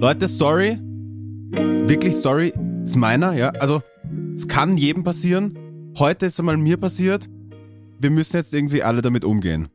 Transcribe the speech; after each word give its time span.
Leute, 0.00 0.28
sorry. 0.28 0.78
Wirklich 1.88 2.16
sorry. 2.16 2.52
Ist 2.84 2.96
meiner, 2.96 3.32
ja. 3.34 3.50
Also, 3.50 3.82
es 4.34 4.46
kann 4.48 4.76
jedem 4.76 5.04
passieren. 5.04 5.92
Heute 5.98 6.26
ist 6.26 6.34
es 6.34 6.40
einmal 6.40 6.56
mir 6.56 6.76
passiert. 6.76 7.28
Wir 7.98 8.10
müssen 8.10 8.36
jetzt 8.36 8.52
irgendwie 8.52 8.82
alle 8.82 9.02
damit 9.02 9.24
umgehen. 9.24 9.68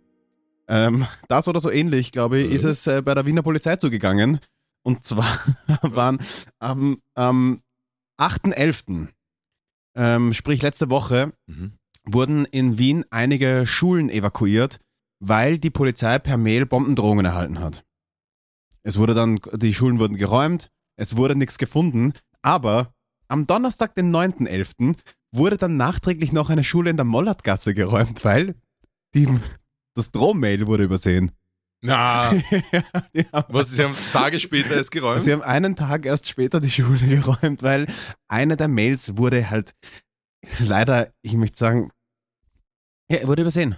Ähm, 0.67 1.05
das 1.27 1.47
oder 1.47 1.59
so 1.59 1.71
ähnlich, 1.71 2.11
glaube 2.11 2.39
ich, 2.39 2.51
ist 2.51 2.63
es 2.63 2.87
äh, 2.87 3.01
bei 3.01 3.15
der 3.15 3.25
Wiener 3.25 3.41
Polizei 3.41 3.75
zugegangen. 3.77 4.39
Und 4.83 5.03
zwar 5.03 5.39
waren 5.81 6.19
am, 6.59 6.99
am 7.15 7.59
8.11., 8.19 9.07
ähm, 9.95 10.33
sprich 10.33 10.61
letzte 10.61 10.89
Woche, 10.89 11.33
Mhm. 11.47 11.73
wurden 12.05 12.45
in 12.45 12.77
Wien 12.77 13.05
einige 13.09 13.65
Schulen 13.65 14.09
evakuiert, 14.09 14.79
weil 15.19 15.57
die 15.59 15.69
Polizei 15.69 16.17
per 16.19 16.37
Mail 16.37 16.65
Bombendrohungen 16.65 17.25
erhalten 17.25 17.59
hat. 17.59 17.83
Es 18.83 18.97
wurde 18.97 19.13
dann, 19.13 19.39
die 19.53 19.73
Schulen 19.73 19.99
wurden 19.99 20.17
geräumt, 20.17 20.69
es 20.97 21.15
wurde 21.15 21.35
nichts 21.35 21.57
gefunden, 21.57 22.13
aber 22.41 22.93
am 23.27 23.47
Donnerstag, 23.47 23.95
den 23.95 24.13
9.11., 24.13 24.95
wurde 25.33 25.57
dann 25.57 25.77
nachträglich 25.77 26.33
noch 26.33 26.49
eine 26.49 26.63
Schule 26.63 26.89
in 26.89 26.97
der 26.97 27.05
Mollertgasse 27.05 27.73
geräumt, 27.73 28.25
weil 28.25 28.55
die, 29.15 29.27
das 29.95 30.11
Drohmail 30.11 30.67
wurde 30.67 30.83
übersehen. 30.83 31.31
Na, 31.83 32.33
ja, 33.13 33.23
haben 33.33 33.53
was, 33.53 33.71
sie 33.71 33.83
haben 33.83 33.95
Tage 34.13 34.39
später 34.39 34.75
es 34.75 34.91
geräumt? 34.91 35.23
Sie 35.23 35.31
haben 35.33 35.41
einen 35.41 35.75
Tag 35.75 36.05
erst 36.05 36.27
später 36.27 36.59
die 36.59 36.69
Schule 36.69 36.99
geräumt, 37.07 37.63
weil 37.63 37.87
eine 38.27 38.55
der 38.57 38.67
Mails 38.67 39.17
wurde 39.17 39.49
halt 39.49 39.73
leider, 40.59 41.11
ich 41.23 41.33
möchte 41.33 41.57
sagen, 41.57 41.91
ja, 43.09 43.25
wurde 43.27 43.41
übersehen. 43.41 43.75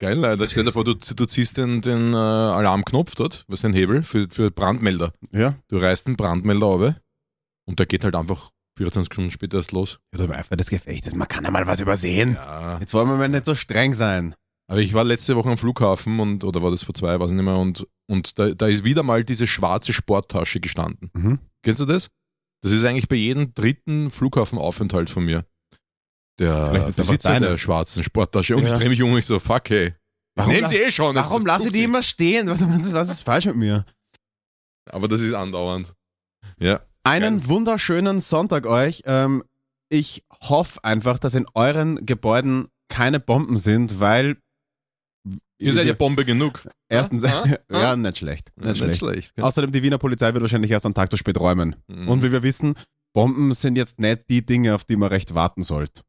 Geil, 0.00 0.24
Alter. 0.24 0.48
Stell 0.48 0.64
dir 0.64 0.72
vor, 0.72 0.84
du, 0.84 0.94
du 0.94 1.26
ziehst 1.26 1.56
den, 1.56 1.80
den 1.80 2.14
äh, 2.14 2.16
Alarmknopf 2.16 3.14
dort, 3.16 3.44
was 3.48 3.60
ist 3.60 3.64
ein 3.64 3.72
Hebel 3.72 4.02
für, 4.04 4.28
für 4.30 4.50
Brandmelder. 4.50 5.12
Ja. 5.32 5.56
Du 5.68 5.78
reißt 5.78 6.06
den 6.06 6.16
Brandmelder 6.16 6.66
auf 6.66 6.94
und 7.66 7.78
der 7.78 7.86
geht 7.86 8.04
halt 8.04 8.14
einfach 8.14 8.50
24 8.78 9.12
Stunden 9.12 9.30
später 9.32 9.58
erst 9.58 9.72
los. 9.72 9.98
Ja, 10.16 10.24
im 10.24 10.30
Eifer 10.30 10.56
des 10.56 10.70
Gefechtes, 10.70 11.14
man 11.14 11.26
kann 11.26 11.44
ja 11.44 11.50
mal 11.50 11.66
was 11.66 11.80
übersehen. 11.80 12.34
Ja. 12.34 12.78
Jetzt 12.78 12.94
wollen 12.94 13.08
wir 13.08 13.16
mal 13.16 13.28
nicht 13.28 13.44
so 13.44 13.54
streng 13.54 13.94
sein. 13.94 14.34
Aber 14.70 14.80
ich 14.80 14.94
war 14.94 15.02
letzte 15.02 15.34
Woche 15.34 15.48
am 15.48 15.58
Flughafen 15.58 16.20
und, 16.20 16.44
oder 16.44 16.62
war 16.62 16.70
das 16.70 16.84
vor 16.84 16.94
zwei, 16.94 17.18
weiß 17.18 17.30
ich 17.30 17.36
nicht 17.36 17.44
mehr, 17.44 17.56
und, 17.56 17.86
und 18.06 18.38
da, 18.38 18.50
da 18.50 18.66
ist 18.66 18.84
wieder 18.84 19.02
mal 19.02 19.24
diese 19.24 19.46
schwarze 19.46 19.92
Sporttasche 19.92 20.60
gestanden. 20.60 21.10
Mhm. 21.14 21.38
Kennst 21.62 21.80
du 21.80 21.86
das? 21.86 22.08
Das 22.62 22.72
ist 22.72 22.84
eigentlich 22.84 23.08
bei 23.08 23.16
jedem 23.16 23.54
dritten 23.54 24.10
Flughafenaufenthalt 24.10 25.10
von 25.10 25.24
mir. 25.24 25.44
Der 26.38 26.70
Besitzer 26.96 27.40
der 27.40 27.56
schwarzen 27.56 28.02
Sporttasche. 28.02 28.56
Und 28.56 28.62
Ja. 28.62 28.72
ich 28.72 28.78
drehe 28.78 28.88
mich 28.88 29.02
um 29.02 29.12
und 29.12 29.18
ich 29.18 29.26
so, 29.26 29.38
fuck 29.38 29.68
hey. 29.70 29.94
Warum 30.36 30.52
Nehmen 30.52 30.68
sie 30.68 30.76
eh 30.76 30.90
schon. 30.92 31.16
Warum 31.16 31.44
lasse 31.44 31.66
ich 31.66 31.72
die 31.72 31.82
immer 31.84 32.02
stehen? 32.02 32.46
Was, 32.48 32.60
was, 32.66 32.84
ist, 32.86 32.92
was 32.92 33.10
ist 33.10 33.22
falsch 33.22 33.46
mit 33.46 33.56
mir? 33.56 33.84
Aber 34.90 35.08
das 35.08 35.20
ist 35.20 35.34
andauernd. 35.34 35.92
Ja. 36.60 36.80
Einen 37.02 37.48
wunderschönen 37.48 38.20
Sonntag 38.20 38.66
euch. 38.66 39.02
Ähm, 39.06 39.42
ich 39.88 40.24
hoffe 40.42 40.84
einfach, 40.84 41.18
dass 41.18 41.34
in 41.34 41.46
euren 41.54 42.06
Gebäuden 42.06 42.68
keine 42.88 43.18
Bomben 43.20 43.58
sind, 43.58 43.98
weil 44.00 44.36
Ihr 45.60 45.72
seid 45.72 45.86
ja 45.86 45.94
Bombe 45.94 46.24
genug. 46.24 46.68
erstens, 46.88 47.24
Ah, 47.24 47.42
ah, 47.70 47.80
ja, 47.80 47.96
nicht 47.96 48.18
schlecht. 48.18 48.52
Ja, 48.62 48.68
Nicht 48.72 48.94
schlecht. 48.96 49.34
gell? 49.34 49.44
Außerdem, 49.44 49.72
die 49.72 49.82
Wiener 49.82 49.98
Polizei 49.98 50.32
wird 50.32 50.40
wahrscheinlich 50.42 50.70
erst 50.70 50.86
einen 50.86 50.94
Tag 50.94 51.10
zu 51.10 51.16
spät 51.16 51.38
räumen. 51.40 51.74
Mhm. 51.88 52.08
Und 52.08 52.22
wie 52.22 52.30
wir 52.30 52.44
wissen, 52.44 52.74
Bomben 53.12 53.52
sind 53.54 53.76
jetzt 53.76 53.98
nicht 53.98 54.30
die 54.30 54.46
Dinge, 54.46 54.74
auf 54.76 54.84
die 54.84 54.94
man 54.96 55.08
recht 55.08 55.34
warten 55.34 55.62
sollte. 55.64 56.02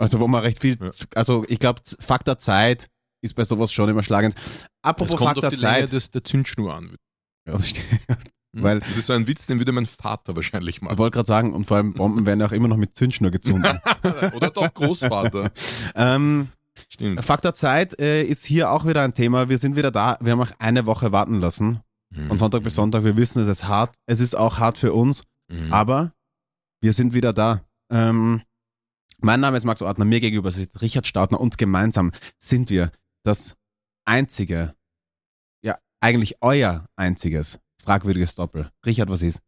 Also 0.00 0.20
wo 0.20 0.28
man 0.28 0.42
recht 0.42 0.58
viel, 0.60 0.78
Ja. 0.80 0.90
also 1.14 1.44
ich 1.48 1.58
glaube, 1.58 1.80
Faktor 2.00 2.38
Zeit 2.38 2.88
ist 3.22 3.34
bei 3.34 3.44
sowas 3.44 3.72
schon 3.72 3.88
immer 3.88 4.02
schlagend. 4.02 4.34
es 4.36 4.64
Apropos 4.82 5.16
kommt 5.16 5.28
Faktor 5.30 5.44
auf 5.48 5.54
die 5.54 5.60
Länge 5.60 5.78
Zeit. 5.80 5.92
des, 5.92 6.10
der 6.10 6.24
Zündschnur 6.24 6.74
an. 6.74 6.88
Ja, 7.46 7.52
das 7.52 7.68
stimmt. 7.68 7.86
Mhm. 8.52 8.62
Weil- 8.62 8.80
das 8.80 8.96
ist 8.96 9.06
so 9.06 9.12
ein 9.12 9.26
Witz, 9.26 9.46
den 9.46 9.58
würde 9.58 9.72
mein 9.72 9.86
Vater 9.86 10.34
wahrscheinlich 10.34 10.76
Ich 10.76 10.82
machen. 10.82 10.98
wollte 10.98 11.14
gerade 11.16 11.26
sagen, 11.26 11.52
und 11.52 11.66
vor 11.66 11.76
allem 11.76 11.92
Bomben 11.94 12.26
werden 12.26 12.42
auch 12.42 12.52
immer 12.52 12.68
noch 12.68 12.76
mit 12.78 12.94
Zündschnur 12.96 13.30
gezündet. 13.30 13.76
Oder 14.34 14.50
doch 14.50 14.72
Großvater. 14.74 15.50
ähm, 15.94 16.48
Stimmt. 16.88 17.22
Faktor 17.24 17.52
Zeit 17.54 18.00
äh, 18.00 18.22
ist 18.24 18.44
hier 18.46 18.70
auch 18.70 18.86
wieder 18.86 19.02
ein 19.02 19.12
Thema. 19.14 19.48
Wir 19.50 19.58
sind 19.58 19.76
wieder 19.76 19.90
da. 19.90 20.16
Wir 20.22 20.32
haben 20.32 20.40
auch 20.40 20.52
eine 20.58 20.86
Woche 20.86 21.12
warten 21.12 21.40
lassen. 21.40 21.80
Von 22.26 22.38
Sonntag 22.38 22.62
bis 22.64 22.74
Sonntag. 22.74 23.04
Wir 23.04 23.16
wissen, 23.16 23.40
es 23.42 23.48
ist 23.48 23.64
hart. 23.68 23.94
Es 24.06 24.18
ist 24.18 24.34
auch 24.34 24.58
hart 24.58 24.78
für 24.78 24.92
uns. 24.94 25.22
Mhm. 25.48 25.72
Aber 25.72 26.12
wir 26.80 26.92
sind 26.92 27.12
wieder 27.14 27.32
da. 27.32 27.60
Ähm, 27.92 28.42
mein 29.20 29.40
Name 29.40 29.56
ist 29.56 29.64
Max 29.64 29.82
Ortner, 29.82 30.04
mir 30.04 30.20
gegenüber 30.20 30.50
sitzt 30.50 30.80
Richard 30.82 31.06
Staudner 31.06 31.40
und 31.40 31.58
gemeinsam 31.58 32.12
sind 32.38 32.70
wir 32.70 32.90
das 33.22 33.56
einzige, 34.04 34.74
ja, 35.62 35.78
eigentlich 36.00 36.36
euer 36.40 36.86
einziges 36.96 37.58
fragwürdiges 37.82 38.34
Doppel. 38.34 38.70
Richard, 38.84 39.08
was 39.10 39.22
ist? 39.22 39.40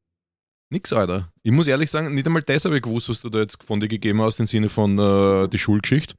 Nix, 0.70 0.92
Alter. 0.92 1.30
Ich 1.42 1.52
muss 1.52 1.66
ehrlich 1.66 1.90
sagen, 1.90 2.14
nicht 2.14 2.26
einmal 2.26 2.42
das 2.42 2.64
habe 2.64 2.76
ich 2.76 2.82
gewusst, 2.82 3.10
was 3.10 3.20
du 3.20 3.28
da 3.28 3.40
jetzt 3.40 3.62
von 3.62 3.78
dir 3.78 3.88
gegeben 3.88 4.22
hast, 4.22 4.40
im 4.40 4.46
Sinne 4.46 4.70
von 4.70 4.98
äh, 4.98 5.48
die 5.48 5.58
Schulgeschichte, 5.58 6.14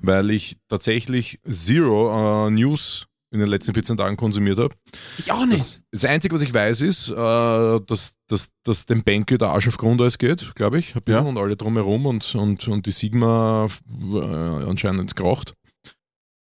weil 0.00 0.30
ich 0.30 0.56
tatsächlich 0.68 1.40
Zero 1.44 2.46
äh, 2.46 2.50
News 2.50 3.06
in 3.30 3.40
den 3.40 3.48
letzten 3.48 3.74
14 3.74 3.96
Tagen 3.96 4.16
konsumiert 4.16 4.58
habe. 4.58 4.74
Ich 5.18 5.30
auch 5.30 5.44
Das, 5.50 5.82
das 5.90 6.04
Einzige, 6.04 6.34
was 6.34 6.42
ich 6.42 6.52
weiß, 6.54 6.80
ist, 6.80 7.10
äh, 7.10 7.14
dass, 7.14 8.12
dass, 8.26 8.48
dass 8.64 8.86
dem 8.86 9.02
Banky 9.04 9.36
der 9.38 9.48
Arsch 9.48 9.68
auf 9.68 9.76
Grundeis 9.76 10.16
geht, 10.18 10.54
glaube 10.54 10.78
ich, 10.78 10.94
ein 10.96 11.02
bisschen, 11.02 11.22
Ja. 11.24 11.28
und 11.28 11.36
alle 11.38 11.56
drumherum 11.56 12.06
und, 12.06 12.34
und, 12.34 12.66
und 12.68 12.86
die 12.86 12.92
Sigma 12.92 13.66
äh, 14.12 14.18
anscheinend 14.18 15.14
kracht. 15.14 15.52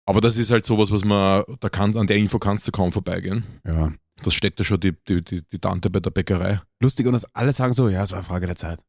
Aber 0.07 0.19
das 0.21 0.37
ist 0.37 0.49
halt 0.51 0.65
sowas, 0.65 0.91
was 0.91 1.05
man, 1.05 1.43
da 1.59 1.69
kann, 1.69 1.95
an 1.95 2.07
der 2.07 2.17
Info 2.17 2.39
kannst 2.39 2.67
du 2.67 2.71
kaum 2.71 2.91
vorbeigehen. 2.91 3.43
Ja. 3.65 3.93
Das 4.23 4.33
steckt 4.33 4.59
ja 4.59 4.65
schon 4.65 4.79
die, 4.79 4.93
die, 5.07 5.23
die, 5.23 5.41
die 5.51 5.59
Tante 5.59 5.89
bei 5.89 5.99
der 5.99 6.09
Bäckerei. 6.11 6.61
Lustig 6.81 7.05
und 7.07 7.13
dass 7.13 7.25
alle 7.35 7.53
sagen 7.53 7.73
so, 7.73 7.89
ja, 7.89 8.03
es 8.03 8.11
war 8.11 8.19
eine 8.19 8.27
Frage 8.27 8.47
der 8.47 8.55
Zeit. 8.55 8.81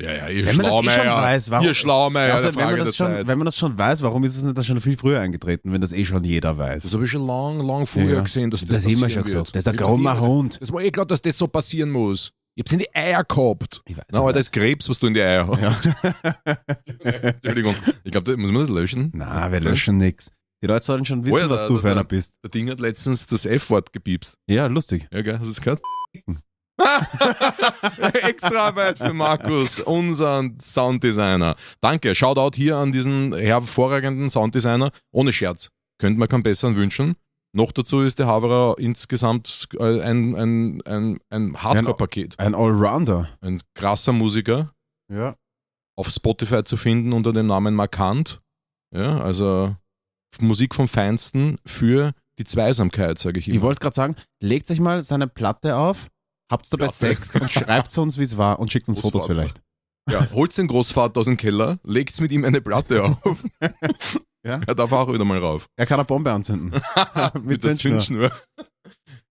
Ja, 0.00 0.12
ja, 0.12 0.28
ihr 0.28 0.44
Wenn 0.46 0.56
man 0.56 0.66
das 0.66 0.72
eh 0.72 0.76
schon 0.76 0.84
Schlaumeier. 0.84 1.22
weiß, 1.22 1.50
warum- 1.50 1.66
Ihr 1.66 1.74
Schlaumeier, 1.74 2.34
Also, 2.34 2.54
wenn, 2.56 2.64
man 2.66 2.76
das 2.78 2.96
schon, 2.96 3.06
Zeit. 3.06 3.28
wenn 3.28 3.38
man 3.38 3.44
das 3.44 3.56
schon 3.56 3.78
weiß, 3.78 4.02
warum 4.02 4.24
ist 4.24 4.36
es 4.36 4.42
nicht 4.42 4.56
dann 4.56 4.64
schon 4.64 4.80
viel 4.80 4.96
früher 4.96 5.20
eingetreten, 5.20 5.72
wenn 5.72 5.80
das 5.80 5.92
eh 5.92 6.04
schon 6.04 6.24
jeder 6.24 6.58
weiß? 6.58 6.82
Das 6.82 6.92
habe 6.92 7.04
ich 7.04 7.10
schon 7.12 7.24
lang, 7.26 7.60
lang 7.64 7.86
vorher 7.86 8.14
Ja. 8.16 8.20
gesehen, 8.22 8.50
dass 8.50 8.60
das, 8.62 8.68
das 8.70 8.84
passieren 8.84 9.08
schon 9.10 9.14
wird. 9.16 9.26
gesagt. 9.26 9.54
Das 9.56 9.60
ist 9.66 9.68
ein 9.68 9.74
eh- 9.78 10.18
Hund. 10.20 10.58
Das 10.60 10.72
war 10.72 10.82
eh 10.82 10.90
klar, 10.90 11.06
dass 11.06 11.22
das 11.22 11.38
so 11.38 11.46
passieren 11.46 11.90
muss. 11.90 12.32
Ich 12.56 12.62
hab's 12.62 12.72
in 12.72 12.78
die 12.80 12.94
Eier 12.94 13.22
gehabt. 13.24 13.82
Ich 13.86 13.96
weiß 13.96 14.04
Na, 14.12 14.18
aber 14.20 14.32
das 14.32 14.46
ist 14.46 14.52
Krebs, 14.52 14.88
was 14.88 14.98
du 14.98 15.06
in 15.08 15.14
die 15.14 15.22
Eier 15.22 15.46
hast. 15.48 15.88
Entschuldigung. 17.04 17.74
Ich 18.04 18.10
glaube, 18.12 18.36
muss 18.36 18.50
man 18.52 18.60
das 18.62 18.70
löschen? 18.70 19.10
Na, 19.14 19.50
wir 19.52 19.60
löschen 19.60 19.96
nix. 19.98 20.32
Die 20.62 20.66
Leute 20.66 20.84
sollen 20.84 21.04
schon 21.04 21.24
wissen, 21.24 21.34
Oh 21.34 21.38
ja, 21.38 21.50
was 21.50 21.60
da- 21.60 21.68
du 21.68 21.74
da- 21.74 21.80
für 21.80 21.86
einer 21.90 21.96
da- 21.96 22.02
bist. 22.04 22.34
Der 22.42 22.50
Ding 22.50 22.70
hat 22.70 22.80
letztens 22.80 23.26
das 23.26 23.44
F-Wort 23.44 23.92
gepiepst. 23.92 24.36
Ja, 24.48 24.66
lustig. 24.66 25.06
Ja, 25.12 25.22
gell? 25.22 25.34
Hast 25.38 25.46
du 25.46 25.50
es 25.50 25.60
gehört? 25.60 25.82
Extra 28.22 28.66
Arbeit 28.66 28.98
für 28.98 29.14
Markus, 29.14 29.80
unseren 29.80 30.58
Sounddesigner. 30.60 31.56
Danke. 31.80 32.14
Shoutout 32.14 32.56
hier 32.56 32.76
an 32.76 32.92
diesen 32.92 33.34
hervorragenden 33.34 34.30
Sounddesigner. 34.30 34.90
Ohne 35.12 35.32
Scherz. 35.32 35.70
Könnte 35.98 36.18
man 36.18 36.28
keinen 36.28 36.42
besseren 36.42 36.76
wünschen. 36.76 37.14
Noch 37.56 37.70
dazu 37.70 38.00
ist 38.00 38.18
der 38.18 38.26
Haverer 38.26 38.74
insgesamt 38.78 39.68
äh, 39.78 40.00
ein, 40.02 40.34
ein, 40.34 40.82
ein, 40.82 41.18
ein 41.30 41.62
Hardcore-Paket. 41.62 42.38
Ein 42.40 42.54
Allrounder. 42.54 43.28
Ein 43.40 43.60
krasser 43.74 44.12
Musiker. 44.12 44.72
Ja. 45.08 45.36
Auf 45.96 46.08
Spotify 46.08 46.64
zu 46.64 46.76
finden 46.76 47.12
unter 47.12 47.32
dem 47.32 47.46
Namen 47.46 47.74
Markant. 47.74 48.40
Ja, 48.92 49.20
also 49.20 49.76
Musik 50.40 50.74
vom 50.74 50.88
Feinsten 50.88 51.58
für 51.64 52.12
die 52.38 52.44
Zweisamkeit, 52.44 53.18
sage 53.18 53.38
ich 53.38 53.48
immer. 53.48 53.56
Ich 53.56 53.62
wollte 53.62 53.80
gerade 53.80 53.94
sagen, 53.94 54.16
legt 54.40 54.68
euch 54.70 54.80
mal 54.80 55.02
seine 55.02 55.28
Platte 55.28 55.76
auf, 55.76 56.08
habt's 56.54 56.70
dabei 56.70 56.86
Platte. 56.86 56.98
Sex 56.98 57.34
und 57.36 57.50
schreibt 57.50 57.90
zu 57.90 58.00
uns, 58.02 58.16
wie 58.18 58.22
es 58.22 58.36
war 58.38 58.58
und 58.58 58.72
schickt 58.72 58.88
uns 58.88 58.98
Fotos 59.00 59.22
Großvater. 59.26 59.34
vielleicht. 59.34 59.62
Ja, 60.10 60.28
holt's 60.32 60.56
den 60.56 60.66
Großvater 60.66 61.20
aus 61.20 61.26
dem 61.26 61.36
Keller, 61.36 61.78
legt's 61.82 62.20
mit 62.20 62.30
ihm 62.32 62.44
eine 62.44 62.60
Platte 62.60 63.02
auf. 63.04 63.44
Ja. 64.46 64.60
Er 64.66 64.74
darf 64.74 64.92
auch 64.92 65.10
wieder 65.10 65.24
mal 65.24 65.38
rauf. 65.38 65.68
Er 65.74 65.86
kann 65.86 65.98
eine 65.98 66.04
Bombe 66.04 66.30
anzünden. 66.30 66.78
mit 67.42 67.64
der 67.64 67.74
Zündschnur. 67.76 68.30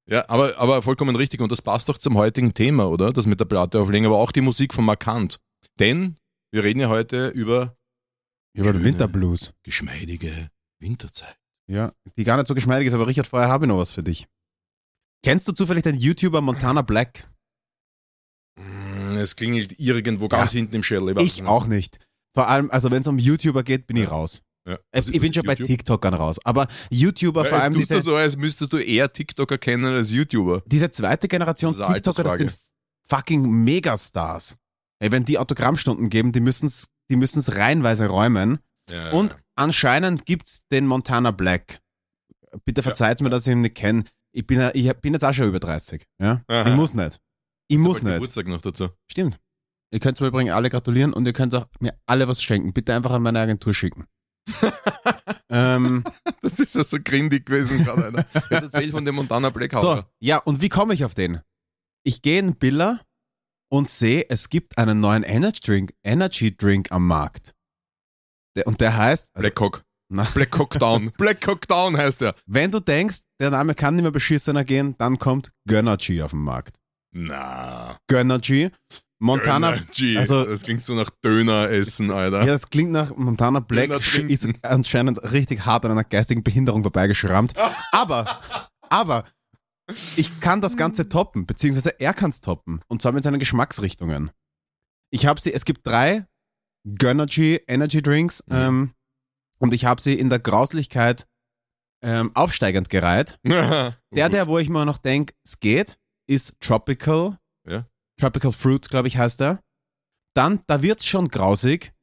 Ja, 0.10 0.28
aber, 0.28 0.58
aber 0.58 0.82
vollkommen 0.82 1.16
richtig. 1.16 1.40
Und 1.40 1.52
das 1.52 1.62
passt 1.62 1.88
doch 1.88 2.00
zum 2.00 2.18
heutigen 2.18 2.56
Thema, 2.56 2.90
oder? 2.90 3.14
Das 3.14 3.28
mit 3.28 3.40
der 3.40 3.46
Platte 3.46 3.80
auflegen, 3.80 4.08
aber 4.08 4.18
auch 4.18 4.32
die 4.32 4.42
Musik 4.42 4.74
von 4.74 4.86
Markant. 4.86 5.40
Denn 5.80 6.16
wir 6.52 6.64
reden 6.64 6.80
ja 6.80 6.90
heute 6.90 7.28
über 7.28 7.76
Über 8.56 8.74
den. 8.74 8.84
Winterblues. 8.84 9.54
geschmeidige 9.62 10.50
Winterzeit. 10.80 11.38
Ja, 11.68 11.92
die 12.18 12.24
gar 12.24 12.38
nicht 12.38 12.48
so 12.48 12.56
geschmeidig 12.56 12.88
ist, 12.88 12.96
aber 12.96 13.06
Richard, 13.06 13.28
vorher 13.28 13.50
habe 13.50 13.66
ich 13.66 13.70
noch 13.70 13.78
was 13.78 13.92
für 13.94 14.02
dich. 14.02 14.28
Kennst 15.24 15.48
du 15.48 15.54
zufällig 15.54 15.84
den 15.84 15.96
YouTuber 15.96 16.42
Montana 16.42 16.82
Black? 16.82 17.28
Mm, 18.60 19.16
Es 19.18 19.36
klingelt 19.36 19.80
irgendwo 19.80 20.28
ganz 20.28 20.52
hinten 20.52 20.76
im 20.76 20.84
Shell. 20.84 21.10
Ich 21.20 21.40
nicht. 21.40 21.46
auch 21.46 21.66
nicht. 21.68 22.00
Vor 22.36 22.48
allem, 22.50 22.70
also 22.72 22.92
wenn 22.92 23.02
es 23.02 23.08
um 23.08 23.18
YouTuber 23.18 23.64
geht, 23.64 23.88
bin 23.88 23.98
ich 23.98 24.10
raus. 24.10 24.42
Ja. 24.68 24.76
Ich, 24.76 24.80
Was- 24.94 25.10
ich 25.10 25.16
was 25.16 25.22
bin 25.22 25.34
schon 25.34 25.44
bei 25.44 25.54
YouTube? 25.54 25.68
TikTokern 25.68 26.14
raus. 26.14 26.38
Aber 26.44 26.68
YouTuber, 26.90 27.44
Ja, 27.44 27.50
vor 27.50 27.60
allem 27.62 27.74
tust 27.74 27.90
diese, 27.90 27.96
du 27.96 28.02
so, 28.02 28.16
als 28.16 28.38
müsstest 28.38 28.74
du 28.74 28.78
eher 28.78 29.12
TikToker 29.12 29.58
kennen 29.58 29.86
als 29.86 30.12
YouTuber. 30.12 30.62
diese 30.66 30.90
zweite 30.92 31.28
Generation 31.28 31.78
Das 31.78 31.94
TikToker, 31.94 32.24
das 32.24 32.38
sind 32.38 32.54
fucking 33.08 33.64
Megastars. 33.64 34.58
Ey, 35.00 35.12
wenn 35.12 35.26
die 35.26 35.38
Autogrammstunden 35.38 36.10
geben, 36.10 36.32
die 36.32 36.40
müssen's, 36.40 36.88
die 37.12 37.18
müssen's 37.18 37.58
reihenweise 37.58 38.08
räumen. 38.08 38.60
Ja, 38.90 39.12
Und 39.12 39.36
anscheinend 39.56 40.26
gibt's 40.26 40.66
den 40.70 40.88
Montana 40.88 41.32
Black. 41.32 41.82
Bitte 42.66 42.84
verzeiht 42.84 43.20
mir, 43.22 43.30
dass 43.30 43.46
ich 43.48 43.52
ihn 43.54 43.62
nicht 43.62 43.76
kenne. 43.76 44.04
Ich 44.36 44.46
bin, 44.48 44.72
ich 44.74 44.92
bin 44.98 45.14
jetzt 45.14 45.24
auch 45.24 45.34
schon 45.34 45.48
über 45.48 45.60
30. 45.60 46.06
Ja? 46.20 46.42
Aha. 46.48 46.70
Ich 46.70 46.76
muss 46.76 46.94
nicht. 46.94 47.20
Ich 47.68 47.78
muss 47.78 48.02
nicht. 48.04 48.14
Geburtstag 48.16 48.48
noch 48.48 48.62
dazu. 48.62 48.90
Stimmt. 49.10 49.40
Ihr 49.92 50.00
könnt 50.00 50.20
mir 50.20 50.28
übrigens 50.28 50.54
alle 50.54 50.70
gratulieren 50.70 51.14
und 51.14 51.26
ihr 51.26 51.34
könnt 51.34 51.54
auch 51.54 51.68
mir 51.80 51.98
alle 52.08 52.28
was 52.28 52.42
schenken. 52.42 52.74
Bitte 52.74 52.96
einfach 52.96 53.12
an 53.12 53.22
meine 53.22 53.40
Agentur 53.40 53.74
schicken. 53.74 54.08
ähm, 55.50 56.04
Das 56.42 56.60
ist 56.60 56.76
ja 56.76 56.84
so 56.84 56.98
grindig 57.02 57.46
gewesen 57.46 57.84
gerade. 57.84 58.06
Alter. 58.06 58.26
Jetzt 58.50 58.64
erzähl 58.64 58.90
von 58.92 59.06
dem 59.06 59.16
Montana 59.16 59.50
Black 59.50 59.74
so, 59.78 60.04
ja, 60.20 60.38
und 60.40 60.62
wie 60.62 60.70
komme 60.70 60.94
ich 60.94 61.06
auf 61.06 61.14
den? 61.14 61.40
Ich 62.04 62.22
gehe 62.22 62.40
in 62.40 62.58
Billa 62.58 63.02
und 63.72 63.88
sehe, 63.88 64.26
es 64.30 64.50
gibt 64.50 64.78
einen 64.78 65.00
neuen 65.00 65.24
Energy 65.24 65.60
Drink, 65.62 65.94
Energy 66.04 66.56
Drink 66.56 66.92
am 66.92 67.08
Markt. 67.08 67.56
Der, 68.56 68.68
und 68.68 68.82
der 68.82 68.98
heißt, 68.98 69.30
also, 69.34 69.44
Black 69.44 69.56
Cock. 69.56 69.86
Na, 70.14 70.24
Black 70.34 70.52
Cock 70.52 70.80
Down. 70.80 71.12
Black 71.18 71.42
Cock 71.42 71.68
Down 71.68 71.98
heißt 71.98 72.22
er. 72.22 72.36
wenn 72.46 72.72
du 72.72 72.80
denkst, 72.80 73.20
der 73.40 73.50
Name 73.50 73.74
kann 73.76 73.96
nicht 73.96 74.04
mehr 74.04 74.12
beschissener 74.12 74.64
gehen, 74.64 74.96
dann 74.98 75.18
kommt 75.20 75.52
Gönnergy 75.68 76.22
auf 76.22 76.32
den 76.32 76.42
Markt. 76.42 76.78
Na. 77.16 77.96
Gönnergy. 78.08 78.72
Montana, 79.20 79.76
Energy. 79.76 80.18
also- 80.18 80.44
das 80.46 80.64
klingt 80.64 80.82
so 80.82 80.96
nach 80.96 81.10
Döner 81.24 81.70
essen, 81.70 82.12
Alter. 82.12 82.40
Ja, 82.42 82.54
das 82.54 82.70
klingt 82.70 82.92
nach 82.92 83.16
Montana 83.16 83.60
Black, 83.62 83.90
ist 84.28 84.48
anscheinend 84.64 85.24
richtig 85.32 85.66
hart 85.66 85.86
an 85.86 85.92
einer 85.92 86.04
geistigen 86.04 86.44
Behinderung 86.44 86.82
vorbeigeschrammt. 86.84 87.54
Aber, 87.94 88.42
aber, 88.90 89.24
ich 90.18 90.40
kann 90.42 90.60
das 90.62 90.76
Ganze 90.78 91.08
toppen, 91.10 91.46
beziehungsweise 91.46 92.00
er 92.02 92.14
kann 92.14 92.32
es 92.32 92.42
toppen. 92.42 92.82
Und 92.88 93.02
zwar 93.02 93.12
mit 93.14 93.24
seinen 93.24 93.40
Geschmacksrichtungen. 93.40 94.32
Ich 95.12 95.26
habe 95.26 95.40
sie, 95.40 95.54
es 95.54 95.64
gibt 95.64 95.86
drei 95.88 96.26
Gönnergy 96.86 97.62
Energy 97.68 98.02
Drinks 98.02 98.44
Mhm. 98.48 98.56
ähm, 98.56 98.92
und 99.64 99.72
ich 99.72 99.86
habe 99.86 100.02
sie 100.02 100.14
in 100.14 100.30
der 100.30 100.40
Grauslichkeit 100.40 101.26
ähm, 102.04 102.36
aufsteigend 102.36 102.90
gereiht. 102.90 103.40
Der, 103.46 104.30
der, 104.30 104.48
wo 104.48 104.60
ich 104.60 104.68
mir 104.68 104.86
noch 104.86 104.98
denke, 104.98 105.34
es 105.46 105.60
geht, 105.60 105.98
ist 106.28 106.60
Tropical. 106.60 107.40
Ja. 107.68 107.88
Tropical 108.20 108.52
Fruit, 108.52 108.88
glaube 108.90 109.08
ich, 109.08 109.18
heißt 109.18 109.42
er. 109.42 109.64
Dann, 110.36 110.62
da 110.68 110.82
wird's 110.82 111.06
schon 111.06 111.30
grausig. 111.30 111.94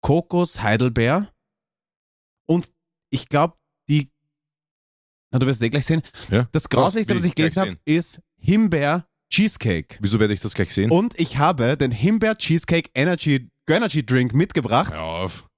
Kokos, 0.00 0.62
Heidelbeer. 0.62 1.30
Und 2.48 2.72
ich 3.10 3.28
glaube, 3.28 3.56
die. 3.88 4.10
Na, 5.30 5.38
du 5.38 5.46
wirst 5.46 5.60
es 5.60 5.66
eh 5.66 5.70
gleich 5.70 5.86
sehen. 5.86 6.02
Ja. 6.30 6.48
Das 6.52 6.70
Grausigste, 6.70 7.12
will 7.12 7.20
was 7.20 7.26
ich 7.26 7.34
gelesen 7.34 7.60
habe, 7.60 7.78
ist 7.84 8.22
Himbeer 8.38 9.06
Cheesecake. 9.30 9.98
Wieso 10.00 10.18
werde 10.18 10.32
ich 10.32 10.40
das 10.40 10.54
gleich 10.54 10.72
sehen? 10.72 10.90
Und 10.90 11.18
ich 11.20 11.36
habe 11.36 11.76
den 11.76 11.92
Himbeer 11.92 12.38
Cheesecake 12.38 12.90
Energy, 12.94 13.50
Energy 13.68 14.04
Drink 14.04 14.32
mitgebracht. 14.32 14.94
Hör 14.94 15.02
auf. 15.02 15.48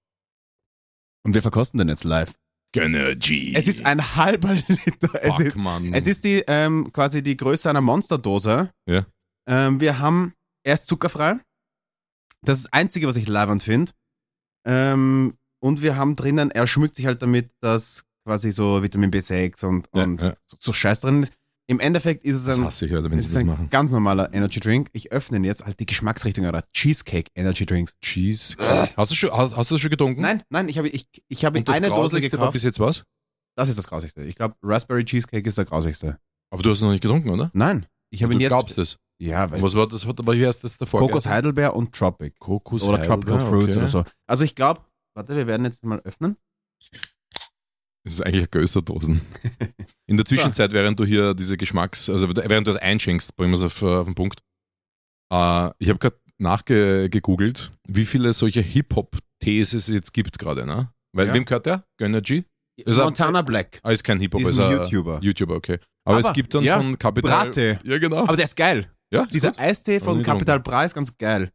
Und 1.24 1.34
wir 1.34 1.42
verkosten 1.42 1.78
den 1.78 1.88
jetzt 1.88 2.04
live. 2.04 2.34
Energy. 2.76 3.52
Es 3.54 3.66
ist 3.66 3.84
ein 3.84 4.16
halber 4.16 4.54
Liter. 4.68 5.22
Es 5.22 5.34
Fuck, 5.34 5.40
ist 5.40 5.56
Mann. 5.56 5.92
Es 5.92 6.06
ist 6.06 6.24
die 6.24 6.44
ähm, 6.46 6.92
quasi 6.92 7.22
die 7.22 7.36
Größe 7.36 7.68
einer 7.68 7.80
Monsterdose. 7.80 8.72
Ja. 8.86 9.04
Ähm, 9.48 9.80
wir 9.80 9.98
haben 9.98 10.34
erst 10.64 10.86
zuckerfrei. 10.86 11.40
Das 12.42 12.58
ist 12.58 12.64
das 12.66 12.72
Einzige, 12.72 13.08
was 13.08 13.16
ich 13.16 13.28
leibend 13.28 13.62
finde. 13.62 13.92
Ähm, 14.64 15.34
und 15.62 15.82
wir 15.82 15.96
haben 15.96 16.16
drinnen, 16.16 16.50
er 16.50 16.66
schmückt 16.66 16.96
sich 16.96 17.06
halt 17.06 17.22
damit, 17.22 17.50
dass 17.60 18.04
quasi 18.24 18.52
so 18.52 18.82
Vitamin 18.82 19.10
B6 19.10 19.64
und, 19.64 19.88
Ja, 19.94 20.04
und 20.04 20.22
ja. 20.22 20.34
So, 20.46 20.56
so 20.60 20.72
Scheiß 20.72 21.00
drin 21.00 21.22
ist. 21.24 21.32
Im 21.70 21.78
Endeffekt 21.78 22.24
ist 22.24 22.34
es 22.34 22.44
das 22.46 22.58
ein, 22.58 22.64
hasse 22.64 22.86
ich, 22.86 22.92
Alter, 22.92 23.12
ist 23.12 23.32
das 23.32 23.42
ein 23.44 23.70
ganz 23.70 23.92
normaler 23.92 24.34
Energy 24.34 24.58
Drink. 24.58 24.88
Ich 24.92 25.12
öffne 25.12 25.36
ihn 25.36 25.44
jetzt, 25.44 25.64
halt 25.64 25.78
die 25.78 25.86
Geschmacksrichtung 25.86 26.44
oder 26.46 26.64
Cheesecake 26.72 27.30
Energy 27.36 27.64
Drinks. 27.64 27.96
Cheese. 28.00 28.56
Hast 28.96 29.12
du, 29.12 29.14
schon, 29.14 29.30
hast, 29.30 29.56
hast 29.56 29.70
du 29.70 29.76
das 29.76 29.80
schon 29.80 29.90
getrunken? 29.90 30.20
Nein, 30.20 30.42
nein, 30.50 30.68
ich 30.68 30.78
habe 30.78 30.88
ich, 30.88 31.06
ich 31.28 31.38
das 31.38 31.76
eine 31.76 31.90
Dose 31.90 32.20
gekauft. 32.20 32.54
bis 32.54 32.64
jetzt 32.64 32.80
was? 32.80 33.04
Das 33.54 33.68
ist 33.68 33.78
das 33.78 33.86
Grausigste. 33.86 34.24
Ich 34.24 34.34
glaube, 34.34 34.56
Raspberry 34.64 35.04
Cheesecake 35.04 35.48
ist 35.48 35.58
der 35.58 35.64
Grausigste. 35.64 36.18
Aber 36.52 36.60
du 36.60 36.70
hast 36.70 36.78
es 36.78 36.82
noch 36.82 36.90
nicht 36.90 37.02
getrunken, 37.02 37.30
oder? 37.30 37.52
Nein, 37.52 37.86
ich 38.12 38.24
habe 38.24 38.32
du 38.32 38.38
ihn 38.38 38.40
jetzt. 38.40 38.50
glaubst 38.50 38.76
es. 38.76 38.96
Ja, 39.20 39.44
Und 39.44 39.52
weil 39.52 39.62
was 39.62 39.76
war 39.76 39.86
das? 39.86 40.04
War 40.04 40.34
heißt 40.34 40.64
das 40.64 40.76
davor? 40.76 40.98
Kokos 40.98 41.26
Heidelbeer 41.26 41.76
und 41.76 41.92
Tropic. 41.92 42.34
Kokos 42.40 42.82
oder 42.88 43.00
Tropical 43.00 43.34
Heidelbeer, 43.34 43.48
Fruits 43.48 43.76
okay. 43.76 43.78
oder 43.78 43.86
so. 43.86 44.04
Also 44.26 44.42
ich 44.42 44.56
glaube, 44.56 44.80
warte, 45.14 45.36
wir 45.36 45.46
werden 45.46 45.64
jetzt 45.66 45.84
mal 45.84 46.00
öffnen. 46.00 46.36
Das 48.04 48.14
ist 48.14 48.22
eigentlich 48.22 48.42
ein 48.44 48.50
Gösterdosen. 48.50 49.20
In 50.06 50.16
der 50.16 50.24
Zwischenzeit, 50.26 50.72
während 50.72 50.98
du 50.98 51.04
hier 51.04 51.34
diese 51.34 51.56
Geschmacks, 51.56 52.08
also 52.08 52.28
während 52.34 52.66
du 52.66 52.72
das 52.72 52.80
einschenkst, 52.80 53.36
bringen 53.36 53.52
wir 53.52 53.58
es 53.58 53.64
auf, 53.64 53.82
äh, 53.82 53.86
auf 53.86 54.06
den 54.06 54.14
Punkt. 54.14 54.40
Äh, 55.32 55.70
ich 55.78 55.88
habe 55.88 55.98
gerade 55.98 56.16
nachgegoogelt, 56.38 57.72
wie 57.88 58.04
viele 58.04 58.32
solche 58.32 58.60
Hip-Hop-Tees 58.60 59.74
es 59.74 59.88
jetzt 59.88 60.12
gibt 60.12 60.38
gerade, 60.38 60.66
ne? 60.66 60.90
Weil 61.14 61.28
Ja. 61.28 61.34
wem 61.34 61.44
gehört 61.44 61.66
der? 61.66 61.84
Gönnergy? 61.98 62.44
Ist 62.82 62.96
er- 62.96 63.04
Montana 63.04 63.42
Black. 63.42 63.80
Ah, 63.82 63.90
ist 63.90 64.02
kein 64.04 64.18
Hip-Hop, 64.20 64.40
ist 64.42 64.58
ein 64.58 64.72
YouTuber. 64.72 65.20
YouTuber, 65.22 65.54
okay. 65.56 65.78
Aber, 66.06 66.16
Aber, 66.18 66.28
es 66.28 66.32
gibt 66.32 66.54
dann 66.54 66.64
ja, 66.64 66.76
von 66.78 66.98
Capital. 66.98 67.30
Brattee. 67.44 67.78
Ja, 67.84 67.98
genau. 67.98 68.24
Aber 68.24 68.36
der 68.36 68.44
ist 68.46 68.56
geil. 68.56 68.90
ja, 69.12 69.26
Dieser 69.26 69.50
gut. 69.50 69.58
Eistee 69.60 70.00
von 70.00 70.20
ich 70.20 70.26
Capital 70.26 70.60
Bra 70.60 70.84
ist 70.84 70.94
ganz 70.94 71.16
geil. 71.18 71.50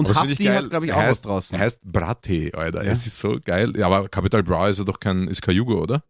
Und 0.00 0.08
richtig 0.08 0.48
Hafti 0.48 0.62
hat, 0.64 0.70
glaube 0.70 0.86
ich, 0.86 0.92
auch 0.92 0.98
heißt- 0.98 1.08
was 1.10 1.22
draußen. 1.22 1.58
Er 1.58 1.64
heißt 1.64 1.80
Brattee, 1.82 2.52
Alter. 2.54 2.84
Ja. 2.84 2.90
Es 2.92 3.06
ist 3.06 3.18
so 3.18 3.38
geil. 3.42 3.72
Ja, 3.76 3.86
aber 3.86 4.08
Capital 4.08 4.42
Bra 4.42 4.68
ist 4.68 4.78
ja 4.78 4.84
doch 4.84 4.98
kein, 5.00 5.28
ist 5.28 5.42
kein 5.42 5.54
Jugo, 5.56 5.80
oder? 5.80 6.02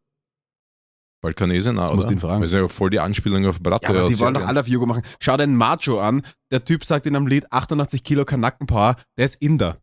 Balkanese, 1.23 1.73
na, 1.73 1.83
Das 1.83 1.91
oder? 1.91 1.97
musst 1.97 2.11
ihn 2.11 2.19
fragen. 2.19 2.41
Das 2.41 2.51
ist 2.53 2.59
ja 2.59 2.67
voll 2.69 2.89
die 2.91 2.99
Anspielung 3.01 3.45
auf 3.47 3.61
Brattee. 3.61 3.93
ja, 3.93 4.01
aber 4.01 4.09
die 4.09 4.19
wollen 4.21 4.35
doch 4.35 4.47
alle 4.47 4.61
auf 4.61 4.69
Jugo 4.69 4.87
machen. 4.87 5.03
Schau 5.21 5.37
den 5.37 5.55
Macho 5.55 6.01
an. 6.01 6.23
Der 6.51 6.65
Typ 6.65 6.85
sagt 6.85 7.07
in 7.07 7.15
einem 7.15 7.27
Lied 7.27 7.53
88 7.53 8.03
Kilo 8.03 8.25
Kanackenpower. 8.25 8.97
Der 9.19 9.27
ist 9.27 9.35
Inder. 9.37 9.77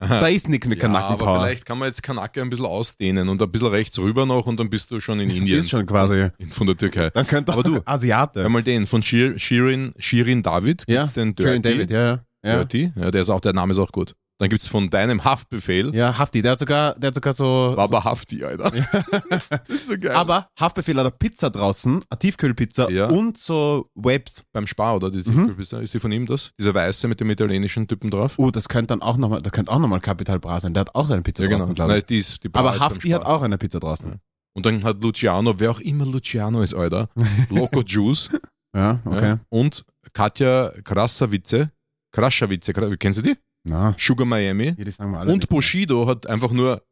Da 0.00 0.28
ist 0.28 0.48
nichts 0.48 0.68
mit 0.68 0.80
Ja, 0.80 0.88
aber 0.94 1.40
vielleicht 1.40 1.66
kann 1.66 1.76
man 1.76 1.88
jetzt 1.88 2.04
Kanake 2.04 2.40
ein 2.40 2.48
bisschen 2.50 2.66
ausdehnen 2.66 3.28
und 3.28 3.42
ein 3.42 3.50
bisschen 3.50 3.66
rechts 3.66 3.98
rüber 3.98 4.26
noch 4.26 4.46
und 4.46 4.60
dann 4.60 4.70
bist 4.70 4.92
du 4.92 5.00
schon 5.00 5.18
in 5.18 5.28
Indien. 5.38 5.58
ist 5.58 5.70
schon 5.70 5.84
quasi. 5.86 6.28
Von 6.50 6.68
der 6.68 6.76
Türkei. 6.76 7.10
Dann 7.10 7.26
könnte 7.26 7.52
Aber 7.52 7.64
du, 7.64 7.80
Asiate. 7.84 8.44
Einmal 8.44 8.62
den 8.62 8.86
von 8.86 9.02
Shir, 9.02 9.36
Shirin, 9.40 9.92
Shirin 9.98 10.44
David. 10.44 10.84
ja, 10.86 11.00
Gibt's 11.02 11.14
den 11.14 11.34
Shirin 11.36 11.62
Dirty? 11.62 11.78
David, 11.78 11.90
ja, 11.90 12.04
ja. 12.04 12.24
Ja, 12.44 12.56
Dirty? 12.56 12.92
Ja, 12.96 13.10
der 13.10 13.20
ist 13.22 13.30
auch, 13.30 13.40
der 13.40 13.52
Name 13.52 13.72
ist 13.72 13.78
auch 13.78 13.92
gut. 13.92 14.14
Dann 14.40 14.48
gibt's 14.50 14.68
von 14.68 14.88
deinem 14.88 15.24
Haftbefehl. 15.24 15.92
ja 15.96 16.16
Hafti, 16.16 16.42
der 16.42 16.52
hat 16.52 16.60
sogar, 16.60 16.94
der 16.94 17.08
hat 17.08 17.14
sogar 17.16 17.32
so. 17.32 17.72
Baba 17.74 18.04
Hafti, 18.04 18.44
Alter. 18.44 18.70
das 18.70 19.68
ist 19.68 19.86
so 19.88 19.98
geil. 19.98 20.12
Aber 20.14 20.48
Haftbefehl 20.60 20.94
hat 20.96 21.06
eine 21.06 21.10
Pizza 21.10 21.50
draußen, 21.50 22.04
eine 22.08 22.18
Tiefkühlpizza 22.20 22.88
Ja. 22.88 23.06
und 23.06 23.36
so 23.36 23.90
Webs. 23.96 24.44
beim 24.52 24.68
Spar, 24.68 24.94
oder? 24.94 25.10
Die 25.10 25.18
Mhm. 25.18 25.24
Tiefkühlpizza, 25.24 25.80
ist 25.80 25.92
die 25.92 25.98
von 25.98 26.12
ihm 26.12 26.24
das? 26.26 26.52
Dieser 26.56 26.72
weiße 26.72 27.08
mit 27.08 27.18
dem 27.18 27.28
italienischen 27.30 27.88
Typen 27.88 28.10
drauf? 28.12 28.34
Oh, 28.38 28.52
das 28.52 28.68
könnte 28.68 28.88
dann 28.88 29.02
auch 29.02 29.16
nochmal, 29.16 29.42
da 29.42 29.50
könnte 29.50 29.72
auch 29.72 29.80
nochmal 29.80 30.00
Capital 30.00 30.38
Bra 30.38 30.60
sein. 30.60 30.72
Der 30.72 30.82
hat 30.82 30.94
auch 30.94 31.10
eine 31.10 31.22
Pizza 31.22 31.42
ja, 31.42 31.48
genau. 31.48 31.58
draußen, 31.60 31.74
glaube 31.74 31.90
Nein, 31.94 32.00
ich. 32.02 32.06
die 32.06 32.18
ist, 32.18 32.44
die 32.44 32.48
Bar 32.48 32.64
Aber 32.64 32.78
Hafti 32.78 33.08
hat 33.10 33.24
auch 33.24 33.42
eine 33.42 33.58
Pizza 33.58 33.80
draußen. 33.80 34.20
Und 34.56 34.66
dann 34.66 34.84
hat 34.84 35.02
Luciano, 35.02 35.58
wer 35.58 35.72
auch 35.72 35.80
immer 35.80 36.06
Luciano 36.06 36.62
ist, 36.62 36.74
Alter, 36.74 37.08
Loco 37.50 37.82
Juice 37.82 38.30
Ja, 38.72 39.00
okay. 39.04 39.24
ja, 39.24 39.40
und 39.48 39.84
Katja 40.12 40.70
Krasavice, 40.84 41.68
Kraschavice, 42.12 42.70
Kra- 42.72 42.96
kennst 42.96 43.18
du 43.18 43.22
die? 43.22 43.36
Na, 43.64 43.94
Sugar 43.98 44.26
Miami. 44.26 44.74
hier, 44.74 44.84
die 44.84 44.90
sagen 44.90 45.10
wir 45.12 45.18
alle. 45.20 45.32
Und. 45.32 45.48
Bushido 45.48 46.06
hat 46.06 46.26
einfach 46.26 46.50
nur 46.52 46.82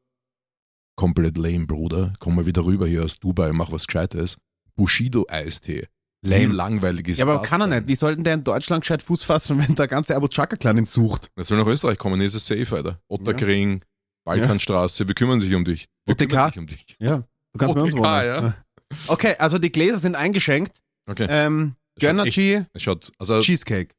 komplett 0.97 1.37
lame, 1.37 1.67
Bruder. 1.67 2.13
Komm 2.19 2.35
mal 2.37 2.47
wieder 2.47 2.65
rüber 2.65 2.87
hier 2.87 3.05
aus 3.05 3.19
Dubai, 3.19 3.53
mach 3.53 3.73
was 3.73 3.87
Gescheites. 3.87 4.37
Bushido-Eistee. 4.77 5.89
Lame. 6.23 6.47
langweilig 6.55 7.07
ist 7.09 7.19
Ja, 7.19 7.27
aber 7.27 7.43
kann 7.43 7.61
er 7.61 7.67
nicht. 7.69 7.87
Wie 7.89 7.95
sollten 7.95 8.25
der 8.25 8.35
in 8.35 8.43
Deutschland 8.43 8.83
gescheit 8.83 9.03
Fuß 9.03 9.23
fassen, 9.23 9.59
wenn 9.61 9.75
der 9.75 9.87
ganze 9.87 10.17
Abu 10.17 10.27
Chaka 10.29 10.57
Clan 10.57 10.77
ihn 10.79 10.87
sucht? 10.87 11.29
Er 11.37 11.45
soll 11.45 11.59
nach 11.59 11.67
Österreich 11.67 11.99
kommen, 11.99 12.21
ist 12.21 12.35
es 12.35 12.47
safe, 12.47 12.75
Alter. 12.75 13.01
Otterkring, 13.09 13.85
Balkanstraße, 14.25 15.07
wir 15.07 15.15
kümmern 15.15 15.41
sich 15.41 15.55
um 15.55 15.65
dich. 15.65 15.87
Wir 16.05 16.13
OTK? 16.15 16.29
kümmern 16.29 16.49
sich 16.49 16.59
um 16.59 16.67
dich. 16.67 16.97
Ja, 16.99 17.19
du 17.19 17.59
kannst 17.59 17.75
bei 17.75 17.81
uns 17.83 17.93
OTK, 17.95 18.03
wohnen. 18.03 18.27
ja. 18.27 18.57
Okay, 19.09 19.35
also 19.39 19.59
die 19.59 19.71
Gläser 19.71 19.99
sind 19.99 20.15
eingeschenkt. 20.17 20.81
Okay. 21.09 21.27
Ähm, 21.29 21.77
Gönnergy 22.01 22.65
also 23.19 23.41
Cheesecake. 23.41 23.95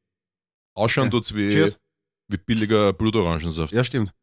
Ausschauen 0.77 1.05
Ja. 1.05 1.11
tut's 1.11 1.33
wie, 1.35 1.49
Cheers. 1.49 1.79
wie 2.29 2.37
billiger 2.37 2.93
Blutorangensaft. 2.93 3.73
Ja, 3.73 3.83
stimmt. 3.83 4.13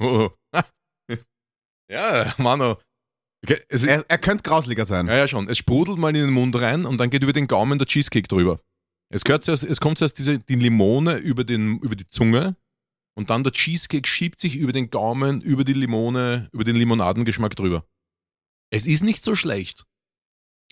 Oh, 0.00 0.30
ja, 1.90 2.34
Mano. 2.38 2.78
Okay, 3.44 3.60
es, 3.68 3.84
Er, 3.84 4.04
er 4.08 4.18
könnte 4.18 4.42
grausliger 4.42 4.84
sein. 4.84 5.06
ja, 5.06 5.16
ja, 5.16 5.28
schon. 5.28 5.48
Es 5.48 5.58
sprudelt 5.58 5.98
mal 5.98 6.08
in 6.08 6.14
den 6.26 6.30
Mund 6.30 6.56
rein 6.56 6.86
und 6.86 6.98
dann 6.98 7.10
geht 7.10 7.22
über 7.22 7.32
den 7.32 7.46
Gaumen 7.46 7.78
der 7.78 7.86
Cheesecake 7.86 8.28
drüber. 8.28 8.60
Es, 9.10 9.24
gehört 9.24 9.44
zuerst, 9.44 9.64
es 9.64 9.80
kommt 9.80 9.98
zuerst 9.98 10.18
diese, 10.18 10.38
die 10.38 10.54
Limone 10.56 11.16
über, 11.16 11.44
den, 11.44 11.78
über 11.78 11.96
die 11.96 12.06
Zunge 12.06 12.56
und 13.16 13.30
dann 13.30 13.42
der 13.42 13.52
Cheesecake 13.52 14.06
schiebt 14.06 14.38
sich 14.38 14.56
über 14.56 14.72
den 14.72 14.90
Gaumen, 14.90 15.40
über 15.40 15.64
die 15.64 15.72
Limone, 15.72 16.48
über 16.52 16.64
den 16.64 16.76
Limonadengeschmack 16.76 17.56
drüber. 17.56 17.84
Es 18.70 18.86
ist 18.86 19.02
nicht 19.02 19.24
so 19.24 19.34
schlecht. 19.34 19.84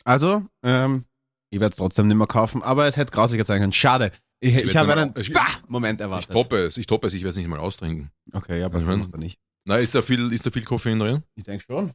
Also, 0.04 0.47
ähm, 0.62 1.06
ich 1.50 1.61
werde 1.61 1.71
es 1.73 1.76
trotzdem 1.76 2.09
nicht 2.09 2.17
mehr 2.17 2.26
kaufen, 2.26 2.62
aber 2.62 2.87
es 2.87 2.97
hätte 2.97 3.12
grauslicher 3.12 3.45
sein 3.45 3.61
können. 3.61 3.73
Schade. 3.73 4.12
Ich, 4.41 4.55
ich, 4.55 4.65
werd's 4.67 4.75
habe 4.76 4.93
einen 4.95 5.15
ich- 5.19 5.33
Moment 5.69 6.00
Ich 6.00 6.05
erwartet. 6.05 6.31
toppe 6.33 6.59
es, 6.67 6.76
ich 6.76 6.87
toppe 6.87 7.07
es, 7.07 7.15
ich 7.15 7.23
werde 7.23 7.31
es 7.31 7.37
nicht 7.37 7.49
mal 7.49 7.59
austrinken. 7.59 8.11
Okay, 8.33 8.61
ja, 8.61 8.73
was 8.73 8.83
Ich 8.83 8.88
mein- 8.88 8.99
macht 9.00 9.12
er 9.15 9.19
nicht? 9.19 9.38
Na, 9.65 9.76
ist 9.76 9.95
da 9.95 10.03
viel, 10.03 10.33
ist 10.33 10.45
da 10.47 10.50
viel 10.50 10.65
Koffein 10.65 10.99
drin? 10.99 11.23
Ich 11.35 11.45
denke 11.45 11.65
schon. 11.67 11.93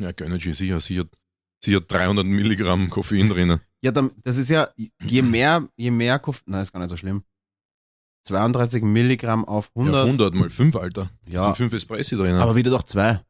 Ja, 0.00 0.12
Gönnergy, 0.12 0.52
sicher, 0.54 0.78
sicher, 0.80 1.04
sicher 1.62 1.80
300 1.80 2.24
Milligramm 2.24 2.88
Koffein 2.90 3.28
drinnen. 3.28 3.60
Ja, 3.82 3.90
das 3.90 4.36
ist 4.36 4.48
ja, 4.50 4.68
je 5.02 5.22
mehr, 5.22 5.68
je 5.76 5.90
mehr 5.90 6.18
Koffein, 6.18 6.44
nein, 6.52 6.62
ist 6.62 6.72
gar 6.72 6.80
nicht 6.80 6.90
so 6.90 6.96
schlimm. 6.96 7.24
32 8.26 8.82
Milligramm 8.82 9.44
auf 9.44 9.70
Ja, 9.76 9.82
100. 9.82 10.00
auf 10.02 10.06
100 10.06 10.34
mal 10.34 10.50
5, 10.50 10.76
Alter. 10.76 11.10
Ja. 11.26 11.44
sind 11.44 11.56
5 11.56 11.72
Espressi 11.74 12.16
drinnen. 12.16 12.40
Aber 12.40 12.56
wieder 12.56 12.70
doch 12.70 12.82
zwei. 12.82 13.20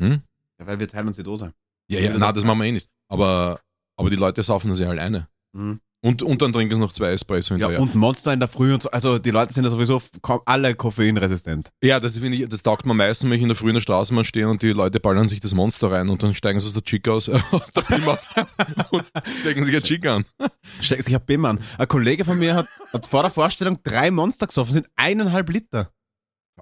Hm? 0.00 0.20
Ja, 0.58 0.66
weil 0.66 0.78
wir 0.78 0.88
teilen 0.88 1.08
uns 1.08 1.16
die 1.16 1.22
Dose. 1.22 1.52
ja, 1.90 2.00
ja, 2.00 2.12
na, 2.18 2.26
doch- 2.28 2.34
das 2.34 2.44
machen 2.44 2.58
wir 2.60 2.66
eh 2.66 2.72
nicht. 2.72 2.88
Aber, 3.08 3.60
aber 3.96 4.10
die 4.10 4.16
Leute 4.16 4.42
saufen 4.42 4.70
das 4.70 4.78
ja 4.80 4.88
alleine. 4.88 5.28
Mhm. 5.52 5.80
Und, 6.02 6.22
und 6.22 6.40
dann 6.40 6.52
trinken 6.52 6.74
sie 6.74 6.80
noch 6.80 6.92
zwei 6.92 7.10
Espresso 7.10 7.54
Ja, 7.54 7.66
hinterher. 7.68 7.80
und 7.80 7.94
Monster 7.96 8.32
in 8.32 8.38
der 8.38 8.48
Früh 8.48 8.72
und 8.72 8.82
so. 8.82 8.90
Also 8.90 9.18
die 9.18 9.30
Leute 9.30 9.52
sind 9.54 9.64
ja 9.64 9.70
sowieso 9.70 10.00
alle 10.44 10.74
koffeinresistent. 10.74 11.72
Ja, 11.82 11.98
das 11.98 12.18
finde 12.18 12.36
ich, 12.36 12.48
das 12.48 12.62
taugt 12.62 12.84
mir 12.84 12.92
am 12.92 12.98
meisten, 12.98 13.28
wenn 13.28 13.36
ich 13.38 13.42
in 13.42 13.48
der 13.48 13.56
Früh 13.56 13.68
in 13.68 13.74
der 13.74 13.80
Straßenbahn 13.80 14.24
stehe 14.24 14.48
und 14.48 14.62
die 14.62 14.70
Leute 14.72 15.00
ballern 15.00 15.26
sich 15.26 15.40
das 15.40 15.54
Monster 15.54 15.90
rein 15.90 16.08
und 16.08 16.22
dann 16.22 16.34
steigen 16.34 16.60
sie 16.60 16.66
aus 16.66 16.74
der 16.74 16.84
Chick 16.84 17.08
aus, 17.08 17.26
äh, 17.28 17.40
aus 17.50 17.72
der 17.72 17.80
Pim 17.80 18.06
aus 18.08 18.30
und 18.90 19.04
stecken 19.40 19.64
sich 19.64 19.74
ein 19.74 19.82
Chick 19.82 20.06
an. 20.06 20.24
Stecken 20.80 21.02
sich 21.02 21.14
ein 21.14 21.24
BIM 21.24 21.44
an. 21.44 21.58
Ein 21.78 21.88
Kollege 21.88 22.24
von 22.24 22.38
mir 22.38 22.54
hat, 22.54 22.68
hat 22.92 23.06
vor 23.06 23.22
der 23.22 23.30
Vorstellung 23.32 23.78
drei 23.82 24.10
Monster 24.12 24.46
gesoffen, 24.46 24.74
sind 24.74 24.86
eineinhalb 24.94 25.48
Liter. 25.50 25.90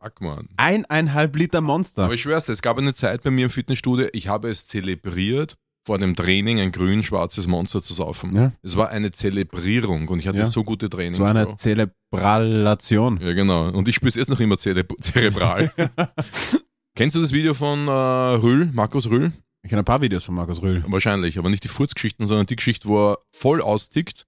Fuck, 0.01 0.23
man. 0.23 0.49
Eineinhalb 0.57 1.37
Liter 1.37 1.61
Monster. 1.61 2.05
Aber 2.05 2.15
ich 2.15 2.23
schwör's 2.23 2.47
dir, 2.47 2.53
es 2.53 2.63
gab 2.63 2.79
eine 2.79 2.95
Zeit 2.95 3.23
bei 3.25 3.31
mir 3.31 3.45
im 3.45 3.51
Fitnessstudio, 3.51 4.07
ich 4.13 4.29
habe 4.29 4.49
es 4.49 4.67
zelebriert, 4.67 5.57
vor 5.87 5.99
dem 5.99 6.17
Training 6.17 6.61
ein 6.61 6.73
grün-schwarzes 6.73 7.47
Monster 7.47 7.83
zu 7.83 7.93
saufen. 7.95 8.35
Ja. 8.35 8.53
Es 8.63 8.77
war 8.77 8.89
eine 8.89 9.13
Zelebrierung 9.13 10.09
und 10.09 10.19
ich 10.19 10.27
hatte 10.29 10.39
Ja. 10.39 10.47
so 10.47 10.65
gute 10.65 10.89
Trainings. 10.89 11.19
Das 11.19 11.25
war 11.27 11.37
eine. 11.37 11.57
Zelebralation. 11.57 13.21
Ja, 13.21 13.33
genau. 13.33 13.69
Und 13.71 13.89
ich 13.89 13.97
spür's 13.97 14.15
jetzt 14.15 14.31
noch 14.31 14.41
immer 14.41 14.59
zere 14.59 14.87
zerebral. 15.01 15.73
Kennst 16.97 17.17
du 17.17 17.21
das 17.21 17.33
Video 17.33 17.55
von 17.55 17.89
äh, 17.89 17.91
Rühl, 17.91 18.71
Markus 18.73 19.09
Rühl? 19.11 19.33
Ich 19.63 19.71
kenne 19.71 19.83
ein 19.83 19.87
paar 19.87 20.01
Videos 20.01 20.25
von 20.25 20.35
Markus 20.35 20.63
Rühl. 20.63 20.85
Wahrscheinlich, 20.87 21.39
aber 21.39 21.51
nicht 21.51 21.65
die 21.65 21.69
Furzgeschichten, 21.69 22.27
sondern 22.27 22.47
die 22.47 22.57
Geschichte, 22.57 22.87
wo 22.89 23.11
er 23.13 23.19
voll 23.33 23.61
austickt, 23.63 24.27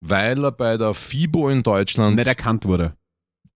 weil 0.00 0.42
er 0.44 0.52
bei 0.52 0.76
der 0.76 0.94
FIBO 0.94 1.50
in 1.50 1.62
Deutschland, 1.62 2.16
Nicht 2.16 2.26
erkannt 2.26 2.64
wurde. 2.64 2.94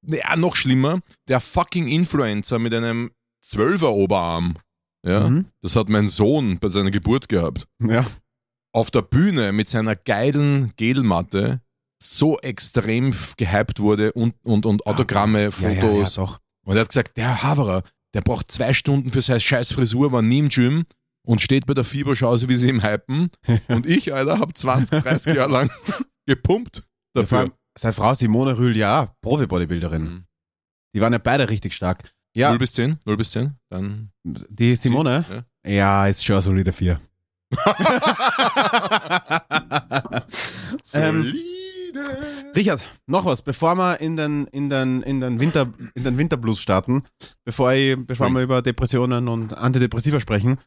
ja, 0.06 0.36
noch 0.36 0.54
schlimmer, 0.54 1.00
der 1.28 1.40
fucking 1.40 1.88
Influencer 1.88 2.58
mit 2.58 2.74
einem 2.74 3.10
Zwölfer 3.42 3.92
Oberarm, 3.92 4.56
ja, 5.04 5.28
Mhm. 5.28 5.46
das 5.62 5.76
hat 5.76 5.88
mein 5.88 6.08
Sohn 6.08 6.58
bei 6.58 6.68
seiner 6.68 6.90
Geburt 6.90 7.28
gehabt, 7.28 7.66
Ja. 7.82 8.04
auf 8.72 8.90
der 8.90 9.02
Bühne 9.02 9.52
mit 9.52 9.68
seiner 9.68 9.96
geilen 9.96 10.72
Gelmatte 10.76 11.60
so 12.02 12.38
extrem 12.40 13.14
gehypt 13.36 13.80
wurde 13.80 14.12
und, 14.12 14.34
und, 14.42 14.66
und 14.66 14.86
Autogramme, 14.86 15.44
Ja, 15.50 15.68
ja, 15.68 15.70
ja, 15.70 15.80
Fotos. 15.80 16.14
doch. 16.14 16.40
Und 16.66 16.76
er 16.76 16.80
hat 16.82 16.88
gesagt, 16.88 17.16
der 17.16 17.42
Haverer, 17.42 17.82
der 18.14 18.20
braucht 18.22 18.50
zwei 18.50 18.72
Stunden 18.74 19.10
für 19.10 19.22
seine 19.22 19.40
scheiß 19.40 19.72
Frisur, 19.72 20.12
war 20.12 20.22
nie 20.22 20.38
im 20.40 20.48
Gym 20.48 20.84
und 21.26 21.40
steht 21.40 21.66
bei 21.66 21.74
der 21.74 21.84
FIBO, 21.84 22.14
schau 22.14 22.36
sie, 22.36 22.48
wie 22.48 22.54
sie 22.56 22.68
ihm 22.68 22.82
hypen. 22.82 23.30
Und 23.68 23.86
ich, 23.86 24.12
Alter, 24.12 24.38
hab 24.40 24.56
20, 24.56 25.02
30 25.02 25.34
Jahre 25.36 25.50
lang 25.50 25.70
gepumpt 26.26 26.82
Ja, 27.16 27.22
dafür. 27.22 27.38
allem 27.38 27.52
seine 27.76 27.92
Frau 27.94 28.14
Simone 28.14 28.56
Rühl, 28.58 28.76
ja, 28.76 29.14
Profi-Bodybuilderin. 29.22 30.02
Mhm. 30.04 30.24
Die 30.94 31.00
waren 31.00 31.12
ja 31.12 31.18
beide 31.18 31.48
richtig 31.48 31.74
stark. 31.74 32.12
Ja, 32.36 32.50
0 32.50 32.58
bis 32.58 32.72
10? 32.72 32.98
0 33.04 33.16
bis 33.16 33.30
10? 33.32 33.54
Dann. 33.70 34.10
die 34.24 34.74
Simone, 34.76 35.44
Ja. 35.64 35.70
ja, 35.70 36.06
ist 36.08 36.24
schon 36.24 36.34
eine 36.34 36.42
solide 36.42 36.72
4. 36.72 37.00
Ähm, 40.96 41.22
Solide. 41.22 42.52
Richard, 42.56 42.84
noch 43.06 43.24
was, 43.24 43.42
bevor 43.42 43.76
wir 43.76 44.00
in 44.00 44.16
den, 44.16 44.46
in 44.48 44.68
den, 44.68 45.02
in 45.02 45.20
den, 45.20 45.38
Winter, 45.40 45.72
in 45.94 46.04
den 46.04 46.18
Winterblues 46.18 46.60
starten, 46.60 47.02
bevor, 47.44 47.72
ich, 47.72 47.96
bevor 48.06 48.28
wir 48.30 48.42
über 48.42 48.62
Depressionen 48.62 49.28
und 49.28 49.54
Antidepressiva 49.56 50.18
sprechen. 50.20 50.58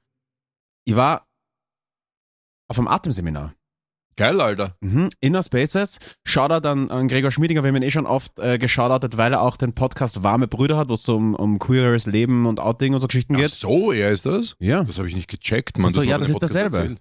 Ich 0.86 0.95
war 0.95 1.27
auf 2.69 2.77
einem 2.79 2.88
Atemseminar. 2.88 3.53
Geil, 4.17 4.41
Alter. 4.41 4.75
Mhm. 4.81 5.12
Inner 5.19 5.43
Spaces. 5.43 6.00
Shoutout 6.25 6.67
an, 6.67 6.89
an 6.89 7.07
Gregor 7.07 7.29
Schmiedinger, 7.29 7.63
wir 7.63 7.67
haben 7.67 7.75
ihn 7.75 7.83
eh 7.83 7.91
schon 7.91 8.07
oft 8.07 8.39
äh, 8.39 8.57
geschautoutet, 8.57 9.15
weil 9.17 9.31
er 9.31 9.41
auch 9.41 9.57
den 9.57 9.74
Podcast 9.74 10.24
Warme 10.24 10.47
Brüder 10.47 10.75
hat, 10.75 10.89
wo 10.89 10.95
es 10.95 11.03
so 11.03 11.15
um, 11.15 11.36
um 11.36 11.59
queeres 11.59 12.07
Leben 12.07 12.47
und 12.47 12.59
Outing 12.59 12.95
und 12.95 13.00
so 13.00 13.05
Geschichten 13.05 13.36
Ach 13.36 13.39
geht. 13.39 13.51
so, 13.51 13.91
er 13.91 14.09
ist 14.09 14.25
das? 14.25 14.55
Ja. 14.59 14.83
Das 14.83 14.97
habe 14.97 15.07
ich 15.07 15.15
nicht 15.15 15.29
gecheckt, 15.29 15.77
man. 15.77 15.91
Ach 15.91 15.95
so, 15.95 16.01
ja, 16.01 16.17
das 16.17 16.29
ist 16.29 16.41
dasselbe. 16.41 16.69
dasselbe. 16.69 16.97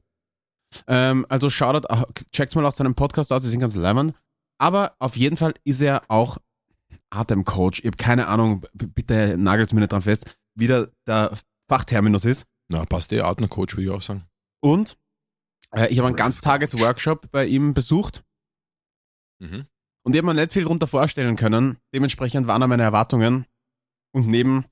Ähm, 0.88 1.24
also 1.30 1.48
Shoutout, 1.48 1.88
ach, 1.88 2.04
checkt's 2.32 2.54
mal 2.54 2.66
aus 2.66 2.76
seinem 2.76 2.94
Podcast 2.94 3.32
aus, 3.32 3.42
die 3.42 3.48
sind 3.48 3.60
ganz 3.60 3.74
leimend. 3.74 4.12
Aber 4.58 4.94
auf 4.98 5.16
jeden 5.16 5.38
Fall 5.38 5.54
ist 5.64 5.80
er 5.80 6.02
auch 6.08 6.36
Atemcoach. 7.08 7.78
Ich 7.78 7.86
habe 7.86 7.96
keine 7.96 8.26
Ahnung, 8.26 8.66
bitte 8.74 9.38
nagelt's 9.38 9.72
mir 9.72 9.80
nicht 9.80 9.92
dran 9.92 10.02
fest, 10.02 10.36
wie 10.54 10.66
der, 10.66 10.90
der 11.06 11.32
Fachterminus 11.70 12.26
ist. 12.26 12.46
Na, 12.70 12.84
passt 12.84 13.10
der 13.10 13.24
Atemcoach, 13.26 13.72
würde 13.72 13.84
ich 13.84 13.90
auch 13.90 14.02
sagen. 14.02 14.24
Und 14.62 14.98
äh, 15.72 15.88
ich 15.88 15.98
habe 15.98 16.08
einen 16.08 16.16
Ganztages-Workshop 16.16 17.30
bei 17.30 17.46
ihm 17.46 17.74
besucht 17.74 18.24
Mhm. 19.40 19.64
und 20.04 20.14
ich 20.14 20.18
habe 20.18 20.26
mir 20.26 20.34
nicht 20.34 20.52
viel 20.52 20.64
drunter 20.64 20.86
vorstellen 20.86 21.36
können. 21.36 21.78
Dementsprechend 21.94 22.46
waren 22.46 22.60
da 22.62 22.66
meine 22.66 22.82
Erwartungen. 22.84 23.44
Und 24.14 24.26
neben 24.28 24.64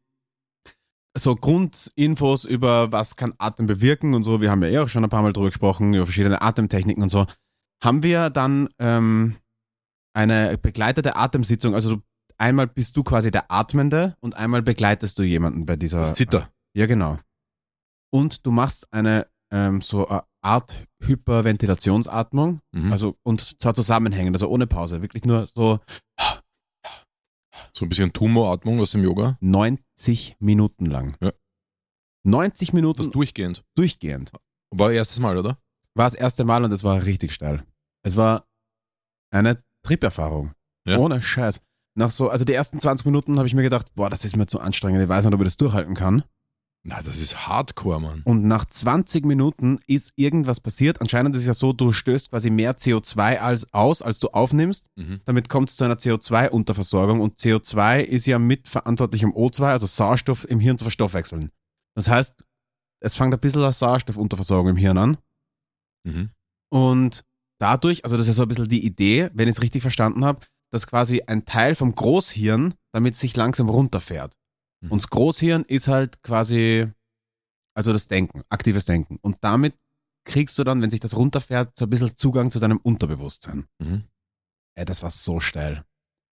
so 1.16 1.36
Grundinfos 1.36 2.44
über 2.46 2.90
was 2.90 3.16
kann 3.16 3.34
Atem 3.38 3.66
bewirken 3.66 4.14
und 4.14 4.22
so, 4.22 4.40
wir 4.40 4.50
haben 4.50 4.62
ja 4.62 4.68
eh 4.70 4.78
auch 4.78 4.88
schon 4.88 5.04
ein 5.04 5.10
paar 5.10 5.22
Mal 5.22 5.32
drüber 5.34 5.48
gesprochen, 5.48 5.92
über 5.94 6.06
verschiedene 6.06 6.40
Atemtechniken 6.40 7.02
und 7.02 7.08
so, 7.10 7.26
haben 7.82 8.02
wir 8.02 8.30
dann 8.30 8.68
ähm, 8.78 9.36
eine 10.14 10.56
begleitete 10.56 11.14
Atemsitzung. 11.16 11.74
Also 11.74 11.96
du, 11.96 12.02
einmal 12.38 12.66
bist 12.66 12.96
du 12.96 13.04
quasi 13.04 13.30
der 13.30 13.52
Atmende 13.52 14.16
und 14.20 14.34
einmal 14.34 14.62
begleitest 14.62 15.18
du 15.18 15.22
jemanden 15.22 15.66
bei 15.66 15.76
dieser. 15.76 16.00
Das 16.00 16.14
Zitter. 16.14 16.50
Ja, 16.74 16.86
genau. 16.86 17.18
Und 18.10 18.46
du 18.46 18.50
machst 18.50 18.92
eine 18.92 19.26
ähm, 19.54 19.80
so 19.80 20.06
eine 20.08 20.24
Art 20.42 20.84
Hyperventilationsatmung, 21.02 22.60
Mhm. 22.74 22.92
also 22.92 23.16
und 23.22 23.40
zwar 23.60 23.74
zusammenhängend, 23.74 24.34
also 24.36 24.48
ohne 24.48 24.66
Pause, 24.66 25.00
wirklich 25.00 25.24
nur 25.24 25.46
so 25.46 25.80
so 27.72 27.84
ein 27.84 27.88
bisschen 27.88 28.12
Tumoratmung 28.12 28.80
aus 28.80 28.92
dem 28.92 29.02
Yoga. 29.02 29.36
90 29.40 30.36
Minuten 30.40 30.86
lang. 30.86 31.16
Ja. 31.20 31.32
90 32.26 32.72
Minuten 32.72 32.98
Das 32.98 33.10
durchgehend. 33.10 33.64
durchgehend. 33.76 34.32
War 34.70 34.92
erstes 34.92 35.18
Mal, 35.20 35.36
oder? 35.38 35.58
War 35.94 36.06
das 36.06 36.14
erste 36.14 36.44
Mal 36.44 36.64
und 36.64 36.72
es 36.72 36.84
war 36.84 37.04
richtig 37.04 37.32
steil. 37.32 37.64
Es 38.04 38.16
war 38.16 38.46
eine 39.32 39.62
Trip-Erfahrung. 39.84 40.52
Ja. 40.86 40.98
Ohne 40.98 41.20
Scheiß. 41.22 41.60
Nach 41.96 42.10
so, 42.10 42.28
also 42.28 42.44
die 42.44 42.52
ersten 42.54 42.80
20 42.80 43.06
Minuten 43.06 43.38
habe 43.38 43.46
ich 43.46 43.54
mir 43.54 43.62
gedacht, 43.62 43.94
boah, 43.94 44.10
das 44.10 44.24
ist 44.24 44.36
mir 44.36 44.46
zu 44.46 44.60
anstrengend, 44.60 45.02
ich 45.02 45.08
weiß 45.08 45.24
nicht, 45.24 45.34
ob 45.34 45.40
ich 45.40 45.46
das 45.46 45.56
durchhalten 45.56 45.94
kann. 45.94 46.24
Na, 46.86 47.00
das 47.00 47.18
ist 47.18 47.48
Hardcore, 47.48 47.98
Mann. 47.98 48.20
Und 48.24 48.44
nach 48.44 48.66
20 48.66 49.24
Minuten 49.24 49.78
ist 49.86 50.12
irgendwas 50.16 50.60
passiert. 50.60 51.00
Anscheinend 51.00 51.34
ist 51.34 51.42
es 51.42 51.46
ja 51.46 51.54
so, 51.54 51.72
du 51.72 51.92
stößt 51.92 52.28
quasi 52.28 52.50
mehr 52.50 52.76
CO2 52.76 53.38
als 53.38 53.72
aus, 53.72 54.02
als 54.02 54.20
du 54.20 54.28
aufnimmst. 54.28 54.90
Mhm. 54.96 55.20
Damit 55.24 55.48
kommt 55.48 55.70
es 55.70 55.76
zu 55.76 55.84
einer 55.84 55.96
CO2-Unterversorgung 55.96 57.22
und 57.22 57.38
CO2 57.38 58.02
ist 58.02 58.26
ja 58.26 58.38
mitverantwortlich, 58.38 59.24
um 59.24 59.32
O2, 59.34 59.62
also 59.70 59.86
Sauerstoff 59.86 60.44
im 60.48 60.60
Hirn 60.60 60.76
zu 60.76 60.84
verstoffwechseln. 60.84 61.50
Das 61.96 62.08
heißt, 62.08 62.44
es 63.00 63.14
fängt 63.14 63.32
ein 63.32 63.40
bisschen 63.40 63.62
eine 63.62 63.72
Sauerstoffunterversorgung 63.72 64.68
im 64.70 64.76
Hirn 64.76 64.98
an 64.98 65.18
Mhm. 66.06 66.28
und 66.70 67.24
dadurch, 67.58 68.04
also 68.04 68.18
das 68.18 68.24
ist 68.24 68.28
ja 68.28 68.34
so 68.34 68.42
ein 68.42 68.48
bisschen 68.48 68.68
die 68.68 68.84
Idee, 68.84 69.30
wenn 69.32 69.48
ich 69.48 69.54
es 69.56 69.62
richtig 69.62 69.80
verstanden 69.80 70.22
habe, 70.22 70.40
dass 70.70 70.86
quasi 70.86 71.22
ein 71.22 71.46
Teil 71.46 71.74
vom 71.74 71.94
Großhirn 71.94 72.74
damit 72.92 73.16
sich 73.16 73.34
langsam 73.36 73.70
runterfährt. 73.70 74.34
Mhm. 74.84 74.92
Und 74.92 75.02
das 75.02 75.10
Großhirn 75.10 75.64
ist 75.64 75.88
halt 75.88 76.22
quasi, 76.22 76.90
also 77.74 77.92
das 77.92 78.08
Denken, 78.08 78.42
aktives 78.48 78.84
Denken. 78.84 79.18
Und 79.22 79.38
damit 79.40 79.74
kriegst 80.24 80.58
du 80.58 80.64
dann, 80.64 80.80
wenn 80.80 80.90
sich 80.90 81.00
das 81.00 81.16
runterfährt, 81.16 81.76
so 81.76 81.86
ein 81.86 81.90
bisschen 81.90 82.16
Zugang 82.16 82.50
zu 82.50 82.58
deinem 82.58 82.78
Unterbewusstsein. 82.78 83.66
Mhm. 83.78 84.04
Ey, 84.76 84.84
das 84.84 85.02
war 85.02 85.10
so 85.10 85.40
steil. 85.40 85.84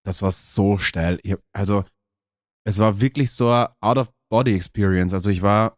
Das 0.05 0.21
war 0.21 0.31
so 0.31 0.77
steil. 0.77 1.19
Ich 1.23 1.33
hab, 1.33 1.39
also, 1.53 1.85
es 2.65 2.79
war 2.79 2.99
wirklich 2.99 3.31
so 3.31 3.49
eine 3.49 3.75
Out-of-Body-Experience. 3.81 5.13
Also 5.13 5.29
ich 5.29 5.41
war 5.41 5.77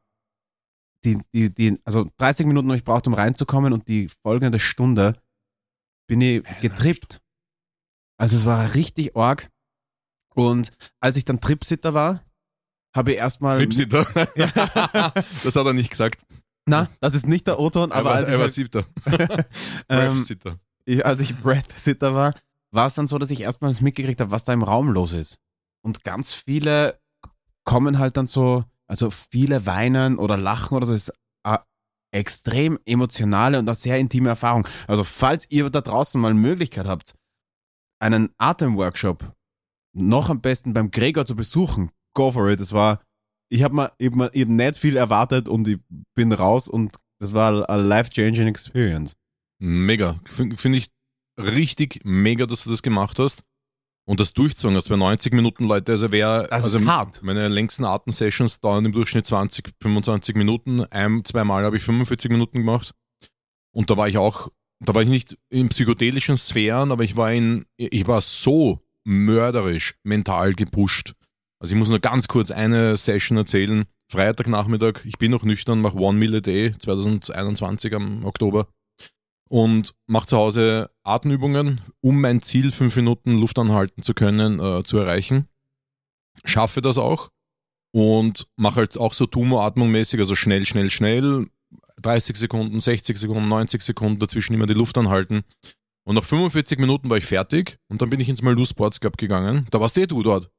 die, 1.03 1.21
die, 1.33 1.53
die, 1.53 1.79
also 1.83 2.07
30 2.17 2.45
Minuten 2.47 2.69
habe 2.69 2.77
ich 2.77 2.83
braucht, 2.83 3.07
um 3.07 3.13
reinzukommen 3.13 3.73
und 3.73 3.87
die 3.87 4.07
folgende 4.23 4.59
Stunde 4.59 5.19
bin 6.07 6.21
ich 6.21 6.43
getrippt. 6.61 7.21
Also 8.17 8.37
es 8.37 8.45
war 8.45 8.73
richtig 8.73 9.15
arg. 9.15 9.51
Und 10.35 10.71
als 10.99 11.17
ich 11.17 11.25
dann 11.25 11.39
Tripsitter 11.39 11.93
war, 11.93 12.23
habe 12.95 13.11
ich 13.11 13.17
erstmal. 13.17 13.57
Tripsitter. 13.57 14.05
Ja. 14.35 14.47
das 15.43 15.55
hat 15.55 15.65
er 15.65 15.73
nicht 15.73 15.91
gesagt. 15.91 16.25
Na, 16.65 16.89
das 16.99 17.13
ist 17.13 17.27
nicht 17.27 17.45
der 17.45 17.59
O-Ton, 17.59 17.91
aber 17.91 17.99
er 17.99 18.05
war, 18.05 18.13
als 18.15 18.27
ich, 18.27 18.33
er 18.33 18.37
war 18.37 18.45
halt, 18.45 18.53
siebter. 18.53 18.85
ähm, 19.89 20.07
Breath-Sitter. 20.07 20.55
ich, 20.85 21.05
als 21.05 21.19
ich 21.19 21.35
Breath-Sitter 21.37 22.15
war, 22.15 22.33
war 22.71 22.87
es 22.87 22.95
dann 22.95 23.07
so, 23.07 23.19
dass 23.19 23.29
ich 23.29 23.41
erstmals 23.41 23.81
mitgekriegt 23.81 24.19
habe, 24.19 24.31
was 24.31 24.45
da 24.45 24.53
im 24.53 24.63
Raum 24.63 24.89
los 24.89 25.13
ist. 25.13 25.39
Und 25.83 26.03
ganz 26.03 26.33
viele 26.33 26.99
kommen 27.63 27.99
halt 27.99 28.17
dann 28.17 28.25
so, 28.25 28.63
also 28.87 29.11
viele 29.11 29.65
weinen 29.67 30.17
oder 30.17 30.37
lachen 30.37 30.75
oder 30.75 30.87
so. 30.87 30.93
Das 30.93 31.03
ist 31.09 31.13
eine 31.43 31.61
extrem 32.11 32.79
emotionale 32.85 33.59
und 33.59 33.67
eine 33.67 33.75
sehr 33.75 33.99
intime 33.99 34.29
Erfahrung. 34.29 34.67
Also 34.87 35.03
falls 35.03 35.49
ihr 35.51 35.69
da 35.69 35.81
draußen 35.81 36.19
mal 36.19 36.33
Möglichkeit 36.33 36.87
habt, 36.87 37.15
einen 37.99 38.33
Atemworkshop 38.37 39.33
noch 39.93 40.29
am 40.29 40.41
besten 40.41 40.73
beim 40.73 40.91
Gregor 40.91 41.25
zu 41.25 41.35
besuchen, 41.35 41.91
go 42.15 42.31
for 42.31 42.49
it. 42.49 42.59
Das 42.59 42.73
war, 42.73 43.01
ich 43.49 43.61
habe 43.61 43.75
mir 43.75 43.91
eben, 43.99 44.27
eben 44.33 44.55
nicht 44.55 44.77
viel 44.77 44.97
erwartet 44.97 45.47
und 45.47 45.67
ich 45.67 45.77
bin 46.15 46.31
raus 46.31 46.67
und 46.67 46.95
das 47.19 47.33
war 47.33 47.69
eine 47.69 47.83
life-changing 47.83 48.47
experience. 48.47 49.15
Mega. 49.59 50.19
Finde 50.25 50.57
find 50.57 50.75
ich 50.75 50.87
richtig 51.39 52.01
mega, 52.03 52.47
dass 52.47 52.63
du 52.63 52.71
das 52.71 52.81
gemacht 52.81 53.19
hast. 53.19 53.43
Und 54.07 54.19
das 54.19 54.33
durchzogen 54.33 54.75
hast 54.75 54.89
bei 54.89 54.97
90 54.97 55.33
Minuten, 55.33 55.65
Leute. 55.65 55.91
Also 55.91 56.07
Das 56.07 56.63
also 56.63 56.85
hart. 56.85 57.23
meine 57.23 57.47
längsten 57.47 57.85
Atem-Sessions 57.85 58.59
dauern 58.59 58.85
im 58.85 58.91
Durchschnitt 58.91 59.25
20, 59.25 59.73
25 59.81 60.35
Minuten. 60.35 60.81
Ein, 60.91 61.23
zweimal 61.25 61.63
habe 61.63 61.77
ich 61.77 61.83
45 61.83 62.29
Minuten 62.29 62.59
gemacht. 62.59 62.93
Und 63.71 63.89
da 63.89 63.97
war 63.97 64.07
ich 64.07 64.17
auch 64.17 64.49
da 64.79 64.93
war 64.93 65.01
ich 65.01 65.07
nicht 65.07 65.37
in 65.49 65.69
psychedelischen 65.69 66.37
Sphären, 66.37 66.91
aber 66.91 67.03
ich 67.03 67.15
war 67.15 67.31
in, 67.31 67.65
ich 67.77 68.07
war 68.07 68.21
so 68.21 68.81
mörderisch 69.03 69.95
mental 70.03 70.53
gepusht. 70.53 71.13
Also 71.59 71.73
ich 71.73 71.79
muss 71.79 71.89
nur 71.89 71.99
ganz 71.99 72.27
kurz 72.27 72.51
eine 72.51 72.97
Session 72.97 73.37
erzählen. 73.37 73.85
Freitagnachmittag, 74.11 75.05
ich 75.05 75.17
bin 75.17 75.31
noch 75.31 75.43
nüchtern, 75.43 75.81
mache 75.81 75.97
One 75.97 76.17
Meal 76.17 76.35
a 76.35 76.39
Day 76.39 76.75
2021 76.77 77.93
am 77.95 78.25
Oktober 78.25 78.67
und 79.49 79.93
mache 80.07 80.27
zu 80.27 80.37
Hause 80.37 80.91
Atemübungen, 81.03 81.81
um 82.01 82.21
mein 82.21 82.41
Ziel, 82.41 82.71
fünf 82.71 82.95
Minuten 82.95 83.39
Luft 83.39 83.57
anhalten 83.57 84.03
zu 84.03 84.13
können, 84.13 84.59
äh, 84.59 84.83
zu 84.83 84.97
erreichen. 84.97 85.47
Schaffe 86.43 86.81
das 86.81 86.97
auch 86.97 87.29
und 87.91 88.47
mache 88.57 88.77
halt 88.77 88.97
auch 88.97 89.13
so 89.13 89.25
Tumoratmung 89.25 89.89
mäßig, 89.89 90.19
also 90.19 90.35
schnell, 90.35 90.65
schnell, 90.65 90.89
schnell, 90.89 91.47
30 92.01 92.35
Sekunden, 92.35 92.81
60 92.81 93.17
Sekunden, 93.17 93.47
90 93.47 93.81
Sekunden 93.81 94.19
dazwischen 94.19 94.53
immer 94.53 94.67
die 94.67 94.73
Luft 94.73 94.97
anhalten. 94.97 95.43
Und 96.03 96.15
nach 96.15 96.23
45 96.23 96.77
Minuten 96.79 97.09
war 97.09 97.17
ich 97.17 97.25
fertig 97.25 97.79
und 97.87 98.01
dann 98.01 98.09
bin 98.09 98.19
ich 98.19 98.29
ins 98.29 98.43
Malou 98.43 98.65
Sports 98.65 98.99
Club 98.99 99.17
gegangen. 99.17 99.65
Da 99.71 99.79
warst 99.79 99.97
eh 99.97 100.05
du 100.05 100.21
dort. 100.21 100.51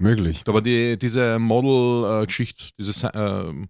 Möglich. 0.00 0.42
Da 0.44 0.54
war 0.54 0.62
die, 0.62 0.98
diese 0.98 1.38
Model-Geschichte, 1.38 2.70
diese 2.78 3.08
äh, 3.14 3.66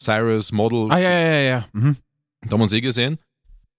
Cyrus 0.00 0.50
Model. 0.52 0.90
Ah, 0.90 0.98
ja, 0.98 1.10
ja, 1.10 1.20
ja, 1.20 1.40
ja. 1.42 1.68
Mhm. 1.72 1.96
Da 2.42 2.50
haben 2.52 2.60
wir 2.60 2.64
uns 2.64 2.72
eh 2.72 2.80
gesehen. 2.80 3.18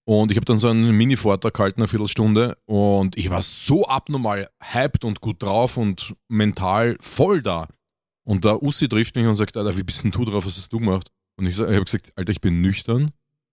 Und 0.04 0.30
ich 0.30 0.36
habe 0.36 0.44
dann 0.44 0.58
so 0.58 0.68
einen 0.68 0.96
Mini-Vortrag 0.96 1.52
gehalten, 1.52 1.80
eine 1.80 1.88
Viertelstunde. 1.88 2.56
Und 2.66 3.18
ich 3.18 3.28
war 3.30 3.42
so 3.42 3.86
abnormal 3.86 4.48
hyped 4.62 5.04
und 5.04 5.20
gut 5.20 5.42
drauf 5.42 5.76
und 5.76 6.14
mental 6.28 6.96
voll 7.00 7.42
da. 7.42 7.66
Und 8.24 8.44
der 8.44 8.62
Ussi 8.62 8.88
trifft 8.88 9.16
mich 9.16 9.26
und 9.26 9.34
sagt, 9.36 9.56
Alter, 9.56 9.76
wie 9.76 9.82
bist 9.82 10.04
denn 10.04 10.12
du 10.12 10.24
drauf, 10.24 10.46
was 10.46 10.56
hast 10.56 10.72
du 10.72 10.78
gemacht? 10.78 11.08
Und 11.36 11.46
ich, 11.46 11.58
ich 11.58 11.66
habe 11.66 11.84
gesagt, 11.84 12.12
Alter, 12.14 12.30
ich 12.30 12.40
bin 12.40 12.60
nüchtern. 12.60 13.10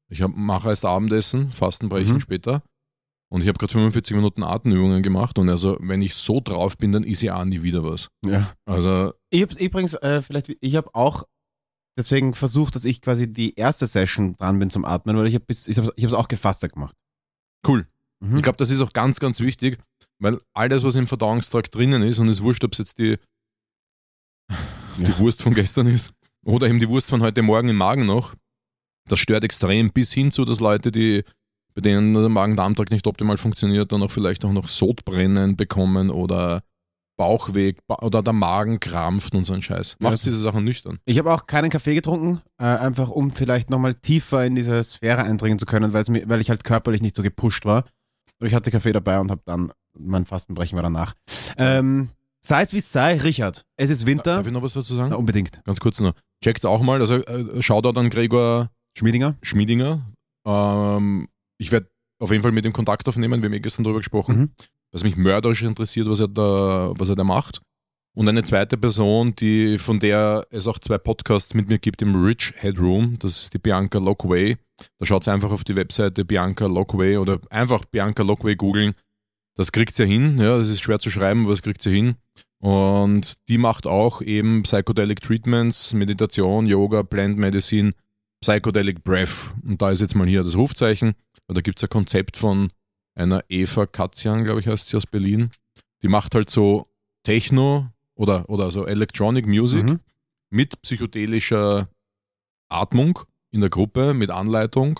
Ich 0.09 0.23
mache 0.27 0.69
erst 0.69 0.85
Abendessen, 0.85 1.51
Fastenbrechen 1.51 2.13
Mhm. 2.15 2.19
später. 2.19 2.61
Und 3.33 3.41
ich 3.41 3.47
habe 3.47 3.57
gerade 3.57 3.73
45 3.73 4.15
Minuten 4.15 4.43
Atemübungen 4.43 5.01
gemacht. 5.01 5.39
Und 5.39 5.49
also, 5.49 5.75
wenn 5.79 6.03
ich 6.03 6.13
so 6.13 6.39
drauf 6.39 6.77
bin, 6.77 6.91
dann 6.91 7.03
ist 7.03 7.21
ja 7.23 7.35
auch 7.35 7.45
nie 7.45 7.63
wieder 7.63 7.83
was. 7.83 8.09
Ja. 8.23 8.53
Also, 8.65 9.11
Ich 9.31 9.41
hab 9.41 9.53
übrigens, 9.59 9.95
äh, 9.95 10.21
vielleicht, 10.21 10.55
ich 10.61 10.75
habe 10.75 10.93
auch 10.93 11.23
deswegen 11.97 12.35
versucht, 12.35 12.75
dass 12.75 12.85
ich 12.85 13.01
quasi 13.01 13.31
die 13.31 13.55
erste 13.55 13.87
Session 13.87 14.35
dran 14.35 14.59
bin 14.59 14.69
zum 14.69 14.85
Atmen, 14.85 15.17
weil 15.17 15.27
ich 15.27 15.33
habe 15.33 15.45
ich 15.49 15.77
habe 15.77 15.91
ich 15.95 16.03
hab's 16.03 16.13
auch 16.13 16.27
gefastet 16.27 16.73
gemacht. 16.73 16.95
cool. 17.67 17.87
Mhm. 18.19 18.37
Ich 18.37 18.43
glaube, 18.43 18.57
das 18.57 18.69
ist 18.69 18.81
auch 18.81 18.93
ganz, 18.93 19.19
ganz 19.19 19.39
wichtig, 19.39 19.79
weil 20.19 20.39
all 20.53 20.69
das, 20.69 20.83
was 20.83 20.93
im 20.95 21.07
Verdauungstrakt 21.07 21.73
drinnen 21.73 22.03
ist, 22.03 22.19
und 22.19 22.29
es 22.29 22.37
ist 22.37 22.43
wurscht, 22.43 22.63
ob 22.63 22.73
es 22.73 22.77
jetzt 22.77 22.99
die, 22.99 23.17
die 24.99 25.03
Ja. 25.05 25.17
Wurst 25.19 25.41
von 25.41 25.53
gestern 25.55 25.87
ist 25.87 26.13
oder 26.45 26.67
eben 26.67 26.79
die 26.79 26.87
Wurst 26.89 27.09
von 27.09 27.21
heute 27.23 27.41
Morgen 27.41 27.69
im 27.69 27.77
Magen 27.77 28.05
noch, 28.05 28.35
das 29.09 29.19
stört 29.19 29.43
extrem 29.43 29.91
bis 29.91 30.13
hin 30.13 30.31
zu, 30.31 30.45
dass 30.45 30.59
Leute, 30.59 30.91
die 30.91 31.23
bei 31.75 31.81
denen 31.81 32.13
der 32.13 32.29
Magen-Darm-Trakt 32.29 32.91
nicht 32.91 33.07
optimal 33.07 33.37
funktioniert, 33.37 33.91
dann 33.91 34.01
auch 34.03 34.11
vielleicht 34.11 34.45
auch 34.45 34.51
noch 34.51 34.67
Sodbrennen 34.69 35.55
bekommen 35.55 36.09
oder 36.09 36.61
Bauchweh 37.17 37.73
ba- 37.87 37.99
oder 38.01 38.23
der 38.23 38.33
Magen 38.33 38.79
krampft 38.79 39.35
und 39.35 39.45
so 39.45 39.53
ein 39.53 39.61
Scheiß. 39.61 39.97
Ja, 39.99 40.03
Macht 40.05 40.13
das- 40.13 40.21
diese 40.23 40.39
Sachen 40.39 40.63
nüchtern. 40.63 40.99
Ich 41.05 41.19
habe 41.19 41.31
auch 41.31 41.45
keinen 41.45 41.69
Kaffee 41.69 41.93
getrunken, 41.93 42.41
äh, 42.59 42.63
einfach 42.65 43.09
um 43.09 43.29
vielleicht 43.31 43.69
nochmal 43.69 43.93
tiefer 43.93 44.43
in 44.45 44.55
diese 44.55 44.83
Sphäre 44.83 45.23
eindringen 45.23 45.59
zu 45.59 45.65
können, 45.67 45.91
mir, 45.91 46.23
weil 46.27 46.41
ich 46.41 46.49
halt 46.49 46.63
körperlich 46.63 47.01
nicht 47.01 47.15
so 47.15 47.21
gepusht 47.21 47.65
war. 47.65 47.85
Und 48.39 48.47
ich 48.47 48.53
hatte 48.55 48.71
Kaffee 48.71 48.91
dabei 48.93 49.19
und 49.19 49.29
habe 49.29 49.41
dann, 49.45 49.71
mein 49.97 50.25
Fastenbrechen 50.25 50.75
war 50.75 50.83
danach. 50.83 51.13
Ähm, 51.57 52.09
sei 52.43 52.63
es 52.63 52.73
wie 52.73 52.79
es 52.79 52.91
sei, 52.91 53.17
Richard, 53.17 53.63
es 53.77 53.91
ist 53.91 54.07
Winter. 54.07 54.37
Darf 54.37 54.47
ich 54.47 54.51
noch 54.53 54.63
was 54.63 54.73
dazu 54.73 54.95
sagen? 54.95 55.11
Na, 55.11 55.15
unbedingt. 55.17 55.61
Ganz 55.65 55.79
kurz 55.79 55.99
noch. 55.99 56.13
Checkt's 56.43 56.65
auch 56.65 56.81
mal. 56.81 56.99
Also 56.99 57.15
äh, 57.17 57.61
Shoutout 57.61 57.97
an 57.99 58.09
Gregor 58.09 58.69
Schmiedinger? 58.97 59.35
Schmiedinger. 59.43 60.01
Ähm, 60.45 61.27
ich 61.63 61.71
werde 61.71 61.87
auf 62.19 62.31
jeden 62.31 62.43
Fall 62.43 62.51
mit 62.51 62.65
ihm 62.65 62.73
Kontakt 62.73 63.07
aufnehmen. 63.07 63.41
Wir 63.41 63.47
haben 63.47 63.53
eh 63.53 63.59
gestern 63.59 63.83
darüber 63.83 63.99
gesprochen, 63.99 64.37
Mhm. 64.37 64.51
was 64.91 65.03
mich 65.03 65.15
mörderisch 65.15 65.63
interessiert, 65.63 66.07
was 66.07 66.19
er 66.19 66.27
da, 66.27 66.93
was 66.97 67.09
er 67.09 67.15
da 67.15 67.23
macht. 67.23 67.61
Und 68.15 68.29
eine 68.29 68.43
zweite 68.43 68.77
Person, 68.77 69.33
die, 69.35 69.79
von 69.79 69.99
der 69.99 70.45
es 70.51 70.67
auch 70.67 70.77
zwei 70.77 70.99
Podcasts 70.99 71.55
mit 71.55 71.67
mir 71.67 71.79
gibt 71.79 72.01
im 72.03 72.23
Rich 72.23 72.53
Headroom, 72.57 73.17
das 73.19 73.43
ist 73.43 73.53
die 73.53 73.57
Bianca 73.57 73.97
Lockway. 73.97 74.57
Da 74.99 75.05
schaut 75.05 75.27
einfach 75.27 75.51
auf 75.51 75.63
die 75.63 75.75
Webseite 75.75 76.23
Bianca 76.23 76.67
Lockway 76.67 77.17
oder 77.17 77.39
einfach 77.49 77.85
Bianca 77.85 78.21
Lockway 78.21 78.55
googeln. 78.55 78.93
Das 79.55 79.71
kriegt 79.71 79.95
sie 79.95 80.05
hin, 80.05 80.37
ja, 80.39 80.57
das 80.57 80.69
ist 80.69 80.81
schwer 80.83 80.99
zu 80.99 81.09
schreiben, 81.09 81.41
aber 81.41 81.51
das 81.53 81.63
kriegt 81.63 81.81
sie 81.81 81.93
hin. 81.95 82.15
Und 82.59 83.47
die 83.49 83.57
macht 83.57 83.87
auch 83.87 84.21
eben 84.21 84.63
Psychedelic 84.63 85.21
Treatments, 85.21 85.93
Meditation, 85.93 86.65
Yoga, 86.67 87.03
Plant 87.03 87.37
Medicine, 87.37 87.93
Psychedelic 88.41 89.03
Breath. 89.03 89.51
Und 89.67 89.81
da 89.81 89.89
ist 89.91 90.01
jetzt 90.01 90.15
mal 90.15 90.27
hier 90.27 90.43
das 90.43 90.55
Rufzeichen. 90.55 91.13
Da 91.53 91.61
gibt 91.61 91.79
es 91.79 91.83
ein 91.83 91.89
Konzept 91.89 92.37
von 92.37 92.69
einer 93.15 93.43
Eva 93.49 93.85
Katzian, 93.85 94.43
glaube 94.43 94.59
ich, 94.59 94.67
heißt 94.67 94.89
sie 94.89 94.97
aus 94.97 95.05
Berlin. 95.05 95.51
Die 96.01 96.07
macht 96.07 96.35
halt 96.35 96.49
so 96.49 96.87
Techno 97.23 97.87
oder, 98.15 98.49
oder 98.49 98.71
so 98.71 98.85
Electronic 98.85 99.47
Music 99.47 99.83
Mhm. 99.83 99.99
mit 100.49 100.81
psychedelischer 100.81 101.87
Atmung 102.69 103.19
in 103.51 103.61
der 103.61 103.69
Gruppe, 103.69 104.13
mit 104.13 104.31
Anleitung. 104.31 104.99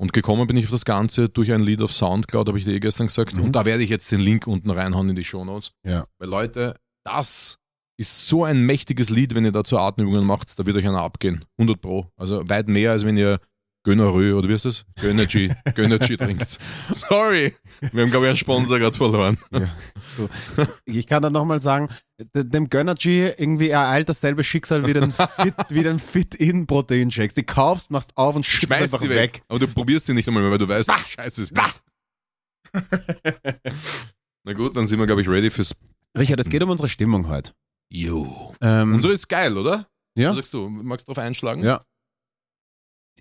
Und 0.00 0.12
gekommen 0.12 0.46
bin 0.46 0.56
ich 0.56 0.66
auf 0.66 0.70
das 0.70 0.84
Ganze 0.84 1.28
durch 1.28 1.50
ein 1.52 1.60
Lied 1.62 1.80
auf 1.82 1.92
Soundcloud, 1.92 2.46
habe 2.48 2.58
ich 2.58 2.64
dir 2.64 2.72
eh 2.74 2.80
gestern 2.80 3.08
gesagt. 3.08 3.34
Mhm. 3.36 3.44
Und 3.44 3.52
da 3.56 3.64
werde 3.64 3.82
ich 3.82 3.90
jetzt 3.90 4.12
den 4.12 4.20
Link 4.20 4.46
unten 4.46 4.70
reinhauen 4.70 5.08
in 5.08 5.16
die 5.16 5.24
Shownotes. 5.24 5.72
Ja. 5.84 6.06
Weil 6.18 6.28
Leute, 6.28 6.76
das 7.04 7.58
ist 7.96 8.28
so 8.28 8.44
ein 8.44 8.64
mächtiges 8.64 9.10
Lied, 9.10 9.34
wenn 9.34 9.44
ihr 9.44 9.50
dazu 9.50 9.76
Atemübungen 9.76 10.24
macht, 10.24 10.56
da 10.56 10.66
wird 10.66 10.76
euch 10.76 10.86
einer 10.86 11.02
abgehen. 11.02 11.44
100 11.58 11.80
Pro. 11.80 12.06
Also 12.16 12.48
weit 12.48 12.68
mehr, 12.68 12.92
als 12.92 13.04
wenn 13.04 13.16
ihr 13.16 13.40
Gönnerö, 13.88 14.34
oder 14.34 14.50
wie 14.50 14.52
ist 14.52 14.66
das? 14.66 14.84
Gönnergy, 15.00 15.50
Gönnergy 15.74 16.18
trinkt. 16.18 16.58
Sorry, 16.90 17.54
wir 17.92 18.02
haben, 18.02 18.10
glaube 18.10 18.26
ich, 18.26 18.28
einen 18.28 18.36
Sponsor 18.36 18.78
gerade 18.78 18.94
verloren. 18.94 19.38
Ich 20.84 21.06
kann 21.06 21.22
dann 21.22 21.32
nochmal 21.32 21.58
sagen, 21.58 21.88
dem 22.34 22.68
Gönnergy 22.68 23.32
irgendwie 23.38 23.70
ereilt 23.70 24.10
dasselbe 24.10 24.44
Schicksal 24.44 24.86
wie 24.86 24.92
den 24.92 25.10
Fit, 25.10 25.54
wie 25.70 25.82
den 25.82 25.98
Fit-In-Protein-Shakes. 25.98 27.32
Die 27.32 27.44
kaufst, 27.44 27.90
machst 27.90 28.14
auf 28.14 28.36
und 28.36 28.44
schützt 28.44 28.66
Schmeiß 28.74 28.82
einfach 28.82 28.98
sie 28.98 29.08
weg. 29.08 29.16
weg. 29.16 29.42
Aber 29.48 29.58
du 29.58 29.66
probierst 29.68 30.04
sie 30.04 30.12
nicht 30.12 30.28
einmal 30.28 30.42
mehr, 30.42 30.52
weil 30.52 30.58
du 30.58 30.68
weißt, 30.68 30.92
scheiße 31.06 31.40
ist 31.40 31.54
Bah. 31.54 31.70
Na 34.44 34.52
gut, 34.52 34.76
dann 34.76 34.86
sind 34.86 34.98
wir, 34.98 35.06
glaube 35.06 35.22
ich, 35.22 35.28
ready 35.30 35.50
fürs 35.50 35.74
Richard, 36.18 36.40
es 36.40 36.50
geht 36.50 36.62
um 36.62 36.68
unsere 36.68 36.90
Stimmung 36.90 37.26
heute. 37.28 37.52
Jo. 37.90 38.54
Ähm, 38.60 38.92
Unsere 38.96 39.14
ist 39.14 39.28
geil, 39.28 39.56
oder? 39.56 39.86
ja? 40.14 40.28
Was 40.28 40.36
sagst 40.36 40.52
du? 40.52 40.68
Magst 40.68 41.08
du 41.08 41.12
drauf 41.14 41.24
einschlagen? 41.24 41.62
Ja. 41.64 41.80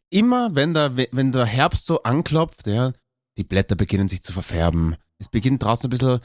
Immer 0.10 0.56
wenn 0.56 0.74
der, 0.74 0.96
wenn 0.98 1.32
der 1.32 1.46
Herbst 1.46 1.86
so 1.86 2.04
anklopft, 2.04 2.68
ja, 2.68 2.94
die 3.38 3.44
Blätter 3.44 3.76
beginnen 3.76 4.08
sich 4.08 4.24
zu 4.24 4.34
verfärben. 4.34 4.96
Es 5.20 5.30
beginnt 5.30 5.64
draußen 5.64 5.88
ein 5.88 5.90
bisschen 5.92 6.20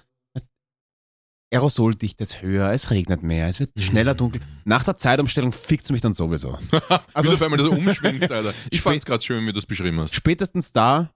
Aerosoldichte 1.52 2.22
ist 2.22 2.40
höher, 2.40 2.70
es 2.72 2.90
regnet 2.90 3.22
mehr, 3.22 3.46
es 3.46 3.60
wird 3.60 3.72
schneller 3.78 4.14
dunkel. 4.14 4.40
Nach 4.64 4.84
der 4.84 4.96
Zeitumstellung 4.96 5.52
fickt's 5.52 5.90
mich 5.90 6.00
dann 6.00 6.14
sowieso. 6.14 6.58
Also, 7.12 7.28
wie 7.30 7.32
du 7.32 7.34
auf 7.36 7.42
einmal 7.42 7.58
das 7.58 7.68
umschwingst, 7.68 8.30
Alter. 8.30 8.54
Ich 8.70 8.80
Spä- 8.80 8.84
fand's 8.84 9.04
gerade 9.04 9.22
schön, 9.22 9.42
wie 9.42 9.46
du 9.48 9.52
das 9.52 9.66
beschrieben 9.66 10.00
hast. 10.00 10.14
Spätestens 10.14 10.72
da 10.72 11.10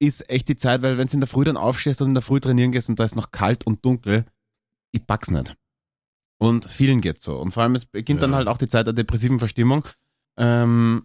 ist 0.00 0.30
echt 0.30 0.48
die 0.48 0.56
Zeit, 0.56 0.80
weil 0.80 0.96
wenn 0.96 1.06
du 1.06 1.12
in 1.12 1.20
der 1.20 1.26
Früh 1.28 1.44
dann 1.44 1.58
aufstehst 1.58 2.00
und 2.00 2.08
in 2.08 2.14
der 2.14 2.22
Früh 2.22 2.40
trainieren 2.40 2.72
gehst 2.72 2.88
und 2.88 2.98
da 2.98 3.04
ist 3.04 3.14
noch 3.14 3.30
kalt 3.30 3.66
und 3.66 3.84
dunkel, 3.84 4.24
ich 4.92 5.06
pack's 5.06 5.30
nicht. 5.30 5.54
Und 6.40 6.64
vielen 6.64 7.02
geht's 7.02 7.22
so. 7.22 7.36
Und 7.38 7.52
vor 7.52 7.62
allem, 7.62 7.74
es 7.74 7.84
beginnt 7.84 8.22
dann 8.22 8.30
Ja. 8.30 8.36
halt 8.38 8.48
auch 8.48 8.58
die 8.58 8.68
Zeit 8.68 8.86
der 8.86 8.94
depressiven 8.94 9.38
Verstimmung. 9.38 9.86
Ähm, 10.38 11.04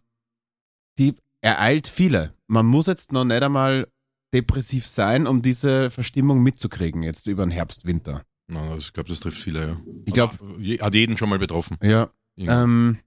die 1.00 1.16
ereilt 1.42 1.88
viele. 1.88 2.34
Man 2.48 2.66
muss 2.66 2.88
jetzt 2.88 3.12
noch 3.12 3.24
nicht 3.26 3.42
einmal 3.42 3.88
depressiv 4.34 4.86
sein, 4.86 5.26
um 5.26 5.42
diese 5.42 5.90
Verstimmung 5.90 6.44
mitzukriegen, 6.44 7.02
jetzt 7.02 7.28
über 7.28 7.46
den 7.46 7.52
Herbst, 7.52 7.86
Winter. 7.86 8.24
Na, 8.48 8.76
ich 8.78 8.94
glaube, 8.94 9.10
das 9.10 9.20
trifft 9.20 9.38
viele, 9.40 9.68
ja. 9.68 9.78
Ich 10.06 10.14
glaub- 10.14 10.34
Hat, 10.34 10.40
je- 10.60 10.80
hat 10.82 10.94
jeden 10.94 11.18
schon 11.18 11.30
mal 11.30 11.40
betroffen. 11.40 11.78
Ja. 11.82 12.10
Ähm, 12.38 13.00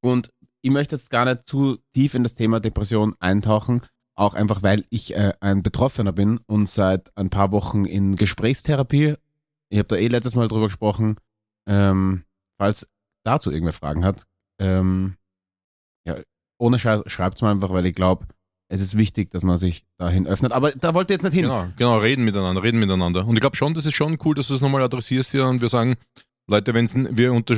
und 0.00 0.30
ich 0.62 0.70
möchte 0.70 0.96
jetzt 0.96 1.10
gar 1.10 1.24
nicht 1.24 1.46
zu 1.46 1.78
tief 1.94 2.14
in 2.14 2.22
das 2.22 2.34
Thema 2.34 2.60
Depression 2.60 3.14
eintauchen, 3.20 3.82
auch 4.14 4.34
einfach 4.34 4.62
weil 4.62 4.84
ich 4.90 5.14
äh, 5.14 5.32
ein 5.40 5.62
Betroffener 5.62 6.12
bin 6.12 6.38
und 6.46 6.68
seit 6.68 7.16
ein 7.16 7.28
paar 7.30 7.52
Wochen 7.52 7.84
in 7.84 8.16
Gesprächstherapie. 8.16 9.16
Ich 9.70 9.78
habe 9.78 9.88
da 9.88 9.96
eh 9.96 10.08
letztes 10.08 10.34
Mal 10.34 10.48
drüber 10.48 10.66
gesprochen. 10.66 11.16
Ähm, 11.66 12.24
falls 12.58 12.86
dazu 13.24 13.50
irgendwer 13.50 13.72
Fragen 13.72 14.04
hat, 14.04 14.26
ähm, 14.58 15.16
ohne 16.64 16.78
Scheiß, 16.78 17.02
schreibt's 17.06 17.42
mal 17.42 17.50
einfach, 17.50 17.70
weil 17.70 17.86
ich 17.86 17.94
glaube, 17.94 18.26
es 18.68 18.80
ist 18.80 18.96
wichtig, 18.96 19.30
dass 19.30 19.42
man 19.44 19.58
sich 19.58 19.84
dahin 19.98 20.26
öffnet. 20.26 20.50
Aber 20.52 20.72
da 20.72 20.94
wollt 20.94 21.10
ihr 21.10 21.14
jetzt 21.14 21.22
nicht 21.24 21.34
hin. 21.34 21.42
Genau, 21.42 21.68
genau, 21.76 21.98
reden 21.98 22.24
miteinander, 22.24 22.62
reden 22.62 22.80
miteinander. 22.80 23.26
Und 23.26 23.36
ich 23.36 23.40
glaube 23.40 23.56
schon, 23.56 23.74
das 23.74 23.86
ist 23.86 23.94
schon 23.94 24.16
cool, 24.24 24.34
dass 24.34 24.48
du 24.48 24.54
es 24.54 24.60
nochmal 24.62 24.82
adressierst 24.82 25.30
hier 25.32 25.46
und 25.46 25.60
wir 25.60 25.68
sagen, 25.68 25.96
Leute, 26.48 26.74
wenn's, 26.74 26.94
wir 26.96 27.32
unter, 27.32 27.56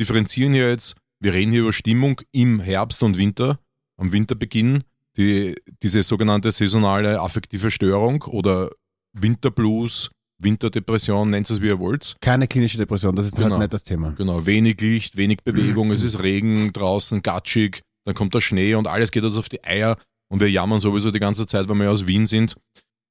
differenzieren 0.00 0.52
hier 0.52 0.68
jetzt, 0.68 0.96
wir 1.20 1.32
reden 1.32 1.52
hier 1.52 1.62
über 1.62 1.72
Stimmung 1.72 2.20
im 2.32 2.60
Herbst 2.60 3.02
und 3.02 3.16
Winter, 3.16 3.58
am 3.96 4.12
Winterbeginn, 4.12 4.82
die, 5.16 5.54
diese 5.82 6.02
sogenannte 6.02 6.50
saisonale 6.50 7.20
affektive 7.20 7.70
Störung 7.70 8.22
oder 8.22 8.70
Winterblues, 9.12 10.10
Winterdepression, 10.38 11.30
nennt 11.30 11.48
es 11.48 11.60
wie 11.62 11.66
ihr 11.66 11.78
wollt. 11.78 12.16
Keine 12.20 12.48
klinische 12.48 12.78
Depression, 12.78 13.14
das 13.14 13.26
ist 13.26 13.36
Genau. 13.36 13.50
halt 13.50 13.60
nicht 13.60 13.72
das 13.72 13.84
Thema. 13.84 14.10
Genau, 14.18 14.44
wenig 14.44 14.80
Licht, 14.80 15.16
wenig 15.16 15.38
Bewegung, 15.44 15.92
es 15.92 16.02
ist 16.02 16.20
Regen 16.22 16.72
draußen, 16.72 17.22
gatschig, 17.22 17.82
dann 18.04 18.14
kommt 18.14 18.34
der 18.34 18.40
Schnee 18.40 18.74
und 18.74 18.86
alles 18.86 19.10
geht 19.10 19.24
uns 19.24 19.36
auf 19.36 19.48
die 19.48 19.62
Eier 19.64 19.96
Und 20.30 20.40
wir 20.40 20.50
jammern 20.50 20.80
sowieso 20.80 21.10
die 21.10 21.20
ganze 21.20 21.46
Zeit, 21.46 21.68
weil 21.68 21.78
wir 21.78 21.90
aus 21.90 22.06
Wien 22.06 22.26
sind. 22.26 22.56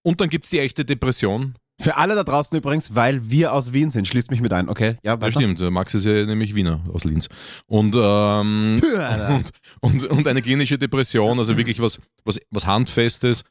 Und 0.04 0.20
dann 0.22 0.30
gibt's 0.30 0.50
die 0.50 0.60
echte 0.60 0.84
Depression. 0.84 1.56
Für 1.80 1.98
alle 1.98 2.16
da 2.16 2.24
draußen 2.24 2.58
übrigens, 2.58 2.94
weil 2.94 3.30
wir 3.30 3.54
aus 3.54 3.74
Wien 3.74 3.90
sind, 3.90 4.08
schließt 4.08 4.30
mich 4.30 4.42
mit 4.42 4.54
ein, 4.54 4.70
okay? 4.70 4.98
Ja, 5.04 5.18
Ja, 5.20 5.32
stimmt. 5.32 5.60
Max 5.72 5.94
ist 5.94 6.06
ja 6.06 6.26
nämlich 6.26 6.54
Wiener 6.54 6.80
aus 6.94 7.04
Linz. 7.04 7.28
Und, 7.66 7.96
ähm, 7.98 8.80
und, 9.30 9.52
und, 9.82 10.04
und 10.04 10.28
eine 10.28 10.42
klinische 10.42 10.78
Depression, 10.78 11.40
also 11.40 11.58
wirklich 11.58 11.82
was, 11.82 12.00
was, 12.24 12.40
was 12.52 12.68
Handfestes, 12.68 13.46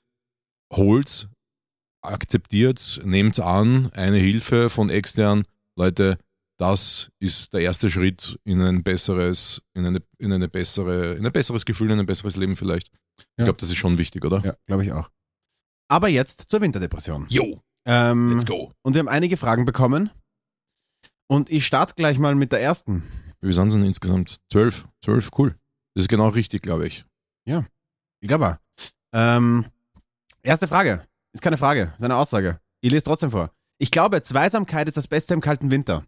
holt's, 0.72 1.29
akzeptiert, 2.03 3.00
nehmt's 3.05 3.40
an, 3.40 3.90
eine 3.92 4.18
Hilfe 4.18 4.70
von 4.70 4.90
extern. 4.90 5.44
Leute, 5.76 6.18
das 6.60 7.10
ist 7.18 7.52
der 7.54 7.60
erste 7.60 7.88
Schritt 7.90 8.38
in 8.44 8.60
ein 8.60 8.82
besseres, 8.82 9.62
in 9.74 9.86
eine, 9.86 10.02
in 10.18 10.32
eine 10.32 10.48
bessere, 10.48 11.14
in 11.14 11.24
ein 11.24 11.32
besseres 11.32 11.64
Gefühl, 11.64 11.90
in 11.90 11.98
ein 12.00 12.06
besseres 12.06 12.36
Leben 12.36 12.56
vielleicht. 12.56 12.88
Ich 13.18 13.26
Ja. 13.38 13.44
glaube, 13.44 13.58
das 13.58 13.70
ist 13.70 13.76
schon 13.76 13.96
wichtig, 13.98 14.24
oder? 14.24 14.42
Ja, 14.44 14.54
glaube 14.66 14.84
ich 14.84 14.92
auch. 14.92 15.08
Aber 15.88 16.08
jetzt 16.08 16.50
zur 16.50 16.60
Winterdepression. 16.60 17.26
Yo, 17.28 17.60
Ähm, 17.86 18.30
let's 18.32 18.44
go. 18.44 18.72
Und 18.82 18.94
wir 18.94 18.98
haben 19.00 19.08
einige 19.08 19.36
Fragen 19.38 19.64
bekommen. 19.64 20.10
Und 21.26 21.48
ich 21.50 21.64
starte 21.66 21.94
gleich 21.94 22.18
mal 22.18 22.34
mit 22.34 22.52
der 22.52 22.60
ersten. 22.60 23.04
Wie 23.40 23.52
sind 23.54 23.68
es 23.68 23.74
denn 23.74 23.84
insgesamt? 23.84 24.38
Zwölf. 24.50 24.86
Zwölf, 25.02 25.30
cool. 25.38 25.54
Das 25.94 26.04
ist 26.04 26.08
genau 26.08 26.28
richtig, 26.28 26.60
glaube 26.62 26.86
ich. 26.86 27.04
Ich 27.46 28.28
glaube. 28.28 28.58
Ähm, 29.14 29.64
erste 30.42 30.68
Frage. 30.68 31.06
Ist 31.32 31.40
keine 31.40 31.56
Frage, 31.56 31.94
ist 31.96 32.04
eine 32.04 32.16
Aussage. 32.16 32.60
Ich 32.82 32.90
lese 32.90 33.04
trotzdem 33.06 33.30
vor. 33.30 33.50
Ich 33.78 33.90
glaube, 33.90 34.22
Zweisamkeit 34.22 34.88
ist 34.88 34.96
das 34.98 35.08
Beste 35.08 35.32
im 35.32 35.40
kalten 35.40 35.70
Winter. 35.70 36.04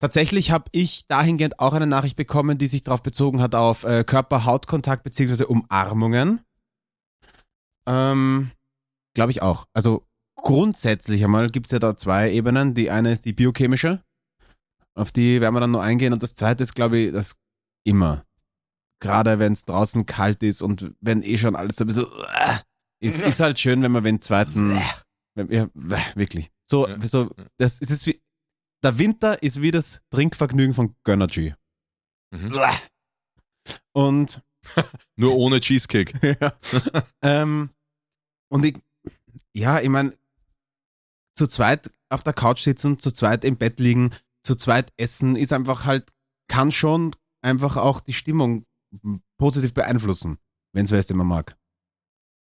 Tatsächlich 0.00 0.52
habe 0.52 0.66
ich 0.72 1.06
dahingehend 1.08 1.58
auch 1.58 1.74
eine 1.74 1.86
Nachricht 1.86 2.16
bekommen, 2.16 2.56
die 2.56 2.68
sich 2.68 2.84
darauf 2.84 3.02
bezogen 3.02 3.40
hat 3.40 3.54
auf 3.54 3.82
äh, 3.84 4.04
Körper-Haut-Kontakt 4.04 5.02
bzw. 5.02 5.44
Umarmungen. 5.44 6.40
Ähm, 7.86 8.52
glaube 9.14 9.32
ich 9.32 9.42
auch. 9.42 9.66
Also 9.72 10.06
grundsätzlich 10.36 11.24
einmal 11.24 11.50
gibt 11.50 11.66
es 11.66 11.72
ja 11.72 11.80
da 11.80 11.96
zwei 11.96 12.30
Ebenen. 12.30 12.74
Die 12.74 12.90
eine 12.90 13.10
ist 13.10 13.24
die 13.24 13.32
biochemische, 13.32 14.00
auf 14.94 15.10
die 15.10 15.40
werden 15.40 15.54
wir 15.54 15.60
dann 15.60 15.72
noch 15.72 15.80
eingehen. 15.80 16.12
Und 16.12 16.22
das 16.22 16.34
zweite 16.34 16.62
ist, 16.62 16.74
glaube 16.74 16.98
ich, 16.98 17.12
das 17.12 17.36
immer. 17.84 18.24
Gerade 19.00 19.38
wenn 19.38 19.52
es 19.52 19.64
draußen 19.64 20.06
kalt 20.06 20.42
ist 20.42 20.62
und 20.62 20.92
wenn 21.00 21.22
eh 21.22 21.38
schon 21.38 21.56
alles 21.56 21.76
so 21.76 21.84
ein 21.84 21.86
bisschen 21.88 22.06
äh, 22.34 22.58
ist, 23.00 23.20
ist 23.20 23.40
halt 23.40 23.58
schön, 23.58 23.82
wenn 23.82 23.92
man 23.92 24.04
den 24.04 24.20
zweiten, 24.20 24.78
wenn, 25.34 25.50
ja, 25.50 25.68
wirklich. 26.14 26.50
So, 26.66 26.86
so, 27.02 27.30
das 27.56 27.78
ist 27.78 27.90
es 27.90 28.06
wie, 28.06 28.20
der 28.82 28.98
Winter 28.98 29.42
ist 29.42 29.60
wie 29.62 29.70
das 29.70 30.02
Trinkvergnügen 30.10 30.74
von 30.74 30.94
Gönnergy. 31.04 31.54
Mhm. 32.30 32.60
Und 33.92 34.42
Nur 35.16 35.34
ohne 35.34 35.60
Cheesecake. 35.60 36.38
ja. 36.40 36.52
ähm, 37.22 37.70
und 38.50 38.64
ich, 38.64 38.76
ja, 39.54 39.80
ich 39.80 39.88
meine, 39.88 40.16
zu 41.34 41.46
zweit 41.46 41.90
auf 42.08 42.22
der 42.22 42.32
Couch 42.32 42.60
sitzen, 42.60 42.98
zu 42.98 43.12
zweit 43.12 43.44
im 43.44 43.56
Bett 43.56 43.80
liegen, 43.80 44.10
zu 44.42 44.54
zweit 44.54 44.92
essen, 44.96 45.36
ist 45.36 45.52
einfach 45.52 45.84
halt, 45.84 46.10
kann 46.48 46.72
schon 46.72 47.14
einfach 47.42 47.76
auch 47.76 48.00
die 48.00 48.12
Stimmung 48.12 48.64
positiv 49.38 49.74
beeinflussen, 49.74 50.38
wenn 50.72 50.86
es 50.86 50.90
wer 50.90 51.02
den 51.02 51.18
man 51.18 51.26
mag. 51.26 51.56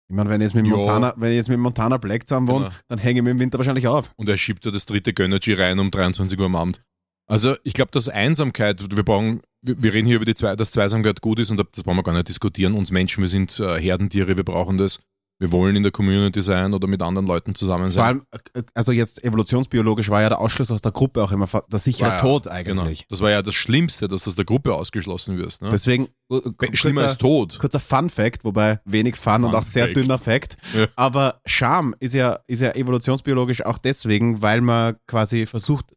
Ich 0.08 0.16
meine, 0.16 0.30
wenn 0.30 0.40
ich 0.42 0.46
jetzt 0.46 0.54
mit 0.56 0.68
Ja. 0.68 0.76
Montana, 0.76 1.14
wenn 1.18 1.32
ich 1.32 1.38
jetzt 1.38 1.50
mit 1.50 1.58
Montana 1.60 1.98
Black 1.98 2.28
zusammen 2.28 2.48
wohne, 2.48 2.66
Genau. 2.66 2.76
dann 2.90 3.00
hänge 3.00 3.20
ich 3.20 3.24
mir 3.24 3.32
im 3.32 3.40
Winter 3.40 3.58
wahrscheinlich 3.58 3.88
auf. 3.88 4.12
Und 4.18 4.30
er 4.30 4.38
schiebt 4.38 4.66
da 4.66 4.72
das 4.72 4.86
dritte 4.86 5.14
Gönnergy 5.14 5.54
rein 5.54 5.80
um 5.80 5.90
23 5.92 6.38
Uhr 6.40 6.46
am 6.46 6.56
Abend. 6.56 6.82
Also 7.28 7.56
ich 7.64 7.74
glaube, 7.74 7.90
dass 7.92 8.08
Einsamkeit, 8.08 8.84
wir 8.96 9.04
brauchen, 9.04 9.42
wir 9.64 9.94
reden 9.94 10.06
hier 10.06 10.18
über 10.18 10.26
die 10.26 10.36
zwei, 10.36 10.56
dass 10.56 10.72
Zweisamkeit 10.72 11.22
gut 11.22 11.40
ist 11.40 11.50
und 11.50 11.58
das 11.58 11.84
brauchen 11.84 11.98
wir 11.98 12.04
gar 12.04 12.14
nicht 12.14 12.28
diskutieren. 12.30 12.76
Uns 12.76 12.92
Menschen, 12.92 13.22
wir 13.22 13.28
sind 13.28 13.60
äh, 13.60 13.80
Herdentiere, 13.82 14.38
wir 14.38 14.44
brauchen 14.44 14.78
das. 14.78 15.00
Wir 15.38 15.52
wollen 15.52 15.76
in 15.76 15.84
der 15.84 15.92
Community 15.92 16.42
sein 16.42 16.74
oder 16.74 16.88
mit 16.88 17.02
anderen 17.02 17.28
Leuten 17.28 17.56
zusammen 17.56 17.84
Vor 17.86 17.92
sein. 17.92 18.04
allem, 18.06 18.22
äh, 18.54 18.64
also 18.74 18.94
jetzt 18.94 19.22
evolutionsbiologisch 19.24 20.10
war 20.10 20.22
ja 20.22 20.30
der 20.30 20.40
Ausschluss 20.40 20.72
aus 20.72 20.80
der 20.82 20.94
Gruppe 20.94 21.22
auch 21.22 21.32
immer 21.34 21.46
der 21.70 21.80
sichere 21.80 22.10
ja, 22.10 22.18
Tod 22.20 22.44
Genau. 22.46 22.56
eigentlich. 22.84 23.06
Das 23.10 23.20
war 23.22 23.32
ja 23.32 23.42
das 23.42 23.54
Schlimmste, 23.54 24.08
dass 24.08 24.24
du 24.24 24.30
aus 24.30 24.36
der 24.38 24.46
Gruppe 24.46 24.74
ausgeschlossen 24.74 25.38
wirst. 25.38 25.62
Ne? 25.62 25.70
Deswegen, 25.72 26.08
äh, 26.32 26.40
Schlimmer 26.76 27.02
als 27.02 27.18
Tod. 27.18 27.60
Kurzer 27.60 27.82
Fun 27.82 28.10
Fact, 28.10 28.46
wobei 28.46 28.80
wenig 28.86 29.18
Fun, 29.18 29.44
und 29.44 29.52
Fun 29.52 29.56
auch 29.60 29.64
sehr 29.64 29.86
Fact. 29.88 29.98
dünner 29.98 30.18
Fact. 30.18 30.58
Ja. 30.74 30.88
Aber 30.96 31.42
Scham 31.46 31.94
ist 32.00 32.14
ja, 32.14 32.40
ist 32.48 32.62
ja 32.62 32.72
evolutionsbiologisch 32.72 33.66
auch 33.66 33.78
deswegen, 33.78 34.42
weil 34.42 34.62
man 34.62 34.96
quasi 35.06 35.46
versucht, 35.46 35.94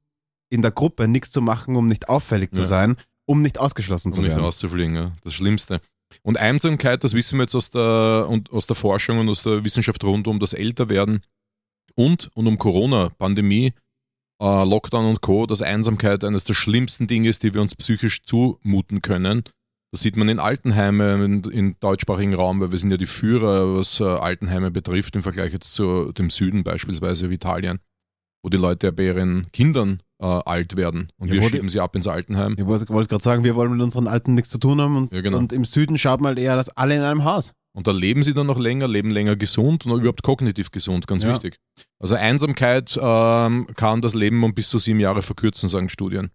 in 0.50 0.62
der 0.62 0.72
Gruppe 0.72 1.06
nichts 1.06 1.30
zu 1.30 1.42
machen, 1.42 1.76
um 1.76 1.86
nicht 1.86 2.08
auffällig 2.08 2.52
zu 2.52 2.62
Ja. 2.62 2.66
sein, 2.66 2.96
um 3.26 3.42
nicht 3.42 3.58
ausgeschlossen 3.58 4.12
zu 4.12 4.20
um 4.20 4.24
nicht 4.26 4.34
werden. 4.34 4.44
rauszufliegen. 4.46 4.96
Ja. 4.96 5.12
Das 5.22 5.34
Schlimmste. 5.34 5.80
Und 6.22 6.38
Einsamkeit, 6.38 7.04
das 7.04 7.14
wissen 7.14 7.38
wir 7.38 7.44
jetzt 7.44 7.54
aus 7.54 7.70
der, 7.70 8.26
und 8.28 8.50
aus 8.52 8.66
der 8.66 8.76
Forschung 8.76 9.18
und 9.18 9.28
aus 9.28 9.42
der 9.42 9.64
Wissenschaft 9.64 10.02
rund 10.04 10.26
um 10.26 10.40
das 10.40 10.52
Älterwerden 10.52 11.22
und, 11.94 12.30
und 12.34 12.46
um 12.46 12.58
Corona, 12.58 13.10
Pandemie, 13.18 13.74
äh, 14.40 14.64
Lockdown 14.64 15.06
und 15.06 15.20
Co., 15.20 15.46
dass 15.46 15.62
Einsamkeit 15.62 16.24
eines 16.24 16.44
der 16.44 16.54
schlimmsten 16.54 17.06
Dinge 17.06 17.28
ist, 17.28 17.42
die 17.42 17.54
wir 17.54 17.60
uns 17.60 17.74
psychisch 17.74 18.24
zumuten 18.24 19.02
können. 19.02 19.42
Das 19.90 20.02
sieht 20.02 20.16
man 20.16 20.28
in 20.28 20.38
Altenheimen, 20.38 21.44
im 21.44 21.76
deutschsprachigen 21.80 22.34
Raum, 22.34 22.60
weil 22.60 22.70
wir 22.70 22.78
sind 22.78 22.90
ja 22.90 22.98
die 22.98 23.06
Führer, 23.06 23.74
was 23.74 24.00
äh, 24.00 24.04
Altenheime 24.04 24.70
betrifft, 24.70 25.16
im 25.16 25.22
Vergleich 25.22 25.52
jetzt 25.52 25.74
zu 25.74 26.12
dem 26.12 26.30
Süden 26.30 26.62
beispielsweise, 26.62 27.30
wie 27.30 27.34
Italien, 27.34 27.80
wo 28.42 28.50
die 28.50 28.58
Leute 28.58 28.88
ja 28.88 28.90
bei 28.90 29.04
ihren 29.04 29.50
Kindern 29.52 30.02
äh, 30.20 30.26
alt 30.26 30.76
werden 30.76 31.10
und 31.18 31.28
Ja, 31.28 31.34
wir 31.34 31.42
schieben 31.50 31.68
sie 31.68 31.80
ab 31.80 31.94
ins 31.96 32.06
Altenheim. 32.06 32.54
Ich 32.58 32.66
wollte 32.66 32.88
wollte 32.88 33.08
gerade 33.08 33.22
sagen, 33.22 33.44
wir 33.44 33.54
wollen 33.54 33.72
mit 33.72 33.80
unseren 33.82 34.06
Alten 34.08 34.34
nichts 34.34 34.50
zu 34.50 34.58
tun 34.58 34.80
haben 34.80 34.96
und, 34.96 35.14
Ja, 35.14 35.20
genau. 35.20 35.38
und 35.38 35.52
im 35.52 35.64
Süden 35.64 35.96
schaut 35.98 36.20
man 36.20 36.30
halt 36.30 36.38
eher, 36.38 36.56
dass 36.56 36.68
alle 36.70 36.96
in 36.96 37.02
einem 37.02 37.24
Haus. 37.24 37.52
Und 37.72 37.86
da 37.86 37.92
leben 37.92 38.22
sie 38.24 38.34
dann 38.34 38.46
noch 38.48 38.58
länger, 38.58 38.88
leben 38.88 39.10
länger 39.12 39.36
gesund 39.36 39.86
und 39.86 39.92
überhaupt 40.00 40.22
kognitiv 40.24 40.72
gesund, 40.72 41.06
ganz 41.06 41.22
Ja. 41.22 41.32
wichtig. 41.32 41.58
Also 42.00 42.16
Einsamkeit 42.16 42.98
ähm, 43.00 43.68
kann 43.76 44.00
das 44.00 44.14
Leben 44.14 44.42
um 44.42 44.54
bis 44.54 44.68
zu 44.70 44.78
sieben 44.78 44.98
Jahre 45.00 45.22
verkürzen, 45.22 45.68
sagen 45.68 45.88
Studien. 45.88 46.30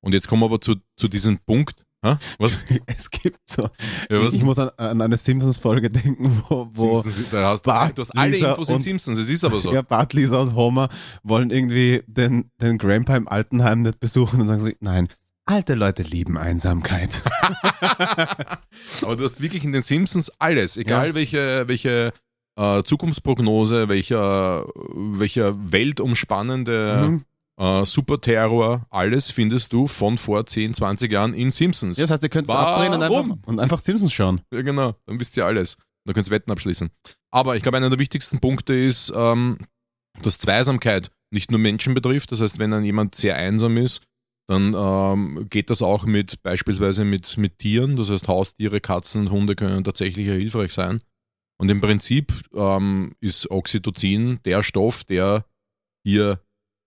Und 0.00 0.12
jetzt 0.12 0.26
kommen 0.28 0.42
wir 0.42 0.46
aber 0.46 0.60
zu, 0.60 0.76
zu 0.96 1.06
diesem 1.08 1.38
Punkt. 1.38 1.84
Hä? 2.04 2.16
Was? 2.38 2.60
Es 2.86 3.10
gibt 3.10 3.40
so. 3.48 3.62
Ja, 4.10 4.24
was? 4.24 4.32
Ich 4.34 4.42
muss 4.42 4.58
an, 4.58 4.70
an 4.76 5.00
eine 5.00 5.16
Simpsons-Folge 5.16 5.88
denken, 5.88 6.42
wo, 6.48 6.68
wo 6.72 6.96
Simpsons, 6.96 7.30
da 7.30 7.50
hast, 7.50 7.62
Bart, 7.64 7.98
du 7.98 8.02
hast 8.02 8.10
alle 8.16 8.32
Lisa 8.32 8.50
Infos 8.50 8.68
in 8.68 8.74
und- 8.76 8.80
Simpsons, 8.82 9.18
es 9.18 9.30
ist 9.30 9.44
aber 9.44 9.60
so. 9.60 9.72
Ja, 9.74 9.82
Bart, 9.82 10.12
Lisa 10.12 10.36
und 10.38 10.54
Homer 10.54 10.88
wollen 11.24 11.50
irgendwie 11.50 12.02
den, 12.06 12.50
den 12.60 12.78
Grandpa 12.78 13.16
im 13.16 13.26
Altenheim 13.28 13.82
nicht 13.82 13.98
besuchen 14.00 14.40
und 14.40 14.46
sagen 14.46 14.60
sie, 14.60 14.76
nein, 14.80 15.08
alte 15.44 15.74
Leute 15.74 16.02
lieben 16.04 16.38
Einsamkeit. 16.38 17.22
aber 19.02 19.16
du 19.16 19.24
hast 19.24 19.40
wirklich 19.40 19.64
in 19.64 19.72
den 19.72 19.82
Simpsons 19.82 20.30
alles, 20.38 20.76
egal 20.76 21.08
Ja. 21.08 21.14
welche, 21.14 21.64
welche 21.68 22.12
äh, 22.56 22.82
Zukunftsprognose, 22.82 23.88
welcher, 23.88 24.64
welcher 24.94 25.54
weltumspannende 25.72 27.08
Mhm. 27.10 27.24
Äh, 27.58 27.84
Superterror, 27.84 28.86
alles 28.90 29.30
findest 29.30 29.72
du 29.72 29.86
von 29.86 30.16
vor 30.16 30.46
10, 30.46 30.74
20 30.74 31.10
Jahren 31.10 31.34
in 31.34 31.50
Simpsons. 31.50 31.98
Das 31.98 32.10
heißt, 32.10 32.22
ihr 32.22 32.28
könnt 32.28 32.48
es 32.48 32.54
abdrehen 32.54 32.94
und 32.94 33.02
einfach, 33.02 33.46
und 33.46 33.60
einfach 33.60 33.80
Simpsons 33.80 34.12
schauen. 34.12 34.40
Ja, 34.52 34.62
genau. 34.62 34.94
Dann 35.06 35.18
wisst 35.18 35.36
ihr 35.36 35.44
alles. 35.44 35.76
Da 36.06 36.14
könnt 36.14 36.28
ihr 36.28 36.30
Wetten 36.30 36.52
abschließen. 36.52 36.90
Aber 37.30 37.56
ich 37.56 37.62
glaube, 37.62 37.76
einer 37.76 37.90
der 37.90 37.98
wichtigsten 37.98 38.38
Punkte 38.38 38.74
ist, 38.74 39.12
ähm, 39.14 39.58
dass 40.22 40.38
Zweisamkeit 40.38 41.10
nicht 41.30 41.50
nur 41.50 41.60
Menschen 41.60 41.94
betrifft. 41.94 42.32
Das 42.32 42.40
heißt, 42.40 42.58
wenn 42.58 42.70
dann 42.70 42.84
jemand 42.84 43.14
sehr 43.14 43.36
einsam 43.36 43.76
ist, 43.76 44.06
dann 44.48 44.74
ähm, 44.74 45.46
geht 45.50 45.68
das 45.68 45.82
auch 45.82 46.06
mit 46.06 46.42
beispielsweise 46.42 47.04
mit, 47.04 47.36
mit 47.36 47.58
Tieren. 47.58 47.96
Das 47.96 48.08
heißt, 48.08 48.28
Haustiere, 48.28 48.80
Katzen 48.80 49.22
und 49.22 49.30
Hunde 49.30 49.56
können 49.56 49.84
tatsächlich 49.84 50.26
ja 50.26 50.32
hilfreich 50.34 50.72
sein. 50.72 51.02
Und 51.60 51.68
im 51.70 51.80
Prinzip 51.80 52.32
ähm, 52.54 53.14
ist 53.20 53.50
Oxytocin 53.50 54.38
der 54.44 54.62
Stoff, 54.62 55.04
der 55.04 55.44
hier 56.04 56.40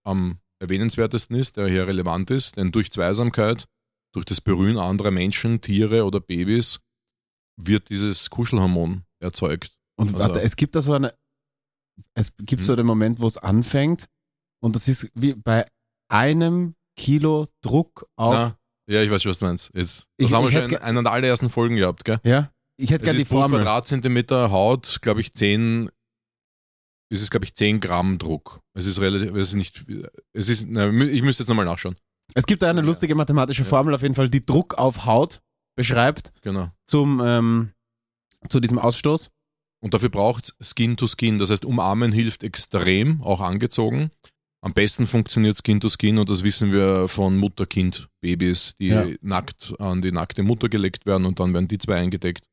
am 0.04 0.38
erwähnenswertesten 0.62 1.36
ist, 1.36 1.56
der 1.58 1.68
hier 1.68 1.86
relevant 1.86 2.30
ist. 2.30 2.56
Denn 2.56 2.72
durch 2.72 2.90
Zweisamkeit, 2.90 3.66
durch 4.14 4.24
das 4.24 4.40
Berühren 4.40 4.78
anderer 4.78 5.10
Menschen, 5.10 5.60
Tiere 5.60 6.04
oder 6.04 6.20
Babys, 6.20 6.80
wird 7.60 7.90
dieses 7.90 8.30
Kuschelhormon 8.30 9.04
erzeugt. 9.20 9.72
Und 9.98 10.08
Also- 10.14 10.18
warte, 10.20 10.40
es 10.42 10.56
gibt 10.56 10.74
da 10.74 10.82
so 10.82 10.94
eine, 10.94 11.14
es 12.14 12.34
gibt 12.38 12.60
Hm. 12.62 12.66
so 12.66 12.76
den 12.76 12.86
Moment, 12.86 13.20
wo 13.20 13.26
es 13.26 13.36
anfängt 13.36 14.06
und 14.62 14.74
das 14.76 14.88
ist 14.88 15.10
wie 15.14 15.34
bei 15.34 15.66
einem 16.10 16.74
Kilo 16.96 17.46
Druck 17.62 18.06
auf, 18.16 18.34
Na, 18.34 18.58
ja, 18.88 19.02
ich 19.02 19.10
weiß 19.10 19.22
schon, 19.22 19.30
was 19.30 19.38
du 19.38 19.44
meinst. 19.46 19.70
Jetzt, 19.74 20.08
Ich- 20.16 20.26
das 20.26 20.32
haben 20.34 20.44
wir 20.44 20.48
ich 20.50 20.54
schon 20.54 20.70
in 20.70 20.76
einer 20.78 21.02
der 21.02 21.12
allerersten 21.12 21.50
Folgen 21.50 21.76
gehabt, 21.76 22.04
gell? 22.04 22.20
ja, 22.24 22.50
ich 22.78 22.90
hätte 22.90 23.04
gerne 23.04 23.18
die 23.18 23.24
Formel. 23.24 23.60
Quadratzentimeter 23.60 24.50
Haut, 24.50 24.98
glaube 25.02 25.20
ich, 25.20 25.32
10, 25.34 25.90
ist 27.12 27.22
es, 27.22 27.30
glaube 27.30 27.44
ich, 27.44 27.54
10 27.54 27.80
Gramm 27.80 28.18
Druck. 28.18 28.60
Es 28.74 28.86
ist 28.86 29.00
relativ, 29.00 29.34
es 29.34 29.48
ist 29.50 29.54
nicht, 29.54 29.84
es 30.32 30.48
ist, 30.48 30.66
na, 30.68 30.90
ich 30.90 31.22
müsste 31.22 31.42
jetzt 31.42 31.48
nochmal 31.48 31.66
nachschauen. 31.66 31.94
Es 32.34 32.46
gibt 32.46 32.62
da 32.62 32.70
eine 32.70 32.80
Ja. 32.80 32.86
lustige 32.86 33.14
mathematische 33.14 33.62
Ja. 33.62 33.68
Formel 33.68 33.94
auf 33.94 34.02
jeden 34.02 34.14
Fall, 34.14 34.28
die 34.28 34.44
Druck 34.44 34.74
auf 34.74 35.04
Haut 35.06 35.40
beschreibt 35.76 36.32
Genau. 36.42 36.70
zum, 36.86 37.20
ähm, 37.24 37.70
zu 38.48 38.58
diesem 38.60 38.78
Ausstoß. 38.78 39.30
Und 39.82 39.94
dafür 39.94 40.08
braucht 40.08 40.54
Skin 40.62 40.96
to 40.96 41.06
Skin. 41.06 41.38
Das 41.38 41.50
heißt, 41.50 41.64
umarmen 41.64 42.12
hilft 42.12 42.42
extrem, 42.42 43.20
auch 43.22 43.40
angezogen. 43.40 44.10
Am 44.64 44.72
besten 44.72 45.08
funktioniert 45.08 45.58
Skin 45.58 45.80
to 45.80 45.88
Skin 45.90 46.18
und 46.18 46.28
das 46.30 46.44
wissen 46.44 46.70
wir 46.72 47.08
von 47.08 47.36
Mutter-Kind-Babys, 47.36 48.74
die 48.78 48.86
Ja. 48.88 49.06
nackt 49.20 49.74
an 49.80 50.02
die 50.02 50.12
nackte 50.12 50.42
Mutter 50.44 50.68
gelegt 50.68 51.04
werden 51.04 51.26
und 51.26 51.40
dann 51.40 51.52
werden 51.52 51.66
die 51.68 51.78
zwei 51.78 51.96
eingedeckt. 51.96 52.46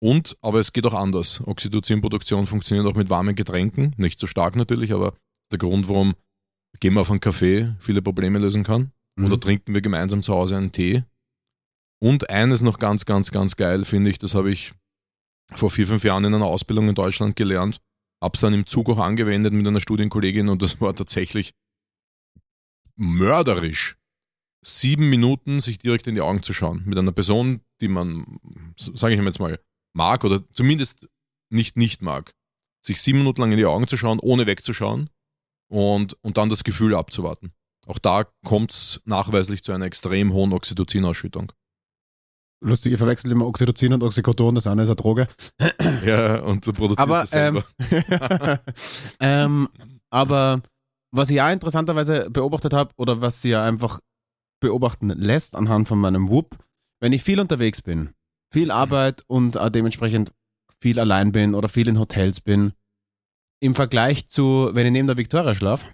Und, 0.00 0.36
aber 0.42 0.60
es 0.60 0.72
geht 0.72 0.86
auch 0.86 0.94
anders. 0.94 1.40
Oxytocinproduktion 1.44 2.46
funktioniert 2.46 2.86
auch 2.86 2.96
mit 2.96 3.10
warmen 3.10 3.34
Getränken. 3.34 3.94
Nicht 3.96 4.18
so 4.20 4.26
stark 4.26 4.54
natürlich, 4.54 4.92
aber 4.92 5.14
der 5.50 5.58
Grund, 5.58 5.88
warum 5.88 6.14
gehen 6.80 6.94
wir 6.94 7.00
auf 7.00 7.10
einen 7.10 7.20
Kaffee 7.20 7.74
viele 7.78 8.02
Probleme 8.02 8.38
lösen 8.38 8.62
kann. 8.62 8.92
Mhm. 9.16 9.26
Oder 9.26 9.40
trinken 9.40 9.74
wir 9.74 9.80
gemeinsam 9.80 10.22
zu 10.22 10.34
Hause 10.34 10.56
einen 10.56 10.72
Tee. 10.72 11.04
Und 12.00 12.30
eines 12.30 12.62
noch 12.62 12.78
ganz, 12.78 13.06
ganz, 13.06 13.32
ganz 13.32 13.56
geil, 13.56 13.84
finde 13.84 14.10
ich, 14.10 14.18
das 14.18 14.34
habe 14.34 14.52
ich 14.52 14.72
vor 15.54 15.70
vier, 15.70 15.86
fünf 15.86 16.04
Jahren 16.04 16.24
in 16.24 16.34
einer 16.34 16.46
Ausbildung 16.46 16.88
in 16.88 16.94
Deutschland 16.94 17.34
gelernt. 17.34 17.80
Hab's 18.22 18.40
dann 18.40 18.54
im 18.54 18.66
Zug 18.66 18.88
auch 18.90 18.98
angewendet 18.98 19.52
mit 19.52 19.66
einer 19.66 19.80
Studienkollegin 19.80 20.48
und 20.48 20.62
das 20.62 20.80
war 20.80 20.94
tatsächlich 20.94 21.54
mörderisch. 22.96 23.96
Sieben 24.64 25.08
Minuten 25.08 25.60
sich 25.60 25.78
direkt 25.78 26.06
in 26.06 26.14
die 26.14 26.20
Augen 26.20 26.42
zu 26.42 26.52
schauen. 26.52 26.82
Mit 26.84 26.98
einer 26.98 27.12
Person, 27.12 27.60
die 27.80 27.88
man, 27.88 28.38
sage 28.76 29.14
ich 29.14 29.22
jetzt 29.22 29.38
mal, 29.40 29.58
mag 29.98 30.24
oder 30.24 30.42
zumindest 30.52 31.08
nicht 31.50 31.76
nicht 31.76 32.00
mag. 32.00 32.34
Sich 32.82 33.02
sieben 33.02 33.18
Minuten 33.18 33.42
lang 33.42 33.52
in 33.52 33.58
die 33.58 33.66
Augen 33.66 33.86
zu 33.86 33.98
schauen, 33.98 34.20
ohne 34.20 34.46
wegzuschauen 34.46 35.10
und, 35.70 36.16
und 36.22 36.38
dann 36.38 36.48
das 36.48 36.64
Gefühl 36.64 36.94
abzuwarten. 36.94 37.52
Auch 37.86 37.98
da 37.98 38.24
kommt 38.44 38.70
es 38.72 39.02
nachweislich 39.04 39.62
zu 39.62 39.72
einer 39.72 39.86
extrem 39.86 40.32
hohen 40.32 40.52
Oxytocin-Ausschüttung. 40.52 41.52
Lustig, 42.60 42.92
ihr 42.92 42.98
verwechselt 42.98 43.32
immer 43.32 43.46
Oxytocin 43.46 43.92
und 43.92 44.02
Oxycodon, 44.02 44.54
das 44.54 44.66
eine 44.66 44.82
ist 44.82 44.88
eine 44.88 44.96
Droge. 44.96 45.28
Ja, 46.04 46.40
und 46.40 46.64
so 46.64 46.72
produzierst 46.72 47.00
Aber, 47.00 47.20
du 47.22 47.26
selber. 47.26 47.64
ähm, 49.20 49.68
aber 50.10 50.62
was 51.10 51.30
ich 51.30 51.36
ja 51.36 51.50
interessanterweise 51.50 52.30
beobachtet 52.30 52.72
habe, 52.72 52.92
oder 52.96 53.20
was 53.20 53.42
sie 53.42 53.50
ja 53.50 53.64
einfach 53.64 54.00
beobachten 54.60 55.08
lässt 55.08 55.56
anhand 55.56 55.88
von 55.88 55.98
meinem 55.98 56.28
Whoop, 56.28 56.56
wenn 57.00 57.12
ich 57.12 57.22
viel 57.22 57.40
unterwegs 57.40 57.82
bin, 57.82 58.14
viel 58.50 58.70
Arbeit 58.70 59.24
und 59.26 59.56
äh, 59.56 59.70
dementsprechend 59.70 60.32
viel 60.80 61.00
allein 61.00 61.32
bin 61.32 61.54
oder 61.54 61.68
viel 61.68 61.88
in 61.88 61.98
Hotels 61.98 62.40
bin, 62.40 62.72
im 63.60 63.74
Vergleich 63.74 64.28
zu, 64.28 64.70
wenn 64.72 64.86
ich 64.86 64.92
neben 64.92 65.08
der 65.08 65.16
Victoria 65.16 65.54
schlaf, 65.54 65.86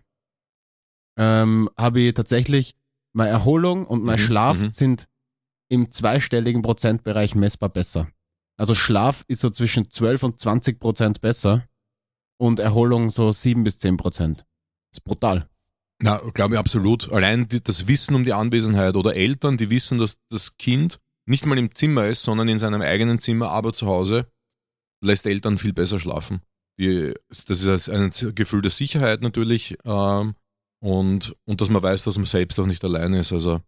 ähm, 1.19 1.71
habe 1.79 2.01
ich 2.01 2.15
tatsächlich 2.15 2.75
meine 3.15 3.31
Erholung 3.31 3.87
und 3.87 4.03
mein 4.03 4.19
Mhm, 4.19 4.25
Schlaf 4.25 4.59
mhm. 4.59 4.73
sind 4.73 5.09
im 5.71 5.91
zweistelligen 5.91 6.63
Prozentbereich 6.63 7.35
messbar 7.35 7.69
besser. 7.69 8.09
Also 8.57 8.75
Schlaf 8.75 9.25
ist 9.29 9.41
so 9.41 9.51
zwischen 9.51 9.91
12 9.91 10.23
und 10.23 10.41
20 10.41 10.79
Prozent 10.79 11.21
besser 11.21 11.67
und 12.39 12.61
Erholung 12.61 13.11
so 13.11 13.33
7 13.33 13.65
bis 13.65 13.79
10 13.79 13.97
Prozent. 13.97 14.45
Ist 14.93 15.05
brutal. 15.05 15.49
Na, 16.01 16.19
glaube 16.35 16.55
ich 16.55 16.59
absolut. 16.59 17.11
Allein 17.13 17.49
die, 17.49 17.63
das 17.63 17.89
Wissen 17.89 18.15
um 18.15 18.25
die 18.25 18.33
Anwesenheit 18.33 18.97
oder 18.97 19.15
Eltern, 19.17 19.57
die 19.57 19.71
wissen, 19.71 19.99
dass 19.99 20.19
das 20.29 20.57
Kind 20.57 21.01
nicht 21.27 21.47
mal 21.47 21.59
im 21.59 21.75
Zimmer 21.75 22.07
ist, 22.07 22.23
sondern 22.23 22.49
in 22.49 22.59
seinem 22.59 22.83
eigenen 22.83 23.19
Zimmer, 23.19 23.51
aber 23.51 23.73
zu 23.73 23.87
Hause, 23.87 24.27
lässt 25.03 25.27
Eltern 25.27 25.59
viel 25.59 25.73
besser 25.73 25.99
schlafen. 25.99 26.41
Die, 26.79 27.15
das 27.29 27.63
ist 27.63 27.89
ein 27.89 28.11
Gefühl 28.35 28.63
der 28.63 28.71
Sicherheit 28.71 29.23
natürlich 29.23 29.77
ähm, 29.85 30.35
und, 30.83 31.37
und 31.45 31.61
dass 31.61 31.71
man 31.71 31.83
weiß, 31.83 32.05
dass 32.05 32.17
man 32.17 32.27
selbst 32.27 32.59
auch 32.59 32.67
nicht 32.67 32.85
alleine 32.85 33.21
ist. 33.21 33.33
Also 33.33 33.61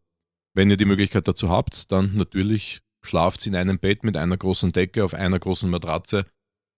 wenn 0.54 0.70
ihr 0.70 0.76
die 0.76 0.86
Möglichkeit 0.86 1.28
dazu 1.28 1.48
habt, 1.50 1.92
dann 1.92 2.16
natürlich 2.16 2.80
schlaft 3.04 3.46
in 3.46 3.54
einem 3.54 3.78
Bett 3.78 4.02
mit 4.02 4.16
einer 4.16 4.36
großen 4.36 4.72
Decke 4.72 5.04
auf 5.04 5.14
einer 5.14 5.38
großen 5.38 5.70
Matratze 5.70 6.26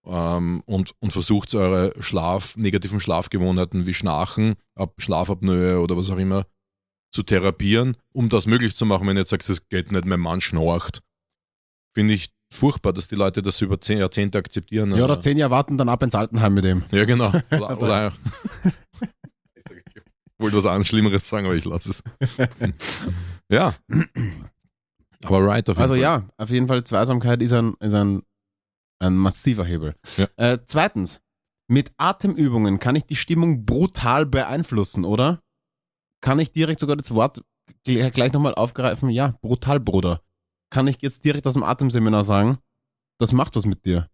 ähm, 0.05 0.63
und, 0.67 0.93
und 1.01 1.13
versucht 1.13 1.55
eure 1.55 1.95
Schlaf, 2.03 2.57
negativen 2.57 3.01
Schlafgewohnheiten 3.01 3.87
wie 3.87 3.95
Schnarchen, 3.95 4.57
Ab 4.75 4.95
Schlafapnoe 4.99 5.81
oder 5.81 5.97
was 5.97 6.11
auch 6.11 6.19
immer 6.19 6.45
zu 7.11 7.23
therapieren, 7.23 7.97
um 8.13 8.29
das 8.29 8.47
möglich 8.47 8.75
zu 8.77 8.85
machen, 8.87 9.07
wenn 9.07 9.17
ihr 9.17 9.21
jetzt 9.21 9.31
sagt, 9.31 9.49
es 9.49 9.69
geht 9.69 9.93
nicht, 9.93 10.05
mein 10.05 10.21
Mann 10.21 10.41
schnarcht. 10.41 11.03
Finde 11.95 12.15
ich 12.15 12.31
furchtbar, 12.53 12.93
dass 12.93 13.09
die 13.09 13.15
Leute 13.15 13.43
das 13.43 13.61
über 13.61 13.81
zehn 13.81 13.99
Jahrzehnte 13.99 14.39
akzeptieren. 14.39 14.91
ja, 14.91 14.97
Also- 14.97 15.05
oder 15.07 15.21
10 15.21 15.37
Jahre 15.39 15.51
warten 15.51 15.79
dann 15.79 15.89
ab 15.89 16.03
ins 16.03 16.15
Altenheim 16.15 16.55
mit 16.55 16.65
dem. 16.65 16.85
ja, 16.91 17.05
genau. 17.05 17.29
Oder, 17.51 17.83
oder 17.83 18.13
ich 19.65 20.45
wollte 20.45 20.57
was 20.57 20.67
anderes 20.67 20.87
Schlimmeres 20.89 21.29
sagen, 21.29 21.47
aber 21.47 21.57
ich 21.57 21.65
lasse 21.65 21.91
es. 21.91 22.03
ja. 23.51 23.75
Aber 25.25 25.45
right, 25.45 25.69
auf 25.69 25.77
jeden 25.77 25.83
Also 25.83 25.95
Fall. 25.95 26.01
ja, 26.03 26.29
auf 26.37 26.51
jeden 26.51 26.69
Fall 26.69 26.85
Zweisamkeit 26.85 27.43
ist 27.43 27.53
ein, 27.53 27.75
ist 27.81 27.95
ein, 27.95 28.23
ein 29.01 29.17
massiver 29.17 29.65
Hebel. 29.65 29.95
Ja. 30.17 30.27
Äh, 30.37 30.59
zweitens, 30.65 31.21
mit 31.69 31.91
Atemübungen 31.97 32.79
kann 32.79 32.95
ich 32.97 33.05
die 33.05 33.17
Stimmung 33.17 33.65
brutal 33.67 34.27
beeinflussen, 34.27 35.05
oder? 35.05 35.43
Kann 36.21 36.39
ich 36.39 36.53
direkt 36.53 36.81
sogar 36.81 36.97
das 36.97 37.15
Wort 37.15 37.43
gl- 37.87 38.11
gleich 38.11 38.33
nochmal 38.33 38.55
aufgreifen? 38.55 39.11
Ja, 39.11 39.35
brutal, 39.41 39.81
Bruder. 39.81 40.21
Kann 40.71 40.87
ich 40.87 41.01
jetzt 41.01 41.25
direkt 41.25 41.47
aus 41.47 41.55
dem 41.55 41.63
Atemseminar 41.63 42.25
sagen, 42.25 42.59
das 43.19 43.33
macht 43.33 43.57
was 43.57 43.67
mit 43.67 43.85
dir. 43.87 44.09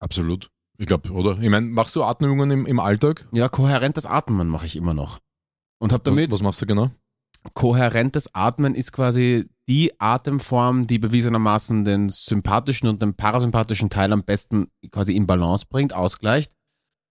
Absolut. 0.00 0.50
Ich 0.78 0.86
glaube, 0.86 1.10
oder? 1.10 1.38
Ich 1.40 1.50
meine, 1.50 1.66
machst 1.66 1.94
du 1.96 2.02
Atemübungen 2.02 2.50
im, 2.50 2.66
im 2.66 2.80
Alltag? 2.80 3.28
Ja, 3.32 3.48
kohärentes 3.48 4.06
Atmen 4.06 4.48
mache 4.48 4.66
ich 4.66 4.76
immer 4.76 4.94
noch. 4.94 5.18
Und 5.78 5.92
hab 5.92 6.00
Was, 6.06 6.14
damit, 6.14 6.32
was 6.32 6.42
machst 6.42 6.62
du 6.62 6.66
genau? 6.66 6.90
kohärentes 7.54 8.34
Atmen 8.34 8.74
ist 8.74 8.92
quasi 8.92 9.48
die 9.68 9.98
Atemform, 9.98 10.86
die 10.86 10.98
bewiesenermaßen 10.98 11.84
den 11.84 12.08
sympathischen 12.08 12.88
und 12.88 13.00
den 13.00 13.14
parasympathischen 13.14 13.88
Teil 13.88 14.12
am 14.12 14.24
besten 14.24 14.68
quasi 14.90 15.14
in 15.16 15.26
Balance 15.26 15.64
bringt, 15.68 15.94
ausgleicht. 15.94 16.52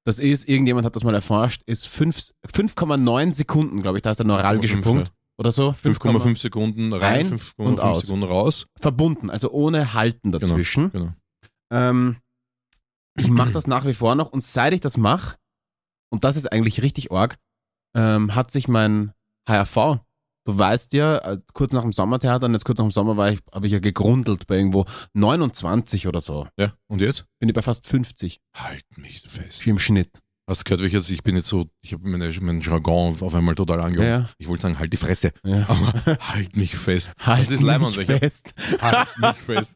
Das 0.09 0.19
ist, 0.19 0.49
irgendjemand 0.49 0.87
hat 0.87 0.95
das 0.95 1.03
mal 1.03 1.13
erforscht, 1.13 1.61
ist 1.67 1.85
fünf- 1.85 2.31
5,9 2.51 3.31
Sekunden, 3.31 3.83
glaube 3.83 3.99
ich, 3.99 4.01
da 4.01 4.09
ist 4.09 4.17
der 4.17 4.25
neuralgische 4.25 4.77
5,5, 4.77 4.81
Punkt. 4.83 5.11
Oder 5.37 5.51
so. 5.51 5.69
5,5 5.69 6.39
Sekunden 6.39 6.91
rein, 6.93 7.27
Rein 7.27 7.37
5,5 7.37 7.53
und 7.57 7.79
aus. 7.79 8.01
Sekunden 8.01 8.23
raus. 8.25 8.65
Verbunden, 8.81 9.29
also 9.29 9.51
ohne 9.51 9.93
Halten 9.93 10.31
dazwischen. 10.31 10.91
Genau. 10.91 11.13
Ähm, 11.71 12.17
ich 13.19 13.29
mache 13.29 13.51
das 13.51 13.67
nach 13.67 13.85
wie 13.85 13.93
vor 13.93 14.15
noch 14.15 14.31
und 14.31 14.43
seit 14.43 14.73
ich 14.73 14.79
das 14.79 14.97
mache, 14.97 15.37
und 16.09 16.23
das 16.23 16.37
ist 16.37 16.51
eigentlich 16.51 16.81
richtig 16.81 17.11
arg, 17.11 17.37
ähm, 17.95 18.33
hat 18.33 18.49
sich 18.49 18.67
mein 18.67 19.13
HRV, 19.47 19.99
du 20.49 20.57
weißt 20.57 20.93
ja, 20.93 21.17
äh, 21.19 21.37
kurz 21.53 21.73
nach 21.73 21.83
dem 21.83 21.93
Sommertheater, 21.93 22.47
und 22.47 22.53
jetzt 22.53 22.65
kurz 22.65 22.79
nach 22.79 22.85
dem 22.85 22.91
Sommer 22.91 23.17
war 23.17 23.31
ich, 23.31 23.39
habe 23.53 23.67
ich 23.67 23.73
ja 23.73 23.79
gegrundelt 23.79 24.47
bei 24.47 24.57
irgendwo 24.57 24.85
29 25.13 26.07
oder 26.07 26.21
so. 26.21 26.47
Ja, 26.59 26.73
und 26.87 27.01
jetzt? 27.01 27.25
Bin 27.39 27.49
ich 27.49 27.55
bei 27.55 27.61
fast 27.61 27.87
50 27.87 28.39
Halt 28.55 28.85
mich 28.97 29.21
fest. 29.21 29.65
im 29.67 29.79
Schnitt. 29.79 30.19
Hast 30.49 30.61
du 30.61 30.63
gehört, 30.63 30.81
wie 30.81 30.87
ich 30.87 30.93
jetzt, 30.93 31.11
ich 31.11 31.21
bin 31.21 31.35
jetzt 31.35 31.47
so, 31.47 31.67
ich 31.81 31.93
habe 31.93 32.09
meine, 32.09 32.31
meinen 32.41 32.61
Jargon 32.61 33.15
auf 33.21 33.35
einmal 33.35 33.53
total 33.53 33.81
angehoben. 33.81 34.09
Ja. 34.09 34.29
Ich 34.39 34.47
wollte 34.47 34.63
sagen, 34.63 34.79
halt 34.79 34.91
die 34.91 34.97
Fresse. 34.97 35.31
ja. 35.45 35.65
Aber 35.69 36.17
halt 36.33 36.55
mich 36.55 36.75
fest. 36.75 37.13
Halt 37.19 37.41
das 37.41 37.51
ist 37.51 37.61
mich 37.61 38.05
fest. 38.07 38.53
Halt 38.81 39.07
mich 39.19 39.35
fest. 39.35 39.75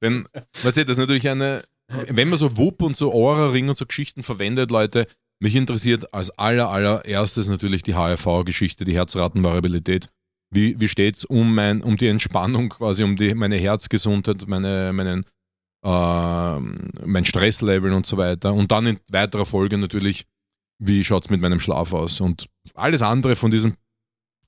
Denn, 0.00 0.26
weißt 0.62 0.78
du, 0.78 0.84
das 0.86 0.92
ist 0.92 0.98
natürlich 0.98 1.28
eine, 1.28 1.62
wenn 2.08 2.30
man 2.30 2.38
so 2.38 2.56
Wupp 2.56 2.80
und 2.80 2.96
so 2.96 3.12
Aura-Ring 3.12 3.68
und 3.68 3.76
so 3.76 3.84
Geschichten 3.84 4.22
verwendet, 4.22 4.70
Leute, 4.70 5.06
mich 5.40 5.56
interessiert 5.56 6.12
als 6.14 6.30
aller, 6.38 6.68
allererstes 6.70 7.48
natürlich 7.48 7.82
die 7.82 7.94
HRV-Geschichte, 7.94 8.84
die 8.84 8.94
Herzratenvariabilität. 8.94 10.08
Wie, 10.50 10.78
wie 10.80 10.88
steht's 10.88 11.24
um 11.24 11.54
mein, 11.54 11.82
um 11.82 11.96
die 11.96 12.06
Entspannung 12.08 12.68
quasi, 12.68 13.02
um 13.02 13.16
die, 13.16 13.34
meine 13.34 13.56
Herzgesundheit, 13.56 14.46
meine, 14.46 14.92
meinen, 14.92 15.24
äh, 15.84 16.60
mein 17.06 17.24
Stresslevel 17.24 17.92
und 17.92 18.06
so 18.06 18.16
weiter. 18.16 18.52
Und 18.54 18.70
dann 18.70 18.86
in 18.86 18.98
weiterer 19.10 19.46
Folge 19.46 19.76
natürlich, 19.78 20.26
wie 20.78 21.04
schaut's 21.04 21.30
mit 21.30 21.40
meinem 21.40 21.60
Schlaf 21.60 21.92
aus? 21.92 22.20
Und 22.20 22.46
alles 22.74 23.02
andere 23.02 23.36
von 23.36 23.50
diesen 23.50 23.74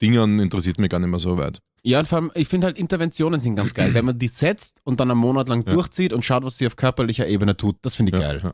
Dingern 0.01 0.39
interessiert 0.41 0.79
mich 0.79 0.91
gar 0.91 0.99
nicht 1.01 1.09
mehr 1.11 1.19
so 1.19 1.39
weit. 1.39 1.59
Ja, 1.83 2.01
und 2.01 2.09
vor 2.09 2.19
allem, 2.19 2.31
ich 2.35 2.49
finde 2.49 2.67
halt 2.67 2.79
Interventionen 2.79 3.39
sind 3.41 3.55
ganz 3.55 3.73
geil. 3.75 3.95
Wenn 3.95 4.05
man 4.05 4.19
die 4.19 4.29
setzt 4.29 4.81
und 4.85 4.99
dann 5.01 5.11
einen 5.11 5.21
Monat 5.21 5.49
lang 5.49 5.65
Ja. 5.67 5.73
durchzieht 5.73 6.13
und 6.13 6.25
schaut, 6.25 6.43
was 6.45 6.59
sie 6.59 6.67
auf 6.67 6.77
körperlicher 6.77 7.27
Ebene 7.29 7.57
tut, 7.57 7.77
das 7.83 7.95
finde 7.95 8.11
ich 8.17 8.21
Ja, 8.23 8.33
geil. 8.33 8.41
ja. 8.45 8.53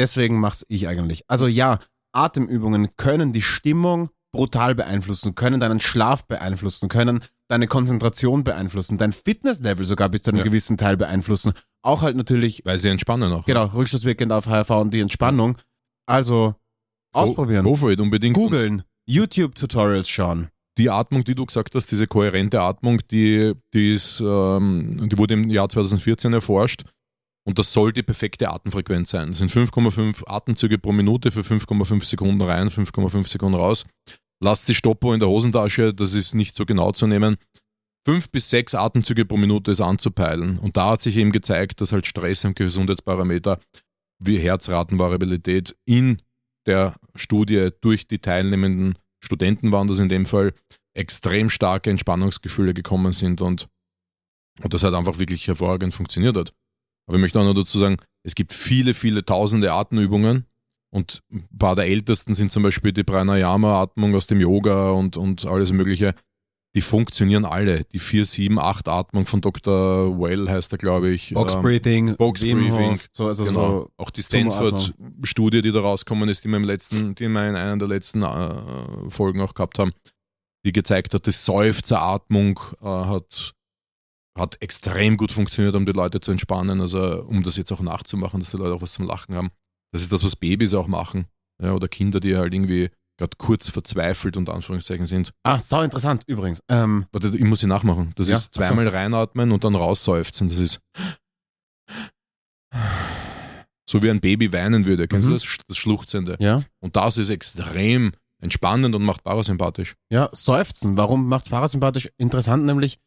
Deswegen 0.00 0.40
mach's 0.40 0.64
ich 0.68 0.88
eigentlich. 0.88 1.22
Also 1.28 1.46
ja, 1.46 1.78
Atemübungen 2.12 2.88
können 2.96 3.32
die 3.32 3.42
Stimmung 3.42 4.10
brutal 4.32 4.74
beeinflussen, 4.74 5.34
können 5.34 5.60
deinen 5.60 5.78
Schlaf 5.80 6.24
beeinflussen, 6.26 6.88
können 6.88 7.20
deine 7.48 7.66
Konzentration 7.66 8.42
beeinflussen, 8.44 8.96
dein 8.96 9.12
Fitnesslevel 9.12 9.84
sogar 9.84 10.08
bis 10.08 10.22
zu 10.22 10.30
einem 10.30 10.38
Ja. 10.38 10.44
gewissen 10.44 10.76
Teil 10.76 10.96
beeinflussen. 10.96 11.52
Auch 11.82 12.02
halt 12.02 12.16
natürlich, 12.16 12.62
Weil 12.64 12.78
sie 12.78 12.88
entspannen 12.88 13.32
auch. 13.32 13.44
genau, 13.44 13.66
rückschlusswirkend 13.66 14.32
auf 14.32 14.46
HRV 14.46 14.70
und 14.70 14.94
die 14.94 15.00
Entspannung. 15.00 15.58
Also 16.06 16.54
ausprobieren, 17.12 17.64
Go, 17.64 17.70
go 17.70 17.76
for 17.76 17.90
it, 17.90 18.00
unbedingt. 18.00 18.34
Googeln, 18.36 18.82
YouTube-Tutorials 19.06 20.08
schauen. 20.08 20.48
Die 20.78 20.88
Atmung, 20.90 21.24
die 21.24 21.34
du 21.34 21.44
gesagt 21.44 21.74
hast, 21.74 21.90
diese 21.90 22.06
kohärente 22.06 22.60
Atmung, 22.60 23.00
die, 23.10 23.52
die, 23.74 23.92
ist, 23.92 24.20
ähm, 24.20 25.08
die 25.10 25.18
wurde 25.18 25.34
im 25.34 25.50
Jahr 25.50 25.68
2014 25.68 26.32
erforscht. 26.32 26.84
Und 27.46 27.58
das 27.58 27.72
soll 27.72 27.92
die 27.92 28.02
perfekte 28.02 28.50
Atemfrequenz 28.50 29.10
sein. 29.10 29.28
Das 29.28 29.38
sind 29.38 29.50
5,5 29.50 30.28
Atemzüge 30.28 30.78
pro 30.78 30.92
Minute 30.92 31.30
für 31.30 31.40
5,5 31.40 32.04
Sekunden 32.04 32.42
rein, 32.42 32.68
5,5 32.68 33.28
Sekunden 33.28 33.58
raus. 33.58 33.84
Lasst 34.42 34.68
die 34.68 34.74
Stoppo 34.74 35.12
in 35.12 35.20
der 35.20 35.28
Hosentasche, 35.28 35.94
das 35.94 36.14
ist 36.14 36.34
nicht 36.34 36.54
so 36.54 36.64
genau 36.64 36.92
zu 36.92 37.06
nehmen. 37.06 37.36
Fünf 38.06 38.30
bis 38.30 38.48
sechs 38.48 38.74
Atemzüge 38.74 39.26
pro 39.26 39.36
Minute 39.36 39.70
ist 39.70 39.80
anzupeilen. 39.80 40.58
Und 40.58 40.76
da 40.76 40.92
hat 40.92 41.02
sich 41.02 41.16
eben 41.16 41.32
gezeigt, 41.32 41.80
dass 41.80 41.92
halt 41.92 42.06
Stress 42.06 42.44
am 42.44 42.54
Gesundheitsparameter 42.54 43.60
wie 44.18 44.38
Herzratenvariabilität 44.38 45.76
in 45.84 46.22
der 46.66 46.94
Studie 47.14 47.70
durch 47.80 48.06
die 48.06 48.18
teilnehmenden 48.18 48.98
Studenten 49.22 49.72
waren 49.72 49.88
das 49.88 50.00
in 50.00 50.08
dem 50.08 50.24
Fall, 50.24 50.54
extrem 50.94 51.50
starke 51.50 51.90
Entspannungsgefühle 51.90 52.74
gekommen 52.74 53.12
sind 53.12 53.40
und, 53.42 53.68
und 54.62 54.72
das 54.72 54.82
halt 54.82 54.94
einfach 54.94 55.18
wirklich 55.18 55.46
hervorragend 55.46 55.94
funktioniert 55.94 56.36
hat. 56.36 56.54
Aber 57.10 57.16
ich 57.16 57.22
möchte 57.22 57.40
auch 57.40 57.44
noch 57.44 57.54
dazu 57.54 57.76
sagen, 57.76 57.96
es 58.22 58.36
gibt 58.36 58.52
viele, 58.52 58.94
viele 58.94 59.24
tausende 59.24 59.72
Atemübungen 59.72 60.46
und 60.90 61.24
ein 61.32 61.48
paar 61.58 61.74
der 61.74 61.86
ältesten 61.86 62.36
sind 62.36 62.52
zum 62.52 62.62
Beispiel 62.62 62.92
die 62.92 63.02
Pranayama-Atmung 63.02 64.14
aus 64.14 64.28
dem 64.28 64.40
Yoga 64.40 64.90
und, 64.90 65.16
und 65.16 65.44
alles 65.44 65.72
mögliche. 65.72 66.14
Die 66.76 66.82
funktionieren 66.82 67.44
alle. 67.44 67.82
Die 67.82 67.98
4, 67.98 68.24
7, 68.24 68.58
8 68.60 68.86
Atmung 68.86 69.26
von 69.26 69.40
Dr. 69.40 70.20
Well 70.20 70.48
heißt 70.48 70.70
er, 70.70 70.78
glaube 70.78 71.10
ich. 71.10 71.34
Box 71.34 71.54
Ähm, 71.54 71.62
Breathing, 71.62 72.16
Box 72.16 72.42
Breathing, 72.42 73.00
so, 73.10 73.26
also 73.26 73.44
genau. 73.44 73.66
so. 73.66 73.90
auch 73.96 74.10
die. 74.10 74.22
Stanford-Studie, 74.22 75.62
die 75.62 75.72
da 75.72 75.80
rausgekommen 75.80 76.28
ist, 76.28 76.44
die 76.44 76.48
wir 76.48 76.58
im 76.58 76.62
letzten, 76.62 77.16
die 77.16 77.26
wir 77.26 77.48
in 77.48 77.56
einer 77.56 77.76
der 77.76 77.88
letzten 77.88 78.22
äh, 78.22 79.10
Folgen 79.10 79.40
auch 79.40 79.54
gehabt 79.54 79.80
haben, 79.80 79.90
die 80.64 80.70
gezeigt 80.70 81.12
hat, 81.12 81.26
die 81.26 81.32
Seufzeratmung 81.32 82.60
äh, 82.82 82.86
hat, 82.86 83.54
hat 84.38 84.56
extrem 84.60 85.16
gut 85.16 85.32
funktioniert, 85.32 85.74
um 85.74 85.84
die 85.86 85.92
Leute 85.92 86.20
zu 86.20 86.30
entspannen, 86.30 86.80
also 86.80 87.22
um 87.24 87.42
das 87.42 87.56
jetzt 87.56 87.72
auch 87.72 87.80
nachzumachen, 87.80 88.40
dass 88.40 88.50
die 88.50 88.56
Leute 88.56 88.74
auch 88.74 88.82
was 88.82 88.92
zum 88.92 89.06
Lachen 89.06 89.34
haben. 89.34 89.50
Das 89.92 90.02
ist 90.02 90.12
das, 90.12 90.24
was 90.24 90.36
Babys 90.36 90.74
auch 90.74 90.86
machen. 90.86 91.26
Ja, 91.62 91.72
oder 91.72 91.88
Kinder, 91.88 92.20
die 92.20 92.36
halt 92.36 92.54
irgendwie 92.54 92.90
gerade 93.18 93.36
kurz 93.36 93.68
verzweifelt 93.68 94.36
und 94.38 94.48
Anführungszeichen 94.48 95.04
sind. 95.06 95.32
Ah, 95.42 95.60
sau 95.60 95.82
interessant 95.82 96.22
übrigens. 96.26 96.62
Ähm, 96.68 97.04
Warte, 97.12 97.28
ich 97.36 97.44
muss 97.44 97.60
sie 97.60 97.66
nachmachen. 97.66 98.12
Das 98.16 98.28
Ja, 98.30 98.36
ist 98.36 98.54
zweimal 98.54 98.88
reinatmen 98.88 99.52
und 99.52 99.62
dann 99.64 99.74
rausseufzen. 99.74 100.48
Das 100.48 100.58
ist 100.58 100.80
so 103.88 104.02
wie 104.02 104.10
ein 104.10 104.20
Baby 104.20 104.52
weinen 104.52 104.86
würde. 104.86 105.08
Kennst 105.08 105.28
Mhm. 105.28 105.32
du 105.32 105.38
das? 105.38 105.56
Das 105.66 105.76
Schluchzende. 105.76 106.36
ja. 106.40 106.62
Und 106.80 106.96
das 106.96 107.18
ist 107.18 107.30
extrem 107.30 108.12
entspannend 108.40 108.94
und 108.94 109.02
macht 109.04 109.22
parasympathisch. 109.24 109.96
Ja, 110.10 110.30
Seufzen. 110.32 110.96
Warum 110.96 111.26
macht's 111.28 111.50
parasympathisch? 111.50 112.08
Interessant, 112.16 112.64
nämlich 112.64 112.98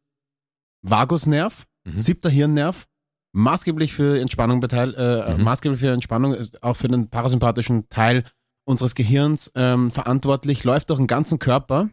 Vagusnerv, 0.83 1.65
Mhm. 1.85 1.99
siebter 1.99 2.29
Hirnnerv, 2.29 2.85
maßgeblich 3.33 3.93
für 3.93 4.19
Entspannung 4.21 4.59
beteiligt, 4.59 4.97
äh, 4.97 5.35
Mhm. 5.37 5.43
maßgeblich 5.43 5.79
für 5.81 5.91
Entspannung, 5.91 6.35
auch 6.61 6.75
für 6.75 6.87
den 6.87 7.09
parasympathischen 7.09 7.89
Teil 7.89 8.23
unseres 8.65 8.95
Gehirns 8.95 9.51
ähm, 9.55 9.91
verantwortlich, 9.91 10.63
läuft 10.63 10.89
durch 10.89 10.99
den 10.99 11.07
ganzen 11.07 11.39
Körper 11.39 11.89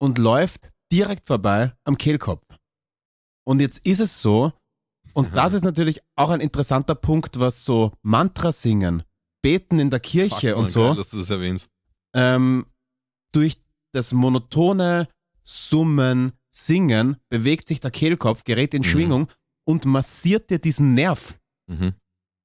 und 0.00 0.18
läuft 0.18 0.70
direkt 0.90 1.26
vorbei 1.26 1.74
am 1.84 1.98
Kehlkopf. 1.98 2.46
Und 3.44 3.60
jetzt 3.60 3.84
ist 3.86 4.00
es 4.00 4.22
so, 4.22 4.52
und 5.14 5.34
das 5.36 5.52
ist 5.52 5.64
natürlich 5.64 6.00
auch 6.16 6.30
ein 6.30 6.40
interessanter 6.40 6.94
Punkt, 6.94 7.38
was 7.40 7.64
so 7.64 7.92
Mantra 8.02 8.52
singen, 8.52 9.02
beten 9.42 9.78
in 9.78 9.90
der 9.90 10.00
Kirche 10.00 10.50
Fuck, 10.52 10.58
und 10.58 10.68
so 10.68 10.86
Geil, 10.88 10.96
dass 10.96 11.10
du 11.10 11.18
das 11.18 11.28
erwähnst. 11.30 11.70
ähm, 12.14 12.64
durch 13.32 13.58
das 13.92 14.12
monotone 14.12 15.08
Summen, 15.44 16.32
Singen 16.54 17.16
bewegt 17.30 17.66
sich 17.66 17.80
der 17.80 17.90
Kehlkopf, 17.90 18.44
gerät 18.44 18.74
in 18.74 18.82
Mhm. 18.82 18.86
Schwingung 18.86 19.28
und 19.66 19.84
massiert 19.84 20.50
dir 20.50 20.58
diesen 20.58 20.94
Nerv. 20.94 21.38
Mhm. 21.68 21.94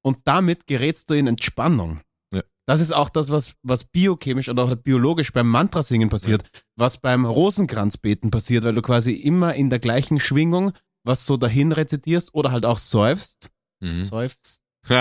Und 0.03 0.19
damit 0.25 0.67
gerätst 0.67 1.09
du 1.09 1.13
in 1.15 1.27
Entspannung. 1.27 2.01
Ja. 2.33 2.41
Das 2.65 2.79
ist 2.79 2.93
auch 2.93 3.09
das, 3.09 3.29
was, 3.29 3.55
was 3.63 3.83
biochemisch 3.83 4.49
oder 4.49 4.63
auch 4.63 4.75
biologisch 4.75 5.33
beim 5.33 5.47
Mantrasingen 5.49 6.09
passiert, 6.09 6.47
was 6.77 6.97
beim 6.97 7.25
Rosenkranzbeten 7.25 8.31
passiert, 8.31 8.63
weil 8.63 8.75
du 8.75 8.81
quasi 8.81 9.13
immer 9.13 9.55
in 9.55 9.69
der 9.69 9.79
gleichen 9.79 10.19
Schwingung 10.19 10.71
was 11.03 11.25
so 11.25 11.37
dahin 11.37 11.71
rezitierst 11.71 12.33
oder 12.33 12.51
halt 12.51 12.65
auch 12.65 12.77
seufzt. 12.77 13.49
Mhm. 13.81 14.05
Seufzt. 14.05 14.61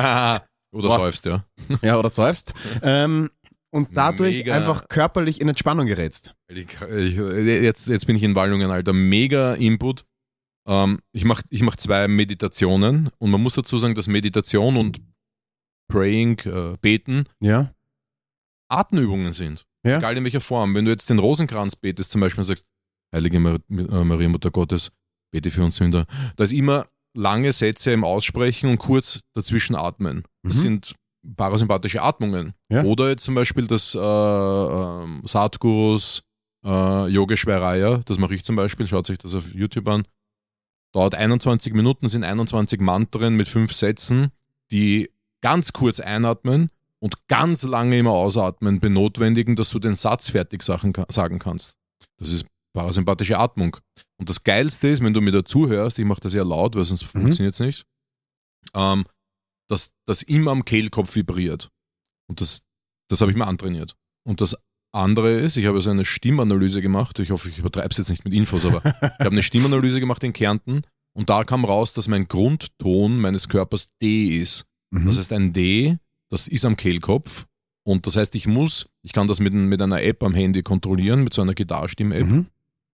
Oder 0.72 0.88
Boah. 0.88 0.98
säufst, 0.98 1.24
ja. 1.24 1.44
Ja, 1.80 1.96
oder 1.98 2.10
seufzt. 2.10 2.52
ähm, 2.82 3.30
und 3.76 3.96
dadurch 3.96 4.38
Mega. 4.38 4.54
einfach 4.56 4.88
körperlich 4.88 5.40
in 5.40 5.48
Entspannung 5.48 5.86
gerätst. 5.86 6.34
Ich, 6.48 6.66
ich, 6.90 7.14
jetzt, 7.16 7.86
jetzt 7.88 8.06
bin 8.06 8.16
ich 8.16 8.22
in 8.22 8.34
Wallungen, 8.34 8.70
Alter. 8.70 8.92
Mega 8.92 9.54
Input. 9.54 10.04
Ähm, 10.66 11.00
ich 11.12 11.24
mache 11.24 11.42
ich 11.50 11.62
mach 11.62 11.76
zwei 11.76 12.08
Meditationen 12.08 13.10
und 13.18 13.30
man 13.30 13.42
muss 13.42 13.54
dazu 13.54 13.78
sagen, 13.78 13.94
dass 13.94 14.08
Meditation 14.08 14.76
und 14.76 15.00
Praying, 15.88 16.40
äh, 16.46 16.76
Beten, 16.80 17.24
Ja. 17.40 17.72
Atemübungen 18.68 19.32
sind. 19.32 19.64
Ja. 19.84 19.98
Egal 19.98 20.16
in 20.16 20.24
welcher 20.24 20.40
Form. 20.40 20.74
Wenn 20.74 20.84
du 20.84 20.90
jetzt 20.90 21.08
den 21.08 21.20
Rosenkranz 21.20 21.76
betest 21.76 22.10
zum 22.10 22.20
Beispiel 22.20 22.40
und 22.40 22.46
sagst, 22.46 22.66
Heilige 23.14 23.38
Mar 23.38 23.58
äh, 23.70 24.04
Maria, 24.04 24.28
Mutter 24.28 24.50
Gottes, 24.50 24.90
bete 25.32 25.50
für 25.50 25.62
uns 25.62 25.76
Sünder. 25.76 26.06
Da 26.36 26.42
ist 26.44 26.52
immer 26.52 26.86
lange 27.16 27.52
Sätze 27.52 27.92
im 27.92 28.02
Aussprechen 28.02 28.68
und 28.68 28.78
kurz 28.78 29.20
dazwischen 29.34 29.76
atmen. 29.76 30.24
Das 30.42 30.56
Mhm. 30.56 30.60
sind 30.60 30.94
parasympathische 31.36 32.02
Atmungen. 32.02 32.54
Ja. 32.68 32.84
Oder 32.84 33.08
jetzt 33.08 33.24
zum 33.24 33.34
Beispiel 33.34 33.66
das 33.66 33.94
äh, 33.94 33.98
ähm, 33.98 35.22
Satgurus 35.24 36.22
äh, 36.64 37.06
Yogeshwaraya, 37.08 37.98
das 38.04 38.18
mache 38.18 38.34
ich 38.34 38.44
zum 38.44 38.56
Beispiel, 38.56 38.86
schaut 38.86 39.06
sich 39.06 39.18
das 39.18 39.34
auf 39.34 39.52
YouTube 39.54 39.88
an. 39.88 40.04
Dauert 40.92 41.14
21 41.14 41.74
Minuten, 41.74 42.08
sind 42.08 42.24
21 42.24 42.80
Mantren 42.80 43.36
mit 43.36 43.48
fünf 43.48 43.72
Sätzen, 43.72 44.28
die 44.70 45.10
ganz 45.42 45.72
kurz 45.72 46.00
einatmen 46.00 46.70
und 46.98 47.28
ganz 47.28 47.62
lange 47.64 47.98
immer 47.98 48.12
ausatmen 48.12 48.80
benotwendigen, 48.80 49.56
dass 49.56 49.70
du 49.70 49.78
den 49.78 49.94
Satz 49.96 50.30
fertig 50.30 50.62
sagen, 50.62 50.92
sagen 51.08 51.38
kannst. 51.38 51.76
Das 52.18 52.32
ist 52.32 52.46
parasympathische 52.72 53.38
Atmung. 53.38 53.76
Und 54.18 54.28
das 54.30 54.42
Geilste 54.44 54.88
ist, 54.88 55.02
wenn 55.02 55.12
du 55.12 55.20
mir 55.20 55.32
dazuhörst, 55.32 55.98
ich 55.98 56.04
mache 56.04 56.20
das 56.20 56.32
ja 56.34 56.42
laut, 56.42 56.74
weil 56.74 56.84
sonst 56.84 57.02
Mhm. 57.14 57.20
funktioniert 57.20 57.54
es 57.54 57.60
nicht, 57.60 57.86
ähm, 58.74 59.04
dass 59.68 59.94
das 60.06 60.22
immer 60.22 60.50
am 60.52 60.64
Kehlkopf 60.64 61.14
vibriert. 61.16 61.70
Und 62.28 62.40
das, 62.40 62.64
das 63.08 63.20
habe 63.20 63.30
ich 63.30 63.36
mir 63.36 63.46
antrainiert. 63.46 63.96
Und 64.24 64.40
das 64.40 64.56
andere 64.92 65.32
ist, 65.38 65.56
ich 65.56 65.66
habe 65.66 65.80
so 65.82 65.90
eine 65.90 66.04
Stimmanalyse 66.04 66.80
gemacht, 66.82 67.18
ich 67.18 67.30
hoffe, 67.30 67.48
ich 67.50 67.58
übertreibe 67.58 67.88
es 67.90 67.96
jetzt 67.98 68.08
nicht 68.08 68.24
mit 68.24 68.32
Infos, 68.34 68.64
aber 68.64 68.78
ich 68.84 69.02
habe 69.02 69.30
eine 69.30 69.42
Stimmanalyse 69.42 70.00
gemacht 70.00 70.22
in 70.24 70.32
Kärnten 70.32 70.82
und 71.14 71.28
da 71.30 71.44
kam 71.44 71.64
raus, 71.64 71.92
dass 71.92 72.08
mein 72.08 72.28
Grundton 72.28 73.18
meines 73.20 73.48
Körpers 73.48 73.88
D 74.00 74.28
ist. 74.38 74.66
Mhm. 74.90 75.06
Das 75.06 75.18
heißt, 75.18 75.32
ein 75.32 75.52
D, 75.52 75.98
das 76.30 76.48
ist 76.48 76.64
am 76.64 76.76
Kehlkopf. 76.76 77.46
Und 77.84 78.06
das 78.06 78.16
heißt, 78.16 78.34
ich 78.34 78.46
muss, 78.48 78.88
ich 79.02 79.12
kann 79.12 79.28
das 79.28 79.38
mit, 79.38 79.52
mit 79.52 79.80
einer 79.80 80.02
App 80.02 80.22
am 80.24 80.34
Handy 80.34 80.62
kontrollieren, 80.62 81.22
mit 81.22 81.32
so 81.34 81.42
einer 81.42 81.54
Gitarrstimm-App, 81.54 82.26
Mhm. 82.26 82.46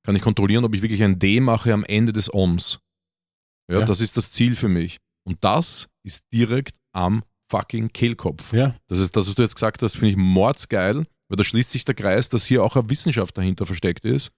kann 0.02 0.16
ich 0.16 0.22
kontrollieren, 0.22 0.64
ob 0.64 0.74
ich 0.74 0.82
wirklich 0.82 1.02
ein 1.02 1.18
D 1.18 1.40
mache 1.40 1.72
am 1.72 1.84
Ende 1.84 2.12
des 2.12 2.32
Ohms. 2.32 2.80
Ja, 3.70 3.80
Ja. 3.80 3.86
das 3.86 4.00
ist 4.00 4.16
das 4.16 4.32
Ziel 4.32 4.54
für 4.56 4.68
mich. 4.68 4.98
Und 5.24 5.42
das 5.44 5.88
ist 6.04 6.24
direkt 6.32 6.76
am 6.94 7.22
fucking 7.50 7.92
Kehlkopf. 7.92 8.52
Ja. 8.52 8.74
Das 8.88 8.98
ist 8.98 9.14
das, 9.16 9.28
was 9.28 9.34
du 9.34 9.42
jetzt 9.42 9.54
gesagt 9.54 9.82
hast, 9.82 9.94
finde 9.94 10.10
ich 10.10 10.16
mordsgeil, 10.16 10.96
weil 11.28 11.36
da 11.36 11.44
schließt 11.44 11.70
sich 11.70 11.84
der 11.84 11.94
Kreis, 11.94 12.28
dass 12.28 12.46
hier 12.46 12.64
auch 12.64 12.76
eine 12.76 12.88
Wissenschaft 12.90 13.36
dahinter 13.36 13.66
versteckt 13.66 14.04
ist. 14.04 14.32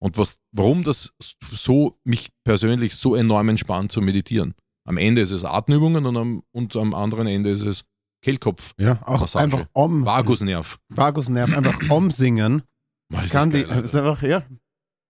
Und 0.00 0.16
was, 0.16 0.36
warum 0.52 0.84
das 0.84 1.12
so 1.42 1.98
mich 2.04 2.28
persönlich 2.44 2.94
so 2.96 3.16
enorm 3.16 3.48
entspannt 3.48 3.90
zu 3.90 4.00
meditieren. 4.00 4.54
Am 4.86 4.96
Ende 4.96 5.20
ist 5.20 5.32
es 5.32 5.44
Atemübungen 5.44 6.06
und 6.06 6.16
am, 6.16 6.42
und 6.52 6.76
am 6.76 6.94
anderen 6.94 7.26
Ende 7.26 7.50
ist 7.50 7.62
es 7.62 7.84
Kehlkopf, 8.24 8.74
Ja, 8.78 9.00
auch 9.06 9.20
Massage. 9.20 9.44
einfach 9.44 9.66
om, 9.72 10.04
Vagusnerv. 10.04 10.78
Vagusnerv, 10.88 11.52
einfach 11.56 11.78
omsingen. 11.90 12.62
Boah, 13.10 13.22
Das 13.22 13.30
kann 13.32 13.50
das 13.50 13.60
die, 13.60 13.66
geil, 13.66 13.82
das 13.82 13.90
ist 13.90 13.96
einfach, 13.96 14.22
ja, 14.22 14.42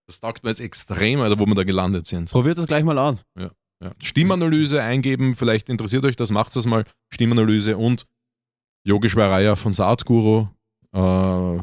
das 0.07 0.19
taugt 0.19 0.43
mir 0.43 0.49
jetzt 0.49 0.59
extrem, 0.61 1.19
Alter, 1.21 1.39
wo 1.39 1.45
wir 1.45 1.55
da 1.55 1.63
gelandet 1.63 2.07
sind. 2.07 2.29
probiert 2.31 2.57
das 2.57 2.65
gleich 2.67 2.83
mal 2.83 2.97
aus. 2.97 3.23
Ja. 3.37 3.51
Stimmanalyse 4.01 4.81
eingeben, 4.83 5.33
vielleicht 5.35 5.69
interessiert 5.69 6.03
euch 6.05 6.15
das, 6.15 6.31
macht 6.31 6.55
das 6.55 6.65
mal. 6.65 6.85
Stimmanalyse 7.13 7.77
und 7.77 8.05
Yogeshwaraya 8.85 9.55
von 9.55 9.73
Saatguru. 9.73 10.47
Äh, 10.93 11.59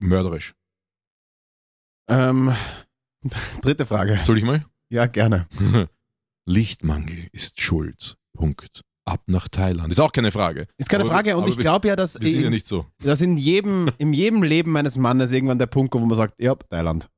mörderisch. 0.00 0.54
Ähm, 2.08 2.52
dritte 3.62 3.86
Frage. 3.86 4.18
Soll 4.24 4.38
ich 4.38 4.44
mal? 4.44 4.64
Ja, 4.90 5.06
gerne. 5.06 5.46
Lichtmangel 6.46 7.28
ist 7.32 7.60
schuld. 7.60 8.16
Punkt. 8.34 8.82
Ab 9.06 9.22
nach 9.26 9.48
Thailand. 9.48 9.90
Ist 9.90 10.00
auch 10.00 10.12
keine 10.12 10.30
Frage. 10.30 10.66
Ist 10.76 10.88
keine 10.88 11.04
Aber- 11.04 11.12
Frage 11.12 11.36
und 11.36 11.48
ich 11.48 11.56
glaube 11.56 11.88
ja, 11.88 11.96
dass, 11.96 12.20
Wir 12.20 12.28
sind 12.28 12.40
ja 12.40 12.46
in, 12.46 12.52
nicht 12.52 12.66
so. 12.66 12.86
dass 13.02 13.20
in 13.20 13.36
jedem, 13.36 13.90
in 13.98 14.12
jedem 14.12 14.42
Leben 14.42 14.70
meines 14.72 14.98
Mannes 14.98 15.32
irgendwann 15.32 15.58
der 15.58 15.66
Punkt 15.66 15.90
kommt, 15.90 16.02
wo 16.02 16.06
man 16.06 16.16
sagt, 16.16 16.34
ja, 16.40 16.54
Thailand. 16.54 17.08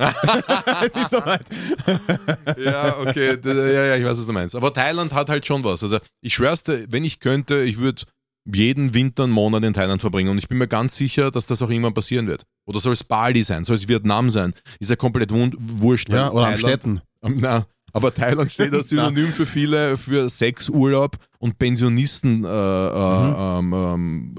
es 0.86 0.96
ist 0.96 1.10
soweit. 1.10 1.48
ja, 2.64 2.98
okay. 2.98 3.38
Ja, 3.44 3.84
ja, 3.84 3.96
ich 3.96 4.04
weiß, 4.04 4.18
was 4.18 4.26
du 4.26 4.32
meinst. 4.32 4.54
Aber 4.54 4.72
Thailand 4.72 5.12
hat 5.12 5.28
halt 5.28 5.46
schon 5.46 5.62
was. 5.64 5.82
Also 5.82 5.98
ich 6.22 6.34
schwör's 6.34 6.62
dir, 6.62 6.86
wenn 6.90 7.04
ich 7.04 7.20
könnte, 7.20 7.60
ich 7.60 7.78
würde 7.78 8.02
jeden 8.46 8.94
Winter 8.94 9.24
einen 9.24 9.32
Monat 9.32 9.62
in 9.64 9.74
Thailand 9.74 10.00
verbringen 10.00 10.30
und 10.30 10.38
ich 10.38 10.48
bin 10.48 10.58
mir 10.58 10.68
ganz 10.68 10.96
sicher, 10.96 11.30
dass 11.30 11.46
das 11.46 11.60
auch 11.62 11.70
irgendwann 11.70 11.94
passieren 11.94 12.26
wird. 12.26 12.44
Oder 12.66 12.80
soll 12.80 12.94
es 12.94 13.04
Bali 13.04 13.42
sein, 13.42 13.64
soll 13.64 13.76
es 13.76 13.86
Vietnam 13.88 14.30
sein? 14.30 14.54
Ist 14.78 14.90
ja 14.90 14.96
komplett 14.96 15.30
wurscht. 15.32 16.08
Ja, 16.08 16.30
oder 16.30 16.46
am 16.46 16.54
Thailand- 16.54 16.58
Städten. 16.58 17.00
Ähm, 17.22 17.36
Na, 17.40 17.66
aber 17.92 18.14
Thailand 18.14 18.50
steht 18.50 18.72
als 18.72 18.88
Synonym 18.90 19.28
für 19.28 19.46
viele, 19.46 19.96
für 19.96 20.28
Sexurlaub 20.28 21.16
und 21.38 21.58
Pensionisten 21.58 22.44
äh, 22.44 22.48
äh, 22.48 23.58
ähm, 23.58 23.72
ähm, 23.72 24.34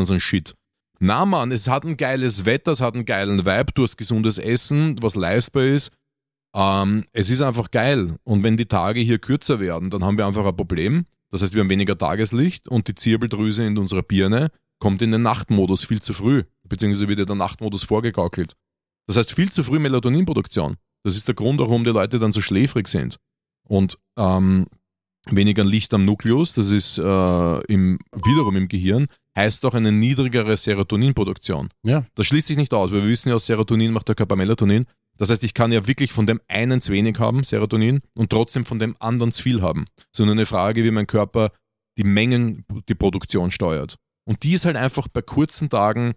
und 0.00 0.06
so 0.06 0.14
ein 0.14 0.20
Shit. 0.20 0.54
Na 0.98 1.26
Mann, 1.26 1.52
es 1.52 1.68
hat 1.68 1.84
ein 1.84 1.96
geiles 1.96 2.46
Wetter, 2.46 2.72
es 2.72 2.80
hat 2.80 2.94
einen 2.94 3.04
geilen 3.04 3.44
Vibe, 3.44 3.72
du 3.74 3.82
hast 3.82 3.96
gesundes 3.96 4.38
Essen, 4.38 4.96
was 5.02 5.14
leistbar 5.14 5.64
ist. 5.64 5.92
Ähm, 6.54 7.04
es 7.12 7.28
ist 7.28 7.42
einfach 7.42 7.70
geil. 7.70 8.16
Und 8.24 8.42
wenn 8.44 8.56
die 8.56 8.66
Tage 8.66 9.00
hier 9.00 9.18
kürzer 9.18 9.60
werden, 9.60 9.90
dann 9.90 10.04
haben 10.04 10.16
wir 10.16 10.26
einfach 10.26 10.46
ein 10.46 10.56
Problem. 10.56 11.04
Das 11.30 11.42
heißt, 11.42 11.54
wir 11.54 11.60
haben 11.60 11.70
weniger 11.70 11.98
Tageslicht 11.98 12.68
und 12.68 12.88
die 12.88 12.94
Zirbeldrüse 12.94 13.66
in 13.66 13.76
unserer 13.76 14.02
Birne 14.02 14.50
kommt 14.78 15.02
in 15.02 15.10
den 15.10 15.22
Nachtmodus 15.22 15.84
viel 15.84 16.00
zu 16.00 16.14
früh, 16.14 16.44
beziehungsweise 16.64 17.08
wird 17.08 17.28
der 17.28 17.36
Nachtmodus 17.36 17.84
vorgegaukelt. 17.84 18.54
Das 19.06 19.16
heißt, 19.16 19.34
viel 19.34 19.50
zu 19.50 19.62
früh 19.62 19.78
Melatoninproduktion. 19.78 20.76
Das 21.02 21.16
ist 21.16 21.28
der 21.28 21.34
Grund, 21.34 21.60
warum 21.60 21.84
die 21.84 21.90
Leute 21.90 22.18
dann 22.18 22.32
so 22.32 22.40
schläfrig 22.40 22.88
sind. 22.88 23.18
Und 23.68 23.98
ähm, 24.18 24.66
weniger 25.30 25.64
Licht 25.64 25.92
am 25.94 26.04
Nukleus, 26.04 26.54
das 26.54 26.70
ist 26.70 26.98
äh, 26.98 27.58
im, 27.72 27.98
wiederum 28.12 28.56
im 28.56 28.68
Gehirn, 28.68 29.06
heißt 29.36 29.64
auch 29.66 29.74
eine 29.74 29.92
niedrigere 29.92 30.56
Serotoninproduktion. 30.56 31.68
Ja. 31.84 32.04
Das 32.14 32.26
schließt 32.26 32.46
sich 32.48 32.56
nicht 32.56 32.72
aus, 32.74 32.90
weil 32.90 33.02
wir 33.02 33.10
wissen 33.10 33.28
ja, 33.28 33.38
Serotonin 33.38 33.92
macht 33.92 34.08
der 34.08 34.14
Körper 34.14 34.36
Melatonin. 34.36 34.86
Das 35.18 35.30
heißt, 35.30 35.44
ich 35.44 35.54
kann 35.54 35.72
ja 35.72 35.86
wirklich 35.86 36.12
von 36.12 36.26
dem 36.26 36.40
einen 36.48 36.80
zu 36.80 36.92
wenig 36.92 37.18
haben, 37.18 37.42
Serotonin, 37.44 38.00
und 38.14 38.30
trotzdem 38.30 38.66
von 38.66 38.78
dem 38.78 38.96
anderen 38.98 39.32
zu 39.32 39.42
viel 39.42 39.62
haben. 39.62 39.86
So 40.14 40.24
nur 40.24 40.34
eine 40.34 40.46
Frage, 40.46 40.84
wie 40.84 40.90
mein 40.90 41.06
Körper 41.06 41.50
die 41.98 42.04
Mengen, 42.04 42.64
die 42.88 42.94
Produktion 42.94 43.50
steuert. 43.50 43.96
Und 44.28 44.42
die 44.42 44.52
ist 44.54 44.64
halt 44.64 44.76
einfach 44.76 45.08
bei 45.08 45.22
kurzen 45.22 45.70
Tagen 45.70 46.14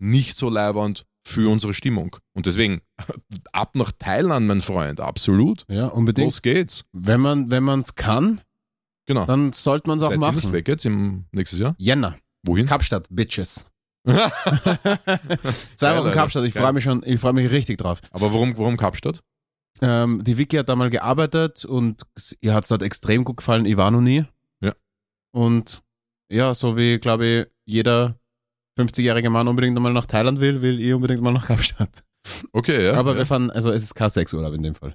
nicht 0.00 0.36
so 0.36 0.48
leibernd 0.48 1.04
für 1.24 1.48
unsere 1.50 1.74
Stimmung. 1.74 2.16
Und 2.34 2.46
deswegen, 2.46 2.80
ab 3.52 3.76
nach 3.76 3.92
Thailand, 3.92 4.46
mein 4.48 4.60
Freund, 4.62 5.00
absolut. 5.00 5.64
Ja, 5.68 5.86
unbedingt. 5.86 6.26
Los 6.26 6.42
geht's. 6.42 6.84
Wenn 6.92 7.20
man 7.20 7.80
es 7.80 7.94
kann, 7.94 8.40
Genau. 9.06 9.26
dann 9.26 9.52
sollte 9.52 9.88
man 9.88 9.98
es 9.98 10.04
auch 10.04 10.10
Seid 10.10 10.20
machen. 10.20 10.36
nicht 10.36 10.52
weg 10.52 10.68
jetzt 10.68 10.84
im 10.86 11.24
nächstes 11.32 11.58
Jahr? 11.58 11.74
Jänner, 11.78 12.16
Wohin? 12.46 12.66
Kapstadt, 12.66 13.06
Bitches. 13.10 13.66
Zwei 14.06 15.98
Wochen. 15.98 16.10
Kapstadt, 16.12 16.44
ich 16.46 16.54
freue 16.54 16.72
mich 16.72 16.84
schon, 16.84 17.02
ich 17.04 17.20
freue 17.20 17.34
mich 17.34 17.50
richtig 17.50 17.78
drauf. 17.78 18.00
Aber 18.12 18.32
warum, 18.32 18.56
warum 18.56 18.76
Kapstadt? 18.76 19.20
Ähm, 19.82 20.22
die 20.22 20.38
Vicky 20.38 20.56
hat 20.56 20.68
da 20.68 20.76
mal 20.76 20.90
gearbeitet 20.90 21.64
und 21.64 22.02
ihr 22.40 22.54
hat 22.54 22.64
es 22.64 22.68
dort 22.68 22.82
extrem 22.82 23.24
gut 23.24 23.38
gefallen. 23.38 23.66
Ich 23.66 23.76
war 23.76 23.90
noch 23.90 24.00
nie. 24.00 24.24
Ja. 24.62 24.72
Und 25.32 25.82
ja, 26.30 26.54
so 26.54 26.76
wie, 26.76 26.98
glaube 26.98 27.26
ich, 27.26 27.46
jeder 27.64 28.18
50-jährige 28.78 29.30
Mann 29.30 29.48
unbedingt 29.48 29.78
mal 29.78 29.92
nach 29.92 30.06
Thailand 30.06 30.40
will, 30.40 30.62
will 30.62 30.80
ich 30.80 30.94
unbedingt 30.94 31.22
mal 31.22 31.32
nach 31.32 31.46
Kapstadt. 31.46 32.04
Okay, 32.52 32.86
ja. 32.86 32.94
Aber 32.94 33.12
ja. 33.12 33.18
wir 33.18 33.26
fahren, 33.26 33.50
also 33.50 33.70
es 33.70 33.82
ist 33.82 33.94
kein 33.94 34.10
Sexurlaub 34.10 34.54
in 34.54 34.62
dem 34.62 34.74
Fall. 34.74 34.94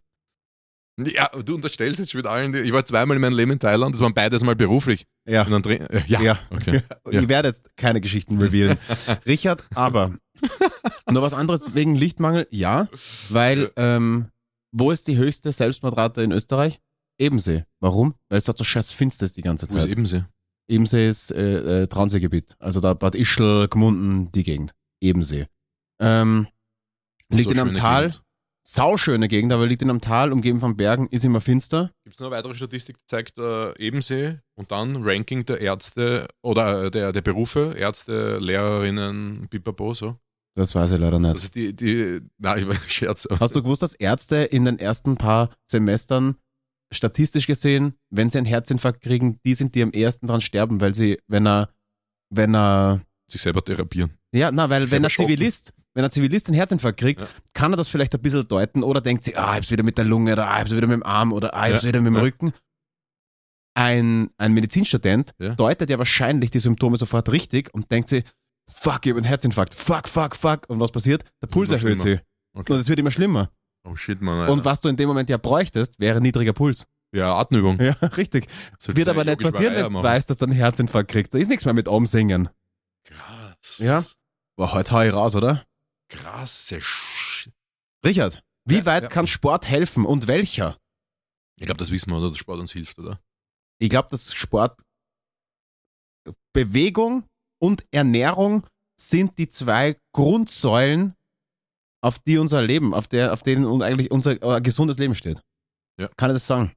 Ja, 0.97 1.27
du 1.29 1.55
unterstellst 1.55 1.99
jetzt 1.99 2.11
schon 2.11 2.19
mit 2.19 2.27
allen. 2.27 2.53
die- 2.53 2.59
Ich 2.59 2.71
war 2.71 2.85
zweimal 2.85 3.15
in 3.17 3.21
meinem 3.21 3.35
Leben 3.35 3.51
in 3.51 3.59
Thailand, 3.59 3.93
das 3.93 4.01
waren 4.01 4.13
beides 4.13 4.43
mal 4.43 4.55
beruflich. 4.55 5.05
Ja. 5.27 5.45
Äh, 5.45 6.03
ja. 6.07 6.21
Ja. 6.21 6.39
Okay. 6.49 6.81
Ja. 7.11 7.21
Ich 7.21 7.27
werde 7.29 7.49
jetzt 7.49 7.75
keine 7.77 7.99
Geschichten 8.01 8.37
revealen. 8.39 8.77
Richard, 9.27 9.63
aber 9.75 10.13
nur 11.11 11.21
was 11.21 11.33
anderes 11.33 11.75
wegen 11.75 11.95
Lichtmangel, 11.95 12.47
ja, 12.49 12.87
weil 13.29 13.71
ähm, 13.75 14.29
wo 14.71 14.91
ist 14.91 15.07
die 15.07 15.17
höchste 15.17 15.51
Selbstmordrate 15.51 16.21
in 16.21 16.31
Österreich? 16.31 16.79
Ebensee. 17.19 17.63
Warum? 17.79 18.15
Weil 18.29 18.39
es 18.39 18.45
dort 18.45 18.57
so 18.57 18.63
scheiß 18.63 18.91
finster 18.91 19.25
ist 19.25 19.37
die 19.37 19.41
ganze 19.41 19.67
Wo 19.71 19.75
ist 19.77 19.83
Zeit. 19.83 19.91
Ebensee? 19.91 20.23
Ebensee 20.67 21.07
ist 21.07 21.31
äh, 21.31 21.83
äh, 21.83 21.87
Traunseegebiet. 21.87 22.55
Also 22.59 22.79
da 22.81 22.93
Bad 22.93 23.15
Ischl, 23.15 23.67
Gmunden, 23.69 24.31
die 24.31 24.43
Gegend. 24.43 24.73
Ebensee. 25.01 25.45
Ähm, 26.01 26.47
liegt 27.29 27.45
So 27.45 27.51
in 27.51 27.59
einem 27.59 27.73
Tal, 27.73 28.09
Gegend. 28.09 28.23
Sauschöne 28.67 29.27
Gegend, 29.27 29.53
aber 29.53 29.67
liegt 29.67 29.81
in 29.81 29.89
einem 29.89 30.01
Tal, 30.01 30.33
umgeben 30.33 30.59
von 30.59 30.75
Bergen, 30.75 31.07
ist 31.11 31.23
immer 31.23 31.41
finster. 31.41 31.91
Gibt 32.03 32.15
es 32.15 32.19
noch 32.19 32.27
eine 32.27 32.37
weitere 32.37 32.55
Statistik, 32.55 32.97
die 32.97 33.05
zeigt 33.07 33.37
äh, 33.37 33.77
Ebensee 33.77 34.39
und 34.55 34.71
dann 34.71 35.03
Ranking 35.03 35.45
der 35.45 35.61
Ärzte 35.61 36.27
oder 36.41 36.85
äh, 36.85 36.91
der, 36.91 37.11
der 37.11 37.21
Berufe, 37.21 37.75
Ärzte, 37.77 38.39
Lehrerinnen, 38.39 39.47
pipapo, 39.49 39.93
so. 39.93 40.17
Das 40.55 40.73
weiß 40.73 40.93
ich 40.93 40.99
leider 40.99 41.19
nicht. 41.19 41.35
ist 41.35 41.55
die, 41.55 41.75
die, 41.75 42.21
nein, 42.37 42.59
ich 42.59 42.67
war 42.67 42.75
Scherz. 42.87 43.27
Hast 43.39 43.55
du 43.55 43.61
gewusst, 43.61 43.81
dass 43.81 43.93
Ärzte 43.93 44.37
in 44.37 44.65
den 44.65 44.79
ersten 44.79 45.17
paar 45.17 45.49
Semestern 45.69 46.37
statistisch 46.93 47.45
gesehen, 47.45 47.95
wenn 48.09 48.29
sie 48.29 48.37
einen 48.37 48.47
Herzinfarkt 48.47 49.01
kriegen, 49.01 49.39
die 49.45 49.53
sind, 49.53 49.75
die 49.75 49.83
am 49.83 49.91
ersten 49.91 50.27
dran 50.27 50.41
sterben, 50.41 50.79
weil 50.79 50.95
sie, 50.95 51.19
wenn 51.27 51.45
er, 51.45 51.69
wenn 52.29 52.55
er, 52.55 53.01
sich 53.27 53.41
selber 53.41 53.63
therapieren. 53.63 54.11
ja, 54.33 54.51
na, 54.51 54.69
weil 54.69 54.81
Sich 54.81 54.91
wenn 54.91 55.03
er 55.03 55.09
Zivilist, 55.09 55.73
wenn 55.93 56.03
ein 56.03 56.11
Zivilist 56.11 56.47
einen 56.47 56.55
Herzinfarkt 56.55 56.99
kriegt, 56.99 57.21
Ja. 57.21 57.27
kann 57.53 57.73
er 57.73 57.77
das 57.77 57.87
vielleicht 57.87 58.13
ein 58.13 58.21
bisschen 58.21 58.47
deuten 58.47 58.83
oder 58.83 59.01
denkt 59.01 59.23
sich, 59.23 59.37
ah, 59.37 59.51
ich 59.51 59.55
hab's 59.57 59.71
wieder 59.71 59.83
mit 59.83 59.97
der 59.97 60.05
Lunge 60.05 60.33
oder 60.33 60.47
ah, 60.49 60.55
ich 60.55 60.59
hab's 60.61 60.71
wieder 60.71 60.87
mit 60.87 60.95
dem 60.97 61.03
Arm 61.03 61.33
oder 61.33 61.53
ah, 61.55 61.67
ich 61.67 61.73
hab's 61.73 61.83
Ja. 61.83 61.89
wieder 61.89 62.01
mit 62.01 62.11
dem 62.11 62.15
Ja. 62.17 62.21
Rücken. 62.21 62.53
Ein, 63.77 64.29
ein 64.37 64.53
Medizinstudent 64.53 65.31
deutet 65.57 65.89
ja 65.89 65.97
wahrscheinlich 65.97 66.49
die 66.51 66.59
Symptome 66.59 66.95
sofort 66.97 67.29
richtig 67.31 67.73
und 67.73 67.91
denkt 67.91 68.07
sich, 68.07 68.23
fuck, 68.71 69.05
ich 69.05 69.11
hab 69.11 69.17
einen 69.17 69.25
Herzinfarkt, 69.25 69.73
fuck, 69.73 70.07
fuck, 70.07 70.35
fuck. 70.35 70.69
Und 70.69 70.79
was 70.79 70.91
passiert? 70.91 71.23
Der 71.41 71.47
Puls 71.47 71.71
erhöht 71.71 71.99
sich. 71.99 72.19
Okay. 72.53 72.71
Und 72.73 72.79
es 72.79 72.87
wird 72.87 72.99
immer 72.99 73.11
schlimmer. 73.11 73.49
Oh 73.87 73.95
shit, 73.95 74.21
man. 74.21 74.39
Alter. 74.39 74.53
Und 74.53 74.63
was 74.65 74.79
du 74.79 74.87
in 74.87 74.95
dem 74.95 75.07
Moment 75.09 75.29
ja 75.29 75.37
bräuchtest, 75.37 75.99
wäre 75.99 76.21
niedriger 76.21 76.53
Puls. 76.53 76.85
ja, 77.13 77.35
Atemübung. 77.35 77.77
Ja, 77.81 77.91
richtig. 78.17 78.47
Sollte 78.79 78.97
Wird 78.97 79.09
aber 79.09 79.25
nicht 79.25 79.41
passieren, 79.41 79.75
wenn 79.75 79.93
du 79.93 80.01
weißt, 80.01 80.29
dass 80.29 80.37
du 80.37 80.45
einen 80.45 80.53
Herzinfarkt 80.53 81.11
kriegst. 81.11 81.33
Da 81.33 81.37
ist 81.37 81.49
nichts 81.49 81.65
mehr 81.65 81.73
mit 81.73 81.87
Umsingen. 81.89 82.47
Krass. 83.05 83.77
Ja. 83.79 84.03
Boah, 84.57 84.73
heute 84.73 84.91
hau 84.91 85.01
ich 85.01 85.13
raus, 85.13 85.35
oder? 85.35 85.65
Krasse 86.09 86.81
Sch 86.81 87.49
Richard, 88.05 88.43
wie 88.65 88.77
Ja, 88.77 88.85
weit 88.85 89.03
ja. 89.03 89.09
kann 89.09 89.27
Sport 89.27 89.67
helfen 89.67 90.05
und 90.05 90.27
welcher? 90.27 90.77
Ich 91.59 91.65
glaube, 91.65 91.79
das 91.79 91.91
wissen 91.91 92.11
wir, 92.11 92.17
oder? 92.17 92.29
Dass 92.29 92.37
Sport 92.37 92.59
uns 92.59 92.73
hilft, 92.73 92.99
oder? 92.99 93.19
Ich 93.79 93.89
glaube, 93.89 94.09
dass 94.09 94.33
Sport, 94.33 94.81
Bewegung 96.53 97.27
und 97.61 97.85
Ernährung 97.91 98.67
sind 98.99 99.37
die 99.37 99.49
zwei 99.49 99.99
Grundsäulen, 100.13 101.15
auf 102.03 102.19
die 102.19 102.37
unser 102.37 102.61
Leben, 102.61 102.93
auf, 102.93 103.07
der, 103.07 103.33
auf 103.33 103.41
denen 103.43 103.81
eigentlich 103.81 104.11
unser 104.11 104.41
äh, 104.41 104.61
gesundes 104.61 104.97
Leben 104.97 105.15
steht. 105.15 105.41
Ja. 105.99 106.07
Kann 106.17 106.29
ich 106.29 106.35
das 106.35 106.47
sagen? 106.47 106.73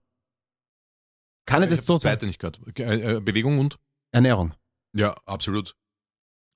Kann 1.46 1.62
ich 1.62 1.70
ich 1.70 1.76
das 1.76 1.80
hab 1.80 1.86
so 1.86 1.94
das 1.94 2.02
sagen? 2.02 2.12
zweite 2.20 2.26
nicht 2.26 2.38
gehört. 2.38 2.78
Äh, 2.78 3.16
äh, 3.16 3.20
Bewegung 3.20 3.58
und? 3.58 3.78
Ernährung. 4.12 4.54
Ja, 4.96 5.14
absolut. 5.26 5.74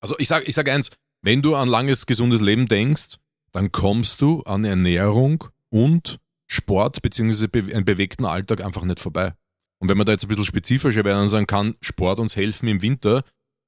Also 0.03 0.15
ich 0.19 0.27
sage 0.27 0.45
ich 0.45 0.53
sag 0.53 0.67
eins, 0.67 0.91
wenn 1.21 1.41
du 1.41 1.55
an 1.55 1.69
langes, 1.69 2.05
gesundes 2.05 2.41
Leben 2.41 2.67
denkst, 2.67 3.15
dann 3.53 3.71
kommst 3.71 4.19
du 4.21 4.41
an 4.43 4.65
Ernährung 4.65 5.45
und 5.69 6.19
Sport 6.45 7.01
beziehungsweise 7.01 7.47
be 7.47 7.73
einen 7.73 7.85
bewegten 7.85 8.25
Alltag 8.25 8.61
einfach 8.61 8.83
nicht 8.83 8.99
vorbei. 8.99 9.33
Und 9.79 9.89
wenn 9.89 9.97
man 9.97 10.05
da 10.05 10.11
jetzt 10.11 10.25
ein 10.25 10.27
bisschen 10.27 10.43
spezifischer 10.43 11.05
werden 11.05 11.23
und 11.23 11.29
sagen 11.29 11.47
kann, 11.47 11.75
Sport 11.79 12.19
uns 12.19 12.35
helfen 12.35 12.67
im 12.67 12.81
Winter, 12.81 13.23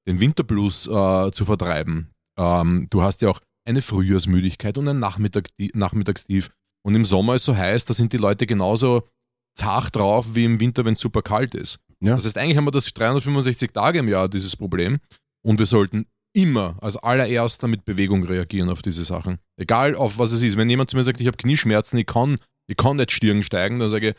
den 0.06 0.20
Winterblues 0.20 0.86
äh, 0.86 1.30
zu 1.32 1.46
vertreiben. 1.46 2.12
Ähm, 2.38 2.86
du 2.90 3.02
hast 3.02 3.22
ja 3.22 3.30
auch 3.30 3.40
eine 3.64 3.80
Frühjahrsmüdigkeit 3.80 4.76
und 4.76 4.88
ein 4.88 4.98
Nachmittag, 4.98 5.48
Nachmittagstief. 5.72 6.50
Und 6.82 6.94
im 6.94 7.06
Sommer 7.06 7.34
ist 7.36 7.44
so 7.44 7.56
heiß, 7.56 7.86
da 7.86 7.94
sind 7.94 8.12
die 8.12 8.18
Leute 8.18 8.46
genauso 8.46 9.08
zart 9.54 9.96
drauf 9.96 10.34
wie 10.34 10.44
im 10.44 10.60
Winter, 10.60 10.84
wenn 10.84 10.92
es 10.92 11.00
super 11.00 11.22
kalt 11.22 11.54
ist. 11.54 11.80
Ja. 12.00 12.14
Das 12.14 12.26
heißt, 12.26 12.36
eigentlich 12.36 12.58
haben 12.58 12.66
wir 12.66 12.72
das 12.72 12.92
365 12.92 13.72
Tage 13.72 14.00
im 14.00 14.08
Jahr, 14.08 14.28
dieses 14.28 14.54
Problem. 14.54 14.98
Und 15.42 15.58
wir 15.58 15.66
sollten 15.66 16.06
immer 16.36 16.76
als 16.82 16.96
allererster 16.98 17.66
mit 17.66 17.84
Bewegung 17.84 18.22
reagieren 18.24 18.68
auf 18.68 18.82
diese 18.82 19.04
Sachen. 19.04 19.38
Egal 19.56 19.94
auf 19.94 20.18
was 20.18 20.32
es 20.32 20.42
ist. 20.42 20.56
Wenn 20.56 20.68
jemand 20.68 20.90
zu 20.90 20.96
mir 20.96 21.02
sagt, 21.02 21.20
ich 21.20 21.26
habe 21.26 21.36
Knieschmerzen, 21.38 21.96
ich 21.98 22.06
kann, 22.06 22.38
ich 22.66 22.76
kann 22.76 22.96
nicht 22.98 23.10
Stirn 23.10 23.42
steigen, 23.42 23.78
dann 23.78 23.88
sage 23.88 24.10
ich, 24.10 24.14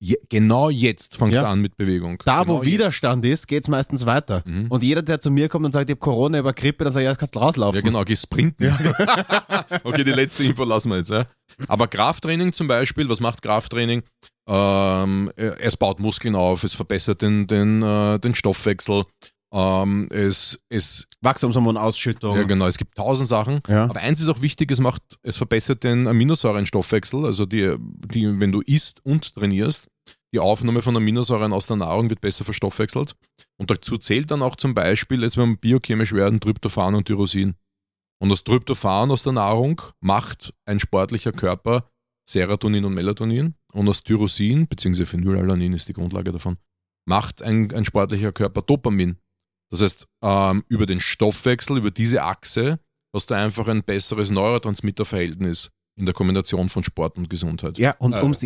je, 0.00 0.16
genau 0.28 0.70
jetzt 0.70 1.16
fängt 1.16 1.34
Ja. 1.34 1.42
an 1.50 1.60
mit 1.60 1.76
Bewegung. 1.76 2.22
Da, 2.24 2.44
genau 2.44 2.60
wo 2.60 2.64
Widerstand 2.64 3.24
ist, 3.24 3.48
geht's 3.48 3.66
meistens 3.66 4.06
weiter. 4.06 4.42
Mhm. 4.46 4.66
Und 4.68 4.84
jeder, 4.84 5.02
der 5.02 5.18
zu 5.18 5.32
mir 5.32 5.48
kommt 5.48 5.66
und 5.66 5.72
sagt, 5.72 5.90
ich 5.90 5.94
habe 5.94 6.00
Corona 6.00 6.38
über 6.38 6.52
Grippe, 6.52 6.84
dann 6.84 6.92
sage 6.92 7.06
ich, 7.06 7.10
ja, 7.10 7.16
kannst 7.16 7.34
du 7.34 7.40
rauslaufen. 7.40 7.80
Ja, 7.80 7.84
genau, 7.84 8.04
geh 8.04 8.14
sprinten. 8.14 8.66
okay, 9.82 10.04
die 10.04 10.12
letzte 10.12 10.44
Info 10.44 10.62
lassen 10.62 10.90
wir 10.90 10.98
jetzt. 10.98 11.10
Ja. 11.10 11.26
Aber 11.66 11.88
Krafttraining 11.88 12.52
zum 12.52 12.68
Beispiel, 12.68 13.08
was 13.08 13.18
macht 13.18 13.42
Krafttraining? 13.42 14.04
Ähm, 14.48 15.30
äh, 15.36 15.50
es 15.58 15.76
baut 15.76 15.98
Muskeln 15.98 16.36
auf, 16.36 16.62
es 16.62 16.74
verbessert 16.74 17.20
den, 17.20 17.48
den, 17.48 17.82
äh, 17.82 18.18
den 18.20 18.34
Stoffwechsel, 18.34 19.04
ähm, 19.52 20.08
es, 20.10 20.60
es, 20.68 21.08
Wachstumshormonausschüttung. 21.22 22.36
ja 22.36 22.42
genau, 22.42 22.66
es 22.66 22.76
gibt 22.76 22.96
tausend 22.96 23.28
Sachen. 23.28 23.60
Ja. 23.68 23.84
Aber 23.84 24.00
eins 24.00 24.20
ist 24.20 24.28
auch 24.28 24.42
wichtig, 24.42 24.70
es 24.70 24.80
macht, 24.80 25.02
es 25.22 25.38
verbessert 25.38 25.84
den 25.84 26.06
Aminosäurenstoffwechsel, 26.06 27.24
also 27.24 27.46
die, 27.46 27.76
die, 27.78 28.40
wenn 28.40 28.52
du 28.52 28.60
isst 28.62 29.04
und 29.04 29.34
trainierst, 29.34 29.88
die 30.34 30.38
Aufnahme 30.38 30.82
von 30.82 30.96
Aminosäuren 30.96 31.52
aus 31.52 31.66
der 31.66 31.76
Nahrung 31.76 32.10
wird 32.10 32.20
besser 32.20 32.44
verstoffwechselt. 32.44 33.16
Und 33.58 33.70
dazu 33.70 33.96
zählt 33.96 34.30
dann 34.30 34.42
auch 34.42 34.56
zum 34.56 34.74
Beispiel, 34.74 35.22
jetzt 35.22 35.38
wenn 35.38 35.48
man 35.48 35.58
biochemisch 35.58 36.12
werden, 36.12 36.40
Tryptophan 36.40 36.94
und 36.94 37.06
Tyrosin. 37.06 37.54
Und 38.20 38.28
das 38.28 38.44
Tryptophan 38.44 39.10
aus 39.10 39.22
der 39.22 39.32
Nahrung 39.32 39.80
macht 40.00 40.52
ein 40.66 40.80
sportlicher 40.80 41.32
Körper 41.32 41.88
Serotonin 42.28 42.84
und 42.84 42.94
Melatonin. 42.94 43.54
Und 43.72 43.86
das 43.86 44.02
Tyrosin, 44.02 44.68
beziehungsweise 44.68 45.06
Phenylalanin 45.06 45.72
ist 45.72 45.88
die 45.88 45.94
Grundlage 45.94 46.32
davon, 46.32 46.58
macht 47.06 47.42
ein, 47.42 47.72
ein 47.74 47.86
sportlicher 47.86 48.32
Körper 48.32 48.60
Dopamin. 48.60 49.16
Das 49.70 49.82
heißt, 49.82 50.06
ähm, 50.22 50.64
über 50.68 50.86
den 50.86 51.00
Stoffwechsel, 51.00 51.76
über 51.78 51.90
diese 51.90 52.22
Achse, 52.22 52.78
hast 53.14 53.30
du 53.30 53.34
einfach 53.34 53.68
ein 53.68 53.82
besseres 53.82 54.30
Neurotransmitterverhältnis 54.30 55.70
in 55.98 56.04
der 56.06 56.14
Kombination 56.14 56.68
von 56.68 56.82
Sport 56.84 57.16
und 57.16 57.28
Gesundheit. 57.28 57.78
Ja, 57.78 57.92
und 57.98 58.12
Äh, 58.12 58.20
um's 58.20 58.44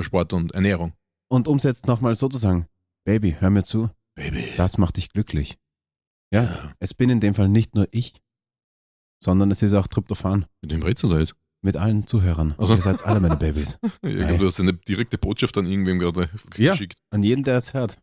Sport 0.00 0.32
und 0.32 0.52
Ernährung. 0.52 0.92
und 1.28 1.48
um's 1.48 1.62
jetzt 1.62 1.86
nochmal 1.86 2.14
so 2.14 2.28
zu 2.28 2.38
sagen, 2.38 2.66
Baby, 3.04 3.36
hör 3.38 3.50
mir 3.50 3.62
zu, 3.64 3.90
Baby. 4.14 4.44
das 4.56 4.78
macht 4.78 4.96
dich 4.96 5.10
glücklich. 5.10 5.58
Ja, 6.32 6.72
es 6.80 6.94
bin 6.94 7.10
in 7.10 7.20
dem 7.20 7.34
Fall 7.34 7.48
nicht 7.48 7.74
nur 7.74 7.86
ich, 7.92 8.14
sondern 9.22 9.50
es 9.50 9.62
ist 9.62 9.74
auch 9.74 9.86
Tryptophan 9.86 10.46
Mit 10.62 10.72
wem 10.72 10.82
redest 10.82 11.02
du 11.04 11.08
da 11.08 11.18
jetzt? 11.18 11.34
mit 11.62 11.76
allen 11.76 12.06
Zuhörern. 12.06 12.54
Also- 12.58 12.74
Ihr 12.74 12.82
seid 12.82 13.04
alle 13.06 13.20
meine 13.20 13.36
Babys. 13.36 13.78
Glaube, 14.02 14.38
du 14.38 14.46
hast 14.46 14.60
eine 14.60 14.74
direkte 14.74 15.16
Botschaft 15.18 15.56
an 15.56 15.66
irgendwem 15.66 15.98
gerade 15.98 16.28
Ja. 16.56 16.72
geschickt. 16.72 16.98
An 17.10 17.22
jeden, 17.22 17.42
der 17.44 17.56
es 17.58 17.72
hört. 17.74 17.98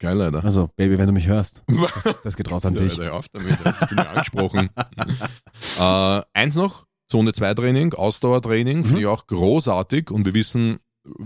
Geil, 0.00 0.20
Alter. 0.20 0.42
Also, 0.42 0.70
Baby, 0.76 0.98
wenn 0.98 1.06
du 1.06 1.12
mich 1.12 1.26
hörst, 1.28 1.62
das, 2.04 2.16
das 2.24 2.36
geht 2.36 2.50
raus 2.50 2.64
an 2.66 2.74
Ja, 2.74 2.80
dich. 2.80 2.98
Alter, 2.98 3.14
auf 3.14 3.28
damit, 3.28 3.56
hast 3.64 3.82
du 3.90 3.94
mich 3.94 4.08
angesprochen. 4.08 4.70
äh, 5.78 6.22
eins 6.34 6.54
noch, 6.56 6.86
Zone 7.08 7.32
2 7.32 7.54
Training, 7.54 7.92
Ausdauertraining, 7.94 8.84
finde 8.84 8.94
Mhm. 8.94 9.00
ich 9.00 9.06
auch 9.06 9.26
großartig 9.26 10.10
und 10.10 10.24
wir 10.24 10.34
wissen, 10.34 10.78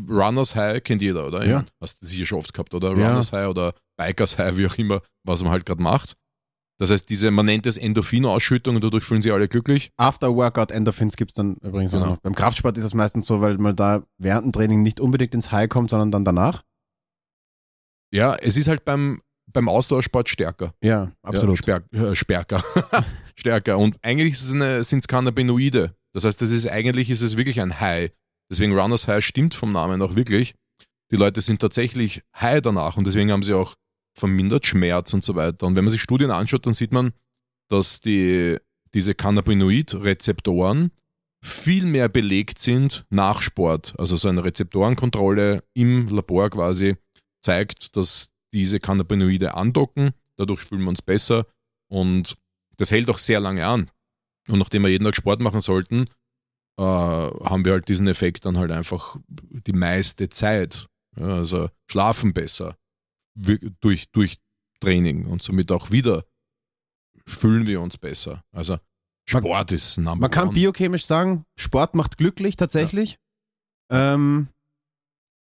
Runners 0.08 0.54
High 0.54 0.82
kennt 0.82 1.02
jeder, 1.02 1.26
oder? 1.26 1.46
Ja. 1.46 1.64
Hast 1.80 2.00
du 2.02 2.06
sicher 2.06 2.26
schon 2.26 2.38
oft 2.38 2.52
gehabt, 2.54 2.74
oder? 2.74 2.96
Ja. 2.96 3.08
Runners 3.08 3.32
High 3.32 3.48
oder 3.48 3.74
Bikers 3.96 4.38
High, 4.38 4.56
wie 4.56 4.66
auch 4.66 4.74
immer, 4.76 5.00
was 5.24 5.42
man 5.42 5.52
halt 5.52 5.66
gerade 5.66 5.82
macht. 5.82 6.14
Das 6.80 6.90
heißt, 6.90 7.08
diese, 7.08 7.30
man 7.30 7.46
nennt 7.46 7.66
es 7.66 7.76
Endorphinausschüttung 7.76 8.74
und 8.76 8.82
dadurch 8.82 9.04
fühlen 9.04 9.22
sich 9.22 9.32
alle 9.32 9.46
glücklich. 9.46 9.90
After-Workout 9.96 10.72
Endorphins 10.72 11.16
gibt's 11.16 11.34
dann 11.34 11.56
übrigens 11.62 11.92
Genau. 11.92 12.04
auch 12.04 12.08
noch. 12.10 12.16
Beim 12.18 12.34
Kraftsport 12.34 12.76
ist 12.78 12.84
es 12.84 12.94
meistens 12.94 13.26
so, 13.26 13.40
weil 13.40 13.58
man 13.58 13.76
da 13.76 14.02
während 14.18 14.46
dem 14.46 14.52
Training 14.52 14.82
nicht 14.82 14.98
unbedingt 14.98 15.34
ins 15.34 15.52
High 15.52 15.68
kommt, 15.68 15.90
sondern 15.90 16.10
dann 16.10 16.24
danach. 16.24 16.62
Ja, 18.14 18.36
es 18.36 18.56
ist 18.56 18.68
halt 18.68 18.84
beim, 18.84 19.20
beim 19.52 19.68
Ausdauersport 19.68 20.28
stärker. 20.28 20.72
Ja, 20.80 21.10
absolut. 21.22 21.58
Ja, 21.58 21.62
sperk, 21.62 21.92
äh, 21.92 22.14
stärker. 22.14 22.62
stärker. 23.34 23.76
Und 23.76 23.96
eigentlich 24.02 24.38
sind 24.38 24.62
es 24.62 25.08
Cannabinoide. 25.08 25.96
Das 26.12 26.24
heißt, 26.24 26.40
das 26.40 26.52
ist, 26.52 26.68
eigentlich 26.68 27.10
ist 27.10 27.22
es 27.22 27.36
wirklich 27.36 27.60
ein 27.60 27.80
High. 27.80 28.12
Deswegen 28.48 28.78
Runners 28.78 29.08
High 29.08 29.24
stimmt 29.24 29.54
vom 29.54 29.72
Namen 29.72 30.00
auch 30.00 30.14
wirklich. 30.14 30.54
Die 31.10 31.16
Leute 31.16 31.40
sind 31.40 31.60
tatsächlich 31.60 32.22
high 32.36 32.60
danach 32.60 32.96
und 32.96 33.06
deswegen 33.06 33.32
haben 33.32 33.42
sie 33.42 33.54
auch 33.54 33.74
vermindert 34.14 34.64
Schmerz 34.64 35.12
und 35.12 35.24
so 35.24 35.34
weiter. 35.34 35.66
Und 35.66 35.74
wenn 35.74 35.84
man 35.84 35.90
sich 35.90 36.00
Studien 36.00 36.30
anschaut, 36.30 36.66
dann 36.66 36.74
sieht 36.74 36.92
man, 36.92 37.12
dass 37.68 38.00
die, 38.00 38.58
diese 38.94 39.14
Cannabinoid-Rezeptoren 39.14 40.92
viel 41.42 41.84
mehr 41.84 42.08
belegt 42.08 42.60
sind 42.60 43.06
nach 43.10 43.42
Sport. 43.42 43.94
Also 43.98 44.16
so 44.16 44.28
eine 44.28 44.44
Rezeptorenkontrolle 44.44 45.64
im 45.74 46.08
Labor 46.08 46.50
quasi 46.50 46.96
zeigt, 47.44 47.96
dass 47.96 48.32
diese 48.52 48.80
Cannabinoide 48.80 49.54
andocken, 49.54 50.10
dadurch 50.36 50.62
fühlen 50.62 50.82
wir 50.82 50.88
uns 50.88 51.02
besser 51.02 51.46
und 51.88 52.36
das 52.76 52.90
hält 52.90 53.08
auch 53.10 53.18
sehr 53.18 53.40
lange 53.40 53.66
an. 53.66 53.90
Und 54.48 54.58
nachdem 54.58 54.82
wir 54.82 54.90
jeden 54.90 55.04
Tag 55.04 55.16
Sport 55.16 55.40
machen 55.40 55.60
sollten, 55.60 56.08
äh, 56.78 56.82
haben 56.82 57.64
wir 57.64 57.72
halt 57.72 57.88
diesen 57.88 58.08
Effekt 58.08 58.44
dann 58.44 58.58
halt 58.58 58.72
einfach 58.72 59.16
die 59.28 59.72
meiste 59.72 60.28
Zeit. 60.28 60.86
Ja, 61.16 61.26
also 61.26 61.68
schlafen 61.88 62.32
besser 62.32 62.76
durch, 63.34 64.10
durch 64.10 64.38
Training 64.80 65.26
und 65.26 65.42
somit 65.42 65.70
auch 65.70 65.90
wieder 65.90 66.24
fühlen 67.26 67.66
wir 67.66 67.80
uns 67.80 67.96
besser. 67.96 68.44
Also 68.52 68.78
Sport 69.26 69.72
ist 69.72 69.96
Number 69.96 70.16
Man 70.22 70.30
kann 70.30 70.48
one. 70.48 70.54
biochemisch 70.54 71.06
sagen, 71.06 71.46
Sport 71.56 71.94
macht 71.94 72.18
glücklich 72.18 72.56
tatsächlich. 72.56 73.18
Ähm, 73.90 74.48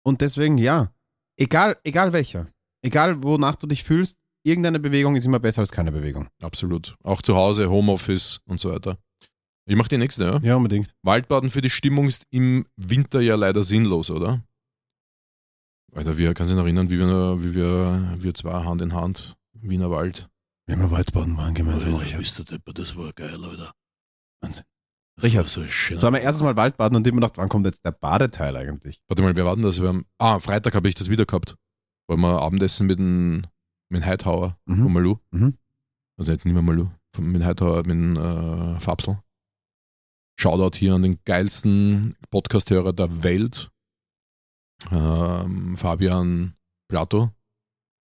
und 0.04 0.20
deswegen, 0.20 0.58
ja, 0.58 0.93
egal, 1.36 1.76
egal 1.84 2.12
welcher, 2.12 2.46
egal 2.82 3.22
wonach 3.22 3.56
du 3.56 3.66
dich 3.66 3.84
fühlst, 3.84 4.18
irgendeine 4.44 4.80
Bewegung 4.80 5.16
ist 5.16 5.26
immer 5.26 5.40
besser 5.40 5.60
als 5.60 5.72
keine 5.72 5.92
Bewegung. 5.92 6.28
Absolut. 6.42 6.96
Auch 7.02 7.22
zu 7.22 7.34
Hause, 7.34 7.70
Homeoffice 7.70 8.40
und 8.46 8.60
so 8.60 8.72
weiter. 8.72 8.98
Ich 9.66 9.76
mach 9.76 9.88
die 9.88 9.96
nächste, 9.96 10.24
ja. 10.24 10.38
Ja, 10.42 10.56
unbedingt. 10.56 10.94
Waldbaden 11.02 11.48
für 11.48 11.62
die 11.62 11.70
Stimmung 11.70 12.06
ist 12.06 12.26
im 12.30 12.66
Winter 12.76 13.20
ja 13.20 13.34
leider 13.34 13.62
sinnlos, 13.62 14.10
oder? 14.10 14.44
Alter, 15.94 16.18
wir, 16.18 16.34
kannst 16.34 16.50
du 16.50 16.54
dich 16.54 16.58
noch 16.58 16.66
erinnern, 16.66 16.90
wie 16.90 16.98
wir, 16.98 17.42
wie 17.42 17.54
wir, 17.54 18.14
wir 18.16 18.34
zwei 18.34 18.64
Hand 18.64 18.82
in 18.82 18.92
Hand, 18.92 19.36
Wiener 19.54 19.90
Wald. 19.90 20.28
Wir 20.66 20.90
Waldbaden 20.90 21.36
waren 21.36 21.54
gemeinsam, 21.54 21.94
Alter, 21.94 22.18
bist 22.18 22.38
du 22.38 22.42
Depper, 22.42 22.72
das 22.72 22.96
war 22.96 23.12
geil, 23.12 23.42
Alter. 23.42 23.72
Wahnsinn. 24.40 24.64
Richard, 25.22 25.46
so 25.46 25.66
schön. 25.68 25.98
So 25.98 26.06
haben 26.06 26.14
wir 26.14 26.20
erstes 26.20 26.42
Mal 26.42 26.56
Waldbaden 26.56 26.96
und 26.96 27.06
immer 27.06 27.20
gedacht, 27.20 27.36
wann 27.38 27.48
kommt 27.48 27.66
jetzt 27.66 27.84
der 27.84 27.92
Badeteil 27.92 28.56
eigentlich? 28.56 29.02
Warte 29.08 29.22
mal, 29.22 29.36
wir 29.36 29.44
warten 29.44 29.62
das. 29.62 29.80
Wir 29.80 29.88
haben, 29.88 30.06
ah, 30.18 30.40
Freitag 30.40 30.74
habe 30.74 30.88
ich 30.88 30.94
das 30.96 31.08
wieder 31.08 31.24
gehabt. 31.24 31.56
Weil 32.08 32.16
wir 32.18 32.42
Abendessen 32.42 32.86
mit 32.86 32.98
dem, 32.98 33.42
mit 33.90 34.02
dem 34.02 34.04
Heithauer 34.06 34.58
Mhm. 34.66 34.82
von 34.82 34.92
Malu. 34.92 35.16
Mhm. 35.30 35.54
Also 36.18 36.32
nicht, 36.32 36.44
nicht 36.44 36.54
mehr 36.54 36.62
Malu, 36.62 36.88
von- 37.14 37.26
mit 37.26 37.36
dem 37.42 37.44
Heithauer, 37.46 37.78
mit 37.86 37.90
dem 37.90 38.16
äh, 38.16 38.80
Fabsel. 38.80 39.18
Shoutout 40.38 40.76
hier 40.78 40.94
an 40.94 41.02
den 41.02 41.18
geilsten 41.24 42.16
Podcast-Hörer 42.30 42.92
der 42.92 43.22
Welt. 43.22 43.70
Ähm, 44.90 45.76
Fabian 45.76 46.54
Plato. 46.88 47.30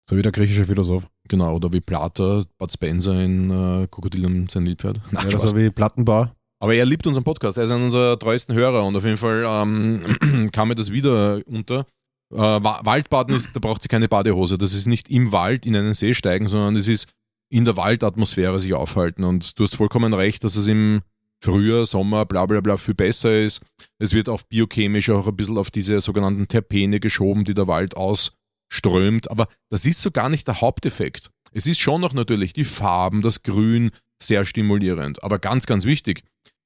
So 0.10 0.16
wie 0.16 0.22
der 0.22 0.32
griechische 0.32 0.66
Philosoph. 0.66 1.10
Genau, 1.28 1.56
oder 1.56 1.72
wie 1.74 1.82
Plater, 1.82 2.46
Bud 2.58 2.72
Spencer 2.72 3.20
in 3.24 3.50
äh, 3.52 3.88
Krokodil 3.88 4.26
und 4.26 4.50
sein 4.50 4.66
Liebpferd. 4.66 5.00
Nein, 5.12 5.30
Ja, 5.30 5.38
so 5.38 5.56
wie 5.56 5.70
Plattenbau. 5.70 6.30
Aber 6.62 6.76
er 6.76 6.86
liebt 6.86 7.08
unseren 7.08 7.24
Podcast, 7.24 7.58
er 7.58 7.64
ist 7.64 7.72
einer 7.72 7.84
unserer 7.84 8.20
treuesten 8.20 8.54
Hörer 8.54 8.84
und 8.86 8.96
auf 8.96 9.06
jeden 9.06 9.18
Fall 9.18 9.46
ähm, 9.48 10.50
kam 10.52 10.68
mir 10.68 10.76
das 10.76 10.92
wieder 10.92 11.42
unter. 11.48 11.86
Äh, 12.34 12.38
Wa- 12.38 12.82
Waldbaden 12.84 13.34
ist, 13.36 13.56
da 13.56 13.60
braucht 13.60 13.82
sie 13.82 13.88
keine 13.88 14.08
Badehose. 14.10 14.58
Das 14.58 14.74
ist 14.74 14.86
nicht 14.86 15.10
im 15.10 15.32
Wald 15.32 15.66
in 15.66 15.76
einen 15.76 15.94
See 15.94 16.14
steigen, 16.14 16.48
sondern 16.48 16.76
es 16.76 16.88
ist 16.88 17.08
in 17.52 17.66
der 17.66 17.78
Waldatmosphäre 17.78 18.60
sich 18.60 18.74
aufhalten. 18.74 19.24
Und 19.24 19.58
du 19.58 19.64
hast 19.64 19.76
vollkommen 19.76 20.14
recht, 20.14 20.44
dass 20.44 20.56
es 20.56 20.68
im 20.68 21.02
Frühjahr, 21.42 21.86
Sommer, 21.86 22.26
bla 22.26 22.46
bla 22.46 22.60
bla 22.60 22.76
viel 22.76 22.94
besser 22.94 23.40
ist. 23.42 23.62
Es 23.98 24.14
wird 24.14 24.28
auf 24.28 24.46
biochemisch 24.48 25.10
auch 25.10 25.28
ein 25.28 25.36
bisschen 25.38 25.58
auf 25.58 25.72
diese 25.72 26.02
sogenannten 26.02 26.50
Terpene 26.50 27.00
geschoben, 27.00 27.46
die 27.46 27.54
der 27.54 27.68
Wald 27.68 27.96
ausströmt. 27.96 29.32
Aber 29.32 29.48
das 29.70 29.86
ist 29.86 30.02
so 30.02 30.12
gar 30.12 30.28
nicht 30.30 30.48
der 30.48 30.60
Haupteffekt. 30.62 31.32
Es 31.52 31.66
ist 31.66 31.80
schon 31.80 32.02
noch 32.02 32.14
natürlich 32.14 32.54
die 32.54 32.66
Farben, 32.66 33.22
das 33.22 33.44
Grün 33.44 33.92
sehr 34.22 34.46
stimulierend. 34.46 35.24
Aber 35.24 35.40
ganz, 35.40 35.66
ganz 35.66 35.86
wichtig, 35.86 36.24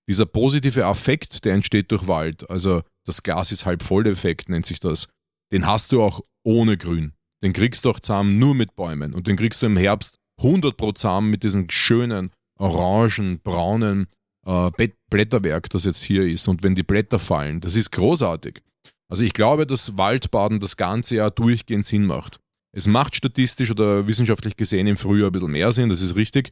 dieser 0.10 0.26
positive 0.26 0.86
Affekt, 0.86 1.46
der 1.46 1.54
entsteht 1.54 1.92
durch 1.92 2.08
Wald, 2.08 2.50
also 2.50 2.82
das 3.06 3.24
Glas 3.24 3.52
ist 3.52 3.66
halb 3.66 3.84
voll 3.84 4.08
Effekt, 4.08 4.50
nennt 4.50 4.66
sich 4.66 4.80
das, 4.80 5.10
den 5.52 5.66
hast 5.68 5.92
du 5.92 6.02
auch 6.02 6.22
ohne 6.44 6.78
Grün. 6.78 7.14
Den 7.44 7.54
kriegst 7.54 7.86
du 7.86 7.90
auch 7.90 8.00
zahm 8.00 8.40
nur 8.40 8.56
mit 8.56 8.76
Bäumen 8.76 9.14
und 9.14 9.28
den 9.28 9.36
kriegst 9.36 9.62
du 9.62 9.66
im 9.66 9.78
Herbst 9.78 10.18
100 10.40 10.78
pro 10.78 10.94
zahm 10.94 11.30
mit 11.30 11.44
diesem 11.44 11.70
schönen, 11.70 12.32
orangen, 12.58 13.40
braunen 13.42 14.08
äh, 14.46 14.72
Blätterwerk, 15.10 15.70
das 15.70 15.86
jetzt 15.86 16.04
hier 16.04 16.24
ist. 16.24 16.48
Und 16.48 16.64
wenn 16.64 16.76
die 16.76 16.84
Blätter 16.84 17.20
fallen, 17.20 17.60
das 17.60 17.76
ist 17.76 17.92
großartig. 17.92 18.62
Also 19.10 19.24
ich 19.24 19.34
glaube, 19.34 19.68
dass 19.68 19.98
Waldbaden 19.98 20.60
das 20.60 20.78
ganze 20.78 21.16
Jahr 21.18 21.32
durchgehend 21.32 21.86
Sinn 21.86 22.06
macht. 22.06 22.40
Es 22.76 22.88
macht 22.88 23.16
statistisch 23.16 23.70
oder 23.70 24.08
wissenschaftlich 24.08 24.58
gesehen 24.58 24.88
im 24.88 24.98
Frühjahr 24.98 25.30
ein 25.30 25.34
bisschen 25.34 25.52
mehr 25.52 25.72
Sinn, 25.72 25.90
das 25.90 26.02
ist 26.02 26.16
richtig. 26.16 26.52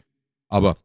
Aber 0.49 0.77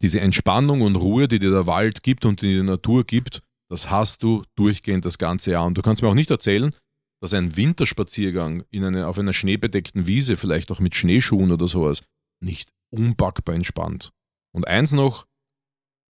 diese 0.00 0.20
Entspannung 0.20 0.82
und 0.82 0.96
Ruhe, 0.96 1.28
die 1.28 1.38
dir 1.38 1.50
der 1.50 1.66
Wald 1.66 2.02
gibt 2.02 2.24
und 2.24 2.42
die 2.42 2.54
die 2.54 2.62
Natur 2.62 3.04
gibt, 3.04 3.42
das 3.68 3.90
hast 3.90 4.22
du 4.22 4.44
durchgehend 4.56 5.04
das 5.04 5.18
ganze 5.18 5.52
Jahr. 5.52 5.66
Und 5.66 5.76
du 5.76 5.82
kannst 5.82 6.02
mir 6.02 6.08
auch 6.08 6.14
nicht 6.14 6.30
erzählen, 6.30 6.74
dass 7.20 7.34
ein 7.34 7.56
Winterspaziergang 7.56 8.64
in 8.70 8.84
eine, 8.84 9.06
auf 9.06 9.18
einer 9.18 9.32
schneebedeckten 9.32 10.06
Wiese, 10.06 10.36
vielleicht 10.36 10.70
auch 10.70 10.80
mit 10.80 10.94
Schneeschuhen 10.94 11.50
oder 11.50 11.66
sowas, 11.66 12.02
nicht 12.40 12.70
unpackbar 12.90 13.54
entspannt. 13.54 14.12
Und 14.54 14.68
eins 14.68 14.92
noch, 14.92 15.26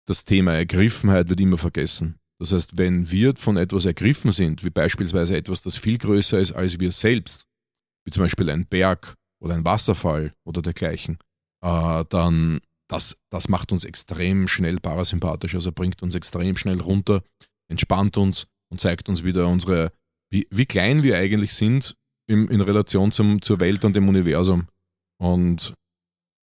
das 0.08 0.26
Thema 0.26 0.54
Ergriffenheit 0.54 1.30
wird 1.30 1.40
immer 1.40 1.58
vergessen. 1.58 2.20
Das 2.40 2.54
heißt, 2.54 2.78
wenn 2.78 3.12
wir 3.12 3.36
von 3.36 3.58
etwas 3.58 3.86
ergriffen 3.86 4.32
sind, 4.32 4.64
wie 4.64 4.70
beispielsweise 4.70 5.36
etwas, 5.36 5.62
das 5.62 5.78
viel 5.78 5.98
größer 5.98 6.40
ist 6.40 6.54
als 6.54 6.80
wir 6.80 6.92
selbst, 6.92 7.46
wie 8.06 8.12
zum 8.12 8.24
Beispiel 8.24 8.50
ein 8.50 8.66
Berg 8.66 9.16
oder 9.42 9.56
ein 9.56 9.66
Wasserfall 9.66 10.34
oder 10.46 10.62
dergleichen, 10.62 11.20
äh, 11.62 12.06
dann 12.10 12.60
das, 12.90 13.22
das 13.30 13.48
macht 13.50 13.72
uns 13.72 13.86
extrem 13.86 14.48
schnell 14.48 14.80
parasympathisch, 14.80 15.56
also 15.56 15.72
bringt 15.72 16.02
uns 16.02 16.16
extrem 16.16 16.58
schnell 16.58 16.82
runter, 16.82 17.22
entspannt 17.70 18.18
uns 18.18 18.48
und 18.72 18.82
zeigt 18.82 19.08
uns 19.10 19.24
wieder 19.24 19.48
unsere, 19.48 19.92
wie, 20.32 20.48
wie 20.50 20.66
klein 20.66 21.04
wir 21.04 21.18
eigentlich 21.18 21.54
sind 21.54 21.96
im, 22.28 22.50
in 22.50 22.62
Relation 22.62 23.12
zum, 23.12 23.42
zur 23.42 23.60
Welt 23.60 23.86
und 23.86 23.94
dem 23.96 24.10
Universum. 24.10 24.68
Und, 25.22 25.74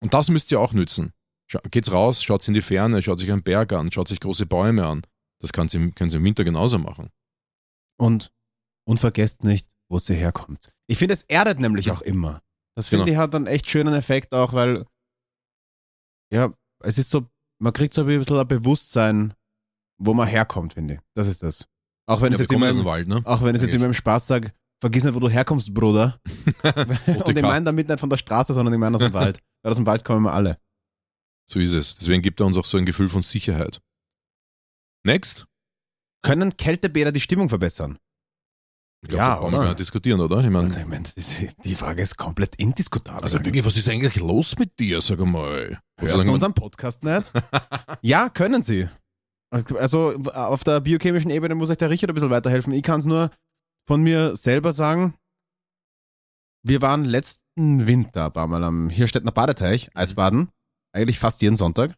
und 0.03 0.13
das 0.13 0.29
müsst 0.29 0.51
ihr 0.51 0.61
auch 0.61 0.73
nützen. 0.73 1.13
Scha 1.51 1.61
geht's 1.71 1.93
raus, 1.93 2.23
schaut 2.23 2.47
in 2.49 2.55
die 2.55 2.63
Ferne, 2.63 3.01
schaut 3.03 3.19
sich 3.19 3.31
einen 3.31 3.43
Berg 3.43 3.73
an, 3.73 3.93
schaut 3.93 4.09
sich 4.09 4.21
große 4.21 4.47
Bäume 4.47 4.87
an. 4.87 5.03
Das 5.41 5.53
kann 5.53 5.69
sie, 5.69 5.93
können 5.93 6.11
sie 6.11 6.17
im 6.17 6.25
Winter 6.25 6.43
genauso 6.43 6.79
machen. 6.79 7.11
Und, 7.97 8.33
und 8.89 8.99
vergesst 8.99 9.45
nicht, 9.45 9.69
wo 9.89 9.99
sie 9.99 10.15
herkommt. 10.15 10.73
Ich 10.89 10.99
finde, 10.99 11.15
es 11.15 11.23
erdet 11.25 11.61
nämlich 11.61 11.91
auch 11.91 12.03
immer. 12.03 12.41
Das 12.77 12.89
finde 12.89 13.05
Genau. 13.05 13.15
ich 13.15 13.19
hat 13.19 13.35
einen 13.35 13.47
echt 13.47 13.69
schönen 13.69 13.95
Effekt 13.95 14.33
auch, 14.33 14.53
weil, 14.53 14.87
ja, 16.33 16.53
es 16.81 16.99
ist 16.99 17.11
so, 17.11 17.27
man 17.61 17.73
kriegt 17.73 17.95
so 17.95 18.03
ein 18.03 18.07
bisschen 18.07 18.39
ein 18.39 18.49
Bewusstsein, 18.49 19.35
wo 19.99 20.15
man 20.15 20.27
herkommt, 20.29 20.75
finde 20.75 20.95
ich. 20.95 21.01
Das 21.15 21.29
ist 21.29 21.43
das. 21.43 21.67
Auch 22.07 22.21
wenn 22.21 22.33
Ja, 22.33 22.37
es 22.37 22.41
jetzt 22.43 22.53
immer 22.53 22.69
im, 22.69 22.85
Wald, 22.85 23.09
ne? 23.09 23.23
auch 23.25 23.43
wenn 23.43 23.55
es 23.55 23.63
jetzt 23.63 23.75
immer 23.75 23.87
im 23.87 23.95
Spaß 23.95 24.27
sage, 24.27 24.53
vergiss 24.81 25.05
nicht, 25.05 25.15
wo 25.15 25.21
du 25.21 25.29
herkommst, 25.29 25.73
Bruder. 25.73 26.21
Und 27.25 27.37
ich 27.37 27.43
meine 27.43 27.65
damit 27.65 27.89
nicht 27.89 28.01
von 28.01 28.11
der 28.11 28.19
Straße, 28.19 28.53
sondern 28.53 28.75
ich 28.75 28.81
meine 28.81 28.97
aus 28.97 29.03
dem 29.03 29.13
Wald. 29.13 29.41
Weil 29.63 29.71
aus 29.71 29.77
dem 29.77 29.87
Wald 29.87 30.05
kommen 30.05 30.25
wir 30.25 30.33
alle. 30.33 30.59
So 31.49 31.61
ist 31.61 31.73
es. 31.73 31.95
Deswegen 31.97 32.23
gibt 32.23 32.41
er 32.41 32.47
uns 32.47 32.59
auch 32.59 32.65
so 32.65 32.77
ein 32.77 32.85
Gefühl 32.85 33.09
von 33.09 33.23
Sicherheit. 33.23 33.81
Next. 35.07 35.47
Können 36.23 36.57
Kältebäder 36.57 37.13
die 37.13 37.21
Stimmung 37.21 37.49
verbessern? 37.49 37.99
Ich 39.05 39.11
glaube, 39.11 39.23
Ja, 39.23 39.35
da 39.35 39.41
brauchen 39.41 39.53
wir 39.53 39.59
gar 39.59 39.65
nicht 39.69 39.79
diskutieren, 39.81 40.19
oder? 40.21 40.41
Ich 40.41 40.49
meine, 40.49 40.67
Also, 40.69 40.81
ich 41.17 41.43
ist- 41.43 41.57
die 41.63 41.75
Frage 41.75 42.01
ist 42.01 42.17
komplett 42.17 42.57
indiskutabel. 42.57 43.23
also 43.23 43.45
wirklich, 43.45 43.63
was 43.65 43.77
ist 43.77 43.87
eigentlich 43.91 44.17
los 44.17 44.59
mit 44.59 44.79
dir, 44.81 45.03
sag 45.03 45.21
einmal? 45.21 45.79
Hörst 46.01 46.27
du 46.27 46.33
unseren 46.33 46.55
Podcast 46.55 47.05
nicht? 47.05 47.31
ja, 48.03 48.31
können 48.31 48.63
sie. 48.63 48.89
Also 49.51 50.15
auf 50.33 50.65
der 50.65 50.81
biochemischen 50.81 51.31
Ebene 51.31 51.55
muss 51.55 51.69
euch 51.69 51.77
der 51.77 51.91
Richard 51.91 52.11
ein 52.11 52.15
bisschen 52.15 52.31
weiterhelfen. 52.31 52.73
Ich 52.73 52.83
kann 52.83 52.99
es 53.01 53.05
nur 53.07 53.31
von 53.87 54.03
mir 54.03 54.37
selber 54.37 54.73
sagen. 54.73 55.15
Wir 56.67 56.81
waren 56.81 57.05
letzten 57.05 57.87
Winter 57.87 58.25
ein 58.27 58.33
paar 58.33 58.47
Mal 58.47 58.65
am 58.65 58.89
Hirstettner 58.89 59.33
Badeteich, 59.33 59.91
Eisbaden. 59.95 60.49
Eigentlich 60.95 61.19
fast 61.19 61.43
jeden 61.43 61.57
Sonntag. 61.57 61.95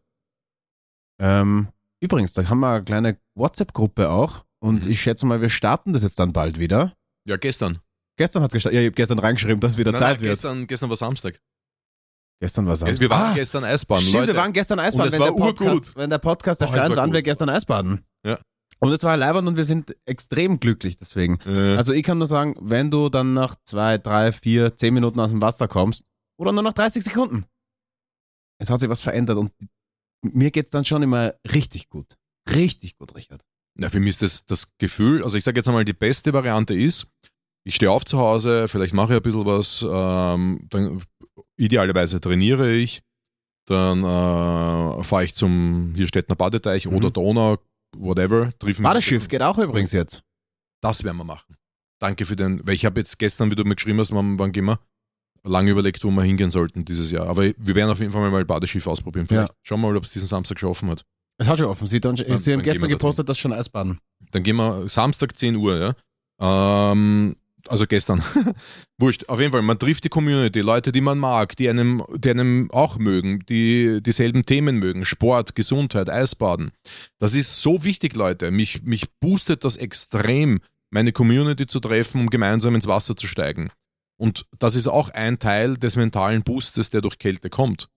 Ähm, 1.21 1.69
übrigens, 2.01 2.33
da 2.33 2.47
haben 2.49 2.59
wir 2.59 2.69
eine 2.73 2.83
kleine 2.83 3.17
WhatsApp-Gruppe 3.35 4.09
auch. 4.09 4.43
Und 4.59 4.85
Mhm. 4.85 4.91
ich 4.91 5.01
schätze 5.01 5.25
mal, 5.25 5.39
wir 5.39 5.49
starten 5.49 5.93
das 5.93 6.03
jetzt 6.03 6.19
dann 6.19 6.33
bald 6.33 6.59
wieder. 6.59 6.93
Ja, 7.27 7.37
gestern. 7.37 7.79
Gestern 8.17 8.41
hat's 8.43 8.53
gestartet. 8.53 8.75
Ja, 8.75 8.81
ich 8.81 8.87
habe 8.87 8.95
gestern 8.95 9.19
reingeschrieben, 9.19 9.59
dass 9.59 9.77
wieder 9.77 9.91
Nein, 9.91 9.99
Zeit 9.99 10.17
nein, 10.17 10.21
wird. 10.21 10.31
gestern, 10.31 10.65
gestern 10.67 10.89
war 10.89 10.97
Samstag. 10.97 11.39
Gestern 12.39 12.67
war 12.67 12.77
Samstag. 12.77 12.99
Wir 12.99 13.09
waren 13.09 13.31
ah, 13.31 13.35
gestern 13.35 13.63
Eisbahn. 13.63 14.01
Stimmt, 14.01 14.13
Leute. 14.15 14.27
wir 14.33 14.39
waren 14.39 14.53
gestern 14.53 14.79
Eisbaden. 14.79 15.07
es 15.07 15.13
wenn, 15.13 15.19
war 15.21 15.31
der 15.31 15.37
Podcast, 15.37 15.71
urgut. 15.73 15.95
wenn 15.95 16.09
der 16.09 16.17
Podcast 16.19 16.61
Oh, 16.61 16.65
es 16.65 16.71
erscheint, 16.71 16.89
war 16.91 16.97
waren 16.97 17.09
gut. 17.09 17.15
wir 17.15 17.23
gestern 17.23 17.49
Eisbaden. 17.49 18.05
Ja. 18.25 18.39
Und 18.79 18.91
es 18.93 19.03
war 19.03 19.17
leibend 19.17 19.47
und 19.47 19.57
wir 19.57 19.65
sind 19.65 19.95
extrem 20.05 20.59
glücklich 20.59 20.97
deswegen. 20.97 21.39
Äh, 21.45 21.75
Also 21.77 21.93
ich 21.93 22.03
kann 22.03 22.19
nur 22.19 22.27
sagen, 22.27 22.55
wenn 22.59 22.91
du 22.91 23.09
dann 23.09 23.33
nach 23.33 23.55
zwei, 23.63 23.97
drei, 23.97 24.31
vier, 24.31 24.75
zehn 24.75 24.93
Minuten 24.93 25.19
aus 25.19 25.31
dem 25.31 25.41
Wasser 25.41 25.67
kommst 25.67 26.03
oder 26.39 26.51
nur 26.51 26.61
nach 26.63 26.73
30 26.73 27.03
Sekunden, 27.03 27.45
es 28.59 28.69
hat 28.69 28.79
sich 28.79 28.89
was 28.89 29.01
verändert 29.01 29.37
und 29.37 29.51
mir 30.23 30.51
geht's 30.51 30.69
dann 30.69 30.85
schon 30.85 31.01
immer 31.03 31.33
richtig 31.51 31.89
gut. 31.89 32.17
Richtig 32.49 32.97
gut, 32.97 33.15
Richard. 33.15 33.43
Ja, 33.79 33.89
für 33.89 33.99
mich 33.99 34.09
ist 34.09 34.21
das, 34.21 34.45
das 34.45 34.77
Gefühl, 34.77 35.23
also 35.23 35.37
ich 35.37 35.43
sage 35.43 35.57
jetzt 35.59 35.67
einmal, 35.67 35.85
die 35.85 35.93
beste 35.93 36.33
Variante 36.33 36.73
ist, 36.73 37.07
ich 37.63 37.75
stehe 37.75 37.91
auf 37.91 38.05
zu 38.05 38.17
Hause, 38.17 38.67
vielleicht 38.67 38.93
mache 38.93 39.13
ich 39.13 39.17
ein 39.17 39.21
bisschen 39.23 39.45
was, 39.45 39.85
ähm, 39.87 40.65
dann 40.69 41.01
idealerweise 41.57 42.19
trainiere 42.21 42.73
ich, 42.73 43.01
dann 43.67 43.99
äh, 43.99 45.03
fahre 45.03 45.25
ich 45.25 45.35
zum 45.35 45.93
hier 45.95 46.07
steht 46.07 46.29
ein 46.29 46.37
Badeteich 46.37 46.85
Mhm. 46.85 46.95
oder 46.95 47.11
Donau, 47.11 47.57
whatever. 47.95 48.51
Badeschiff 48.59 49.27
geht 49.27 49.41
auch 49.41 49.57
übrigens 49.57 49.91
jetzt. 49.91 50.23
Das 50.81 51.03
werden 51.03 51.17
wir 51.17 51.23
machen. 51.25 51.55
Danke 51.99 52.25
für 52.25 52.35
den, 52.35 52.65
weil 52.67 52.75
ich 52.75 52.85
habe 52.85 52.99
jetzt 52.99 53.17
gestern, 53.19 53.51
wie 53.51 53.55
du 53.55 53.63
mir 53.63 53.75
geschrieben 53.75 53.99
hast, 53.99 54.11
wann, 54.13 54.37
wann 54.39 54.51
gehen 54.51 54.65
wir, 54.65 54.79
lange 55.43 55.71
überlegt, 55.71 56.03
wo 56.03 56.11
wir 56.11 56.23
hingehen 56.23 56.49
sollten 56.51 56.85
dieses 56.85 57.11
Jahr. 57.11 57.27
Aber 57.27 57.43
wir 57.43 57.75
werden 57.75 57.89
auf 57.89 57.99
jeden 57.99 58.11
Fall 58.11 58.29
mal 58.29 58.45
Badeschiff 58.45 58.85
ausprobieren. 58.87 59.27
Vielleicht 59.27 59.53
schauen 59.63 59.81
wir 59.81 59.87
mal, 59.89 59.97
ob 59.97 60.03
es 60.03 60.13
diesen 60.13 60.27
Samstag 60.27 60.55
geschaffen 60.55 60.89
hat. 60.89 61.05
Es 61.37 61.47
hat 61.47 61.59
schon 61.59 61.67
offen. 61.67 61.87
Sie, 61.87 61.99
dann, 61.99 62.15
Dann- 62.15 62.37
sie 62.37 62.51
haben 62.51 62.59
dann 62.59 62.63
gestern 62.65 62.89
gepostet, 62.89 63.29
dass 63.29 63.37
schon 63.37 63.53
Eisbaden. 63.53 63.99
Dann 64.31 64.43
gehen 64.43 64.55
wir 64.55 64.87
Samstag 64.89 65.37
10 65.37 65.55
Uhr, 65.55 65.77
ja. 65.77 66.91
Ähm, 66.91 67.35
also 67.67 67.85
gestern. 67.85 68.23
Wurscht. 68.97 69.27
Auf 69.29 69.39
jeden 69.39 69.51
Fall, 69.51 69.61
man 69.61 69.77
trifft 69.77 70.03
die 70.03 70.09
Community, 70.09 70.61
Leute, 70.61 70.91
die 70.91 71.01
man 71.01 71.17
mag, 71.19 71.55
die 71.55 71.69
einem, 71.69 72.03
die 72.17 72.29
einem 72.29 72.69
auch 72.71 72.97
mögen, 72.97 73.45
die 73.47 74.01
dieselben 74.01 74.45
Themen 74.45 74.77
mögen. 74.77 75.05
Sport, 75.05 75.55
Gesundheit, 75.55 76.09
Eisbaden. 76.09 76.71
Das 77.19 77.35
ist 77.35 77.61
so 77.61 77.83
wichtig, 77.83 78.15
Leute. 78.15 78.51
Mich, 78.51 78.83
mich 78.83 79.05
boostet 79.19 79.63
das 79.63 79.77
extrem, 79.77 80.59
meine 80.89 81.11
Community 81.11 81.67
zu 81.67 81.79
treffen, 81.79 82.21
um 82.21 82.29
gemeinsam 82.29 82.73
ins 82.75 82.87
Wasser 82.87 83.15
zu 83.15 83.27
steigen. 83.27 83.69
Und 84.19 84.45
das 84.57 84.75
ist 84.75 84.87
auch 84.87 85.09
ein 85.09 85.37
Teil 85.37 85.77
des 85.77 85.95
mentalen 85.95 86.41
Boostes, 86.41 86.89
der 86.89 87.01
durch 87.01 87.19
Kälte 87.19 87.49
kommt. 87.49 87.89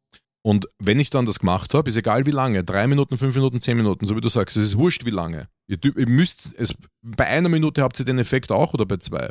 Und 0.43 0.69
wenn 0.79 1.01
ich 1.01 1.11
dann 1.11 1.27
das 1.27 1.39
gemacht 1.39 1.75
habe, 1.75 1.91
ist 1.91 1.97
egal 1.97 2.25
wie 2.25 2.31
lange, 2.31 2.65
drei 2.65 2.87
Minuten, 2.87 3.19
fünf 3.19 3.35
Minuten, 3.35 3.61
zehn 3.61 3.77
Minuten, 3.77 4.07
so 4.07 4.17
wie 4.17 4.23
du 4.23 4.29
sagst, 4.29 4.57
es 4.57 4.65
ist 4.65 4.79
wurscht 4.79 5.05
wie 5.05 5.11
lange. 5.11 5.49
Ihr, 5.67 5.79
ihr 5.85 6.09
müsst 6.09 6.55
es, 6.57 6.75
bei 7.03 7.27
einer 7.27 7.49
Minute 7.49 7.83
habt 7.83 7.99
ihr 7.99 8.07
den 8.07 8.19
Effekt 8.19 8.51
auch 8.51 8.73
oder 8.73 8.87
bei 8.87 8.97
zwei. 8.97 9.31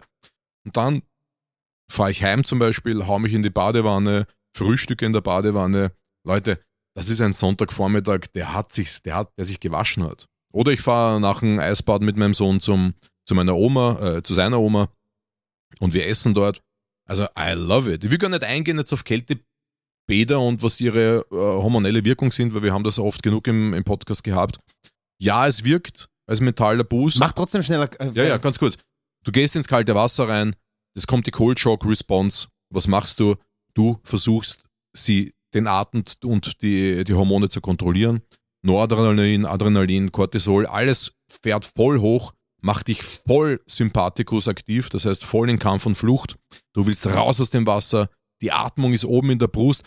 Und 0.66 0.78
dann 0.78 1.01
fahre 1.91 2.12
ich 2.12 2.24
heim 2.24 2.43
zum 2.43 2.60
Beispiel, 2.60 3.07
hau 3.07 3.18
mich 3.18 3.34
in 3.34 3.41
die 3.41 3.49
Badewanne, 3.49 4.28
frühstücke 4.55 5.05
in 5.05 5.14
der 5.14 5.22
Badewanne. 5.22 5.91
Leute, 6.24 6.60
das 6.95 7.10
ist 7.10 7.22
ein 7.22 7.34
Sonntagvormittag, 7.34 8.28
der 8.36 8.53
hat 8.53 8.72
sich, 8.72 9.01
der 9.01 9.16
hat, 9.16 9.32
der 9.38 9.45
sich 9.45 9.60
gewaschen 9.60 10.03
hat. 10.03 10.28
Oder 10.51 10.72
ich 10.72 10.82
fahre 10.82 11.20
nach 11.20 11.39
dem 11.39 11.60
Eisbad 11.60 12.01
mit 12.01 12.18
meinem 12.18 12.34
Sohn 12.34 12.60
zum, 12.60 12.93
zu 13.26 13.34
meiner 13.34 13.55
Oma, 13.55 14.18
äh, 14.18 14.24
zu 14.24 14.34
seiner 14.34 14.60
Oma 14.60 14.89
und 15.80 15.93
wir 15.93 16.07
essen 16.07 16.34
dort. 16.34 16.62
Also 17.05 17.26
I 17.38 17.53
love 17.53 17.91
it. 17.91 18.03
Ich 18.03 18.12
will 18.12 18.18
gar 18.20 18.30
nicht 18.30 18.43
eingehen 18.43 18.78
jetzt 18.78 18.93
auf 18.93 19.03
Kältebäder 20.10 20.39
und 20.39 20.64
was 20.64 20.82
ihre 20.82 21.26
äh, 21.32 21.36
hormonelle 21.36 22.03
Wirkung 22.03 22.32
sind, 22.32 22.53
weil 22.53 22.64
wir 22.64 22.74
haben 22.74 22.84
das 22.84 22.99
oft 22.99 23.22
genug 23.24 23.47
im, 23.47 23.74
im 23.74 23.84
Podcast 23.84 24.24
gehabt. 24.24 24.60
Ja, 25.22 25.47
es 25.47 25.64
wirkt 25.64 26.10
als 26.28 26.41
mentaler 26.41 26.84
Boost. 26.84 27.20
Mach 27.20 27.32
trotzdem 27.32 27.62
schneller. 27.62 27.89
Äh, 27.99 28.12
Ja, 28.14 28.24
ja, 28.24 28.38
ganz 28.38 28.57
kurz. 28.57 28.78
Du 29.24 29.32
gehst 29.32 29.55
ins 29.55 29.68
kalte 29.68 29.95
Wasser 29.95 30.28
rein, 30.28 30.55
es 30.95 31.05
kommt 31.05 31.28
die 31.28 31.32
Cold 31.32 31.60
Shock 31.60 31.86
Response. 31.86 32.47
Was 32.74 32.88
machst 32.88 33.20
du? 33.20 33.36
Du 33.74 33.99
versuchst, 34.03 34.64
sie, 34.93 35.34
den 35.53 35.68
Atem 35.68 36.03
und 36.24 36.62
die, 36.62 37.03
die 37.03 37.14
Hormone 37.14 37.49
zu 37.49 37.62
kontrollieren. 37.62 38.22
Noradrenalin, 38.64 39.45
Adrenalin, 39.45 40.12
Cortisol, 40.12 40.66
alles 40.66 41.14
fährt 41.30 41.66
voll 41.76 41.99
hoch, 41.99 42.34
macht 42.62 42.88
dich 42.88 43.03
voll 43.03 43.62
Sympathikus 43.68 44.47
aktiv, 44.47 44.89
das 44.89 45.05
heißt 45.05 45.24
voll 45.24 45.49
in 45.49 45.60
Kampf 45.60 45.86
und 45.86 45.95
Flucht. 45.95 46.36
Du 46.74 46.86
willst 46.86 47.07
raus 47.07 47.39
aus 47.39 47.49
dem 47.49 47.66
Wasser, 47.68 48.10
die 48.42 48.52
Atmung 48.52 48.94
ist 48.94 49.06
oben 49.06 49.32
in 49.32 49.40
der 49.40 49.48
Brust. 49.48 49.84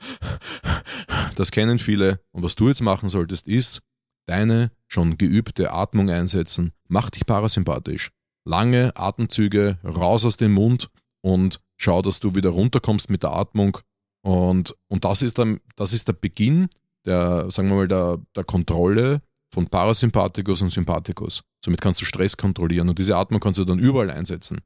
Das 1.36 1.50
kennen 1.50 1.78
viele. 1.78 2.20
Und 2.32 2.42
was 2.42 2.56
du 2.56 2.68
jetzt 2.68 2.82
machen 2.82 3.08
solltest, 3.08 3.48
ist 3.48 3.80
deine 4.26 4.70
schon 4.86 5.16
geübte 5.16 5.72
Atmung 5.72 6.10
einsetzen. 6.10 6.72
Mach 6.88 7.08
dich 7.08 7.24
parasympathisch 7.24 8.10
lange 8.44 8.92
Atemzüge 8.96 9.78
raus 9.84 10.24
aus 10.24 10.36
dem 10.36 10.52
Mund 10.52 10.90
und 11.22 11.60
schau, 11.76 12.02
dass 12.02 12.20
du 12.20 12.34
wieder 12.34 12.50
runterkommst 12.50 13.10
mit 13.10 13.22
der 13.22 13.32
Atmung. 13.32 13.78
Und, 14.24 14.74
und 14.88 15.04
das, 15.04 15.22
ist 15.22 15.38
dann, 15.38 15.60
das 15.76 15.92
ist 15.92 16.08
der 16.08 16.14
Beginn 16.14 16.68
der, 17.04 17.50
sagen 17.50 17.68
wir 17.68 17.76
mal, 17.76 17.88
der, 17.88 18.18
der 18.36 18.44
Kontrolle 18.44 19.22
von 19.52 19.66
Parasympathikus 19.66 20.62
und 20.62 20.70
Sympathikus. 20.70 21.42
Somit 21.64 21.80
kannst 21.80 22.00
du 22.00 22.04
Stress 22.04 22.36
kontrollieren 22.36 22.88
und 22.88 22.98
diese 22.98 23.16
Atmung 23.16 23.40
kannst 23.40 23.58
du 23.58 23.64
dann 23.64 23.78
überall 23.78 24.10
einsetzen. 24.10 24.60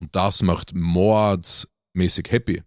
Und 0.00 0.14
das 0.16 0.42
macht 0.42 0.74
mordsmäßig 0.74 2.30
happy. 2.30 2.62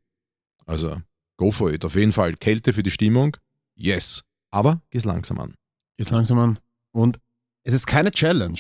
Also, 0.66 1.02
go 1.38 1.52
for 1.52 1.72
it. 1.72 1.86
Auf 1.86 1.96
jeden 1.96 2.12
Fall 2.12 2.34
Kälte 2.36 2.74
für 2.74 2.84
die 2.84 2.92
Stimmung. 2.92 3.38
Yes. 3.76 4.24
Aber 4.52 4.82
geh's 4.90 5.06
langsam 5.06 5.40
an. 5.40 5.54
Jetzt 5.98 6.12
langsam 6.12 6.40
an. 6.40 6.60
Und 6.92 7.20
es 7.64 7.74
ist 7.74 7.88
keine 7.88 8.12
Challenge. 8.12 8.60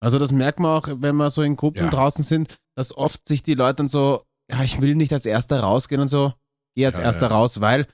Also 0.00 0.18
das 0.18 0.32
merkt 0.32 0.60
man 0.60 0.70
auch, 0.78 0.88
wenn 0.88 1.16
wir 1.16 1.30
so 1.30 1.42
in 1.42 1.56
Gruppen 1.56 1.84
Ja. 1.84 1.90
draußen 1.90 2.24
sind, 2.24 2.56
dass 2.74 2.96
oft 2.96 3.26
sich 3.26 3.42
die 3.42 3.54
Leute 3.54 3.76
dann 3.76 3.88
so, 3.88 4.24
ja, 4.50 4.62
ich 4.62 4.80
will 4.80 4.94
nicht 4.94 5.12
als 5.12 5.24
Erster 5.26 5.60
rausgehen 5.60 6.00
und 6.00 6.08
so, 6.08 6.32
geh 6.74 6.84
als 6.86 6.98
Ja, 6.98 7.04
Erster 7.04 7.28
ja. 7.28 7.34
raus, 7.34 7.60
weil, 7.60 7.86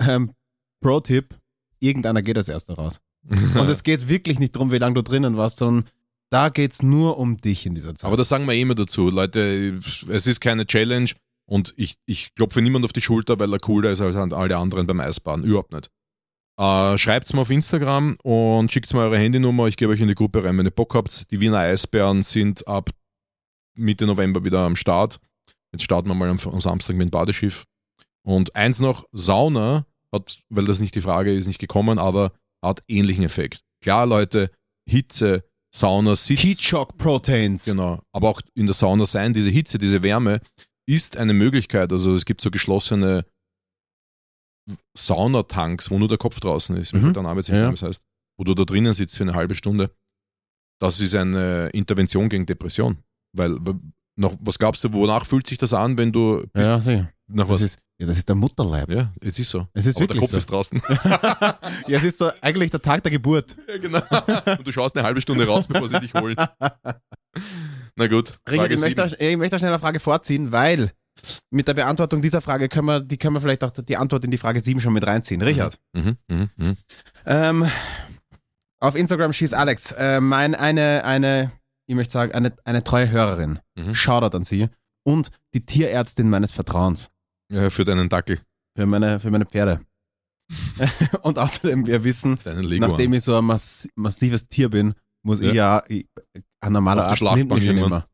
ähm, 0.00 0.32
Pro-Tipp, 0.80 1.34
irgendeiner 1.80 2.22
geht 2.22 2.36
als 2.36 2.48
Erster 2.48 2.74
raus. 2.74 3.00
Und 3.28 3.68
es 3.68 3.82
geht 3.82 4.08
wirklich 4.08 4.38
nicht 4.38 4.54
drum, 4.54 4.70
wie 4.70 4.78
lange 4.78 4.94
du 4.94 5.02
drinnen 5.02 5.36
warst, 5.36 5.56
sondern 5.58 5.90
da 6.30 6.50
geht's 6.50 6.82
nur 6.84 7.18
um 7.18 7.36
dich 7.38 7.66
in 7.66 7.74
dieser 7.74 7.94
Zeit. 7.96 8.06
Aber 8.06 8.16
das 8.16 8.28
sagen 8.28 8.46
wir 8.46 8.54
immer 8.54 8.76
dazu. 8.76 9.10
Leute, 9.10 9.78
es 10.08 10.26
ist 10.28 10.40
keine 10.40 10.66
Challenge 10.66 11.10
und 11.48 11.72
ich, 11.76 11.96
ich 12.06 12.34
klopfe 12.34 12.60
niemand 12.60 12.84
auf 12.84 12.92
die 12.92 13.00
Schulter, 13.00 13.38
weil 13.38 13.52
er 13.52 13.58
cooler 13.58 13.90
ist 13.90 14.00
als 14.00 14.16
alle 14.16 14.56
anderen 14.56 14.86
beim 14.86 15.00
Eisbaden. 15.00 15.44
Überhaupt 15.44 15.72
nicht. 15.72 15.90
Äh, 16.60 16.98
Schreibt's 16.98 17.32
mir 17.32 17.40
auf 17.40 17.50
Instagram 17.50 18.16
und 18.22 18.70
schickt 18.70 18.92
mir 18.92 19.00
eure 19.00 19.18
Handynummer. 19.18 19.66
Ich 19.66 19.76
gebe 19.76 19.92
euch 19.92 20.00
in 20.00 20.08
die 20.08 20.14
Gruppe 20.14 20.44
rein, 20.44 20.58
wenn 20.58 20.66
ihr 20.66 20.70
Bock 20.70 20.94
habt. 20.94 21.30
Die 21.30 21.40
Wiener 21.40 21.58
Eisbären 21.58 22.22
sind 22.22 22.66
ab 22.68 22.90
Mitte 23.76 24.06
November 24.06 24.44
wieder 24.44 24.60
am 24.60 24.76
Start. 24.76 25.20
Jetzt 25.72 25.84
starten 25.84 26.08
wir 26.08 26.14
mal 26.14 26.28
am, 26.28 26.38
am 26.38 26.60
Samstag 26.60 26.96
mit 26.96 27.08
dem 27.08 27.10
Badeschiff. 27.10 27.64
Und 28.26 28.54
eins 28.54 28.80
noch, 28.80 29.06
Sauna 29.12 29.86
hat, 30.12 30.38
weil 30.50 30.66
das 30.66 30.80
nicht 30.80 30.94
die 30.94 31.00
Frage 31.00 31.32
ist, 31.32 31.46
nicht 31.46 31.60
gekommen, 31.60 31.98
aber 31.98 32.32
hat 32.62 32.82
ähnlichen 32.88 33.24
Effekt. 33.24 33.62
Klar, 33.82 34.04
Leute, 34.04 34.50
Hitze, 34.86 35.44
Sauna, 35.74 36.16
Sitz. 36.16 36.42
Heat 36.42 36.60
Shock 36.60 36.96
Proteins. 36.98 37.64
Genau. 37.64 38.00
Aber 38.12 38.28
auch 38.28 38.40
in 38.54 38.66
der 38.66 38.74
Sauna 38.74 39.06
sein, 39.06 39.32
diese 39.32 39.50
Hitze, 39.50 39.78
diese 39.78 40.02
Wärme 40.02 40.40
ist 40.88 41.16
eine 41.18 41.34
Möglichkeit. 41.34 41.92
Also 41.92 42.14
es 42.14 42.24
gibt 42.24 42.40
so 42.40 42.50
geschlossene 42.50 43.24
Saunatanks, 44.96 45.90
wo 45.90 45.98
nur 45.98 46.08
der 46.08 46.18
Kopf 46.18 46.40
draußen 46.40 46.76
ist. 46.76 46.94
Mhm. 46.94 47.12
jetzt 47.14 47.48
nicht 47.50 47.50
Ja. 47.50 47.72
was 47.72 47.82
heißt. 47.82 48.02
Wo 48.38 48.44
du 48.44 48.54
da 48.54 48.64
drinnen 48.64 48.94
sitzt 48.94 49.16
für 49.16 49.24
eine 49.24 49.34
halbe 49.34 49.54
Stunde. 49.54 49.90
Das 50.80 51.00
ist 51.00 51.14
eine 51.14 51.68
Intervention 51.70 52.28
gegen 52.28 52.46
Depression. 52.46 52.98
Weil, 53.32 53.56
noch, 54.16 54.36
was 54.40 54.58
glaubst 54.58 54.82
du, 54.84 54.92
wonach 54.92 55.26
fühlt 55.26 55.46
sich 55.46 55.58
das 55.58 55.72
an, 55.74 55.98
wenn 55.98 56.12
du 56.12 56.46
bist, 56.52 56.68
Ja, 56.68 56.80
sicher. 56.80 57.12
nach 57.26 57.46
Das 57.48 57.54
was? 57.56 57.62
ist, 57.62 57.78
ja, 58.00 58.06
das 58.06 58.16
ist 58.18 58.28
der 58.28 58.36
Mutterleib. 58.36 58.88
ja, 58.90 59.12
jetzt 59.22 59.38
ist 59.40 59.50
so. 59.50 59.66
Es 59.74 59.86
ist 59.86 59.96
Aber 59.96 60.06
der 60.06 60.16
Kopf 60.20 60.30
so. 60.30 60.36
ist 60.36 60.46
draußen. 60.50 60.80
ja, 61.04 61.58
es 61.88 62.04
ist 62.04 62.18
so 62.18 62.30
eigentlich 62.40 62.70
der 62.70 62.80
Tag 62.80 63.02
der 63.02 63.10
Geburt. 63.12 63.56
ja, 63.68 63.78
genau. 63.78 64.00
Und 64.56 64.66
du 64.66 64.72
schaust 64.72 64.96
eine 64.96 65.04
halbe 65.04 65.20
Stunde 65.20 65.46
raus, 65.46 65.66
bevor 65.66 65.88
sie 65.88 66.00
dich 66.00 66.14
holen. 66.14 66.36
Na 67.98 68.06
gut. 68.06 68.38
Richard, 68.48 68.70
ich 68.70 68.80
möchte, 68.80 69.16
ich 69.18 69.36
möchte 69.36 69.58
schnell 69.58 69.72
eine 69.72 69.80
Frage 69.80 69.98
vorziehen, 69.98 70.52
weil 70.52 70.92
mit 71.50 71.66
der 71.66 71.74
Beantwortung 71.74 72.22
dieser 72.22 72.40
Frage 72.40 72.68
können 72.68 72.86
wir, 72.86 73.00
die 73.00 73.18
können 73.18 73.34
wir 73.34 73.40
vielleicht 73.40 73.64
auch 73.64 73.72
die 73.72 73.96
Antwort 73.96 74.24
in 74.24 74.30
die 74.30 74.38
Frage 74.38 74.60
7 74.60 74.80
schon 74.80 74.92
mit 74.92 75.04
reinziehen. 75.04 75.42
Richard, 75.42 75.80
Mhm, 75.92 76.16
mhm, 76.28 76.48
mhm. 76.56 76.76
ähm, 77.26 77.68
auf 78.78 78.94
Instagram 78.94 79.32
schießt 79.32 79.52
Alex, 79.52 79.90
äh, 79.92 80.20
mein, 80.20 80.54
eine, 80.54 81.04
eine, 81.04 81.50
ich 81.88 81.96
möchte 81.96 82.12
sagen, 82.12 82.32
eine, 82.32 82.52
eine 82.64 82.84
treue 82.84 83.10
Hörerin. 83.10 83.58
Mhm. 83.76 83.96
Shoutout 83.96 84.36
an 84.36 84.44
sie 84.44 84.68
und 85.04 85.32
die 85.52 85.66
Tierärztin 85.66 86.30
meines 86.30 86.52
Vertrauens 86.52 87.10
Ja, 87.50 87.68
für 87.68 87.84
deinen 87.84 88.08
Dackel, 88.08 88.38
für 88.76 88.86
meine, 88.86 89.18
für 89.18 89.32
meine 89.32 89.46
Pferde. 89.46 89.80
und 91.22 91.36
außerdem, 91.36 91.84
wir 91.86 92.04
wissen, 92.04 92.38
nachdem 92.44 93.12
ich 93.12 93.24
so 93.24 93.36
ein 93.36 93.44
mass 93.44 93.88
massives 93.96 94.46
Tier 94.46 94.68
bin, 94.70 94.94
muss 95.24 95.40
Ja. 95.40 95.48
ich 95.48 95.54
ja, 95.54 95.84
ich, 95.88 96.08
ein 96.60 96.72
normaler 96.72 97.06
Arzt 97.06 97.22
nimmt 97.22 97.50
mich 97.52 97.66
schon 97.66 97.78
immer. 97.78 98.06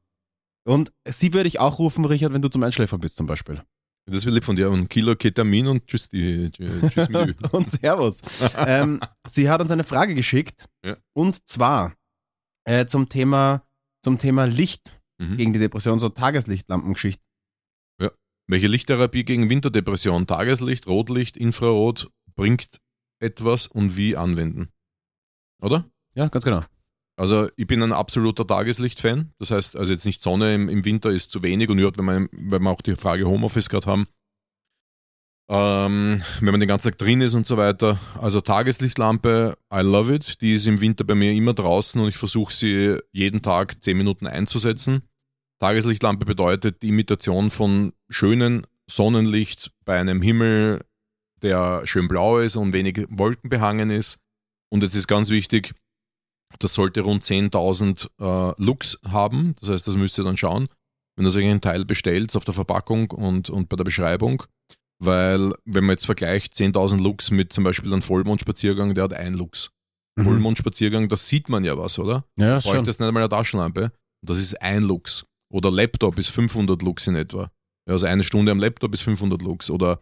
Und 0.67 0.93
sie 1.07 1.33
würde 1.33 1.49
ich 1.49 1.61
auch 1.61 1.79
rufen, 1.79 2.05
Richard, 2.05 2.33
wenn 2.33 2.43
du 2.43 2.49
zum 2.49 2.63
Einschläfern 2.63 3.01
bist 3.01 3.17
zum 3.17 3.27
Beispiel. 3.27 3.63
Das 4.11 4.25
will 4.27 4.35
lieb 4.35 4.45
von 4.45 4.57
dir. 4.57 4.71
Und 4.71 4.89
Kilo 4.89 5.15
Ketamin 5.17 5.67
und 5.67 5.87
tschüss, 5.87 6.09
die, 6.09 6.51
tschüss 6.51 7.09
und 7.53 7.71
Servus. 7.71 8.23
ähm, 8.57 9.01
sie 9.29 9.49
hat 9.49 9.61
uns 9.61 9.71
eine 9.71 9.85
Frage 9.85 10.15
geschickt. 10.15 10.67
Ja. 10.85 10.97
Und 11.15 11.47
zwar, 11.49 11.95
Äh, 12.67 12.87
zum 12.87 13.09
Thema, 13.11 13.63
zum 14.03 14.19
Thema 14.19 14.45
Licht 14.47 14.99
Mhm. 15.21 15.37
gegen 15.37 15.53
die 15.53 15.59
Depression, 15.61 16.01
so 16.01 16.09
Tageslichtlampengeschichte. 16.09 17.23
Welche 18.47 18.67
Lichttherapie 18.67 19.25
gegen 19.25 19.49
Winterdepression? 19.49 20.27
Tageslicht, 20.27 20.87
Rotlicht, 20.87 21.37
Infrarot 21.39 22.11
bringt 22.35 22.79
etwas 23.23 23.67
und 23.69 23.97
wie 23.97 24.17
anwenden? 24.17 24.69
Oder? 25.63 25.89
Ja, 26.15 26.29
ganz 26.29 26.45
genau. 26.45 26.63
Also 27.17 27.49
ich 27.57 27.67
bin 27.67 27.83
ein 27.83 27.93
absoluter 27.93 28.47
Tageslicht-Fan. 28.47 29.33
Das 29.39 29.51
heißt, 29.51 29.77
also 29.77 29.93
jetzt 29.93 30.05
nicht 30.05 30.23
Sonne 30.23 30.55
im, 30.55 30.69
im 30.69 30.85
Winter 30.85 31.11
ist 31.11 31.31
zu 31.31 31.43
wenig 31.43 31.69
und 31.69 31.79
überhaupt, 31.79 31.99
wenn 31.99 32.07
wir, 32.07 32.29
wenn 32.33 32.63
wir 32.63 32.71
auch 32.71 32.83
die 32.83 32.97
Frage 32.97 33.27
Homeoffice 33.27 33.69
gerade 33.69 33.87
haben, 33.87 34.09
ähm, 35.49 36.23
wenn 36.41 36.51
man 36.53 36.61
den 36.61 36.69
ganzen 36.69 36.91
Tag 36.91 36.99
drin 36.99 37.21
ist 37.21 37.35
und 37.35 37.47
so 37.47 37.57
weiter. 37.57 37.99
Also 38.21 38.41
Tageslichtlampe, 38.41 39.57
I 39.73 39.81
love 39.81 40.13
it. 40.13 40.41
Die 40.41 40.55
ist 40.55 40.67
im 40.67 40.81
Winter 40.81 41.05
bei 41.05 41.15
mir 41.15 41.33
immer 41.33 41.55
draußen 41.55 42.01
und 42.01 42.09
ich 42.09 42.17
versuche 42.17 42.53
sie 42.53 42.99
jeden 43.13 43.43
Tag 43.43 43.83
10 43.83 43.97
Minuten 43.97 44.27
einzusetzen. 44.27 45.03
Tageslichtlampe 45.61 46.25
bedeutet 46.25 46.83
die 46.83 46.89
Imitation 46.89 47.51
von 47.51 47.93
schönen 48.09 48.67
Sonnenlicht 48.91 49.71
bei 49.85 49.99
einem 49.99 50.21
Himmel, 50.21 50.81
der 51.43 51.87
schön 51.87 52.09
blau 52.09 52.39
ist 52.39 52.57
und 52.57 52.73
wenig 52.73 53.07
Wolken 53.09 53.51
behangen 53.51 53.91
ist. 53.91 54.19
Und 54.71 54.83
jetzt 54.83 54.95
ist 54.95 55.07
ganz 55.07 55.31
wichtig, 55.31 55.75
das 56.59 56.75
sollte 56.75 57.03
rund 57.03 57.25
10.000 57.25 58.09
äh, 58.21 58.63
Lux 58.63 58.99
haben. 59.09 59.55
Das 59.61 59.71
heißt, 59.71 59.87
das 59.87 59.97
müsst 59.97 60.19
ihr 60.19 60.25
dann 60.25 60.37
schauen, 60.37 60.69
wenn 61.17 61.27
ihr 61.27 61.31
so 61.31 61.41
einen 61.41 61.61
Teil 61.61 61.85
bestellt 61.85 62.35
auf 62.37 62.45
der 62.45 62.55
Verpackung 62.55 63.11
und, 63.11 63.51
und 63.51 63.69
bei 63.69 63.77
der 63.77 63.85
Beschreibung. 63.85 64.43
Weil, 65.01 65.53
wenn 65.65 65.85
man 65.85 65.95
jetzt 65.95 66.07
vergleicht 66.07 66.55
10.000 66.55 67.03
Lux 67.03 67.31
mit 67.31 67.53
zum 67.53 67.65
Beispiel 67.65 67.93
einem 67.93 68.03
Vollmondspaziergang, 68.03 68.95
der 68.95 69.05
hat 69.05 69.13
ein 69.13 69.35
Lux. 69.35 69.71
Mhm. 70.17 70.25
Vollmondspaziergang, 70.25 71.09
da 71.09 71.17
sieht 71.17 71.49
man 71.49 71.65
ja 71.65 71.77
was, 71.77 71.99
oder? 71.99 72.25
Ja, 72.37 72.59
Bräuchte 72.59 72.71
schon. 72.71 72.85
das 72.85 72.99
nicht 72.99 73.09
einmal 73.09 73.23
eine 73.23 73.31
Taschenlampe. 73.31 73.93
Das 74.25 74.39
ist 74.39 74.61
ein 74.63 74.83
Lux. 74.83 75.27
Oder 75.53 75.71
Laptop 75.71 76.19
ist 76.19 76.29
500 76.29 76.81
Lux 76.83 77.07
in 77.07 77.17
etwa. 77.17 77.51
Also 77.87 78.07
eine 78.07 78.23
Stunde 78.23 78.53
am 78.53 78.59
Laptop 78.59 78.95
ist 78.95 79.03
500 79.03 79.43
Lux. 79.43 79.71
Oder, 79.71 80.01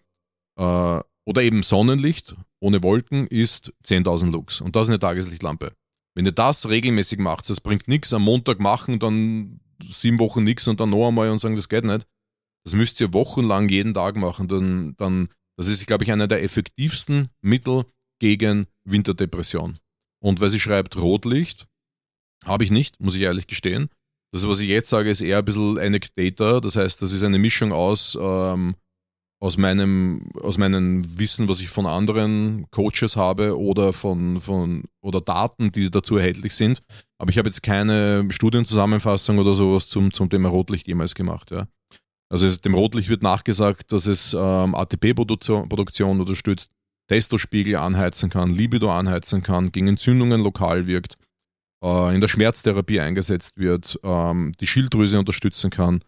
äh, 0.59 1.00
oder 1.26 1.42
eben 1.42 1.62
Sonnenlicht 1.62 2.36
ohne 2.61 2.82
Wolken 2.82 3.26
ist 3.26 3.72
10.000 3.84 4.30
Lux. 4.30 4.61
Und 4.61 4.76
das 4.76 4.84
ist 4.84 4.90
eine 4.90 5.00
Tageslichtlampe. 5.00 5.72
Wenn 6.14 6.26
ihr 6.26 6.32
das 6.32 6.68
regelmäßig 6.68 7.18
macht, 7.18 7.48
das 7.48 7.60
bringt 7.60 7.88
nichts 7.88 8.12
am 8.12 8.22
Montag 8.22 8.60
machen, 8.60 8.98
dann 8.98 9.60
sieben 9.82 10.18
Wochen 10.18 10.44
nichts 10.44 10.68
und 10.68 10.80
dann 10.80 10.90
noch 10.90 11.08
einmal 11.08 11.30
und 11.30 11.38
sagen, 11.38 11.56
das 11.56 11.68
geht 11.68 11.84
nicht. 11.84 12.06
Das 12.64 12.74
müsst 12.74 13.00
ihr 13.00 13.12
wochenlang 13.12 13.68
jeden 13.68 13.94
Tag 13.94 14.16
machen. 14.16 14.46
Dann, 14.46 14.94
dann, 14.96 15.28
das 15.56 15.68
ist, 15.68 15.86
glaube 15.86 16.04
ich, 16.04 16.12
einer 16.12 16.28
der 16.28 16.42
effektivsten 16.42 17.28
Mittel 17.40 17.84
gegen 18.20 18.66
Winterdepression. 18.84 19.78
Und 20.22 20.40
weil 20.40 20.50
sie 20.50 20.60
schreibt 20.60 20.96
Rotlicht, 20.96 21.66
habe 22.44 22.64
ich 22.64 22.70
nicht, 22.70 23.00
muss 23.00 23.16
ich 23.16 23.22
ehrlich 23.22 23.46
gestehen. 23.46 23.88
Das, 24.32 24.46
was 24.46 24.60
ich 24.60 24.68
jetzt 24.68 24.88
sage, 24.88 25.10
ist 25.10 25.20
eher 25.20 25.38
ein 25.38 25.44
bisschen 25.44 25.78
Anecdata. 25.78 26.60
Das 26.60 26.76
heißt, 26.76 27.02
das 27.02 27.12
ist 27.12 27.22
eine 27.22 27.38
Mischung 27.38 27.72
aus, 27.72 28.16
ähm, 28.20 28.76
aus, 29.43 29.59
meinem, 29.59 30.22
aus 30.40 30.57
meinem 30.57 31.03
Wissen, 31.18 31.49
was 31.49 31.61
ich 31.61 31.68
von 31.68 31.84
anderen 31.84 32.66
Coaches 32.70 33.16
habe 33.16 33.59
oder 33.59 33.93
von, 33.93 34.40
von 34.40 34.84
oder 35.01 35.20
Daten, 35.20 35.72
die 35.72 35.90
dazu 35.90 36.16
erhältlich 36.16 36.55
sind. 36.55 36.80
Aber 37.18 37.30
ich 37.30 37.38
habe 37.38 37.49
jetzt 37.49 37.64
keine 37.64 38.28
Studienzusammenfassung 38.30 39.40
oder 39.40 39.55
sowas 39.55 39.88
zum, 39.88 40.12
zum 40.12 40.30
Thema 40.30 40.49
Rotlicht 40.49 40.86
jemals 40.86 41.16
gemacht. 41.16 41.51
Ja. 41.51 41.66
Also 42.28 42.47
es, 42.47 42.61
dem 42.61 42.74
Rotlicht 42.74 43.09
wird 43.09 43.24
nachgesagt, 43.24 43.90
dass 43.90 44.07
es 44.07 44.32
ähm, 44.32 44.76
ATP-Produktion 44.76 45.68
Produktion 45.68 46.20
unterstützt, 46.20 46.70
Testospiegel 47.09 47.74
anheizen 47.76 48.30
kann, 48.30 48.51
Libido 48.51 48.93
anheizen 48.93 49.43
kann, 49.43 49.72
gegen 49.72 49.88
Entzündungen 49.88 50.40
lokal 50.40 50.86
wirkt, 50.86 51.16
äh, 51.82 52.14
in 52.14 52.20
der 52.20 52.28
Schmerztherapie 52.28 53.01
eingesetzt 53.01 53.59
wird, 53.59 53.99
ähm, 54.05 54.53
die 54.61 54.68
Schilddrüse 54.68 55.18
unterstützen 55.18 55.70
kann 55.70 55.99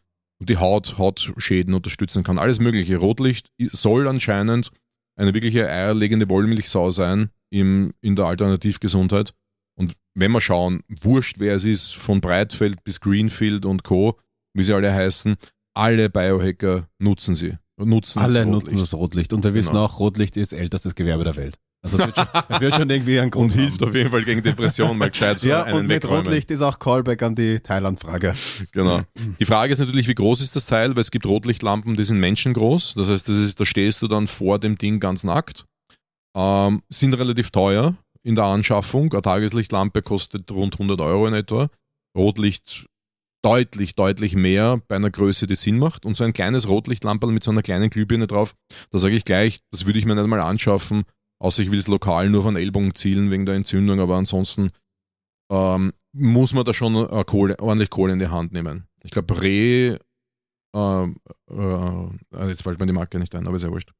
die 0.48 0.56
Haut, 0.58 0.98
Hautschäden 0.98 1.74
unterstützen 1.74 2.22
kann. 2.22 2.38
Alles 2.38 2.60
mögliche. 2.60 2.96
Rotlicht 2.96 3.50
soll 3.58 4.08
anscheinend 4.08 4.70
eine 5.16 5.34
wirkliche 5.34 5.68
eierlegende 5.68 6.28
Wollmilchsau 6.28 6.90
sein 6.90 7.30
im, 7.50 7.92
in 8.00 8.16
der 8.16 8.26
Alternativgesundheit. 8.26 9.32
Und 9.76 9.94
wenn 10.14 10.32
wir 10.32 10.40
schauen, 10.40 10.82
wurscht 10.88 11.36
wer 11.38 11.54
es 11.54 11.64
ist, 11.64 11.94
von 11.94 12.20
Breitfeld 12.20 12.82
bis 12.84 13.00
Greenfield 13.00 13.64
und 13.66 13.82
Co., 13.84 14.18
wie 14.54 14.62
sie 14.62 14.72
alle 14.74 14.92
heißen, 14.92 15.36
alle 15.74 16.08
Biohacker 16.10 16.88
nutzen 16.98 17.34
sie. 17.34 17.54
Nutzen 17.76 18.20
Alle 18.20 18.44
Rotlicht. 18.44 18.66
nutzen 18.66 18.78
das 18.78 18.94
Rotlicht. 18.94 19.32
Und 19.32 19.42
wir 19.42 19.52
wissen 19.54 19.70
Genau. 19.72 19.84
auch, 19.86 19.98
Rotlicht 19.98 20.36
ist 20.36 20.52
ältestes 20.52 20.94
Gewerbe 20.94 21.24
der 21.24 21.34
Welt. 21.34 21.56
Also 21.84 21.98
es 21.98 22.06
wird 22.06 22.16
schon, 22.16 22.26
es 22.48 22.60
wird 22.60 22.74
schon 22.74 22.90
irgendwie 22.90 23.18
ein 23.18 23.24
Und 23.26 23.30
Grund 23.30 23.52
hilft 23.52 23.80
haben. 23.82 23.88
auf 23.90 23.94
jeden 23.94 24.10
Fall 24.10 24.24
gegen 24.24 24.42
Depressionen, 24.42 24.96
mal 24.98 25.10
gescheit 25.10 25.38
so 25.38 25.48
Ja, 25.48 25.62
einen 25.64 25.80
und 25.80 25.86
mit. 25.86 26.04
Rotlicht 26.08 26.50
ist 26.50 26.62
auch 26.62 26.78
Callback 26.78 27.22
an 27.22 27.34
die 27.34 27.60
Thailand-Frage. 27.60 28.32
Genau. 28.72 29.02
Die 29.38 29.44
Frage 29.44 29.72
ist 29.72 29.78
natürlich, 29.78 30.08
wie 30.08 30.14
groß 30.14 30.40
ist 30.40 30.56
das 30.56 30.66
Teil, 30.66 30.96
weil 30.96 31.02
es 31.02 31.10
gibt 31.10 31.26
Rotlichtlampen, 31.26 31.94
die 31.96 32.04
sind 32.04 32.18
menschengroß. 32.20 32.94
Das 32.94 33.08
heißt, 33.10 33.28
das 33.28 33.36
ist, 33.36 33.60
da 33.60 33.66
stehst 33.66 34.00
du 34.02 34.08
dann 34.08 34.26
vor 34.26 34.58
dem 34.58 34.78
Ding 34.78 34.98
ganz 34.98 35.24
nackt. 35.24 35.66
Ähm, 36.36 36.82
sind 36.88 37.14
relativ 37.14 37.50
teuer 37.50 37.94
in 38.22 38.34
der 38.34 38.44
Anschaffung. 38.44 39.12
Eine 39.12 39.22
Tageslichtlampe 39.22 40.02
kostet 40.02 40.50
rund 40.50 40.74
100 40.76 41.00
Euro 41.02 41.26
in 41.28 41.34
etwa. 41.34 41.68
Rotlicht 42.16 42.86
deutlich, 43.44 43.94
deutlich 43.94 44.34
mehr 44.34 44.80
bei 44.88 44.96
einer 44.96 45.10
Größe, 45.10 45.46
die 45.46 45.54
Sinn 45.54 45.78
macht. 45.78 46.06
Und 46.06 46.16
so 46.16 46.24
ein 46.24 46.32
kleines 46.32 46.66
Rotlichtlampe 46.66 47.26
mit 47.26 47.44
so 47.44 47.50
einer 47.50 47.62
kleinen 47.62 47.90
Glühbirne 47.90 48.26
drauf, 48.26 48.54
da 48.90 48.98
sage 48.98 49.14
ich 49.16 49.26
gleich, 49.26 49.60
das 49.70 49.84
würde 49.84 49.98
ich 49.98 50.06
mir 50.06 50.14
nicht 50.14 50.26
mal 50.26 50.40
anschaffen, 50.40 51.02
außer 51.40 51.62
ich 51.62 51.70
will 51.70 51.78
es 51.78 51.88
lokal 51.88 52.30
nur 52.30 52.42
von 52.42 52.56
Ellbogen 52.56 52.94
zielen 52.94 53.30
wegen 53.30 53.46
der 53.46 53.54
Entzündung, 53.54 54.00
aber 54.00 54.16
ansonsten 54.16 54.70
ähm, 55.50 55.92
muss 56.12 56.52
man 56.52 56.64
da 56.64 56.74
schon 56.74 56.94
äh, 56.94 57.24
Kohle, 57.24 57.58
ordentlich 57.60 57.90
Kohle 57.90 58.12
in 58.12 58.18
die 58.18 58.28
Hand 58.28 58.52
nehmen. 58.52 58.86
Ich 59.02 59.10
glaube, 59.10 59.42
Re, 59.42 59.98
äh, 60.74 61.04
äh, 61.04 62.48
jetzt 62.48 62.62
fällt 62.62 62.80
mir 62.80 62.86
die 62.86 62.92
Marke 62.92 63.18
nicht 63.18 63.34
ein, 63.34 63.46
aber 63.46 63.56
ja 63.56 63.70
wurscht. 63.70 63.92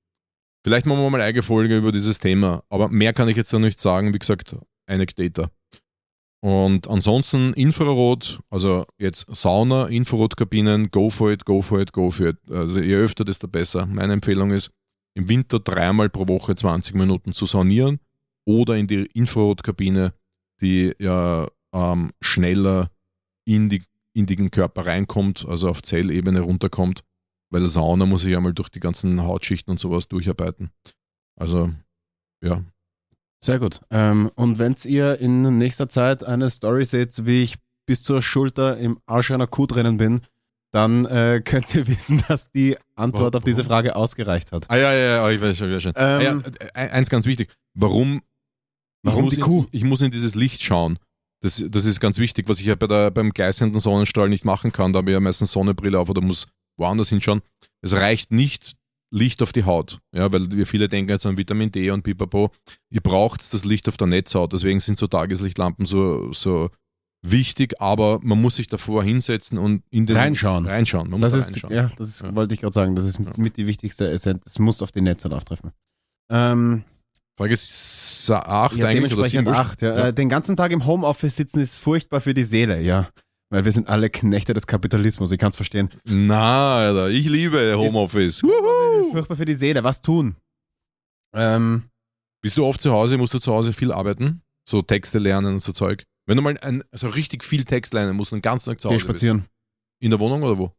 Vielleicht 0.65 0.87
machen 0.87 1.01
wir 1.01 1.11
mal 1.11 1.19
eine 1.19 1.29
eigene 1.29 1.43
Folge 1.43 1.77
über 1.77 1.93
dieses 1.93 2.19
Thema, 2.19 2.65
aber 2.71 2.89
mehr 2.89 3.13
kann 3.13 3.29
ich 3.29 3.37
jetzt 3.37 3.53
da 3.53 3.59
nicht 3.59 3.81
sagen. 3.81 4.15
Wie 4.15 4.19
gesagt, 4.19 4.57
Anecdata. 4.87 5.51
Und 6.43 6.89
ansonsten 6.89 7.55
Infrarot, 7.55 8.41
also 8.51 8.85
jetzt 8.99 9.27
Sauna, 9.35 9.87
Infrarotkabinen, 9.87 10.91
go 10.91 11.11
for 11.11 11.33
it, 11.33 11.45
go 11.45 11.63
for 11.63 11.81
it, 11.81 11.93
go 11.93 12.11
for 12.11 12.29
it. 12.29 12.37
Also 12.51 12.81
je 12.81 12.97
öfter, 12.97 13.25
desto 13.25 13.49
besser. 13.49 13.87
Meine 13.87 14.13
Empfehlung 14.13 14.51
ist, 14.51 14.71
im 15.15 15.29
Winter 15.29 15.61
dreimal 15.61 16.11
pro 16.11 16.29
Woche 16.29 16.57
20 16.57 16.95
Minuten 16.95 17.33
zu 17.33 17.47
saunieren 17.47 18.01
oder 18.45 18.77
in 18.77 18.87
die 18.87 19.09
Infrarotkabine, 19.15 20.13
die 20.61 20.95
ja 20.99 21.47
ähm, 21.73 22.11
schneller 22.21 22.91
in, 23.45 23.69
die, 23.69 23.83
in 24.13 24.27
den 24.27 24.51
Körper 24.51 24.87
reinkommt, 24.87 25.47
also 25.49 25.69
auf 25.69 25.83
Zellebene 25.83 26.41
runterkommt, 26.41 27.05
weil 27.51 27.67
Sauna 27.67 28.07
muss 28.07 28.25
ich 28.25 28.33
ja 28.33 28.41
mal 28.41 28.53
durch 28.55 28.69
die 28.69 28.81
ganzen 28.81 29.23
Hautschichten 29.23 29.71
und 29.71 29.81
sowas 29.81 30.09
durcharbeiten. 30.09 30.71
Also, 31.37 31.73
ja. 32.43 32.63
Sehr 33.43 33.59
gut. 33.59 33.81
Ähm, 33.91 34.31
und 34.37 34.59
wenn 34.59 34.75
ihr 34.85 35.19
in 35.21 35.59
nächster 35.59 35.89
Zeit 35.89 36.25
eine 36.25 36.49
Story 36.51 36.85
seht, 36.85 37.27
wie 37.27 37.43
ich 37.43 37.57
bis 37.87 38.03
zur 38.03 38.23
Schulter 38.23 38.79
im 38.79 38.99
Arsch 39.07 39.31
einer 39.31 39.47
Kuh 39.47 39.67
drinnen 39.67 39.99
bin, 39.99 40.23
dann 40.75 41.05
äh, 41.07 41.41
könnt 41.45 41.75
ihr 41.75 41.87
wissen, 41.87 42.23
dass 42.29 42.51
die 42.51 42.77
Antwort 42.97 43.37
auf 43.37 43.45
diese 43.45 43.65
Frage 43.65 43.97
ausgereicht 43.97 44.53
hat. 44.53 44.69
Ah, 44.69 44.77
ja, 44.77 44.93
ja, 44.93 45.17
ja, 45.17 45.31
ich 45.31 45.41
weiß 45.41 45.57
schon, 45.57 45.69
ich 45.69 45.77
weiß 45.77 45.83
schon. 45.83 45.93
Ähm, 45.97 46.03
ah, 46.05 46.21
ja, 46.23 46.43
äh, 46.75 46.91
eins 46.91 47.09
ganz 47.09 47.27
wichtig. 47.27 47.55
Warum, 47.75 48.23
Warum 49.03 49.29
die 49.29 49.37
Kuh? 49.37 49.63
In, 49.63 49.69
ich 49.73 49.85
muss 49.85 50.03
in 50.03 50.11
dieses 50.11 50.35
Licht 50.35 50.63
schauen. 50.63 50.99
Das, 51.43 51.63
das 51.69 51.87
ist 51.87 52.01
ganz 52.01 52.19
wichtig, 52.19 52.49
was 52.49 52.59
ich 52.59 52.67
ja 52.67 52.75
bei 52.75 52.87
der, 52.87 53.11
beim 53.11 53.31
gleißenden 53.31 53.79
Sonnenstrahl 53.79 54.29
nicht 54.29 54.45
machen 54.45 54.73
kann. 54.73 54.93
Da 54.93 54.99
habe 54.99 55.11
ich 55.11 55.15
ja 55.15 55.21
meistens 55.21 55.53
Sonnenbrille 55.53 55.99
auf 55.99 56.09
oder 56.09 56.23
muss 56.23 56.49
woanders 56.79 57.11
hinschauen. 57.11 57.43
Es 57.83 57.93
reicht 57.93 58.33
nicht 58.33 58.73
Licht 59.13 59.43
auf 59.43 59.53
die 59.53 59.65
Haut, 59.65 60.01
ja, 60.13 60.33
weil 60.33 60.51
wir 60.51 60.67
viele 60.67 60.89
denken 60.89 61.11
jetzt 61.11 61.27
an 61.27 61.37
Vitamin 61.37 61.71
D 61.71 61.91
und 61.91 62.03
pipapo. 62.03 62.51
Ihr 62.91 63.01
braucht 63.01 63.53
das 63.55 63.65
Licht 63.65 63.89
auf 63.89 63.97
der 63.97 64.09
Netzhaut. 64.09 64.53
Deswegen 64.53 64.81
sind 64.81 64.99
so 64.99 65.07
Tageslichtlampen 65.07 65.87
so, 65.87 66.33
so 66.33 66.71
wichtig, 67.27 67.81
aber 67.81 68.21
man 68.23 68.41
muss 68.41 68.57
sich 68.57 68.69
davor 68.69 69.03
hinsetzen 69.03 69.59
und 69.59 69.83
in 69.91 70.07
den 70.07 70.17
Reinschauen. 70.17 70.67
reinschauen. 70.67 71.09
Man 71.11 71.21
muss 71.21 71.31
Das 71.33 71.33
da 71.33 71.39
ist, 71.49 71.55
reinschauen. 71.65 71.75
ja, 71.75 71.91
das 71.97 72.09
ist, 72.09 72.23
Ja. 72.23 72.35
wollte 72.35 72.55
ich 72.55 72.61
gerade 72.61 72.75
sagen, 72.75 72.95
das 72.95 73.05
ist 73.05 73.19
Ja. 73.19 73.27
mit 73.37 73.57
die 73.57 73.67
wichtigste 73.67 74.09
Essenz. 74.11 74.47
Es 74.47 74.59
muss 74.59 74.83
auf 74.83 74.93
die 74.93 75.01
Netze 75.01 75.31
auftreffen. 75.31 75.73
Ähm, 76.31 76.85
Frage 77.37 77.53
ist 77.53 78.31
acht 78.31 78.77
ja, 78.77 78.87
eigentlich 78.87 79.15
oder 79.15 79.25
sieben? 79.25 79.45
dementsprechend 79.47 79.49
acht. 79.49 79.83
Ja. 79.83 79.97
Ja. 79.99 80.09
Äh, 80.09 80.13
den 80.15 80.29
ganzen 80.29 80.57
Tag 80.57 80.71
im 80.71 80.87
Homeoffice 80.87 81.35
sitzen 81.37 81.61
ist 81.61 81.77
furchtbar 81.77 82.21
für 82.21 82.35
die 82.35 82.45
Seele, 82.45 82.81
ja. 82.81 83.09
Weil 83.51 83.65
wir 83.65 83.73
sind 83.73 83.89
alle 83.89 84.09
Knechte 84.11 84.53
des 84.55 84.67
Kapitalismus, 84.67 85.31
ich 85.33 85.39
kann 85.39 85.51
es 85.51 85.57
verstehen. 85.57 85.89
Na, 86.05 86.77
Alter, 86.79 87.09
ich 87.11 87.29
liebe 87.29 87.75
Homeoffice. 87.77 88.43
Ist 88.43 89.11
furchtbar 89.13 89.37
für 89.37 89.45
die 89.45 89.55
Seele, 89.55 89.83
was 89.85 90.03
tun? 90.03 90.37
Ähm, 91.35 91.85
Bist 92.43 92.57
du 92.59 92.65
oft 92.67 92.81
zu 92.83 92.91
Hause, 92.93 93.17
musst 93.19 93.33
du 93.35 93.39
zu 93.39 93.53
Hause 93.53 93.73
viel 93.73 93.91
arbeiten? 93.93 94.43
So 94.69 94.83
Texte 94.83 95.19
lernen 95.19 95.55
und 95.55 95.61
so 95.63 95.73
Zeug. 95.73 96.05
Wenn 96.27 96.37
du 96.37 96.43
mal 96.43 96.57
ein, 96.59 96.83
also 96.91 97.09
richtig 97.09 97.45
viel 97.45 97.65
Text 97.65 97.93
lernen 97.95 98.17
musst 98.17 98.33
den 98.33 98.41
ganzen 98.43 98.71
Tag 98.71 98.81
zu 98.81 98.89
geh 98.89 98.95
Hause 98.95 99.07
bist. 99.07 99.19
spazieren. 99.21 99.45
In 100.01 100.11
der 100.11 100.21
Wohnung 100.21 100.43
oder 100.43 100.59
wo? 100.59 100.73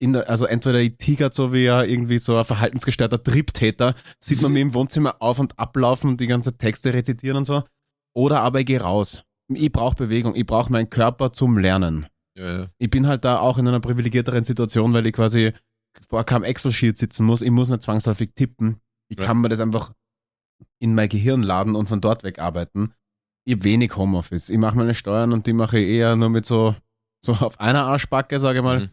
In 0.00 0.12
der, 0.12 0.28
also 0.28 0.46
entweder 0.46 0.80
ich 0.80 0.96
tigert 0.96 1.34
so 1.34 1.52
wie 1.52 1.64
ja 1.64 1.82
irgendwie 1.84 2.18
so 2.18 2.36
ein 2.36 2.44
verhaltensgestörter 2.44 3.22
Triebtäter, 3.22 3.94
sieht 4.20 4.42
man 4.42 4.52
mir 4.52 4.60
im 4.60 4.74
Wohnzimmer 4.74 5.16
auf 5.20 5.38
und 5.38 5.58
ablaufen 5.58 6.10
und 6.10 6.20
die 6.20 6.26
ganze 6.26 6.56
Texte 6.56 6.92
rezitieren 6.94 7.36
und 7.38 7.44
so. 7.46 7.62
Oder 8.14 8.40
aber 8.40 8.60
ich 8.60 8.66
gehe 8.66 8.80
raus. 8.80 9.22
ich 9.48 9.70
brauche 9.72 9.96
Bewegung, 9.96 10.34
ich 10.34 10.46
brauche 10.46 10.70
meinen 10.72 10.90
Körper 10.90 11.32
zum 11.32 11.58
Lernen. 11.58 12.06
Ja, 12.36 12.60
ja. 12.60 12.66
Ich 12.78 12.90
bin 12.90 13.06
halt 13.06 13.24
da 13.24 13.38
auch 13.40 13.58
in 13.58 13.68
einer 13.68 13.80
privilegierteren 13.80 14.42
Situation, 14.42 14.92
weil 14.92 15.06
ich 15.06 15.12
quasi 15.12 15.52
vor 16.08 16.24
keinem 16.24 16.44
Excel-Sheet 16.44 16.96
sitzen 16.96 17.26
muss. 17.26 17.42
Ich 17.42 17.50
muss 17.50 17.68
nicht 17.70 17.82
zwangsläufig 17.82 18.32
tippen. 18.34 18.80
Ich 19.08 19.18
Ja. 19.18 19.26
kann 19.26 19.40
mir 19.40 19.50
das 19.50 19.60
einfach 19.60 19.92
in 20.78 20.94
mein 20.94 21.08
Gehirn 21.10 21.42
laden 21.42 21.74
und 21.76 21.86
von 21.88 22.00
dort 22.00 22.22
weg 22.24 22.38
arbeiten. 22.38 22.94
Ich 23.44 23.54
habe 23.54 23.64
wenig 23.64 23.96
Homeoffice. 23.96 24.50
Ich 24.50 24.58
mache 24.58 24.76
meine 24.76 24.94
Steuern 24.94 25.32
und 25.32 25.46
die 25.46 25.52
mache 25.52 25.78
ich 25.78 25.88
eher 25.88 26.14
nur 26.16 26.28
mit 26.28 26.46
so, 26.46 26.74
so 27.24 27.32
auf 27.32 27.58
einer 27.60 27.84
Arschbacke, 27.84 28.38
sage 28.38 28.58
ich 28.60 28.64
mal, 28.64 28.80
Mhm. 28.80 28.90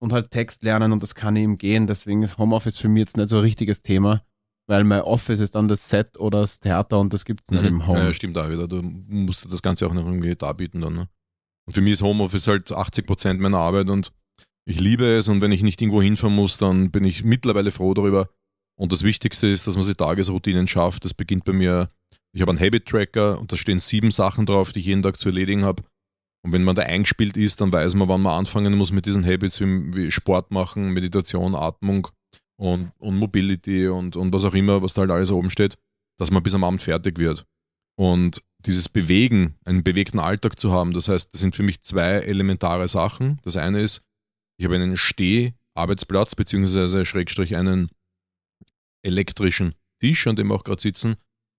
und 0.00 0.12
halt 0.12 0.30
Text 0.30 0.64
lernen 0.64 0.92
und 0.92 1.02
das 1.02 1.14
kann 1.14 1.36
ich 1.36 1.44
ihm 1.44 1.56
gehen. 1.58 1.86
Deswegen 1.86 2.22
ist 2.22 2.38
Homeoffice 2.38 2.76
für 2.78 2.88
mich 2.88 3.00
jetzt 3.00 3.16
nicht 3.16 3.28
so 3.30 3.36
ein 3.36 3.42
richtiges 3.42 3.82
Thema, 3.82 4.22
weil 4.68 4.84
mein 4.84 5.00
Office 5.02 5.40
ist 5.40 5.54
dann 5.54 5.68
das 5.68 5.88
Set 5.88 6.18
oder 6.18 6.40
das 6.40 6.60
Theater 6.60 6.98
und 7.00 7.12
das 7.14 7.24
gibt's 7.24 7.50
nicht 7.50 7.64
im 7.64 7.76
Mhm. 7.76 7.86
Home. 7.86 7.98
Ja, 8.00 8.12
stimmt 8.12 8.36
auch 8.36 8.48
wieder. 8.50 8.68
Du 8.68 8.82
musst 8.82 9.50
das 9.50 9.62
Ganze 9.62 9.86
auch 9.86 9.94
noch 9.94 10.04
irgendwie 10.04 10.34
darbieten 10.34 10.80
dann. 10.82 10.94
Ne? 10.94 11.08
Und 11.66 11.72
für 11.72 11.80
mich 11.80 11.94
ist 11.94 12.02
Homeoffice 12.02 12.46
halt 12.48 12.70
80% 12.70 13.40
meiner 13.40 13.58
Arbeit 13.58 13.88
und 13.88 14.12
ich 14.68 14.80
liebe 14.80 15.04
es 15.16 15.28
und 15.28 15.40
wenn 15.40 15.52
ich 15.52 15.62
nicht 15.62 15.80
irgendwo 15.80 16.02
hinfahren 16.02 16.34
muss, 16.34 16.58
dann 16.58 16.90
bin 16.90 17.04
ich 17.04 17.24
mittlerweile 17.24 17.70
froh 17.70 17.94
darüber. 17.94 18.28
Und 18.78 18.92
das 18.92 19.04
Wichtigste 19.04 19.46
ist, 19.46 19.66
dass 19.66 19.74
man 19.76 19.84
sich 19.84 19.96
Tagesroutinen 19.96 20.66
schafft. 20.66 21.04
Das 21.04 21.14
beginnt 21.14 21.44
bei 21.44 21.52
mir, 21.54 21.88
ich 22.36 22.42
habe 22.42 22.50
einen 22.50 22.60
Habit-Tracker 22.60 23.40
und 23.40 23.50
da 23.50 23.56
stehen 23.56 23.78
sieben 23.78 24.10
Sachen 24.10 24.44
drauf, 24.44 24.70
die 24.70 24.80
ich 24.80 24.84
jeden 24.84 25.02
Tag 25.02 25.18
zu 25.18 25.30
erledigen 25.30 25.64
habe. 25.64 25.82
Und 26.44 26.52
wenn 26.52 26.64
man 26.64 26.76
da 26.76 26.82
eingespielt 26.82 27.34
ist, 27.34 27.62
dann 27.62 27.72
weiß 27.72 27.94
man, 27.94 28.10
wann 28.10 28.20
man 28.20 28.38
anfangen 28.38 28.76
muss 28.76 28.92
mit 28.92 29.06
diesen 29.06 29.24
Habits 29.24 29.58
wie, 29.58 30.10
Sport 30.10 30.50
machen, 30.50 30.90
Meditation, 30.90 31.54
Atmung 31.54 32.08
und, 32.60 32.92
und 32.98 33.18
Mobility 33.18 33.88
und, 33.88 34.16
und 34.16 34.34
was 34.34 34.44
auch 34.44 34.52
immer, 34.52 34.82
was 34.82 34.92
da 34.92 35.00
halt 35.00 35.12
alles 35.12 35.30
oben 35.30 35.48
steht, 35.48 35.78
dass 36.18 36.30
man 36.30 36.42
bis 36.42 36.54
am 36.54 36.62
Abend 36.62 36.82
fertig 36.82 37.18
wird. 37.18 37.46
Und 37.98 38.42
dieses 38.66 38.90
Bewegen, 38.90 39.54
einen 39.64 39.82
bewegten 39.82 40.20
Alltag 40.20 40.58
zu 40.58 40.72
haben, 40.72 40.92
das 40.92 41.08
heißt, 41.08 41.32
das 41.32 41.40
sind 41.40 41.56
für 41.56 41.62
mich 41.62 41.80
zwei 41.80 42.16
elementare 42.16 42.86
Sachen. 42.86 43.40
Das 43.44 43.56
eine 43.56 43.80
ist, 43.80 44.02
ich 44.58 44.66
habe 44.66 44.74
einen 44.74 44.98
Steh-Arbeitsplatz, 44.98 46.34
beziehungsweise 46.34 47.06
Schrägstrich 47.06 47.56
einen 47.56 47.88
elektrischen 49.02 49.74
Tisch, 50.02 50.26
an 50.26 50.36
dem 50.36 50.48
wir 50.48 50.56
auch 50.56 50.64
gerade 50.64 50.82
sitzen. 50.82 51.16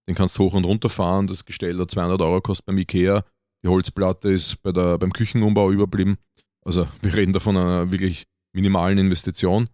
Den 0.08 0.16
kannst 0.16 0.38
du 0.38 0.44
hoch 0.44 0.54
und 0.54 0.66
runter 0.66 0.90
fahren. 0.90 1.28
Das 1.28 1.46
Gestell 1.46 1.78
hat 1.80 1.92
200 1.92 2.22
Euro 2.22 2.42
kostet 2.42 2.66
beim 2.66 2.78
Ikea. 2.78 3.24
Die 3.64 3.68
Holzplatte 3.68 4.30
ist 4.30 4.62
bei 4.62 4.72
der, 4.72 4.98
beim 4.98 5.12
Küchenumbau 5.12 5.72
überblieben. 5.72 6.18
Also 6.66 6.88
wir 7.02 7.16
reden 7.16 7.34
da 7.34 7.40
von 7.40 7.58
einer 7.58 7.92
wirklich 7.92 8.26
minimalen 8.54 8.98
Investition. 8.98 9.70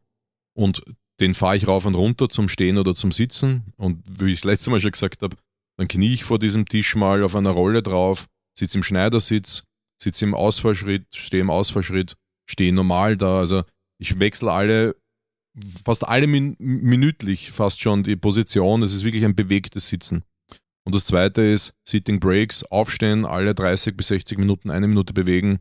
Und 0.55 0.83
den 1.19 1.33
fahre 1.33 1.57
ich 1.57 1.67
rauf 1.67 1.85
und 1.85 1.95
runter 1.95 2.29
zum 2.29 2.49
Stehen 2.49 2.77
oder 2.77 2.95
zum 2.95 3.11
Sitzen. 3.11 3.73
Und 3.77 4.03
wie 4.07 4.31
ich 4.31 4.41
das 4.41 4.45
letzte 4.45 4.71
Mal 4.71 4.79
schon 4.79 4.91
gesagt 4.91 5.21
habe, 5.21 5.35
dann 5.77 5.87
knie 5.87 6.13
ich 6.13 6.23
vor 6.23 6.39
diesem 6.39 6.65
Tisch 6.65 6.95
mal 6.95 7.23
auf 7.23 7.35
einer 7.35 7.51
Rolle 7.51 7.81
drauf, 7.81 8.27
sitze 8.57 8.77
im 8.77 8.83
Schneidersitz, 8.83 9.63
sitze 10.01 10.25
im 10.25 10.35
Ausfallschritt, 10.35 11.05
stehe 11.15 11.41
im 11.41 11.49
Ausfallschritt, 11.49 12.15
stehe 12.49 12.73
normal 12.73 13.17
da. 13.17 13.39
Also 13.39 13.63
ich 13.99 14.19
wechsle 14.19 14.51
alle, 14.51 14.95
fast 15.85 16.07
alle 16.07 16.27
min 16.27 16.55
minütlich 16.59 17.51
fast 17.51 17.81
schon 17.81 18.03
die 18.03 18.15
Position. 18.15 18.83
Es 18.83 18.93
ist 18.93 19.03
wirklich 19.03 19.25
ein 19.25 19.35
bewegtes 19.35 19.87
Sitzen. 19.87 20.23
Und 20.85 20.95
das 20.95 21.05
zweite 21.05 21.41
ist 21.41 21.73
Sitting 21.87 22.19
Breaks, 22.19 22.63
aufstehen, 22.63 23.25
alle 23.25 23.55
30 23.55 23.95
bis 23.95 24.09
60 24.09 24.37
Minuten 24.37 24.69
eine 24.69 24.87
Minute 24.87 25.13
bewegen, 25.13 25.59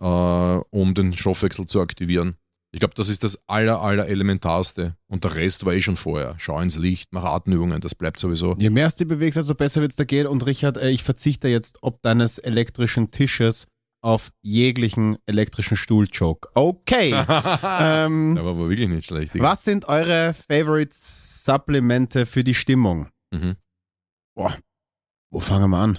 äh, 0.00 0.04
um 0.04 0.94
den 0.94 1.14
Stoffwechsel 1.14 1.66
zu 1.66 1.80
aktivieren. 1.80 2.36
Ich 2.74 2.80
glaube, 2.80 2.94
das 2.94 3.10
ist 3.10 3.22
das 3.22 3.42
aller, 3.48 3.82
aller 3.82 4.08
elementarste. 4.08 4.96
Und 5.06 5.24
der 5.24 5.34
Rest 5.34 5.66
war 5.66 5.74
eh 5.74 5.82
schon 5.82 5.96
vorher. 5.96 6.36
Schau 6.38 6.58
ins 6.60 6.78
Licht, 6.78 7.12
mach 7.12 7.24
Atemübungen, 7.24 7.82
das 7.82 7.94
bleibt 7.94 8.18
sowieso. 8.18 8.56
Je 8.58 8.70
mehr 8.70 8.86
es 8.86 8.96
dir 8.96 9.04
bewegst, 9.04 9.36
desto 9.36 9.54
besser 9.54 9.82
wird's 9.82 9.96
da 9.96 10.04
gehen. 10.04 10.26
Und 10.26 10.46
Richard, 10.46 10.78
äh, 10.78 10.90
ich 10.90 11.02
verzichte 11.02 11.48
jetzt 11.48 11.78
ob 11.82 12.00
deines 12.00 12.38
elektrischen 12.38 13.10
Tisches 13.10 13.66
auf 14.02 14.32
jeglichen 14.42 15.16
elektrischen 15.26 15.76
Stuhl-Joke. 15.76 16.50
Okay. 16.54 17.10
ähm, 17.62 18.36
Aber 18.36 18.58
war 18.58 18.68
wirklich 18.68 18.88
nicht 18.88 19.06
schlecht. 19.06 19.34
Digga. 19.34 19.44
was 19.44 19.64
sind 19.64 19.86
eure 19.86 20.34
Favorite 20.34 20.90
Supplemente 20.92 22.26
für 22.26 22.44
die 22.44 22.54
Stimmung? 22.54 23.08
Mhm. 23.32 23.56
Wo 25.30 25.40
fangen 25.40 25.70
wir 25.70 25.78
an? 25.78 25.98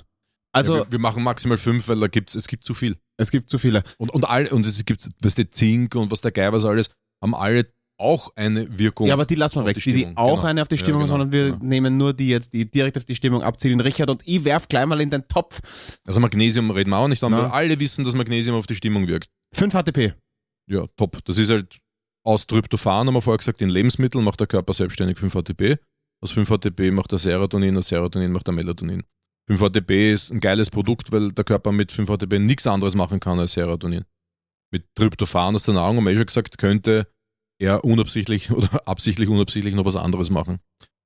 Also, 0.51 0.75
ja, 0.75 0.85
wir, 0.85 0.91
wir 0.91 0.99
machen 0.99 1.23
maximal 1.23 1.57
fünf, 1.57 1.87
weil 1.87 1.99
da 1.99 2.07
gibt's, 2.07 2.35
es 2.35 2.47
gibt 2.47 2.63
zu 2.63 2.73
viel. 2.73 2.97
es 3.17 3.31
gibt 3.31 3.49
zu 3.49 3.57
viele. 3.57 3.83
Und, 3.97 4.11
und, 4.11 4.25
all, 4.29 4.47
und 4.47 4.65
es 4.67 4.85
gibt, 4.85 5.09
was 5.19 5.35
der 5.35 5.49
Zink 5.49 5.95
und 5.95 6.11
was 6.11 6.21
der 6.21 6.31
Geil 6.31 6.53
was 6.53 6.65
alles, 6.65 6.91
haben 7.21 7.33
alle 7.33 7.73
auch 7.97 8.31
eine 8.35 8.77
Wirkung. 8.77 9.07
Ja, 9.07 9.13
aber 9.13 9.25
die 9.25 9.35
lassen 9.35 9.59
wir 9.61 9.65
weg. 9.65 9.75
die 9.77 9.93
Die, 9.93 10.05
die 10.05 10.17
auch 10.17 10.37
genau. 10.37 10.47
eine 10.47 10.61
auf 10.61 10.67
die 10.67 10.75
Ja, 10.75 10.79
Stimmung, 10.79 11.01
genau, 11.01 11.13
sondern 11.13 11.31
wir 11.31 11.51
genau. 11.51 11.65
nehmen 11.65 11.97
nur 11.97 12.13
die 12.13 12.27
jetzt, 12.27 12.53
die 12.53 12.69
direkt 12.69 12.97
auf 12.97 13.03
die 13.05 13.15
Stimmung 13.15 13.43
abzielen. 13.43 13.79
Richard 13.79 14.09
und 14.09 14.21
ich 14.25 14.43
werf 14.45 14.67
gleich 14.67 14.85
mal 14.85 14.99
in 14.99 15.09
den 15.09 15.27
Topf. 15.27 15.61
also 16.05 16.19
Magnesium 16.19 16.71
reden 16.71 16.89
wir 16.89 16.97
auch 16.97 17.07
nicht, 17.07 17.23
aber 17.23 17.53
alle 17.53 17.79
wissen, 17.79 18.03
dass 18.03 18.15
Magnesium 18.15 18.57
auf 18.57 18.65
die 18.67 18.75
Stimmung 18.75 19.07
wirkt. 19.07 19.29
5 19.53 19.73
HTP. 19.73 20.13
Ja, 20.69 20.85
top. 20.97 21.23
Das 21.25 21.37
ist 21.37 21.49
halt 21.49 21.77
aus 22.25 22.47
Tryptophan, 22.47 23.07
haben 23.07 23.13
wir 23.13 23.21
vorher 23.21 23.37
gesagt, 23.37 23.61
in 23.61 23.69
Lebensmitteln 23.69 24.23
macht 24.23 24.39
der 24.39 24.47
Körper 24.47 24.73
selbstständig 24.73 25.17
5-HTP. 25.17 25.77
Aus 26.21 26.33
5-HTP 26.33 26.91
macht 26.91 27.11
er 27.11 27.19
Serotonin, 27.19 27.77
aus 27.77 27.89
Serotonin 27.89 28.31
macht 28.31 28.47
er 28.47 28.53
Melatonin. 28.53 29.03
5-HTP 29.51 30.13
ist 30.13 30.31
ein 30.31 30.39
geiles 30.39 30.71
Produkt, 30.71 31.11
weil 31.11 31.33
der 31.33 31.43
Körper 31.43 31.73
mit 31.73 31.91
5-HTP 31.91 32.39
nichts 32.39 32.65
anderes 32.65 32.95
machen 32.95 33.19
kann 33.19 33.39
als 33.39 33.53
Serotonin. 33.53 34.05
Mit 34.71 34.85
Tryptophan 34.95 35.53
aus 35.55 35.63
der 35.65 35.73
Nahrung, 35.73 35.97
haben 35.97 36.05
wir 36.05 36.13
eh 36.13 36.15
schon 36.15 36.25
gesagt, 36.25 36.57
könnte 36.57 37.07
er 37.59 37.83
unabsichtlich 37.83 38.51
oder 38.51 38.81
absichtlich 38.87 39.29
unabsichtlich 39.29 39.75
noch 39.75 39.85
was 39.85 39.95
anderes 39.95 40.29
machen. 40.29 40.59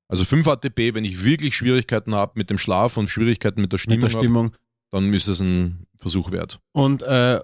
Also 0.10 0.24
5-HTP, 0.24 0.96
wenn 0.96 1.04
ich 1.06 1.24
wirklich 1.26 1.56
Schwierigkeiten 1.56 2.16
habe 2.16 2.34
mit 2.36 2.50
dem 2.50 2.58
Schlaf 2.58 2.96
und 2.98 3.10
Schwierigkeiten 3.10 3.62
mit 3.62 3.74
der 3.74 3.78
Stimmung, 3.78 4.00
Mit 4.02 4.12
der 4.12 4.18
hab, 4.18 4.24
Stimmung. 4.24 4.52
dann 4.92 5.14
ist 5.14 5.28
es 5.28 5.42
ein 5.42 5.86
Versuch 5.98 6.32
wert. 6.32 6.60
Und 6.74 7.04
äh, 7.04 7.42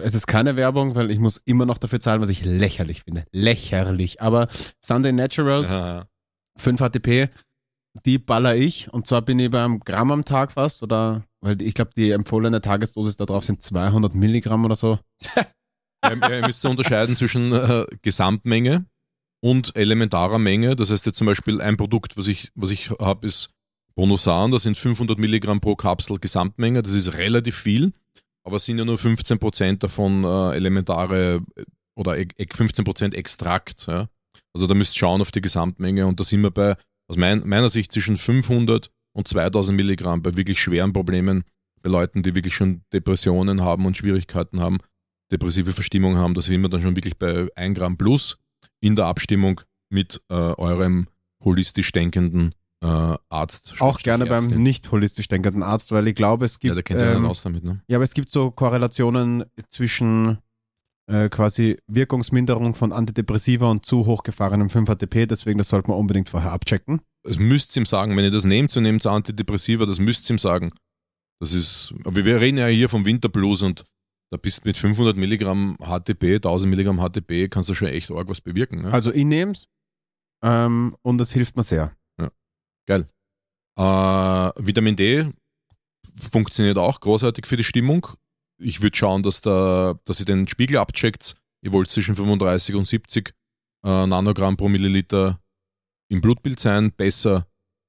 es 0.00 0.14
ist 0.14 0.26
keine 0.26 0.54
Werbung, 0.56 0.94
weil 0.94 1.10
ich 1.10 1.18
muss 1.18 1.38
immer 1.44 1.66
noch 1.66 1.78
dafür 1.78 1.98
zahlen, 2.00 2.20
was 2.22 2.28
ich 2.28 2.44
lächerlich 2.44 3.02
finde. 3.02 3.24
Lächerlich. 3.32 4.20
Aber 4.22 4.46
Sunday 4.84 5.12
Naturals, 5.12 5.72
Ja. 5.72 6.06
5 6.58 6.80
HTP, 6.80 7.28
die 8.04 8.18
baller 8.18 8.54
ich. 8.56 8.92
Und 8.92 9.06
zwar 9.06 9.22
bin 9.22 9.38
ich 9.40 9.50
beim 9.50 9.80
Gramm 9.80 10.12
am 10.12 10.24
Tag 10.24 10.52
fast. 10.52 10.82
Oder, 10.82 11.24
weil 11.40 11.60
ich 11.62 11.74
glaube, 11.74 11.90
die 11.96 12.10
empfohlene 12.12 12.60
Tagesdosis 12.60 13.16
da 13.16 13.26
drauf 13.26 13.44
sind 13.44 13.62
200 13.62 14.14
Milligramm 14.14 14.64
oder 14.64 14.76
so. 14.76 14.98
Ihr 16.10 16.46
müsst 16.46 16.64
unterscheiden 16.64 17.16
zwischen 17.16 17.52
äh, 17.52 17.86
Gesamtmenge 18.02 18.86
und 19.40 19.76
elementarer 19.76 20.38
Menge. 20.38 20.76
Das 20.76 20.90
heißt 20.90 21.06
jetzt 21.06 21.18
zum 21.18 21.26
Beispiel 21.26 21.60
ein 21.60 21.76
Produkt, 21.76 22.16
was 22.16 22.28
ich, 22.28 22.50
was 22.54 22.70
ich 22.70 22.90
habe, 22.90 23.26
ist 23.26 23.50
Bonosan. 23.94 24.50
Das 24.50 24.62
sind 24.62 24.76
500 24.76 25.18
Milligramm 25.18 25.60
pro 25.60 25.76
Kapsel 25.76 26.18
Gesamtmenge. 26.18 26.82
Das 26.82 26.94
ist 26.94 27.14
relativ 27.14 27.56
viel, 27.56 27.92
aber 28.44 28.58
sind 28.58 28.78
ja 28.78 28.84
nur 28.84 28.98
15 28.98 29.38
Prozent 29.38 29.82
davon 29.82 30.24
äh, 30.24 30.56
elementare 30.56 31.42
äh, 31.56 31.64
oder 31.96 32.18
e- 32.18 32.28
e- 32.36 32.46
15 32.52 32.84
Prozent 32.84 33.14
Extrakt. 33.14 33.86
Ja? 33.86 34.08
Also 34.54 34.66
da 34.66 34.74
müsst 34.74 34.96
ihr 34.96 34.98
schauen 34.98 35.20
auf 35.20 35.30
die 35.30 35.40
Gesamtmenge 35.40 36.06
und 36.06 36.20
da 36.20 36.24
sind 36.24 36.42
wir 36.42 36.50
bei, 36.50 36.76
aus 37.08 37.16
mein, 37.16 37.46
meiner 37.46 37.70
Sicht, 37.70 37.92
zwischen 37.92 38.16
500 38.16 38.90
und 39.12 39.28
2000 39.28 39.76
Milligramm 39.76 40.22
bei 40.22 40.36
wirklich 40.36 40.60
schweren 40.60 40.92
Problemen, 40.92 41.44
bei 41.82 41.88
Leuten, 41.88 42.22
die 42.22 42.34
wirklich 42.34 42.54
schon 42.54 42.82
Depressionen 42.92 43.62
haben 43.62 43.86
und 43.86 43.96
Schwierigkeiten 43.96 44.60
haben 44.60 44.78
depressive 45.32 45.72
Verstimmung 45.72 46.16
haben, 46.16 46.34
da 46.34 46.40
sind 46.40 46.60
wir 46.60 46.68
dann 46.68 46.82
schon 46.82 46.96
wirklich 46.96 47.16
bei 47.18 47.48
1 47.56 47.78
Gramm 47.78 47.96
plus 47.96 48.38
in 48.80 48.96
der 48.96 49.06
Abstimmung 49.06 49.60
mit 49.90 50.20
äh, 50.28 50.34
eurem 50.34 51.08
holistisch 51.42 51.92
denkenden 51.92 52.54
äh, 52.82 53.16
Arzt. 53.28 53.74
Auch 53.80 53.98
gerne 53.98 54.26
beim 54.26 54.34
Ärztin. 54.34 54.62
nicht 54.62 54.90
holistisch 54.90 55.28
denkenden 55.28 55.62
Arzt, 55.62 55.92
weil 55.92 56.06
ich 56.08 56.14
glaube, 56.14 56.44
es 56.44 56.58
gibt. 56.58 56.70
Ja, 56.70 56.74
der 56.74 56.82
kennt 56.82 57.00
sich 57.00 57.08
ja 57.08 57.14
ähm, 57.14 57.24
aus 57.24 57.42
damit, 57.42 57.64
ne? 57.64 57.82
Ja, 57.88 57.98
aber 57.98 58.04
es 58.04 58.14
gibt 58.14 58.30
so 58.30 58.50
Korrelationen 58.50 59.44
zwischen 59.70 60.38
äh, 61.06 61.28
quasi 61.28 61.78
Wirkungsminderung 61.86 62.74
von 62.74 62.92
Antidepressiva 62.92 63.70
und 63.70 63.86
zu 63.86 64.06
hochgefahrenem 64.06 64.68
5-HTP, 64.68 65.26
deswegen 65.26 65.58
das 65.58 65.68
sollte 65.68 65.90
man 65.90 65.98
unbedingt 65.98 66.28
vorher 66.28 66.52
abchecken. 66.52 67.00
Das 67.22 67.38
müsst 67.38 67.76
ihr 67.76 67.82
ihm 67.82 67.86
sagen, 67.86 68.16
wenn 68.16 68.24
ihr 68.24 68.30
das 68.30 68.44
nehmt, 68.44 68.70
so 68.70 68.80
nehmt 68.80 69.04
ihr 69.06 69.10
Antidepressiva, 69.10 69.86
das 69.86 69.98
müsst 69.98 70.28
ihr 70.28 70.34
ihm 70.34 70.38
sagen. 70.38 70.72
Das 71.40 71.52
ist, 71.52 71.94
aber 72.04 72.24
wir 72.24 72.40
reden 72.40 72.58
ja 72.58 72.66
hier 72.66 72.88
vom 72.88 73.04
Winterblues 73.04 73.62
und 73.62 73.84
da 74.30 74.36
bist 74.36 74.64
mit 74.64 74.76
500 74.76 75.16
Milligramm 75.16 75.76
HTP, 75.80 76.36
1000 76.36 76.70
Milligramm 76.70 76.98
HTP, 76.98 77.48
kannst 77.48 77.68
du 77.68 77.74
schon 77.74 77.88
echt 77.88 78.10
arg 78.10 78.28
was 78.28 78.40
bewirken. 78.40 78.82
Ne? 78.82 78.92
Also 78.92 79.12
ich 79.12 79.24
nehm's 79.24 79.68
ähm, 80.42 80.96
und 81.02 81.18
das 81.18 81.32
hilft 81.32 81.56
mir 81.56 81.62
sehr. 81.62 81.96
Geil. 82.86 83.08
Äh, 83.78 83.82
Vitamin 83.82 84.96
D 84.96 85.32
funktioniert 86.30 86.78
auch 86.78 87.00
großartig 87.00 87.46
für 87.46 87.56
die 87.56 87.64
Stimmung. 87.64 88.06
Ich 88.58 88.80
würde 88.80 88.96
schauen, 88.96 89.22
dass, 89.22 89.40
da, 89.40 89.98
dass 90.04 90.20
ihr 90.20 90.26
den 90.26 90.46
Spiegel 90.46 90.78
abcheckt. 90.78 91.36
Ihr 91.62 91.72
wollt 91.72 91.90
zwischen 91.90 92.14
35 92.14 92.74
und 92.74 92.86
70 92.86 93.34
äh, 93.84 94.06
Nanogramm 94.06 94.56
pro 94.56 94.68
Milliliter 94.68 95.40
im 96.08 96.20
Blutbild 96.20 96.60
sein. 96.60 96.92
Besser 96.92 97.46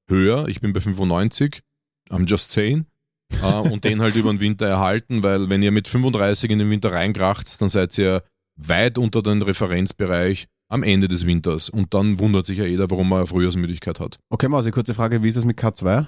höher. 0.10 0.48
Ich 0.48 0.60
bin 0.60 0.74
bei 0.74 0.82
95. 0.82 1.62
I'm 2.10 2.28
just 2.28 2.52
saying. 2.52 2.88
Äh, 3.42 3.46
und 3.46 3.84
den 3.84 4.02
halt 4.02 4.16
über 4.16 4.32
den 4.32 4.40
Winter 4.40 4.68
erhalten, 4.68 5.24
weil 5.24 5.50
wenn 5.50 5.64
ihr 5.64 5.72
mit 5.72 5.88
35 5.88 6.50
in 6.50 6.60
den 6.60 6.70
Winter 6.70 6.92
reinkracht, 6.92 7.62
dann 7.62 7.70
seid 7.70 7.98
ihr 7.98 8.24
weit 8.56 8.98
unter 8.98 9.22
den 9.22 9.42
Referenzbereich 9.42 10.48
am 10.70 10.84
Ende 10.84 11.08
des 11.08 11.26
Winters. 11.26 11.70
Und 11.70 11.94
dann 11.94 12.20
wundert 12.20 12.46
sich 12.46 12.58
ja 12.58 12.66
jeder, 12.66 12.90
warum 12.92 13.12
er 13.14 13.28
Frühjahrsmüdigkeit 13.28 14.00
hat. 14.00 14.20
Okay, 14.30 14.48
Mausi, 14.48 14.72
kurze 14.72 14.94
Frage, 14.94 15.24
wie 15.24 15.30
ist 15.30 15.38
es 15.38 15.46
mit 15.46 15.60
K2? 15.60 16.08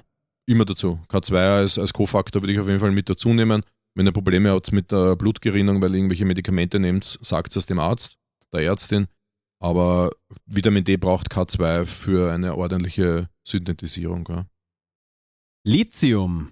immer 0.49 0.65
dazu. 0.65 0.99
K2 1.07 1.35
als, 1.35 1.79
als 1.79 1.93
Co-Faktor 1.93 2.41
würde 2.41 2.53
ich 2.53 2.59
auf 2.59 2.67
jeden 2.67 2.79
Fall 2.79 2.91
mit 2.91 3.09
dazu 3.09 3.29
nehmen. 3.29 3.63
Wenn 3.95 4.07
ihr 4.07 4.11
Probleme 4.11 4.51
habt 4.51 4.71
mit 4.71 4.91
der 4.91 5.15
Blutgerinnung, 5.15 5.81
weil 5.81 5.91
ihr 5.91 5.97
irgendwelche 5.97 6.25
Medikamente 6.25 6.79
nehmt, 6.79 7.19
sagt 7.21 7.55
es 7.55 7.65
dem 7.65 7.79
Arzt, 7.79 8.17
der 8.53 8.61
Ärztin. 8.61 9.07
Aber 9.61 10.11
Vitamin 10.45 10.83
D 10.83 10.97
braucht 10.97 11.31
K2 11.31 11.85
für 11.85 12.31
eine 12.31 12.55
ordentliche 12.55 13.29
Synthetisierung. 13.45 14.25
Ja, 14.29 14.45
Lithium. 15.65 16.51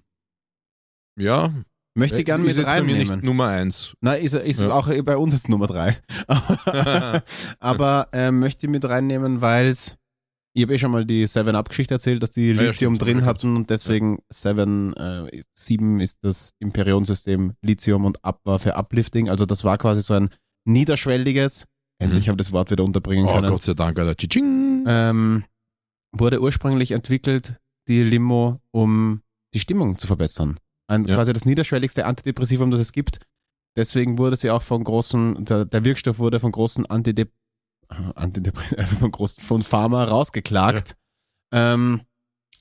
Ja 1.17 1.53
Möchte 1.95 2.19
ich 2.19 2.25
gerne 2.25 2.43
mit 2.43 2.55
jetzt 2.55 2.63
bei 2.67 2.81
mir 2.83 2.95
nicht 2.95 3.09
reinnehmen. 3.09 3.25
Nummer 3.25 3.47
eins. 3.47 3.95
Nein, 4.01 4.21
ist, 4.21 4.35
ist 4.35 4.61
Ja. 4.61 4.69
auch 4.69 4.87
bei 5.03 5.17
uns 5.17 5.33
jetzt 5.33 5.49
Nummer 5.49 5.65
drei. 5.65 5.97
Aber 7.59 8.07
ähm, 8.11 8.39
möchte 8.39 8.67
ich 8.67 8.71
mit 8.71 8.85
reinnehmen, 8.85 9.41
weil 9.41 9.65
es, 9.67 9.97
ich 10.53 10.63
habe 10.63 10.75
eh 10.75 10.77
schon 10.77 10.91
mal 10.91 11.05
die 11.05 11.25
7-Up-Geschichte 11.27 11.95
erzählt, 11.95 12.21
dass 12.21 12.29
die 12.31 12.49
ja, 12.49 12.53
Lithium 12.61 12.95
stimmt, 12.95 13.01
drin 13.01 13.25
hatten 13.25 13.55
und 13.55 13.69
deswegen 13.71 14.19
7, 14.31 14.93
äh, 14.93 15.41
7 15.55 15.99
ist 15.99 16.19
das 16.21 16.53
im 16.59 16.71
Periodensystem 16.71 17.53
Lithium 17.63 18.05
und 18.05 18.23
Up 18.23 18.41
war 18.43 18.59
für 18.59 18.75
Uplifting. 18.75 19.27
Also 19.29 19.47
das 19.47 19.63
war 19.63 19.79
quasi 19.79 20.03
so 20.03 20.13
ein 20.13 20.29
niederschwelliges, 20.65 21.65
endlich 21.99 22.27
Mhm. 22.27 22.31
habe 22.31 22.41
ich 22.41 22.45
das 22.47 22.53
Wort 22.53 22.69
wieder 22.69 22.83
unterbringen 22.83 23.25
Oh 23.27 23.33
können. 23.33 23.49
Gott 23.49 23.63
sei 23.63 23.73
Dank, 23.73 23.97
Alter. 23.97 24.15
Ähm, 24.35 25.43
wurde 26.11 26.41
ursprünglich 26.41 26.91
entwickelt, 26.91 27.59
die 27.87 28.03
Limo, 28.03 28.59
um 28.71 29.21
die 29.55 29.59
Stimmung 29.59 29.97
zu 29.97 30.05
verbessern. 30.07 30.59
Ein, 30.87 31.05
Ja. 31.05 31.15
Quasi 31.15 31.33
das 31.33 31.45
niederschwelligste 31.45 32.05
Antidepressivum, 32.05 32.71
das 32.71 32.79
es 32.79 32.91
gibt. 32.91 33.19
Deswegen 33.75 34.17
wurde 34.17 34.35
sie 34.35 34.49
auch 34.49 34.63
von 34.63 34.83
großen, 34.83 35.45
der, 35.45 35.65
der 35.65 35.85
Wirkstoff 35.85 36.17
wurde 36.17 36.39
von 36.39 36.51
großen 36.51 36.85
Antidep 36.87 37.31
Antidepre 38.15 38.63
also 38.77 38.97
von 38.97 39.11
großen, 39.11 39.43
von 39.43 39.61
Pharma 39.61 40.03
rausgeklagt. 40.03 40.95
Ähm, 41.53 42.01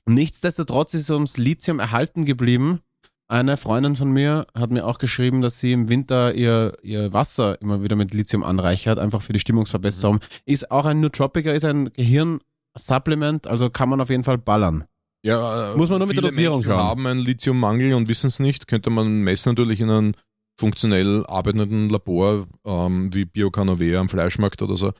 nichtsdestotrotz 0.05 0.93
ist 0.93 1.09
ums 1.09 1.37
Lithium 1.37 1.79
erhalten 1.79 2.23
geblieben. 2.23 2.81
Eine 3.29 3.57
Freundin 3.57 3.97
von 3.97 4.09
mir 4.09 4.47
hat 4.55 4.71
mir 4.71 4.85
auch 4.85 4.99
geschrieben, 4.99 5.41
dass 5.41 5.59
sie 5.59 5.73
im 5.73 5.89
Winter 5.89 6.33
ihr, 6.33 6.77
ihr 6.81 7.11
Wasser 7.11 7.61
immer 7.61 7.83
wieder 7.83 7.97
mit 7.97 8.13
Lithium 8.13 8.41
anreichert, 8.41 8.99
einfach 8.99 9.21
für 9.21 9.33
die 9.33 9.39
Stimmungsverbesserung. 9.39 10.21
Ist 10.45 10.71
auch 10.71 10.85
ein 10.85 11.01
Nootropica, 11.01 11.51
ist 11.51 11.65
ein 11.65 11.91
Gehirnsupplement, 11.91 13.47
also 13.47 13.69
kann 13.69 13.89
man 13.89 13.99
auf 13.99 14.09
jeden 14.09 14.23
Fall 14.23 14.37
ballern. 14.37 14.85
Ja, 15.23 15.73
Muss 15.75 15.89
man 15.89 15.97
nur 15.99 16.07
mit 16.07 16.15
der 16.17 16.23
Dosierung 16.23 16.57
Menschen 16.59 16.71
schauen. 16.71 16.79
haben 16.83 17.07
einen 17.07 17.19
Lithiummangel 17.19 17.93
und 17.93 18.07
wissen 18.07 18.27
es 18.27 18.39
nicht. 18.39 18.67
Könnte 18.67 18.89
man 18.89 19.21
messen 19.21 19.49
natürlich 19.49 19.79
in 19.81 19.89
einem 19.89 20.13
funktionell 20.59 21.25
arbeitenden 21.27 21.89
Labor 21.89 22.47
ähm, 22.65 23.13
wie 23.13 23.25
Biocanovea 23.25 23.99
am 23.99 24.09
Fleischmarkt 24.09 24.61
oder 24.61 24.75
so. 24.75 24.91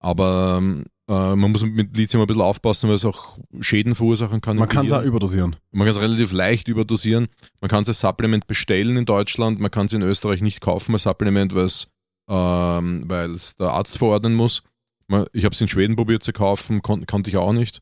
Aber 0.00 0.56
ähm, 0.58 0.84
äh, 1.08 1.34
man 1.36 1.50
muss 1.52 1.64
mit 1.64 1.96
Lithium 1.96 2.22
ein 2.22 2.26
bisschen 2.26 2.42
aufpassen, 2.42 2.88
weil 2.88 2.96
es 2.96 3.04
auch 3.04 3.38
Schäden 3.60 3.94
verursachen 3.94 4.40
kann. 4.40 4.56
Man 4.56 4.68
kann 4.68 4.86
es 4.86 4.92
auch 4.92 5.02
überdosieren. 5.02 5.56
Man 5.70 5.86
kann 5.86 5.96
es 5.96 6.00
relativ 6.00 6.32
leicht 6.32 6.68
überdosieren. 6.68 7.28
Man 7.60 7.68
kann 7.70 7.82
es 7.82 7.88
als 7.88 8.00
Supplement 8.00 8.46
bestellen 8.46 8.96
in 8.96 9.04
Deutschland. 9.06 9.60
Man 9.60 9.70
kann 9.70 9.86
es 9.86 9.92
in 9.92 10.02
Österreich 10.02 10.40
nicht 10.42 10.60
kaufen 10.60 10.92
als 10.94 11.02
Supplement, 11.04 11.54
weil 11.54 11.64
es 11.66 11.88
ähm, 12.28 13.06
der 13.08 13.70
Arzt 13.70 13.98
verordnen 13.98 14.34
muss. 14.34 14.62
Man- 15.08 15.26
Ich 15.32 15.44
habe 15.44 15.54
es 15.54 15.60
in 15.60 15.68
Schweden 15.68 15.96
probiert 15.96 16.22
zu 16.22 16.32
kaufen, 16.32 16.80
kon 16.82 17.06
konnte 17.06 17.30
ich 17.30 17.36
auch 17.36 17.52
nicht. 17.52 17.80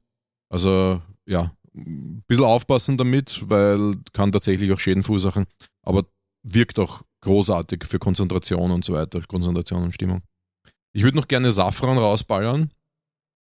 Also 0.48 1.00
ja, 1.26 1.52
ein 1.74 2.22
bisschen 2.26 2.44
aufpassen 2.44 2.96
damit, 2.96 3.42
weil 3.48 3.96
kann 4.12 4.32
tatsächlich 4.32 4.72
auch 4.72 4.80
Schäden 4.80 5.02
verursachen. 5.02 5.46
Aber 5.82 6.04
wirkt 6.42 6.78
auch 6.78 7.02
großartig 7.22 7.84
für 7.84 7.98
Konzentration 7.98 8.70
und 8.70 8.84
so 8.84 8.94
weiter, 8.94 9.20
Konzentration 9.22 9.84
und 9.84 9.94
Stimmung. 9.94 10.22
Ich 10.92 11.02
würde 11.02 11.16
noch 11.16 11.28
gerne 11.28 11.50
Safran 11.50 11.98
rausballern. 11.98 12.70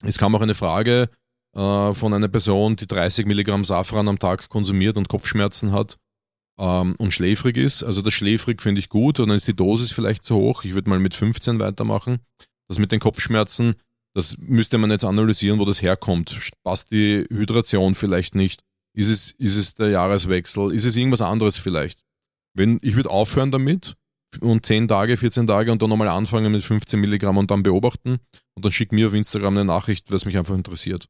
Es 0.04 0.18
kam 0.18 0.36
auch 0.36 0.42
eine 0.42 0.54
Frage, 0.54 1.10
äh, 1.54 1.94
von 1.94 2.14
einer 2.14 2.30
Person, 2.30 2.76
die 2.76 2.88
30 2.88 3.26
Milligramm 3.26 3.66
Safran 3.66 4.08
am 4.08 4.20
Tag 4.20 4.50
konsumiert 4.50 4.98
und 4.98 5.10
Kopfschmerzen 5.10 5.74
hat 5.74 5.98
ähm, 6.58 6.96
und 6.98 7.12
schläfrig 7.12 7.58
ist. 7.58 7.84
Also 7.84 8.02
das 8.02 8.14
schläfrig 8.14 8.62
finde 8.62 8.80
ich 8.80 8.90
gut 8.90 9.20
und 9.20 9.28
dann 9.28 9.36
ist 9.36 9.48
die 9.48 9.56
Dosis 9.56 9.92
vielleicht 9.92 10.24
zu 10.24 10.36
hoch. 10.36 10.64
Ich 10.64 10.74
würde 10.74 10.90
mal 10.90 11.00
mit 11.00 11.14
15 11.14 11.60
weitermachen. 11.60 12.20
Das 12.68 12.80
mit 12.80 12.92
den 12.94 13.02
Kopfschmerzen, 13.02 13.76
das 14.14 14.38
müsste 14.40 14.78
man 14.78 14.92
jetzt 14.92 15.06
analysieren, 15.06 15.60
wo 15.60 15.66
das 15.66 15.82
herkommt. 15.82 16.52
Passt 16.64 16.92
die 16.92 17.26
Hydration 17.30 17.96
vielleicht 17.96 18.36
nicht? 18.36 18.62
Ist 18.94 19.10
es, 19.10 19.32
ist 19.32 19.56
es 19.56 19.76
der 19.76 19.90
Jahreswechsel? 19.90 20.74
Ist 20.74 20.86
es 20.86 20.98
irgendwas 20.98 21.22
anderes 21.22 21.58
vielleicht? 21.58 22.02
Wenn, 22.54 22.80
ich 22.82 22.96
würde 22.96 23.10
aufhören 23.10 23.52
damit 23.52 23.96
und 24.42 24.66
10 24.66 24.88
Tage, 24.88 25.16
14 25.16 25.48
Tage 25.48 25.72
und 25.72 25.82
dann 25.82 25.90
nochmal 25.90 26.10
anfangen 26.10 26.52
mit 26.52 26.64
15 26.64 27.00
Milligramm 27.00 27.38
und 27.38 27.52
dann 27.52 27.64
beobachten 27.64 28.20
und 28.56 28.66
dann 28.66 28.72
schick 28.72 28.92
mir 28.92 29.08
auf 29.08 29.14
Instagram 29.14 29.56
eine 29.56 29.66
Nachricht, 29.66 30.12
was 30.12 30.26
mich 30.26 30.38
einfach 30.38 30.56
interessiert. 30.56 31.06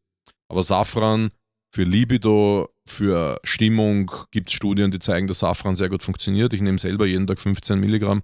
Aber 0.47 0.63
Safran 0.63 1.31
für 1.73 1.83
Libido, 1.83 2.69
für 2.85 3.39
Stimmung 3.43 4.11
gibt 4.31 4.49
es 4.49 4.55
Studien, 4.55 4.91
die 4.91 4.99
zeigen, 4.99 5.27
dass 5.27 5.39
Safran 5.39 5.75
sehr 5.75 5.89
gut 5.89 6.03
funktioniert. 6.03 6.53
Ich 6.53 6.61
nehme 6.61 6.77
selber 6.77 7.05
jeden 7.05 7.27
Tag 7.27 7.39
15 7.39 7.79
Milligramm. 7.79 8.21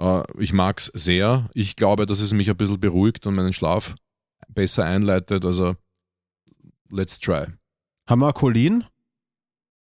Äh, 0.00 0.22
ich 0.38 0.52
mag 0.52 0.78
es 0.78 0.86
sehr. 0.86 1.48
Ich 1.54 1.76
glaube, 1.76 2.06
dass 2.06 2.20
es 2.20 2.32
mich 2.32 2.48
ein 2.50 2.56
bisschen 2.56 2.80
beruhigt 2.80 3.26
und 3.26 3.34
meinen 3.34 3.52
Schlaf 3.52 3.94
besser 4.48 4.84
einleitet. 4.84 5.44
Also, 5.44 5.76
let's 6.88 7.18
try. 7.20 7.46
Haben 8.08 8.20
wir 8.20 8.32
Cholin? 8.32 8.84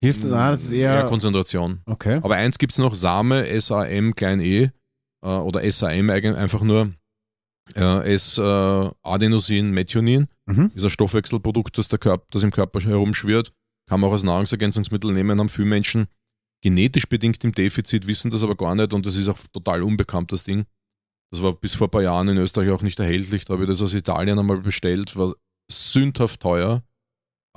Hilft, 0.01 0.25
ah, 0.25 0.51
das 0.51 0.63
ist 0.63 0.71
eher, 0.71 1.03
Konzentration. 1.07 1.81
okay. 1.85 2.19
Aber 2.23 2.35
eins 2.35 2.57
gibt 2.57 2.71
es 2.71 2.77
noch, 2.77 2.95
Same, 2.95 3.47
S-A-M, 3.47 4.15
klein 4.15 4.39
e, 4.39 4.69
äh, 5.21 5.27
oder 5.27 5.61
S-A-M 5.63 6.09
einfach 6.09 6.61
nur, 6.61 6.93
äh, 7.75 8.13
S-Adenosin, 8.13 9.71
Methionin, 9.71 10.27
Mhm. 10.45 10.71
ist 10.73 10.85
ein 10.85 10.89
Stoffwechselprodukt, 10.89 11.77
das, 11.77 11.89
der 11.89 11.99
Körper, 11.99 12.25
das 12.31 12.43
im 12.43 12.51
Körper 12.51 12.79
herumschwirrt, 12.79 13.51
kann 13.89 13.99
man 13.99 14.09
auch 14.09 14.13
als 14.13 14.23
Nahrungsergänzungsmittel 14.23 15.13
nehmen, 15.13 15.37
haben 15.37 15.49
viele 15.49 15.67
Menschen 15.67 16.07
genetisch 16.61 17.07
bedingt 17.07 17.43
im 17.43 17.53
Defizit, 17.53 18.07
wissen 18.07 18.31
das 18.31 18.43
aber 18.43 18.55
gar 18.55 18.75
nicht 18.75 18.93
und 18.93 19.05
das 19.05 19.15
ist 19.15 19.27
auch 19.29 19.39
total 19.53 19.83
unbekannt, 19.83 20.31
das 20.31 20.43
Ding. 20.43 20.65
Das 21.31 21.41
war 21.43 21.53
bis 21.53 21.75
vor 21.75 21.87
ein 21.87 21.91
paar 21.91 22.01
Jahren 22.01 22.27
in 22.27 22.37
Österreich 22.37 22.71
auch 22.71 22.81
nicht 22.81 22.99
erhältlich, 22.99 23.45
da 23.45 23.53
habe 23.53 23.63
ich 23.63 23.69
das 23.69 23.81
aus 23.81 23.93
Italien 23.93 24.39
einmal 24.39 24.61
bestellt, 24.61 25.15
war 25.15 25.35
sündhaft 25.71 26.41
teuer. 26.41 26.83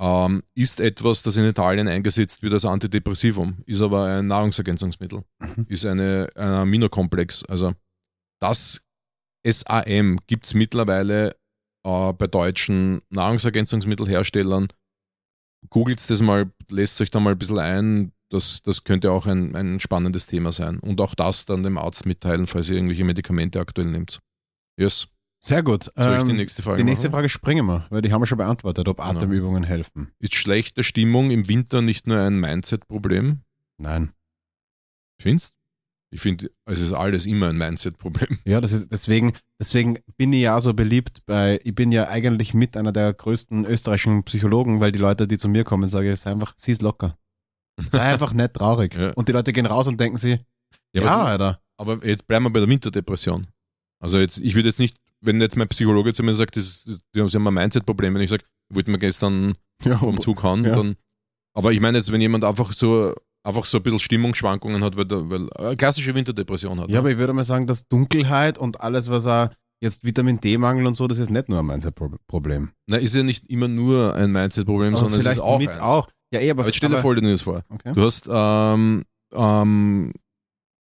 Ähm, 0.01 0.43
ist 0.55 0.79
etwas, 0.79 1.21
das 1.21 1.37
in 1.37 1.45
Italien 1.45 1.87
eingesetzt 1.87 2.41
wird 2.41 2.53
als 2.53 2.65
Antidepressivum, 2.65 3.59
ist 3.67 3.81
aber 3.81 4.05
ein 4.05 4.27
Nahrungsergänzungsmittel, 4.27 5.23
Mhm. 5.39 5.65
ist 5.69 5.85
eine, 5.85 6.29
ein 6.35 6.49
Aminokomplex. 6.49 7.45
Also 7.45 7.73
das 8.41 8.85
SAM 9.45 10.19
gibt 10.27 10.45
es 10.45 10.53
mittlerweile 10.55 11.35
äh, 11.85 12.13
bei 12.13 12.27
deutschen 12.27 13.01
Nahrungsergänzungsmittelherstellern. 13.09 14.67
Googelt 15.69 16.09
das 16.09 16.21
mal, 16.21 16.51
lässt 16.69 16.99
euch 16.99 17.11
da 17.11 17.19
mal 17.19 17.31
ein 17.33 17.37
bisschen 17.37 17.59
ein. 17.59 18.11
Das, 18.33 18.61
das 18.63 18.83
könnte 18.83 19.11
auch 19.11 19.27
ein, 19.27 19.55
ein 19.55 19.79
spannendes 19.79 20.25
Thema 20.27 20.51
sein. 20.51 20.79
Und 20.79 20.99
auch 21.01 21.13
das 21.15 21.45
dann 21.45 21.61
dem 21.63 21.77
Arzt 21.77 22.05
mitteilen, 22.07 22.47
falls 22.47 22.67
ihr 22.69 22.75
irgendwelche 22.75 23.03
Medikamente 23.03 23.59
aktuell 23.59 23.87
nehmt. 23.87 24.19
Yes. 24.77 25.07
Sehr 25.39 25.61
gut. 25.61 25.91
Soll 25.95 26.17
ich 26.17 26.23
die 26.23 26.29
Ähm, 26.31 26.37
nächste 26.37 26.61
Frage 26.63 26.77
die 26.77 26.83
nächste 26.83 27.07
machen? 27.09 27.15
Frage 27.17 27.29
springen 27.29 27.65
wir, 27.67 27.85
weil 27.89 28.01
die 28.01 28.11
haben 28.11 28.21
wir 28.21 28.25
schon 28.25 28.37
beantwortet, 28.39 28.87
ob 28.87 28.97
Genau. 28.97 29.09
Atemübungen 29.09 29.63
helfen. 29.63 30.11
Ist 30.19 30.35
schlechte 30.35 30.83
Stimmung 30.83 31.31
im 31.31 31.47
Winter 31.47 31.81
nicht 31.81 32.07
nur 32.07 32.17
ein 32.19 32.39
Mindset-Problem? 32.39 33.41
Nein. 33.77 34.13
Findest? 35.21 35.53
Ich 36.11 36.21
finde, 36.21 36.49
es 36.65 36.81
ist 36.81 36.93
alles 36.93 37.25
immer 37.25 37.49
ein 37.49 37.57
Mindset-Problem. 37.57 38.39
Ja, 38.45 38.61
das 38.61 38.71
ist 38.71 38.91
deswegen, 38.91 39.33
deswegen 39.59 39.99
bin 40.17 40.31
ich 40.31 40.41
ja 40.41 40.59
so 40.61 40.73
beliebt 40.73 41.25
bei, 41.25 41.59
ich 41.63 41.75
bin 41.75 41.91
ja 41.91 42.07
eigentlich 42.07 42.53
mit 42.53 42.77
einer 42.77 42.91
der 42.91 43.13
größten 43.13 43.65
österreichischen 43.65 44.23
Psychologen, 44.23 44.79
weil 44.79 44.91
die 44.91 44.99
Leute, 44.99 45.27
die 45.27 45.37
zu 45.37 45.49
mir 45.49 45.63
kommen, 45.63 45.89
sage 45.89 46.11
ich, 46.13 46.19
sei 46.19 46.31
einfach, 46.31 46.53
sie 46.55 46.71
ist 46.71 46.81
locker. 46.81 47.17
Sei 47.87 48.01
einfach 48.01 48.33
nicht 48.33 48.53
traurig. 48.53 48.95
Ja. 48.95 49.11
Und 49.13 49.27
die 49.27 49.31
Leute 49.31 49.51
gehen 49.53 49.65
raus 49.65 49.87
und 49.87 49.99
denken 49.99 50.17
sie, 50.17 50.37
ja, 50.95 51.03
aber, 51.03 51.25
Alter. 51.25 51.59
aber 51.77 52.05
jetzt 52.05 52.27
bleiben 52.27 52.45
wir 52.45 52.51
bei 52.51 52.59
der 52.59 52.69
Winterdepression. 52.69 53.47
Also 53.99 54.19
jetzt, 54.19 54.37
ich 54.37 54.53
würde 54.55 54.69
jetzt 54.69 54.79
nicht, 54.79 54.97
wenn 55.21 55.41
jetzt 55.41 55.55
mein 55.57 55.67
Psychologe 55.69 56.13
zu 56.13 56.23
mir 56.23 56.33
sagt, 56.33 56.55
das, 56.55 56.83
das, 56.83 56.99
die 57.15 57.21
haben 57.21 57.47
ein 57.47 57.53
Mindset-Problem, 57.53 58.13
wenn 58.13 58.21
ich 58.21 58.29
sage, 58.29 58.43
ich 58.69 58.75
wollte 58.75 58.91
mir 58.91 58.99
gestern 58.99 59.53
Ja, 59.83 59.97
vom 59.97 60.19
Zug 60.21 60.43
hauen, 60.43 60.63
Ja. 60.65 60.75
dann. 60.75 60.95
Aber 61.55 61.71
ich 61.71 61.79
meine 61.79 61.97
jetzt, 61.97 62.11
wenn 62.11 62.21
jemand 62.21 62.43
einfach 62.43 62.73
so 62.73 63.13
einfach 63.45 63.65
so 63.65 63.77
ein 63.77 63.83
bisschen 63.83 63.99
Stimmungsschwankungen 63.99 64.83
hat, 64.83 64.95
weil, 64.95 65.05
der, 65.05 65.29
weil 65.29 65.49
äh, 65.57 65.75
klassische 65.75 66.15
Winterdepression 66.15 66.79
hat. 66.79 66.89
ja, 66.89 66.99
aber 66.99 67.11
ich 67.11 67.17
würde 67.17 67.33
mal 67.33 67.43
sagen, 67.43 67.67
dass 67.67 67.87
Dunkelheit 67.87 68.57
und 68.57 68.81
alles, 68.81 69.09
was 69.09 69.25
er 69.27 69.51
jetzt 69.81 70.05
Vitamin 70.05 70.39
D-Mangel 70.39 70.87
und 70.87 70.95
so, 70.95 71.07
das 71.07 71.17
ist 71.17 71.29
nicht 71.29 71.49
nur 71.49 71.59
ein 71.59 71.65
Mindset-Problem. 71.65 72.71
Na, 72.87 72.97
ist 72.97 73.15
ja 73.15 73.23
nicht 73.23 73.49
immer 73.49 73.67
nur 73.67 74.15
ein 74.15 74.31
Mindset-Problem, 74.31 74.95
sondern 74.95 75.19
es 75.19 75.25
ist 75.27 75.39
auch 75.39 75.59
mit 75.59 75.67
eins. 75.69 75.79
auch. 75.81 76.07
Ja, 76.33 76.39
eh, 76.39 76.49
aber, 76.49 76.61
Aber 76.61 76.69
jetzt 76.69 76.77
stell 76.77 76.89
dir 76.89 77.01
folgendes 77.01 77.43
vor. 77.43 77.63
Okay. 77.69 77.93
Du 77.93 78.01
hast, 78.01 78.27
ähm, 78.27 79.03
ähm, 79.33 80.13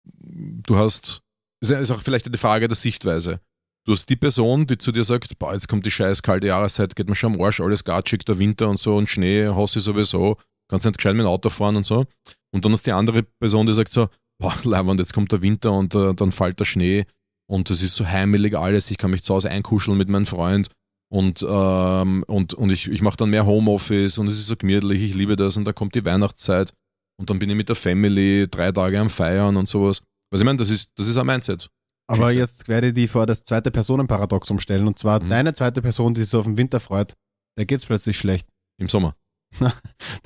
du 0.04 0.76
hast, 0.76 1.20
ist 1.60 1.90
auch 1.90 2.00
vielleicht 2.00 2.26
eine 2.26 2.38
Frage 2.38 2.68
der 2.68 2.76
Sichtweise. 2.76 3.40
Du 3.84 3.92
hast 3.92 4.08
die 4.08 4.16
Person, 4.16 4.66
die 4.66 4.78
zu 4.78 4.92
dir 4.92 5.04
sagt, 5.04 5.38
boah, 5.38 5.52
jetzt 5.52 5.68
kommt 5.68 5.84
die 5.84 5.90
scheiß 5.90 6.22
kalte 6.22 6.46
Jahreszeit, 6.46 6.96
geht 6.96 7.08
mir 7.08 7.14
schon 7.14 7.34
am 7.34 7.40
Arsch, 7.42 7.60
alles 7.60 7.84
gatschig, 7.84 8.24
der 8.24 8.38
Winter 8.38 8.70
und 8.70 8.78
so 8.78 8.96
und 8.96 9.10
Schnee, 9.10 9.46
Hossi 9.48 9.80
sowieso, 9.80 10.36
kannst 10.70 10.86
nicht 10.86 10.96
gescheit 10.96 11.16
mit 11.16 11.24
dem 11.24 11.28
Auto 11.28 11.50
fahren 11.50 11.76
und 11.76 11.84
so. 11.84 12.06
Und 12.54 12.64
dann 12.64 12.72
hast 12.72 12.86
die 12.86 12.92
andere 12.92 13.24
Person, 13.24 13.66
die 13.66 13.74
sagt 13.74 13.92
so, 13.92 14.08
boah, 14.40 14.54
Leibwand, 14.64 15.00
jetzt 15.00 15.12
kommt 15.12 15.32
der 15.32 15.42
Winter 15.42 15.72
und 15.72 15.94
äh, 15.94 16.14
dann 16.14 16.32
fällt 16.32 16.60
der 16.60 16.64
Schnee 16.64 17.04
und 17.46 17.70
es 17.70 17.82
ist 17.82 17.96
so 17.96 18.06
heimelig 18.06 18.56
alles, 18.56 18.90
ich 18.90 18.96
kann 18.96 19.10
mich 19.10 19.22
zu 19.22 19.34
Hause 19.34 19.50
einkuscheln 19.50 19.98
mit 19.98 20.08
meinem 20.08 20.26
Freund 20.26 20.68
Und, 21.12 21.44
ähm, 21.46 22.24
und, 22.26 22.54
und 22.54 22.70
ich, 22.70 22.88
ich 22.88 23.02
mache 23.02 23.18
dann 23.18 23.28
mehr 23.30 23.44
Homeoffice 23.44 24.16
und 24.18 24.28
es 24.28 24.36
ist 24.38 24.46
so 24.46 24.56
gemütlich, 24.56 25.02
ich 25.02 25.14
liebe 25.14 25.36
das 25.36 25.58
und 25.58 25.66
da 25.66 25.72
kommt 25.74 25.94
die 25.94 26.04
Weihnachtszeit 26.06 26.72
und 27.20 27.28
dann 27.28 27.38
bin 27.38 27.50
ich 27.50 27.56
mit 27.56 27.68
der 27.68 27.76
Family 27.76 28.48
drei 28.50 28.72
Tage 28.72 28.98
am 28.98 29.10
Feiern 29.10 29.56
und 29.58 29.68
sowas. 29.68 30.00
Was 30.30 30.40
ich 30.40 30.46
meine, 30.46 30.56
das 30.58 30.70
ist, 30.70 30.88
das 30.96 31.08
ist 31.08 31.18
ein 31.18 31.26
Mindset. 31.26 31.68
Aber 32.10 32.32
jetzt 32.32 32.66
werde 32.68 32.88
ich 32.88 32.94
die 32.94 33.08
vor 33.08 33.26
das 33.26 33.44
zweite 33.44 33.70
Personenparadox 33.70 34.50
umstellen. 34.50 34.86
Und 34.86 34.98
zwar 34.98 35.22
Mhm. 35.22 35.28
deine 35.28 35.52
zweite 35.54 35.82
Person, 35.82 36.14
die 36.14 36.20
sich 36.22 36.30
so 36.30 36.38
auf 36.38 36.46
den 36.46 36.56
Winter 36.56 36.80
freut, 36.80 37.12
der 37.58 37.66
geht's 37.66 37.84
plötzlich 37.84 38.16
schlecht. 38.16 38.48
Im 38.80 38.88
Sommer. 38.88 39.14
Da 39.60 39.70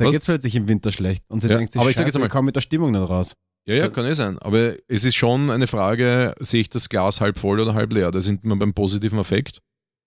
Was? 0.04 0.12
geht's 0.12 0.26
plötzlich 0.26 0.54
im 0.54 0.68
Winter 0.68 0.92
schlecht. 0.92 1.24
Und 1.28 1.40
sie 1.42 1.48
Ja, 1.48 1.56
denkt 1.58 1.72
sich, 1.72 1.80
aber 1.80 1.90
ich 1.90 1.96
sag 1.96 2.02
scheiße, 2.04 2.08
jetzt 2.10 2.16
einmal- 2.16 2.28
ich 2.28 2.32
komme 2.32 2.46
mit 2.46 2.56
der 2.56 2.60
Stimmung 2.60 2.92
nicht 2.92 3.00
raus. 3.08 3.32
Ja, 3.68 3.74
ja, 3.74 3.88
kann 3.88 4.06
eh 4.06 4.14
sein. 4.14 4.38
Aber 4.38 4.74
es 4.86 5.04
ist 5.04 5.16
schon 5.16 5.50
eine 5.50 5.66
Frage, 5.66 6.32
sehe 6.38 6.60
ich 6.60 6.70
das 6.70 6.88
Glas 6.88 7.20
halb 7.20 7.40
voll 7.40 7.58
oder 7.58 7.74
halb 7.74 7.92
leer? 7.92 8.12
Da 8.12 8.22
sind 8.22 8.44
wir 8.44 8.54
beim 8.54 8.72
positiven 8.72 9.18
Effekt. 9.18 9.58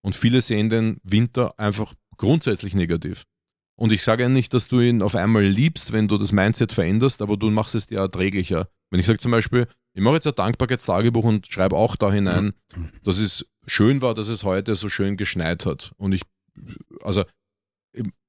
Und 0.01 0.15
viele 0.15 0.41
sehen 0.41 0.69
den 0.69 0.99
Winter 1.03 1.57
einfach 1.59 1.93
grundsätzlich 2.17 2.73
negativ. 2.73 3.23
Und 3.75 3.93
ich 3.93 4.03
sage 4.03 4.23
ja 4.23 4.29
nicht, 4.29 4.53
dass 4.53 4.67
du 4.67 4.81
ihn 4.81 5.01
auf 5.01 5.15
einmal 5.15 5.43
liebst, 5.43 5.93
wenn 5.93 6.07
du 6.07 6.17
das 6.17 6.33
Mindset 6.33 6.73
veränderst, 6.73 7.21
aber 7.21 7.37
du 7.37 7.49
machst 7.49 7.75
es 7.75 7.87
dir 7.87 7.99
erträglicher. 7.99 8.67
Wenn 8.89 8.99
ich 8.99 9.05
sage 9.05 9.19
zum 9.19 9.31
Beispiel, 9.31 9.67
ich 9.93 10.01
mache 10.01 10.15
jetzt 10.15 10.27
ein 10.27 10.35
Dankbarkeitstagebuch 10.35 11.23
und 11.23 11.47
schreibe 11.47 11.77
auch 11.77 11.95
da 11.95 12.11
hinein, 12.11 12.53
dass 13.03 13.19
es 13.19 13.45
schön 13.65 14.01
war, 14.01 14.13
dass 14.13 14.27
es 14.27 14.43
heute 14.43 14.75
so 14.75 14.89
schön 14.89 15.15
geschneit 15.15 15.65
hat. 15.65 15.93
Und 15.97 16.11
ich, 16.11 16.23
also, 17.03 17.23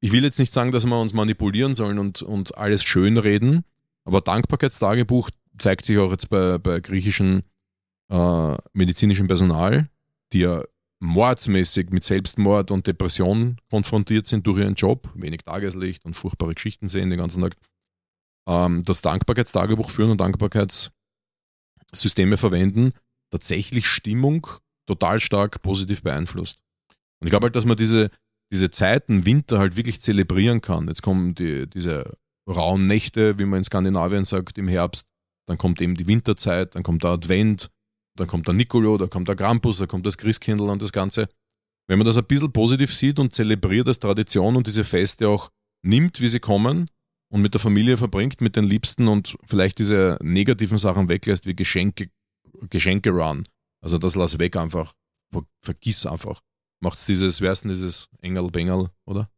ich 0.00 0.12
will 0.12 0.22
jetzt 0.22 0.38
nicht 0.38 0.52
sagen, 0.52 0.72
dass 0.72 0.86
wir 0.86 1.00
uns 1.00 1.14
manipulieren 1.14 1.74
sollen 1.74 1.98
und, 1.98 2.22
und 2.22 2.56
alles 2.56 2.84
schönreden, 2.84 3.64
aber 4.04 4.20
Dankbarkeitstagebuch 4.20 5.30
zeigt 5.58 5.84
sich 5.84 5.98
auch 5.98 6.10
jetzt 6.10 6.30
bei, 6.30 6.58
bei 6.58 6.80
griechischen 6.80 7.42
äh, 8.08 8.56
medizinischem 8.72 9.26
Personal, 9.26 9.88
die 10.32 10.40
ja 10.40 10.62
mordsmäßig 11.00 11.90
mit 11.90 12.04
Selbstmord 12.04 12.70
und 12.70 12.86
Depression 12.86 13.60
konfrontiert 13.70 14.26
sind 14.26 14.46
durch 14.46 14.58
ihren 14.58 14.74
Job, 14.74 15.10
wenig 15.14 15.42
Tageslicht 15.42 16.04
und 16.04 16.14
furchtbare 16.14 16.54
Geschichten 16.54 16.88
sehen 16.88 17.10
den 17.10 17.18
ganzen 17.18 17.42
Tag, 17.42 17.56
ähm, 18.46 18.82
das 18.84 19.02
Dankbarkeitstagebuch 19.02 19.90
führen 19.90 20.10
und 20.10 20.20
Dankbarkeitssysteme 20.20 22.36
verwenden, 22.36 22.92
tatsächlich 23.30 23.86
Stimmung 23.86 24.46
total 24.86 25.20
stark 25.20 25.62
positiv 25.62 26.02
beeinflusst. 26.02 26.60
Und 27.20 27.26
ich 27.26 27.30
glaube 27.30 27.46
halt, 27.46 27.56
dass 27.56 27.64
man 27.64 27.76
diese, 27.76 28.10
diese 28.52 28.70
Zeiten, 28.70 29.24
Winter 29.24 29.58
halt 29.58 29.76
wirklich 29.76 30.02
zelebrieren 30.02 30.60
kann. 30.60 30.88
Jetzt 30.88 31.02
kommen 31.02 31.34
die, 31.34 31.68
diese 31.68 32.16
rauen 32.48 32.86
Nächte, 32.86 33.38
wie 33.38 33.44
man 33.44 33.58
in 33.58 33.64
Skandinavien 33.64 34.24
sagt, 34.24 34.58
im 34.58 34.68
Herbst. 34.68 35.06
Dann 35.46 35.58
kommt 35.58 35.80
eben 35.80 35.94
die 35.94 36.06
Winterzeit, 36.06 36.74
dann 36.74 36.82
kommt 36.82 37.04
der 37.04 37.10
Advent, 37.10 37.70
dann 38.16 38.26
kommt 38.26 38.46
der 38.46 38.54
Nicolo, 38.54 38.98
da 38.98 39.06
kommt 39.06 39.28
der 39.28 39.36
Krampus, 39.36 39.78
da 39.78 39.86
kommt 39.86 40.06
das 40.06 40.18
Christkindl 40.18 40.68
und 40.68 40.82
das 40.82 40.92
Ganze. 40.92 41.28
Wenn 41.86 41.98
man 41.98 42.06
das 42.06 42.18
ein 42.18 42.24
bisschen 42.24 42.52
positiv 42.52 42.94
sieht 42.94 43.18
und 43.18 43.34
zelebriert 43.34 43.88
als 43.88 43.98
Tradition 43.98 44.56
und 44.56 44.66
diese 44.66 44.84
Feste 44.84 45.28
auch 45.28 45.50
nimmt, 45.82 46.20
wie 46.20 46.28
sie 46.28 46.40
kommen 46.40 46.88
und 47.32 47.42
mit 47.42 47.54
der 47.54 47.60
Familie 47.60 47.96
verbringt, 47.96 48.40
mit 48.40 48.56
den 48.56 48.64
Liebsten 48.64 49.08
und 49.08 49.36
vielleicht 49.44 49.78
diese 49.78 50.18
negativen 50.22 50.78
Sachen 50.78 51.08
weglässt, 51.08 51.46
wie 51.46 51.54
Geschenke, 51.54 52.10
Geschenke 52.68 53.10
run. 53.10 53.46
Also 53.82 53.98
das 53.98 54.14
lass 54.14 54.38
weg 54.38 54.56
einfach. 54.56 54.94
Ver 55.32 55.42
vergiss 55.62 56.06
einfach. 56.06 56.42
Macht's 56.80 57.06
dieses, 57.06 57.40
wer 57.40 57.52
ist 57.52 57.62
denn 57.62 57.70
dieses 57.70 58.08
Engel 58.20 58.50
Bengel, 58.50 58.88
oder? 59.06 59.30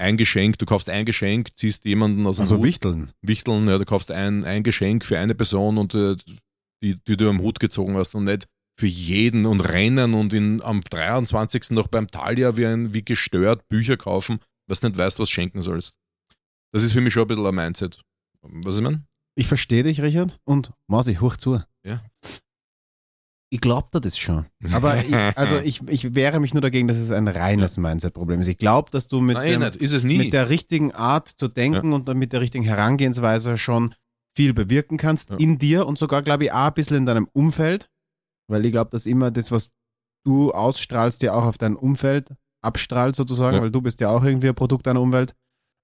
Ein 0.00 0.16
Geschenk, 0.16 0.58
du 0.58 0.66
kaufst 0.66 0.90
ein 0.90 1.04
Geschenk, 1.04 1.56
ziehst 1.56 1.84
jemanden 1.84 2.26
aus 2.26 2.36
dem 2.36 2.42
Also 2.42 2.56
Hut, 2.56 2.64
Wichteln. 2.64 3.12
Wichteln, 3.22 3.68
ja, 3.68 3.78
du 3.78 3.84
kaufst 3.84 4.10
ein, 4.10 4.44
ein 4.44 4.62
Geschenk 4.62 5.04
für 5.04 5.18
eine 5.18 5.34
Person 5.34 5.78
und 5.78 5.94
äh, 5.94 6.16
die, 6.82 6.96
die 7.06 7.16
du 7.16 7.28
am 7.28 7.40
Hut 7.40 7.60
gezogen 7.60 7.96
hast 7.96 8.14
und 8.14 8.24
nicht 8.24 8.46
für 8.78 8.86
jeden 8.86 9.46
und 9.46 9.60
rennen 9.60 10.14
und 10.14 10.34
in, 10.34 10.62
am 10.62 10.82
23. 10.82 11.70
noch 11.70 11.88
beim 11.88 12.08
Thalia 12.08 12.56
wie, 12.56 12.66
ein, 12.66 12.92
wie 12.92 13.04
gestört 13.04 13.66
Bücher 13.68 13.96
kaufen, 13.96 14.38
was 14.68 14.82
nicht 14.82 14.98
weißt, 14.98 15.18
was 15.18 15.30
schenken 15.30 15.62
sollst. 15.62 15.96
Das 16.72 16.82
ist 16.82 16.92
für 16.92 17.00
mich 17.00 17.12
schon 17.12 17.22
ein 17.22 17.28
bisschen 17.28 17.46
ein 17.46 17.54
Mindset. 17.54 18.02
Was 18.42 18.76
ich 18.76 18.82
meine? 18.82 19.04
Ich 19.34 19.48
verstehe 19.48 19.82
dich, 19.82 20.02
Richard. 20.02 20.38
Und 20.44 20.72
Mausi, 20.88 21.14
hoch 21.16 21.36
zu. 21.36 21.62
Ja. 21.86 22.02
Ich 23.50 23.60
glaube 23.60 23.88
dir 23.94 24.00
das 24.00 24.18
schon. 24.18 24.46
Aber 24.72 24.98
ich, 24.98 25.14
also 25.14 25.58
ich, 25.58 25.80
ich 25.88 26.14
wehre 26.14 26.40
mich 26.40 26.52
nur 26.52 26.60
dagegen, 26.60 26.88
dass 26.88 26.96
es 26.96 27.10
ein 27.10 27.28
reines 27.28 27.76
Mindset-Problem 27.76 28.40
ist. 28.40 28.48
Ich 28.48 28.58
glaube, 28.58 28.90
dass 28.90 29.08
du 29.08 29.20
mit, 29.20 29.36
Nein, 29.36 29.52
dem, 29.52 29.60
nicht, 29.60 29.76
ist 29.76 29.92
es 29.92 30.02
nie. 30.02 30.18
mit 30.18 30.32
der 30.32 30.50
richtigen 30.50 30.92
Art 30.92 31.28
zu 31.28 31.48
denken 31.48 31.92
und 31.92 32.08
dann 32.08 32.18
mit 32.18 32.32
der 32.32 32.40
richtigen 32.40 32.64
Herangehensweise 32.64 33.56
schon 33.56 33.94
viel 34.36 34.52
bewirken 34.54 34.98
kannst 34.98 35.30
Ja. 35.30 35.36
in 35.38 35.58
dir 35.58 35.86
und 35.86 35.98
sogar, 35.98 36.22
glaube 36.22 36.44
ich, 36.44 36.52
auch 36.52 36.66
ein 36.66 36.74
bisschen 36.74 36.98
in 36.98 37.06
deinem 37.06 37.28
Umfeld. 37.32 37.88
Weil 38.48 38.64
ich 38.64 38.70
glaube, 38.72 38.90
dass 38.90 39.06
immer 39.06 39.30
das, 39.30 39.50
was 39.50 39.72
du 40.24 40.52
ausstrahlst, 40.52 41.22
ja 41.22 41.32
auch 41.34 41.44
auf 41.44 41.58
dein 41.58 41.74
Umfeld 41.74 42.34
abstrahlt 42.62 43.16
sozusagen, 43.16 43.56
Ja. 43.56 43.62
weil 43.62 43.70
du 43.70 43.80
bist 43.80 44.00
ja 44.00 44.10
auch 44.10 44.22
irgendwie 44.22 44.48
ein 44.48 44.54
Produkt 44.54 44.86
deiner 44.86 45.00
Umwelt. 45.00 45.34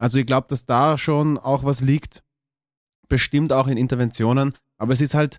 Also 0.00 0.18
ich 0.18 0.26
glaube, 0.26 0.46
dass 0.48 0.66
da 0.66 0.98
schon 0.98 1.38
auch 1.38 1.64
was 1.64 1.80
liegt, 1.80 2.22
bestimmt 3.09 3.53
auch 3.53 3.66
in 3.68 3.76
Interventionen, 3.76 4.55
aber 4.78 4.92
es 4.92 5.00
ist 5.00 5.14
halt, 5.14 5.38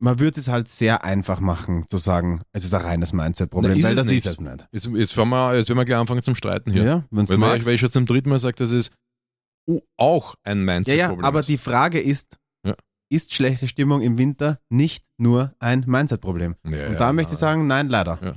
man 0.00 0.18
würde 0.18 0.38
es 0.38 0.48
halt 0.48 0.68
sehr 0.68 1.02
einfach 1.04 1.40
machen, 1.40 1.88
zu 1.88 1.96
sagen, 1.98 2.42
es 2.52 2.64
ist 2.64 2.74
ein 2.74 2.82
reines 2.82 3.12
Mindset-Problem, 3.12 3.78
ist 3.78 3.82
weil 3.84 3.94
das 3.94 4.06
nicht. 4.08 4.26
ist 4.26 4.32
es 4.32 4.40
nicht. 4.40 4.68
Jetzt, 4.70 4.86
jetzt, 4.86 5.16
werden 5.16 5.30
wir, 5.30 5.56
jetzt 5.56 5.68
werden 5.68 5.78
wir 5.78 5.84
gleich 5.84 5.98
anfangen 5.98 6.22
zum 6.22 6.34
Streiten 6.34 6.70
hier. 6.70 6.84
Ja, 6.84 7.04
wenn's 7.10 7.30
weil, 7.30 7.38
man, 7.38 7.64
weil 7.66 7.74
ich 7.74 7.80
schon 7.80 7.90
zum 7.90 8.06
dritten 8.06 8.28
Mal 8.28 8.38
sage, 8.38 8.56
dass 8.56 8.70
es 8.72 8.90
uh, 9.68 9.80
auch 9.96 10.34
ein 10.44 10.58
ja, 10.58 10.64
Mindset-Problem 10.74 11.20
ja, 11.20 11.26
aber 11.26 11.40
ist. 11.40 11.48
die 11.48 11.58
Frage 11.58 12.00
ist, 12.00 12.34
Ja. 12.34 12.38
Ist 13.08 13.34
schlechte 13.34 13.68
Stimmung 13.68 14.02
im 14.02 14.18
Winter 14.18 14.60
nicht 14.68 15.04
nur 15.18 15.54
ein 15.58 15.84
Mindset-Problem? 15.86 16.56
Ja, 16.64 16.86
Und 16.86 16.92
ja, 16.92 16.98
da 16.98 17.12
möchte 17.12 17.34
ich 17.34 17.38
sagen, 17.38 17.66
nein, 17.66 17.88
leider. 17.88 18.18
Ja. 18.22 18.34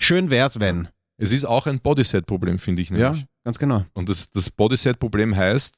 Schön 0.00 0.30
wär's, 0.30 0.60
wenn. 0.60 0.88
Es 1.18 1.32
ist 1.32 1.44
auch 1.44 1.66
ein 1.66 1.80
Bodyset-Problem, 1.80 2.58
finde 2.58 2.82
ich 2.82 2.90
Ja, 2.90 3.10
nämlich. 3.10 3.26
ganz 3.44 3.58
genau. 3.58 3.84
Und 3.92 4.08
das, 4.08 4.30
das 4.30 4.50
Bodyset-Problem 4.50 5.36
heißt, 5.36 5.74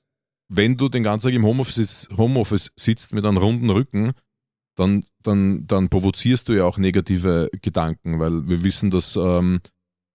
wenn 0.48 0.76
du 0.76 0.88
den 0.88 1.02
ganzen 1.02 1.28
Tag 1.28 1.34
im 1.34 1.44
Homeoffice, 1.44 2.08
Homeoffice 2.16 2.70
sitzt 2.76 3.12
mit 3.14 3.26
einem 3.26 3.38
runden 3.38 3.70
Rücken, 3.70 4.12
dann, 4.76 5.04
dann, 5.22 5.66
dann 5.66 5.88
provozierst 5.88 6.48
du 6.48 6.52
ja 6.52 6.64
auch 6.64 6.78
negative 6.78 7.50
Gedanken, 7.60 8.18
weil 8.20 8.48
wir 8.48 8.62
wissen, 8.62 8.90
dass, 8.90 9.16
ähm, 9.16 9.60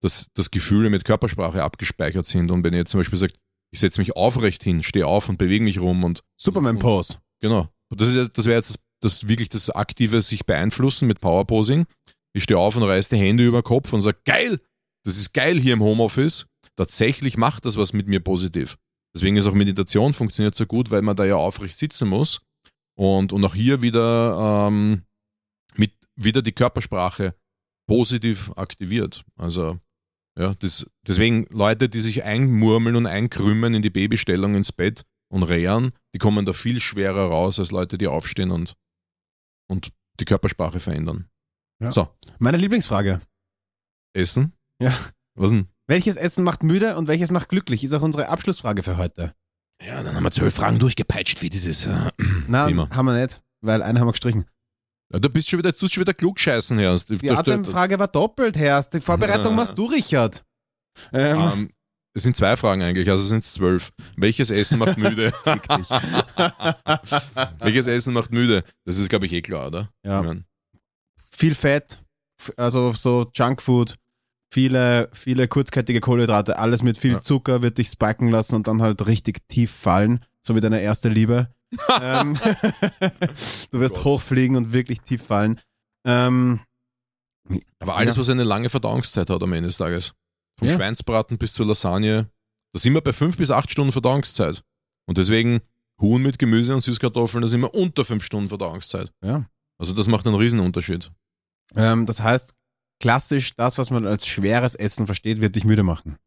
dass, 0.02 0.28
dass 0.34 0.52
Gefühle 0.52 0.90
mit 0.90 1.06
Körpersprache 1.06 1.64
abgespeichert 1.64 2.28
sind. 2.28 2.52
Und 2.52 2.64
wenn 2.64 2.74
ihr 2.74 2.80
jetzt 2.80 2.92
zum 2.92 3.00
Beispiel 3.00 3.20
sagt, 3.20 3.36
ich 3.72 3.80
setze 3.80 4.00
mich 4.00 4.16
aufrecht 4.16 4.64
hin, 4.64 4.82
stehe 4.84 5.06
auf 5.06 5.28
und 5.28 5.38
bewege 5.38 5.64
mich 5.64 5.80
rum 5.80 6.04
und 6.04 6.24
Superman-Pose. 6.40 7.18
Genau. 7.42 7.68
Das, 7.96 8.14
ist, 8.14 8.38
das 8.38 8.46
wäre 8.46 8.58
jetzt 8.58 8.72
das, 8.72 8.80
das 9.02 9.30
wirklich 9.30 9.50
das 9.50 9.70
aktive 9.70 10.22
sich 10.22 10.46
beeinflussen 10.46 11.08
mit 11.08 11.22
Powerposing. 11.22 11.86
Ich 12.34 12.44
stehe 12.44 12.58
auf 12.58 12.76
und 12.76 12.84
reiß 12.84 13.10
die 13.10 13.18
Hände 13.18 13.46
über 13.46 13.62
den 13.62 13.66
Kopf 13.66 13.94
und 13.94 14.02
sage, 14.02 14.20
geil, 14.26 14.60
das 15.04 15.18
ist 15.18 15.34
geil 15.34 15.60
hier 15.60 15.74
im 15.74 15.82
Homeoffice. 15.82 16.48
Tatsächlich 16.76 17.38
macht 17.38 17.66
das 17.66 17.78
was 17.78 17.94
mit 17.94 18.08
mir 18.08 18.20
positiv. 18.20 18.78
Deswegen 19.16 19.38
ist 19.38 19.48
auch 19.48 19.54
Meditation 19.54 20.14
funktioniert 20.14 20.54
so 20.54 20.66
gut, 20.66 20.92
weil 20.92 21.02
man 21.02 21.16
da 21.16 21.26
ja 21.26 21.36
aufrecht 21.36 21.78
sitzen 21.78 22.10
muss 22.10 22.42
und, 22.96 23.34
und 23.34 23.44
auch 23.44 23.56
hier 23.56 23.82
wieder, 23.82 24.68
ähm, 24.68 25.04
mit, 25.76 25.94
wieder 26.16 26.42
die 26.42 26.52
Körpersprache 26.52 27.36
positiv 27.88 28.52
aktiviert. 28.56 29.24
Also 29.38 29.80
ja, 30.38 30.54
das, 30.60 30.90
deswegen 31.08 31.48
Leute, 31.50 31.90
die 31.90 32.02
sich 32.02 32.24
einmurmeln 32.24 32.96
und 32.96 33.08
einkrümmen 33.08 33.74
in 33.74 33.82
die 33.82 33.90
Babystellung 33.90 34.54
ins 34.54 34.72
Bett 34.72 35.04
und 35.30 35.44
rehren, 35.44 35.92
die 36.14 36.20
kommen 36.20 36.46
da 36.46 36.54
viel 36.54 36.80
schwerer 36.80 37.28
raus 37.28 37.60
als 37.60 37.72
Leute, 37.72 37.98
die 37.98 38.08
aufstehen 38.08 38.52
und, 38.52 38.74
und 39.70 39.90
die 40.20 40.26
Körpersprache 40.26 40.80
verändern. 40.80 41.30
Ja. 41.82 41.92
So, 41.92 42.08
Meine 42.40 42.58
Lieblingsfrage. 42.58 43.20
Essen? 44.14 44.54
Ja. 44.82 44.94
Was 45.36 45.52
denn? 45.52 45.68
Welches 45.88 46.16
Essen 46.18 46.44
macht 46.44 46.64
müde 46.64 46.98
und 46.98 47.08
welches 47.08 47.32
macht 47.32 47.50
glücklich? 47.50 47.84
Ist 47.84 47.94
auch 47.94 48.02
unsere 48.02 48.28
Abschlussfrage 48.30 48.84
für 48.84 48.98
heute. 48.98 49.34
Ja, 49.82 50.02
dann 50.04 50.16
haben 50.16 50.24
wir 50.24 50.32
zwölf 50.32 50.56
Fragen 50.56 50.80
durchgepeitscht, 50.80 51.42
wie 51.42 51.50
dieses 51.50 51.86
äh, 51.86 52.10
Nein, 52.48 52.70
Thema. 52.70 52.90
haben 52.90 53.06
wir 53.06 53.22
nicht, 53.22 53.42
weil 53.62 53.84
eine 53.84 54.00
haben 54.00 54.08
wir 54.08 54.12
gestrichen. 54.14 54.46
Ja, 55.14 55.20
du 55.20 55.30
bist 55.30 55.50
schon 55.50 55.60
wieder, 55.60 55.72
du 55.72 55.88
schon 55.88 56.02
wieder 56.02 56.14
klugscheißen, 56.16 56.78
Herr. 56.80 56.98
Die 56.98 57.30
Atemfrage 57.32 58.00
war 58.00 58.08
doppelt, 58.08 58.58
Herr. 58.58 58.82
Die 58.84 59.00
Vorbereitung 59.00 59.56
machst 59.56 59.78
du, 59.78 59.86
Richard. 59.86 60.44
Ähm, 61.14 61.40
Ähm, 61.40 61.70
es 62.18 62.24
sind 62.24 62.36
zwei 62.36 62.58
Fragen 62.58 62.82
eigentlich, 62.82 63.10
also 63.10 63.24
sind 63.24 63.44
es 63.44 63.54
zwölf. 63.54 63.92
Welches 64.16 64.50
Essen 64.50 64.80
macht 64.80 64.98
müde? 64.98 65.32
Welches 67.60 67.88
Essen 67.88 68.14
macht 68.14 68.32
müde? 68.32 68.64
Das 68.86 68.98
ist, 68.98 69.10
glaube 69.10 69.26
ich, 69.26 69.34
eh 69.34 69.42
klar, 69.42 69.68
oder? 69.68 69.90
Ja. 70.04 70.22
Ich 70.22 70.28
mein, 70.28 70.46
viel 71.32 71.56
Fett, 71.56 72.00
also 72.56 72.94
so 72.94 73.30
Junkfood, 73.34 73.96
viele, 74.52 75.10
viele 75.14 75.48
kurzkettige 75.48 76.02
Kohlenhydrate, 76.02 76.58
alles 76.58 76.84
mit 76.84 76.98
viel 76.98 77.14
Ja. 77.14 77.22
Zucker 77.22 77.62
wird 77.62 77.78
dich 77.78 77.90
spiken 77.90 78.30
lassen 78.30 78.56
und 78.56 78.68
dann 78.68 78.82
halt 78.82 79.06
richtig 79.08 79.48
tief 79.48 79.72
fallen, 79.72 80.24
so 80.42 80.56
wie 80.56 80.62
deine 80.62 80.82
erste 80.82 81.10
Liebe. 81.10 81.50
ähm, 82.02 82.38
du 83.72 83.80
wirst 83.80 83.96
Gott. 83.96 84.06
hochfliegen 84.06 84.56
und 84.56 84.72
wirklich 84.74 85.02
tief 85.02 85.22
fallen. 85.22 85.60
Ähm, 86.06 86.62
Aber 87.80 87.98
alles, 87.98 88.16
Ja. 88.16 88.22
was 88.22 88.30
eine 88.30 88.46
lange 88.46 88.70
Verdauungszeit 88.70 89.30
hat 89.30 89.44
am 89.44 89.54
Ende 89.54 89.68
des 89.68 89.78
Tages. 89.78 90.14
Vom 90.58 90.68
Ja. 90.68 90.76
Schweinsbraten 90.76 91.38
bis 91.38 91.54
zur 91.54 91.66
Lasagne. 91.68 92.30
Da 92.74 92.80
sind 92.80 92.94
wir 92.94 93.02
bei 93.02 93.14
fünf 93.14 93.38
bis 93.38 93.52
acht 93.52 93.72
Stunden 93.72 93.92
Verdauungszeit. 93.92 94.64
Und 95.08 95.18
deswegen 95.18 95.62
Huhn 96.02 96.22
mit 96.22 96.38
Gemüse 96.40 96.74
und 96.76 96.82
Süßkartoffeln, 96.82 97.42
da 97.42 97.48
sind 97.48 97.62
wir 97.62 97.74
unter 97.74 98.06
fünf 98.06 98.24
Stunden 98.24 98.50
Verdauungszeit. 98.50 99.12
ja. 99.24 99.46
Also 99.80 99.94
das 99.94 100.08
macht 100.08 100.26
einen 100.26 100.36
Riesenunterschied. 100.36 101.12
Ähm, 101.76 102.08
das 102.08 102.20
heißt, 102.22 102.56
klassisch 103.00 103.56
das, 103.56 103.78
was 103.78 103.92
man 103.92 104.08
als 104.08 104.26
schweres 104.26 104.74
Essen 104.74 105.06
versteht, 105.06 105.40
wird 105.40 105.56
dich 105.56 105.66
müde 105.66 105.84
machen. 105.84 106.18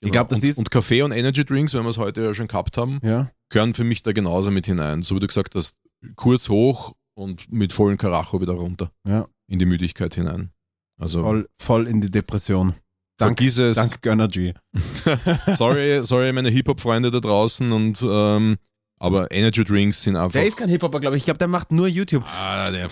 Ich 0.00 0.10
glaube, 0.12 0.30
das 0.30 0.40
Genau. 0.40 0.46
und, 0.46 0.50
ist. 0.52 0.58
Und 0.58 0.70
Kaffee 0.70 1.02
und 1.02 1.12
Energy 1.12 1.44
Drinks, 1.44 1.74
wenn 1.74 1.82
wir 1.82 1.90
es 1.90 1.98
heute 1.98 2.22
ja 2.22 2.32
schon 2.32 2.48
gehabt 2.48 2.78
haben, 2.78 2.98
ja. 3.02 3.30
gehören 3.50 3.74
für 3.74 3.84
mich 3.84 4.02
da 4.02 4.12
genauso 4.12 4.50
mit 4.50 4.64
hinein. 4.64 5.02
So 5.02 5.14
wie 5.14 5.20
du 5.20 5.26
gesagt 5.26 5.54
hast, 5.54 5.76
kurz 6.14 6.48
hoch 6.48 6.94
und 7.14 7.52
mit 7.52 7.74
vollen 7.74 7.98
Karacho 7.98 8.40
wieder 8.40 8.54
runter. 8.54 8.90
Ja. 9.06 9.28
In 9.46 9.58
die 9.58 9.66
Müdigkeit 9.66 10.14
hinein. 10.14 10.50
Also 10.98 11.22
Voll, 11.22 11.48
voll 11.60 11.86
in 11.88 12.00
die 12.00 12.10
Depression. 12.10 12.74
Dank, 13.18 13.38
vergiss 13.38 13.58
es. 13.58 13.76
dank 13.76 14.02
Gönnergy. 14.02 14.54
Sorry, 15.56 16.04
sorry, 16.04 16.32
meine 16.32 16.50
Hip-Hop-Freunde 16.50 17.10
da 17.10 17.20
draußen 17.20 17.72
und 17.72 18.02
ähm, 18.08 18.56
aber 18.98 19.30
Energy 19.30 19.62
Drinks 19.64 20.02
sind 20.02 20.16
einfach. 20.16 20.32
Der 20.32 20.46
ist 20.46 20.56
kein 20.56 20.68
Hip-Hopper, 20.70 21.00
glaube 21.00 21.16
ich. 21.16 21.20
Ich 21.22 21.24
glaube, 21.26 21.38
der 21.38 21.48
macht 21.48 21.70
nur 21.72 21.86
YouTube. 21.86 22.24
ah, 22.26 22.70
der 22.70 22.88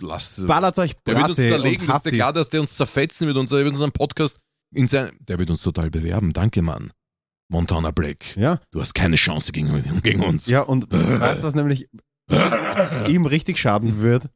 lasst 0.00 0.46
Ballert 0.46 0.78
euch 0.78 0.94
Der 1.06 1.16
wird 1.16 1.28
uns 1.30 1.36
zerlegen, 1.36 1.78
das 1.78 1.82
ist 1.82 1.88
ja 1.88 1.94
Hafti. 1.94 2.10
klar, 2.12 2.32
dass 2.32 2.48
der 2.48 2.60
uns 2.60 2.76
zerfetzen 2.76 3.26
wird 3.26 3.36
und 3.36 3.50
der 3.50 3.58
wird 3.58 3.70
unseren 3.70 3.90
Podcast 3.92 4.38
in 4.74 4.86
sein. 4.86 5.10
Der 5.20 5.38
wird 5.38 5.50
uns 5.50 5.62
total 5.62 5.90
bewerben. 5.90 6.32
Danke, 6.32 6.62
Mann. 6.62 6.92
Montana 7.50 7.90
Black. 7.92 8.36
Ja, 8.36 8.60
Du 8.70 8.80
hast 8.80 8.94
keine 8.94 9.16
Chance 9.16 9.52
gegen, 9.52 10.00
gegen 10.02 10.22
uns. 10.22 10.48
ja, 10.48 10.60
und 10.60 10.86
weißt 10.92 11.42
du, 11.42 11.46
was 11.46 11.54
nämlich 11.54 11.88
ihm 13.08 13.26
richtig 13.26 13.58
schaden 13.58 14.00
wird? 14.02 14.28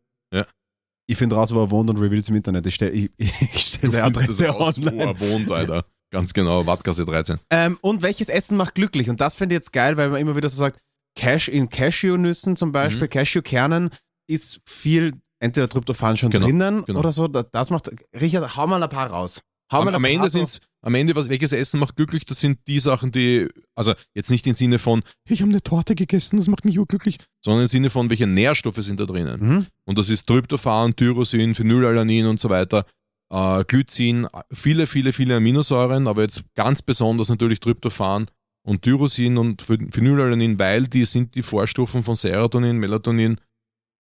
Ich 1.12 1.18
finde 1.18 1.34
raus, 1.36 1.54
wo 1.54 1.60
er 1.62 1.70
wohnt 1.70 1.90
und 1.90 1.98
reveals 1.98 2.28
im 2.28 2.36
Internet. 2.36 2.66
Ich 2.66 2.74
stelle 2.74 2.90
ich, 2.92 3.10
ich 3.18 3.60
stell 3.60 3.90
seine 3.90 4.04
Adresse 4.04 4.48
raus, 4.48 4.80
wo 4.82 4.86
online. 4.88 5.04
er 5.04 5.20
wohnt, 5.20 5.50
Alter. 5.50 5.84
Ganz 6.10 6.32
genau, 6.34 6.66
Wattgasse 6.66 7.04
13. 7.04 7.38
Ähm, 7.50 7.78
und 7.80 8.02
welches 8.02 8.28
Essen 8.28 8.56
macht 8.56 8.74
glücklich? 8.74 9.08
Und 9.08 9.20
das 9.20 9.34
finde 9.36 9.54
ich 9.54 9.58
jetzt 9.58 9.72
geil, 9.72 9.96
weil 9.96 10.10
man 10.10 10.20
immer 10.20 10.36
wieder 10.36 10.48
so 10.48 10.56
sagt, 10.56 10.78
Cash 11.18 11.48
in 11.48 11.68
Cashewnüssen 11.68 12.56
zum 12.56 12.72
Beispiel, 12.72 13.04
Mhm. 13.04 13.10
Cashewkernen 13.10 13.90
ist 14.28 14.60
viel, 14.66 15.12
entweder 15.40 15.68
Tryptophan 15.68 16.16
schon 16.16 16.30
Genau, 16.30 16.46
drinnen 16.46 16.84
genau. 16.84 16.98
oder 17.00 17.12
so. 17.12 17.28
Da- 17.28 17.42
Das 17.42 17.70
macht, 17.70 17.90
Richard, 18.18 18.56
hau 18.56 18.66
mal 18.66 18.82
ein 18.82 18.88
paar 18.90 19.08
raus. 19.10 19.40
Hau 19.72 19.78
Am, 19.78 19.84
mal 19.84 19.90
ein 19.90 19.94
am 19.96 20.02
paar 20.02 20.10
Ende 20.10 20.28
so- 20.30 20.38
sind's, 20.38 20.60
am 20.84 20.94
Ende, 20.94 21.14
was, 21.14 21.28
welches 21.28 21.52
Essen 21.52 21.78
macht 21.80 21.96
glücklich, 21.96 22.24
das 22.26 22.40
sind 22.40 22.58
die 22.66 22.80
Sachen, 22.80 23.12
die, 23.12 23.48
also 23.76 23.94
jetzt 24.14 24.30
nicht 24.30 24.46
im 24.46 24.54
Sinne 24.54 24.78
von, 24.78 25.02
ich 25.28 25.40
habe 25.40 25.50
eine 25.50 25.62
Torte 25.62 25.94
gegessen, 25.94 26.36
das 26.36 26.48
macht 26.48 26.64
mich 26.64 26.78
urglücklich, 26.78 27.18
sondern 27.44 27.62
im 27.62 27.68
Sinne 27.68 27.88
von, 27.88 28.10
welche 28.10 28.26
Nährstoffe 28.26 28.82
sind 28.82 28.98
da 28.98 29.06
drinnen. 29.06 29.40
Mhm. 29.40 29.66
Und 29.86 29.98
das 29.98 30.10
ist 30.10 30.26
Tryptophan, 30.26 30.96
Tyrosin, 30.96 31.54
Phenylalanin 31.54 32.26
und 32.26 32.40
so 32.40 32.50
weiter. 32.50 32.84
Äh, 33.32 33.64
Glycin, 33.64 34.26
viele, 34.52 34.86
viele, 34.86 35.12
viele 35.12 35.36
Aminosäuren, 35.36 36.06
aber 36.08 36.22
jetzt 36.22 36.42
ganz 36.54 36.82
besonders 36.82 37.28
natürlich 37.28 37.60
Tryptophan 37.60 38.26
und 38.66 38.82
Tyrosin 38.82 39.38
und 39.38 39.62
Ph- 39.62 39.92
Phenylalanin, 39.92 40.58
weil 40.58 40.88
die 40.88 41.04
sind 41.04 41.34
die 41.34 41.42
Vorstufen 41.42 42.02
von 42.02 42.16
Serotonin, 42.16 42.76
Melatonin, 42.78 43.38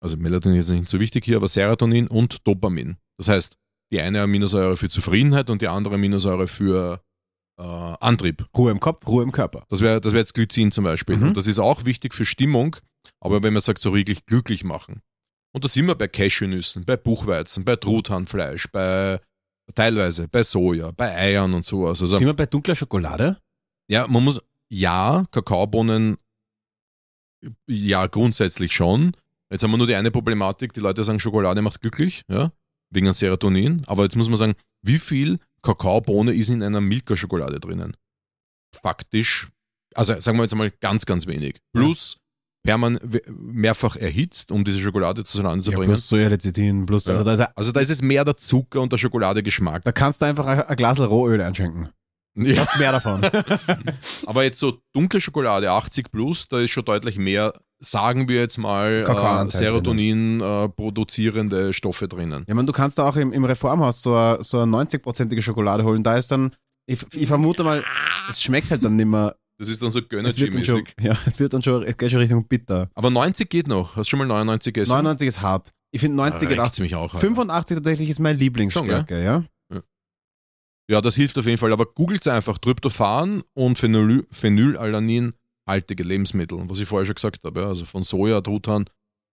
also 0.03 0.17
Melatonin 0.17 0.59
ist 0.59 0.71
nicht 0.71 0.89
so 0.89 0.99
wichtig 0.99 1.27
hier, 1.27 1.37
aber 1.37 1.49
Serotonin 1.49 2.09
und 2.09 2.47
Dopamin. 2.47 2.97
Das 3.19 3.29
heißt, 3.29 3.57
die 3.91 4.01
eine 4.01 4.23
Aminosäure 4.23 4.77
für 4.77 4.89
Zufriedenheit 4.89 5.51
und 5.51 5.63
die 5.63 5.69
andere 5.69 5.95
Aminosäure 5.95 6.47
für 6.47 7.01
äh, 7.59 7.63
Antrieb. 7.63 8.47
Ruhe 8.57 8.71
im 8.71 8.81
Kopf, 8.81 9.07
Ruhe 9.07 9.23
im 9.23 9.33
Körper. 9.33 9.65
Das 9.69 9.81
wäre 9.81 10.01
das 10.01 10.13
wär 10.13 10.21
jetzt 10.21 10.35
Glycin 10.35 10.73
zum 10.73 10.85
Beispiel. 10.85 11.17
Mhm. 11.17 11.29
Und 11.29 11.37
das 11.37 11.47
ist 11.47 11.59
auch 11.59 11.85
wichtig 11.85 12.15
für 12.15 12.25
Stimmung, 12.25 12.77
aber 13.21 13.43
wenn 13.43 13.53
man 13.53 13.63
sagt, 13.63 13.81
so 13.81 13.95
wirklich 13.95 14.27
glücklich 14.27 14.65
machen. 14.65 15.03
Und 15.53 15.65
da 15.65 15.69
sind 15.69 15.87
wir 15.87 15.97
bei 15.97 16.07
Cashewnüssen, 16.07 16.85
bei 16.85 16.97
Buchweizen, 16.97 17.65
bei 17.65 17.77
Truthahnfleisch, 17.77 18.69
bei 18.71 19.21
teilweise 19.75 20.29
bei 20.29 20.43
Soja, 20.43 20.93
bei 20.97 21.15
Eiern 21.15 21.55
und 21.55 21.65
sowas. 21.65 22.01
Also 22.01 22.17
Sind 22.19 22.27
wir 22.27 22.35
bei 22.35 22.47
dunkler 22.47 22.75
Schokolade? 22.75 23.39
ja, 23.89 24.07
man 24.07 24.23
muss, 24.23 24.41
ja, 24.69 25.25
Kakaobohnen, 25.33 26.17
ja, 27.67 28.07
grundsätzlich 28.07 28.73
schon. 28.73 29.17
Jetzt 29.51 29.65
haben 29.65 29.73
wir 29.73 29.79
nur 29.79 29.89
die 29.89 29.97
eine 29.97 30.13
Problematik, 30.13 30.73
die 30.73 30.81
Leute 30.81 31.03
sagen, 31.03 31.19
Schokolade 31.19 31.61
macht 31.61 31.81
glücklich, 31.81 32.23
ja, 32.29 32.53
wegen 32.91 33.13
Serotonin. 33.13 33.83
Aber 33.87 34.05
jetzt 34.05 34.17
muss 34.17 34.29
man 34.29 34.37
sagen, 34.39 34.55
wie 34.83 34.99
viel 34.99 35.39
Kakaobohne 35.63 36.33
ist 36.33 36.49
in 36.51 36.63
einer 36.63 36.81
Milka-Schokolade 36.81 37.61
drinnen? 37.61 37.97
Faktisch, 38.75 39.49
also 39.95 40.19
sagen 40.21 40.39
wir 40.39 40.43
jetzt 40.45 40.55
mal 40.55 40.71
ganz, 40.81 41.05
ganz 41.07 41.27
wenig. 41.27 41.57
Plus, 41.75 42.19
perman 42.63 42.99
we- 43.03 43.23
mehrfach 43.29 43.97
erhitzt, 43.97 44.51
um 44.53 44.65
diese 44.65 44.81
Schokolade 44.81 45.25
zusammen 45.25 45.61
Ja, 45.63 45.73
plus 45.79 46.09
Sojalecithin, 46.09 46.87
plus, 46.87 47.07
Ja. 47.07 47.15
also 47.15 47.25
da, 47.25 47.33
ist, 47.33 47.41
ja- 47.41 47.53
also 47.57 47.73
da 47.73 47.81
ist 47.81 47.91
es 47.91 48.03
mehr 48.03 48.25
der 48.25 48.37
Zucker 48.37 48.81
und 48.81 48.93
der 48.93 48.99
Schokoladegeschmack. 48.99 49.83
da 49.85 49.93
kannst 49.93 50.21
du 50.23 50.27
einfach 50.27 50.47
ein, 50.47 50.61
ein 50.63 50.77
Glas 50.77 51.01
Rohöl 51.01 51.41
einschenken. 51.41 51.89
Du 52.37 52.57
hast 52.57 52.79
mehr 52.79 52.93
davon. 52.93 53.23
Aber 54.27 54.45
jetzt 54.45 54.59
so 54.61 54.81
dunkle 54.95 55.21
Schokolade 55.21 55.71
80 55.73 56.13
plus, 56.13 56.47
da 56.49 56.61
ist 56.61 56.71
schon 56.71 56.85
deutlich 56.85 57.19
mehr, 57.19 57.53
sagen 57.81 58.29
wir 58.29 58.41
jetzt 58.41 58.59
mal, 58.59 59.05
äh, 59.09 59.51
Serotonin 59.51 60.41
äh, 60.41 60.69
produzierende 60.69 61.73
Stoffe 61.73 62.07
drinnen. 62.09 62.45
Ja, 62.47 62.55
man, 62.55 62.67
du 62.67 62.73
kannst 62.73 62.99
da 62.99 63.09
auch 63.09 63.17
im, 63.17 63.33
im 63.33 63.45
Reformhaus 63.45 64.03
so 64.03 64.15
eine, 64.15 64.43
so 64.43 64.59
eine 64.59 64.71
90-prozentige 64.77 65.43
Schokolade 65.43 65.83
holen. 65.85 66.03
Da 66.03 66.17
ist 66.17 66.31
dann, 66.31 66.55
ich, 66.87 67.05
ich 67.15 67.27
vermute 67.27 67.65
mal, 67.65 67.85
es 68.29 68.43
schmeckt 68.43 68.71
halt 68.71 68.85
dann 68.85 68.97
nicht 68.97 69.07
mehr. 69.07 69.37
Das 69.59 69.69
ist 69.69 69.83
dann 69.83 69.91
so 69.91 70.01
Gönnergy-mäßig. 70.01 70.95
ja, 71.01 71.17
es 71.27 71.39
wird 71.39 71.53
dann 71.53 71.63
schon, 71.63 71.83
es 71.83 71.97
geht 71.97 72.11
schon 72.11 72.21
Richtung 72.21 72.47
bitter. 72.47 72.89
Aber 72.95 73.11
90 73.11 73.49
geht 73.49 73.69
noch. 73.69 73.97
Hast 73.97 74.07
du 74.07 74.11
schon 74.11 74.19
mal 74.21 74.27
99 74.27 74.73
gegessen? 74.73 74.93
99 74.93 75.29
ist 75.29 75.41
hart. 75.41 75.73
Ich 75.93 76.01
finde 76.01 76.17
90 76.17 76.49
geht 76.49 76.59
auch. 76.61 76.79
Mich 76.79 76.95
auch. 76.95 77.15
Alter. 77.15 77.19
85 77.19 77.77
tatsächlich 77.79 78.11
ist 78.11 78.21
meine 78.21 78.39
Lieblingsstärke, 78.39 79.23
ja? 79.23 79.45
Ja, 80.91 81.01
das 81.01 81.15
hilft 81.15 81.39
auf 81.39 81.47
jeden 81.47 81.57
Fall. 81.57 81.73
Aber 81.73 81.87
googelt 81.87 82.27
einfach 82.27 82.59
Tryptophan 82.59 83.45
und 83.55 83.79
Phenyl 83.79 84.27
Phenylalanin 84.33 85.35
haltige 85.71 86.03
Lebensmittel. 86.03 86.59
Was 86.69 86.81
ich 86.81 86.89
vorher 86.89 87.07
schon 87.07 87.15
gesagt 87.15 87.41
habe. 87.45 87.61
Ja. 87.61 87.69
Also 87.69 87.85
von 87.85 88.03
Soja, 88.03 88.41
Truthahn, 88.41 88.85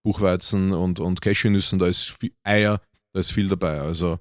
Buchweizen 0.04 0.72
und, 0.72 1.00
und 1.00 1.22
Cashewnüssen, 1.22 1.80
da 1.80 1.88
ist 1.88 2.18
viel, 2.20 2.32
Eier, 2.44 2.80
da 3.14 3.20
ist 3.20 3.32
viel 3.32 3.50
dabei. 3.50 3.82
Also 3.82 4.20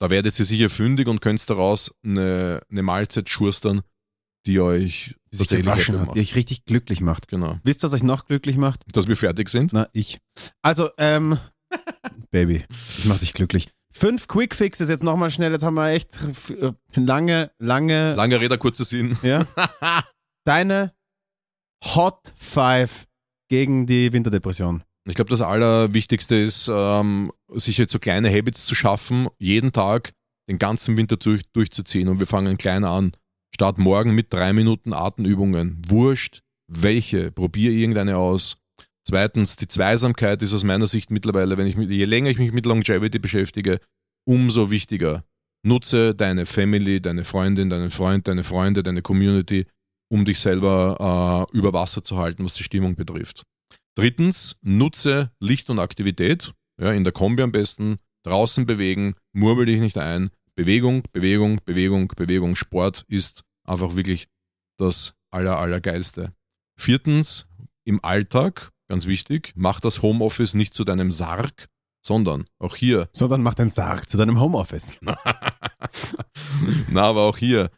da 0.00 0.08
werdet 0.08 0.38
ihr 0.38 0.44
sicher 0.46 0.70
fündig 0.70 1.08
und 1.08 1.20
könnt 1.20 1.48
daraus 1.50 1.94
eine, 2.02 2.60
eine 2.70 2.82
Mahlzeit 2.82 3.28
schurstern, 3.28 3.82
die 4.46 4.60
euch 4.60 5.14
Die 5.32 5.36
sich 5.36 5.48
gewaschen 5.48 6.00
hat, 6.00 6.14
die 6.14 6.20
euch 6.20 6.36
richtig 6.36 6.64
glücklich 6.64 7.02
macht. 7.02 7.28
Genau. 7.28 7.58
Wisst 7.64 7.84
ihr, 7.84 7.88
was 7.88 7.94
euch 7.94 8.02
noch 8.02 8.24
glücklich 8.24 8.56
macht? 8.56 8.84
Dass 8.92 9.08
wir 9.08 9.16
fertig 9.16 9.50
sind. 9.50 9.74
Na, 9.74 9.88
ich. 9.92 10.18
Also, 10.62 10.88
ähm, 10.96 11.38
Baby, 12.30 12.64
ich 12.98 13.04
mach 13.04 13.18
dich 13.18 13.34
glücklich. 13.34 13.68
Fünf 13.92 14.28
Quick 14.28 14.54
Fixes 14.54 14.88
jetzt 14.88 15.02
nochmal 15.02 15.30
schnell. 15.30 15.52
Jetzt 15.52 15.64
haben 15.64 15.74
wir 15.74 15.88
echt 15.90 16.16
äh, 16.48 16.72
lange, 16.94 17.50
lange, 17.58 18.14
Lange 18.14 18.40
Rede, 18.40 18.56
kurzer 18.56 18.84
Sinn. 18.84 19.18
ja. 19.22 19.46
Deine 20.44 20.94
Hot 21.84 22.32
Five 22.36 23.06
gegen 23.48 23.86
die 23.86 24.12
Winterdepression. 24.12 24.82
Ich 25.08 25.14
glaube, 25.14 25.30
das 25.30 25.40
Allerwichtigste 25.40 26.36
ist, 26.36 26.70
ähm, 26.72 27.32
sich 27.48 27.78
jetzt 27.78 27.92
so 27.92 27.98
kleine 27.98 28.30
Habits 28.30 28.66
zu 28.66 28.74
schaffen, 28.74 29.28
jeden 29.38 29.72
Tag 29.72 30.12
den 30.48 30.58
ganzen 30.58 30.96
Winter 30.96 31.16
durch, 31.16 31.42
durchzuziehen. 31.52 32.08
Und 32.08 32.20
wir 32.20 32.26
fangen 32.26 32.58
klein 32.58 32.84
an. 32.84 33.12
Start 33.54 33.78
morgen 33.78 34.14
mit 34.14 34.32
drei 34.32 34.52
Minuten 34.52 34.92
Atemübungen. 34.92 35.80
Wurscht, 35.88 36.40
welche. 36.68 37.30
Probier 37.30 37.72
irgendeine 37.72 38.16
aus. 38.16 38.58
Zweitens, 39.04 39.56
die 39.56 39.68
Zweisamkeit 39.68 40.42
ist 40.42 40.54
aus 40.54 40.64
meiner 40.64 40.86
Sicht 40.86 41.10
mittlerweile, 41.10 41.56
wenn 41.56 41.66
ich 41.66 41.76
mit, 41.76 41.90
je 41.90 42.04
länger 42.04 42.30
ich 42.30 42.38
mich 42.38 42.52
mit 42.52 42.66
Longevity 42.66 43.18
beschäftige, 43.18 43.80
umso 44.26 44.70
wichtiger. 44.70 45.24
Nutze 45.66 46.14
deine 46.14 46.46
Family, 46.46 47.00
deine 47.00 47.24
Freundin, 47.24 47.70
deinen 47.70 47.90
Freund, 47.90 48.28
deine 48.28 48.44
Freunde, 48.44 48.82
deine 48.82 49.02
Community, 49.02 49.66
um 50.10 50.24
dich 50.24 50.40
selber 50.40 51.46
äh, 51.52 51.56
über 51.56 51.72
Wasser 51.72 52.04
zu 52.04 52.18
halten, 52.18 52.44
was 52.44 52.54
die 52.54 52.64
Stimmung 52.64 52.96
betrifft. 52.96 53.44
Drittens, 53.94 54.58
nutze 54.62 55.30
Licht 55.40 55.70
und 55.70 55.78
Aktivität. 55.78 56.52
Ja, 56.80 56.92
in 56.92 57.04
der 57.04 57.12
Kombi 57.12 57.42
am 57.42 57.52
besten. 57.52 57.98
Draußen 58.24 58.66
bewegen, 58.66 59.14
murmel 59.32 59.66
dich 59.66 59.80
nicht 59.80 59.98
ein. 59.98 60.30
Bewegung, 60.54 61.02
Bewegung, 61.12 61.60
Bewegung, 61.64 62.08
Bewegung. 62.08 62.56
Sport 62.56 63.04
ist 63.08 63.44
einfach 63.66 63.96
wirklich 63.96 64.28
das 64.78 65.14
aller, 65.30 65.58
allergeilste. 65.58 66.34
Viertens, 66.78 67.48
im 67.84 68.02
Alltag, 68.04 68.70
ganz 68.88 69.06
wichtig, 69.06 69.52
mach 69.54 69.80
das 69.80 70.02
Homeoffice 70.02 70.54
nicht 70.54 70.74
zu 70.74 70.84
deinem 70.84 71.10
Sarg, 71.10 71.68
sondern 72.04 72.44
auch 72.58 72.76
hier, 72.76 73.08
So, 73.14 73.28
dann 73.28 73.42
mach 73.42 73.54
den 73.54 73.68
Sarg 73.68 74.08
zu 74.08 74.16
deinem 74.16 74.40
Homeoffice. 74.40 74.98
na, 76.88 77.02
aber 77.02 77.22
auch 77.22 77.36
hier, 77.36 77.70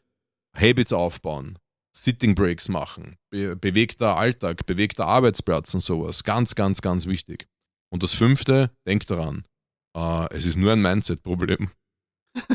Habits 0.56 0.92
aufbauen, 0.92 1.58
Sitting 1.94 2.34
Breaks 2.34 2.68
machen, 2.68 3.16
be 3.30 3.54
bewegter 3.54 4.16
Alltag, 4.16 4.64
bewegter 4.66 5.06
Arbeitsplatz 5.06 5.74
und 5.74 5.80
sowas. 5.80 6.24
Ganz, 6.24 6.54
ganz, 6.54 6.80
ganz 6.80 7.06
wichtig. 7.06 7.46
Und 7.92 8.02
das 8.02 8.14
fünfte, 8.14 8.70
denk 8.86 9.06
daran, 9.06 9.44
äh, 9.96 10.26
es 10.34 10.46
ist 10.46 10.56
nur 10.56 10.72
ein 10.72 10.80
Mindset-Problem. 10.80 11.70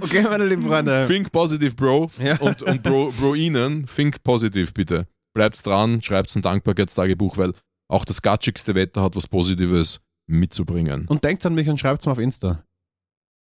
okay, 0.00 0.22
meine 0.22 0.46
lieben 0.46 0.62
Freunde. 0.62 1.06
Think 1.06 1.30
positive, 1.30 1.74
Bro. 1.74 2.10
Ja. 2.18 2.38
Und, 2.38 2.62
und 2.62 2.82
Bro, 2.82 3.12
Bro 3.18 3.34
Ihnen, 3.34 3.86
think 3.86 4.22
positive, 4.22 4.72
bitte. 4.72 5.06
Bleibt 5.34 5.64
dran, 5.66 6.00
schreibt 6.02 6.34
ein 6.34 6.40
Dankbarkeitstagebuch, 6.40 7.36
weil 7.36 7.52
auch 7.88 8.06
das 8.06 8.22
gatschigste 8.22 8.74
Wetter 8.74 9.02
hat 9.02 9.14
was 9.16 9.28
Positives 9.28 10.00
mitzubringen. 10.26 11.06
Und 11.08 11.24
denkt 11.24 11.44
an 11.44 11.54
mich 11.54 11.68
und 11.68 11.78
schreibt's 11.78 12.06
mir 12.06 12.12
auf 12.12 12.18
Insta. 12.18 12.64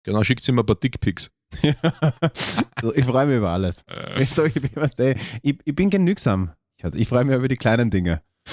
Genau, 0.03 0.23
schickt 0.23 0.47
ihm 0.47 0.57
ein 0.59 0.65
paar 0.65 0.75
Dickpics. 0.75 1.29
ich 1.63 3.05
freue 3.05 3.25
mich 3.27 3.37
über 3.37 3.49
alles. 3.49 3.83
Äh, 3.87 4.23
Ich, 4.23 4.37
ich, 4.37 4.53
bin- 4.53 4.71
du, 4.73 5.15
ich, 5.43 5.59
ich 5.63 5.75
bin 5.75 5.89
genügsam. 5.89 6.51
Ich, 6.77 6.85
ich 6.95 7.07
freue 7.07 7.25
mich 7.25 7.35
über 7.35 7.47
die 7.47 7.57
kleinen 7.57 7.89
Dinge. 7.91 8.21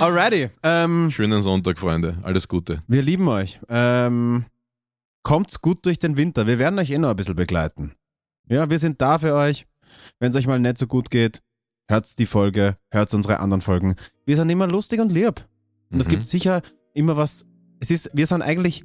Alrighty. 0.00 0.50
Ähm, 0.62 1.10
Schönen 1.10 1.42
Sonntag, 1.42 1.78
Freunde. 1.78 2.18
Alles 2.22 2.48
Gute. 2.48 2.82
wir 2.86 3.02
lieben 3.02 3.28
euch. 3.28 3.60
Ähm, 3.68 4.46
kommt's 5.22 5.60
gut 5.60 5.84
durch 5.86 5.98
den 5.98 6.16
Winter. 6.16 6.46
Wir 6.46 6.58
werden 6.58 6.78
euch 6.78 6.90
eh 6.90 6.98
noch 6.98 7.10
ein 7.10 7.16
bisschen 7.16 7.36
begleiten. 7.36 7.92
Ja, 8.48 8.68
wir 8.70 8.78
sind 8.78 9.00
da 9.00 9.18
für 9.18 9.34
euch. 9.34 9.66
Wenn 10.18 10.30
es 10.30 10.36
euch 10.36 10.46
mal 10.46 10.58
nicht 10.58 10.78
so 10.78 10.86
gut 10.86 11.10
geht, 11.10 11.42
hört 11.88 12.18
die 12.18 12.26
Folge, 12.26 12.76
hört 12.90 13.12
unsere 13.12 13.40
anderen 13.40 13.60
Folgen. 13.60 13.96
Wir 14.24 14.36
sind 14.36 14.48
immer 14.50 14.66
lustig 14.66 15.00
und 15.00 15.12
lieb. 15.12 15.46
Und 15.90 16.00
es 16.00 16.06
Mhm. 16.06 16.10
gibt 16.10 16.26
sicher 16.26 16.62
immer 16.94 17.16
was. 17.16 17.44
Es 17.80 17.90
ist, 17.90 18.10
wir 18.14 18.26
sind 18.26 18.42
eigentlich 18.42 18.84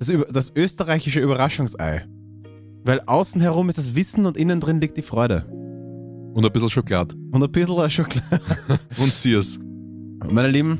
das, 0.00 0.12
das 0.32 0.56
österreichische 0.56 1.20
Überraschungsei. 1.20 2.06
Weil 2.84 3.00
außen 3.00 3.40
herum 3.40 3.68
ist 3.68 3.78
das 3.78 3.94
Wissen 3.94 4.26
und 4.26 4.36
innen 4.36 4.58
drin 4.58 4.80
liegt 4.80 4.96
die 4.96 5.02
Freude. 5.02 5.46
Und 6.32 6.44
ein 6.44 6.52
bisschen 6.52 6.70
Schokolade. 6.70 7.14
Und 7.30 7.42
ein 7.42 7.52
bisschen 7.52 7.90
Schokolade. 7.90 8.40
Und 8.98 9.12
Sears. 9.12 9.60
Meine 10.28 10.48
Lieben, 10.48 10.78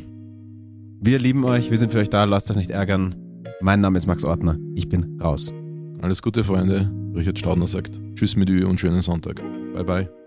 wir 1.01 1.19
lieben 1.19 1.45
euch, 1.45 1.71
wir 1.71 1.79
sind 1.79 1.93
für 1.93 1.99
euch 1.99 2.11
da, 2.11 2.25
lasst 2.25 2.51
euch 2.51 2.57
nicht 2.57 2.71
ärgern. 2.71 3.15
Mein 3.61 3.81
Name 3.81 3.99
ist 3.99 4.07
Max 4.07 4.25
Ortner, 4.25 4.59
ich 4.75 4.89
bin 4.89 5.19
raus. 5.21 5.53
Alles 6.01 6.23
Gute, 6.23 6.45
Freunde. 6.45 6.91
Richard 7.15 7.39
Staudner 7.39 7.67
sagt 7.67 8.01
Tschüss 8.15 8.37
mit 8.37 8.49
Ü 8.49 8.65
und 8.65 8.79
schönen 8.79 9.03
Sonntag. 9.03 9.43
Bye, 9.75 9.85
bye. 9.85 10.20